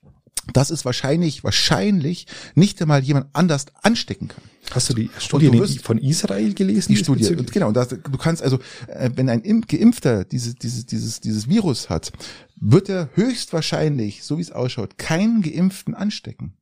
dass 0.52 0.72
es 0.72 0.86
wahrscheinlich, 0.86 1.44
wahrscheinlich 1.44 2.26
nicht 2.56 2.82
einmal 2.82 3.04
jemand 3.04 3.28
anders 3.34 3.68
anstecken 3.84 4.28
kann. 4.30 4.44
Hast 4.72 4.90
du 4.90 4.94
die 4.96 5.10
Studie 5.20 5.52
du 5.52 5.60
wirst- 5.60 5.84
von 5.84 6.00
Israel 6.00 6.54
gelesen? 6.56 6.94
Die 6.94 6.98
Studie. 6.98 7.20
diesbezüglich? 7.20 7.48
Und 7.48 7.54
genau, 7.54 7.68
und 7.68 7.76
das, 7.76 7.90
du 7.90 8.00
kannst 8.18 8.42
also, 8.42 8.58
äh, 8.88 9.12
wenn 9.16 9.30
ein 9.30 9.42
Im- 9.42 9.62
Geimpfter 9.62 10.26
dieses, 10.26 10.56
dieses, 10.56 10.86
dieses, 10.88 11.20
dieses 11.22 11.48
Virus 11.48 11.90
hat, 11.92 12.12
wird 12.56 12.90
er 12.90 13.10
höchstwahrscheinlich, 13.14 14.24
so 14.24 14.38
wie 14.38 14.42
es 14.42 14.52
ausschaut, 14.52 14.98
keinen 14.98 15.44
Geimpften 15.44 15.94
anstecken. 15.94 16.54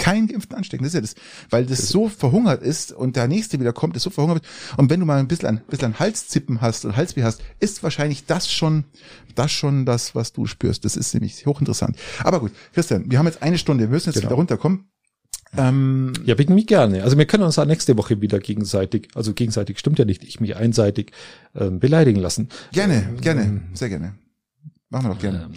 Keinen 0.00 0.26
Geimpften 0.28 0.56
anstecken. 0.56 0.82
Das 0.84 0.94
ist 0.94 0.94
ja 0.94 1.00
das, 1.00 1.14
weil 1.50 1.66
das 1.66 1.88
so 1.88 2.08
verhungert 2.08 2.62
ist 2.62 2.90
und 2.92 3.16
der 3.16 3.28
nächste 3.28 3.60
wieder 3.60 3.72
kommt, 3.72 3.96
ist 3.96 4.02
so 4.04 4.10
verhungert 4.10 4.42
wird. 4.42 4.78
Und 4.78 4.90
wenn 4.90 4.98
du 5.00 5.06
mal 5.06 5.18
ein 5.18 5.28
bisschen 5.28 5.48
ein 5.48 5.62
bisschen 5.68 5.98
Halszippen 5.98 6.60
hast 6.60 6.84
und 6.84 6.96
Halsweh 6.96 7.22
hast, 7.22 7.42
ist 7.60 7.82
wahrscheinlich 7.82 8.24
das 8.26 8.50
schon, 8.50 8.84
das 9.34 9.52
schon 9.52 9.84
das, 9.86 10.14
was 10.14 10.32
du 10.32 10.46
spürst. 10.46 10.84
Das 10.84 10.96
ist 10.96 11.12
nämlich 11.14 11.44
hochinteressant. 11.46 11.96
Aber 12.24 12.40
gut, 12.40 12.52
Christian, 12.72 13.10
wir 13.10 13.18
haben 13.18 13.26
jetzt 13.26 13.42
eine 13.42 13.58
Stunde, 13.58 13.84
wir 13.84 13.90
müssen 13.90 14.08
jetzt 14.08 14.16
Genau. 14.16 14.28
wieder 14.30 14.36
runterkommen. 14.36 14.84
Ähm, 15.56 16.12
Ja, 16.24 16.34
bitte 16.36 16.52
mich 16.52 16.66
gerne. 16.66 17.02
Also 17.02 17.18
wir 17.18 17.26
können 17.26 17.42
uns 17.42 17.56
da 17.56 17.64
nächste 17.64 17.96
Woche 17.96 18.20
wieder 18.20 18.38
gegenseitig, 18.38 19.08
also 19.14 19.32
gegenseitig 19.34 19.78
stimmt 19.78 19.98
ja 19.98 20.04
nicht, 20.04 20.22
ich 20.22 20.40
mich 20.40 20.56
einseitig 20.56 21.12
ähm, 21.54 21.80
beleidigen 21.80 22.20
lassen. 22.20 22.48
gerne, 22.72 23.14
gerne, 23.20 23.60
sehr 23.74 23.88
gerne. 23.88 24.14
Machen 24.90 25.06
wir 25.06 25.14
doch 25.14 25.20
gerne. 25.20 25.44
Ähm, 25.44 25.54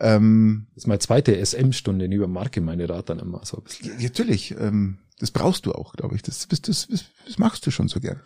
Ähm, 0.00 0.66
das 0.74 0.84
ist 0.84 0.86
meine 0.86 0.98
zweite 0.98 1.44
SM-Stunde 1.44 2.06
über 2.06 2.26
Marke, 2.26 2.60
meine 2.60 2.88
Rat 2.88 3.10
dann 3.10 3.18
immer 3.18 3.44
so 3.44 3.58
ein 3.58 3.64
bisschen. 3.64 3.86
Ja, 3.98 4.04
Natürlich, 4.04 4.52
ähm, 4.58 4.98
das 5.18 5.30
brauchst 5.30 5.66
du 5.66 5.72
auch, 5.72 5.92
glaube 5.92 6.16
ich. 6.16 6.22
Das, 6.22 6.48
das, 6.48 6.62
das, 6.62 6.88
das, 6.88 7.38
machst 7.38 7.64
du 7.66 7.70
schon 7.70 7.86
so 7.88 8.00
gern. 8.00 8.20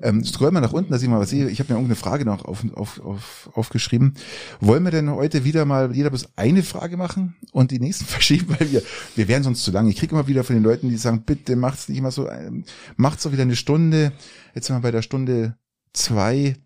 Ähm, 0.00 0.24
scroll 0.24 0.52
mal 0.52 0.60
nach 0.60 0.72
unten, 0.72 0.90
dass 0.90 1.02
ich 1.02 1.08
mal 1.08 1.20
was 1.20 1.30
sehe. 1.30 1.50
Ich 1.50 1.58
habe 1.58 1.70
mir 1.70 1.78
irgendeine 1.78 1.96
Frage 1.96 2.24
noch 2.24 2.44
auf, 2.46 2.64
auf, 2.74 3.00
auf, 3.00 3.50
aufgeschrieben. 3.52 4.14
Wollen 4.60 4.84
wir 4.84 4.90
denn 4.90 5.10
heute 5.10 5.44
wieder 5.44 5.64
mal 5.64 5.94
jeder 5.94 6.10
bis 6.10 6.28
eine 6.36 6.62
Frage 6.62 6.96
machen 6.96 7.36
und 7.52 7.72
die 7.72 7.80
nächsten 7.80 8.04
verschieben, 8.06 8.56
weil 8.58 8.72
wir, 8.72 8.82
wir 9.16 9.28
wären 9.28 9.42
sonst 9.42 9.64
zu 9.64 9.70
lang. 9.72 9.88
Ich 9.88 9.96
kriege 9.96 10.14
immer 10.14 10.28
wieder 10.28 10.44
von 10.44 10.56
den 10.56 10.62
Leuten, 10.62 10.88
die 10.88 10.96
sagen, 10.96 11.24
bitte 11.24 11.56
macht's 11.56 11.88
nicht 11.88 11.98
immer 11.98 12.12
so, 12.12 12.30
ähm, 12.30 12.64
macht's 12.96 13.24
doch 13.24 13.32
wieder 13.32 13.42
eine 13.42 13.56
Stunde. 13.56 14.12
Jetzt 14.54 14.68
sind 14.68 14.76
wir 14.76 14.80
bei 14.80 14.92
der 14.92 15.02
Stunde 15.02 15.58
zwei. 15.92 16.56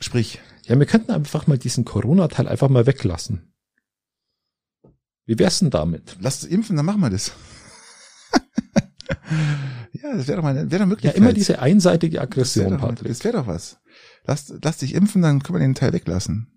Sprich, 0.00 0.40
Ja, 0.68 0.78
wir 0.78 0.86
könnten 0.86 1.10
einfach 1.12 1.46
mal 1.46 1.58
diesen 1.58 1.84
Corona-Teil 1.84 2.46
einfach 2.46 2.68
mal 2.68 2.86
weglassen. 2.86 3.52
Wie 5.26 5.38
wär's 5.38 5.58
denn 5.60 5.70
damit? 5.70 6.16
lasst 6.20 6.44
uns 6.44 6.52
impfen, 6.52 6.76
dann 6.76 6.86
machen 6.86 7.00
wir 7.00 7.10
das. 7.10 7.32
ja, 9.92 10.14
das 10.14 10.26
wäre 10.28 10.36
doch 10.36 10.42
mal, 10.42 10.54
wäre 10.54 10.66
doch 10.70 10.78
Ja, 10.80 10.86
Möglichkeit. 10.86 11.16
immer 11.16 11.32
diese 11.32 11.58
einseitige 11.60 12.16
Das 12.16 12.24
Aggression, 12.24 12.66
wäre 12.66 12.76
doch, 12.76 12.88
Patrick. 12.88 13.08
das 13.08 13.24
wär 13.24 13.32
doch 13.32 13.46
was. 13.46 13.78
Lass, 14.24 14.52
lass 14.62 14.78
dich 14.78 14.94
impfen, 14.94 15.22
dann 15.22 15.42
können 15.42 15.58
wir 15.58 15.66
den 15.66 15.74
Teil 15.74 15.92
weglassen. 15.92 16.52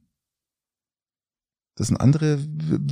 Das 1.76 1.88
sind 1.88 1.96
andere, 1.98 2.38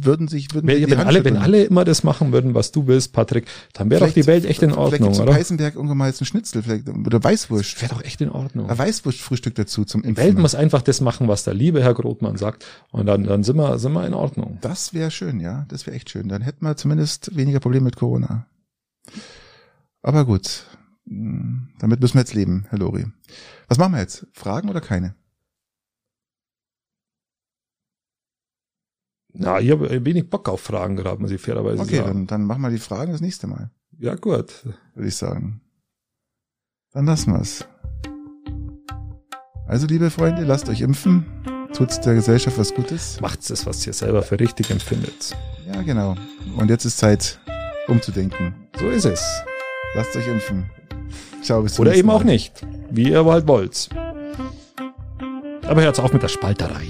würden 0.04 0.30
sich, 0.30 0.54
würden 0.54 0.66
Wenn, 0.68 0.78
die 0.78 0.90
wenn, 0.90 1.00
alle, 1.02 1.26
wenn 1.26 1.36
alle 1.36 1.66
immer 1.66 1.84
das 1.84 2.04
machen 2.04 2.32
würden, 2.32 2.54
was 2.56 2.72
du 2.72 2.88
willst, 2.88 3.12
Patrick, 3.12 3.46
dann 3.74 3.90
wäre 3.92 4.00
doch 4.00 4.08
die 4.08 4.24
Vielleicht- 4.24 4.28
Welt 4.28 4.46
echt 4.46 4.64
in 4.64 4.70
Vielleicht 4.72 4.94
Ordnung, 4.94 5.14
in 5.14 5.22
oder? 5.22 5.34
Heisenberg 5.34 5.76
irgendwann 5.76 5.98
mal 5.98 6.08
jetzt 6.08 6.22
ein 6.22 6.26
Schnitzel, 6.26 6.64
vielleicht, 6.64 6.88
oder 6.88 7.22
Weißwurst. 7.22 7.82
Wäre 7.82 7.94
doch 7.94 8.02
echt 8.04 8.22
in 8.22 8.30
Ordnung. 8.30 8.70
Ein 8.70 8.78
Weißwurstfrühstück 8.78 9.54
dazu 9.56 9.84
zum 9.84 10.02
Die 10.04 10.08
Impfen. 10.08 10.24
Welt 10.24 10.38
muss 10.40 10.56
einfach 10.56 10.82
das 10.82 11.02
machen, 11.02 11.28
was 11.28 11.44
der 11.44 11.54
liebe 11.56 11.84
Herr 11.84 11.94
Grothmann 11.94 12.38
sagt. 12.38 12.66
Und 12.92 13.06
dann, 13.06 13.26
dann 13.26 13.44
sind 13.44 13.58
wir, 13.58 13.78
sind 13.80 13.92
wir 13.92 14.08
in 14.08 14.14
Ordnung. 14.14 14.60
Das 14.62 14.94
wäre 14.94 15.12
schön, 15.12 15.42
ja. 15.42 15.66
Das 15.68 15.86
wäre 15.86 15.98
echt 15.98 16.10
schön. 16.10 16.30
Dann 16.30 16.42
hätten 16.42 16.64
wir 16.66 16.78
zumindest 16.78 17.36
weniger 17.36 17.60
Probleme 17.60 17.84
mit 17.84 17.98
Corona. 17.98 18.48
Aber 20.02 20.26
gut. 20.26 20.64
Hm, 21.06 21.70
Damit 21.80 22.00
müssen 22.00 22.14
wir 22.16 22.22
jetzt 22.22 22.34
leben, 22.34 22.66
Herr 22.70 22.80
Lori. 22.80 23.06
Was 23.68 23.78
machen 23.78 23.92
wir 23.94 24.00
jetzt? 24.00 24.26
Fragen 24.32 24.70
oder 24.70 24.80
keine? 24.82 25.16
Na, 29.34 29.60
ich 29.60 29.70
habe 29.72 30.04
wenig 30.06 30.30
Bock 30.30 30.50
auf 30.50 30.62
Fragen 30.62 30.96
gerade, 30.96 31.22
muss 31.22 31.32
ich 31.32 31.40
fairerweise 31.42 31.82
Okay, 31.82 31.98
sagen. 31.98 32.08
dann, 32.08 32.28
dann 32.28 32.44
machen 32.46 32.62
wir 32.62 32.70
die 32.70 32.78
Fragen 32.80 33.12
das 33.12 33.22
nächste 33.22 33.48
Mal, 33.48 33.70
Ja, 34.00 34.16
gut. 34.16 34.66
würde 34.96 35.08
ich 35.08 35.16
sagen. 35.16 35.62
Dann 36.92 37.06
lassen 37.06 37.34
wir's. 37.34 37.66
Also, 39.68 39.86
liebe 39.86 40.10
Freunde, 40.10 40.44
lasst 40.44 40.68
euch 40.70 40.82
impfen. 40.82 41.26
Tut's 41.74 42.00
der 42.02 42.16
Gesellschaft 42.16 42.58
was 42.58 42.74
Gutes. 42.74 43.22
Macht's 43.22 43.50
das, 43.50 43.68
was 43.68 43.86
ihr 43.86 43.94
selber 43.94 44.24
für 44.24 44.40
richtig 44.40 44.72
empfindet. 44.72 45.36
Ja, 45.72 45.84
genau. 45.84 46.16
Und 46.58 46.70
jetzt 46.72 46.86
ist 46.86 46.98
Zeit, 46.98 47.40
umzudenken. 47.88 48.56
So 48.80 48.90
ist 48.90 49.06
es. 49.06 49.24
Lasst 49.94 50.16
euch 50.16 50.28
impfen. 50.28 50.66
Ciao, 51.44 51.62
bis 51.62 51.76
zum 51.76 51.84
Oder 51.84 51.94
eben 51.96 52.08
Mal. 52.08 52.16
auch 52.16 52.24
nicht. 52.24 52.66
Wie 52.90 53.12
ihr 53.12 53.24
halt 53.26 53.48
wollt. 53.48 53.90
Aber 55.68 55.82
hört's 55.84 56.00
auf 56.00 56.12
mit 56.12 56.24
der 56.24 56.28
Spalterei. 56.30 56.88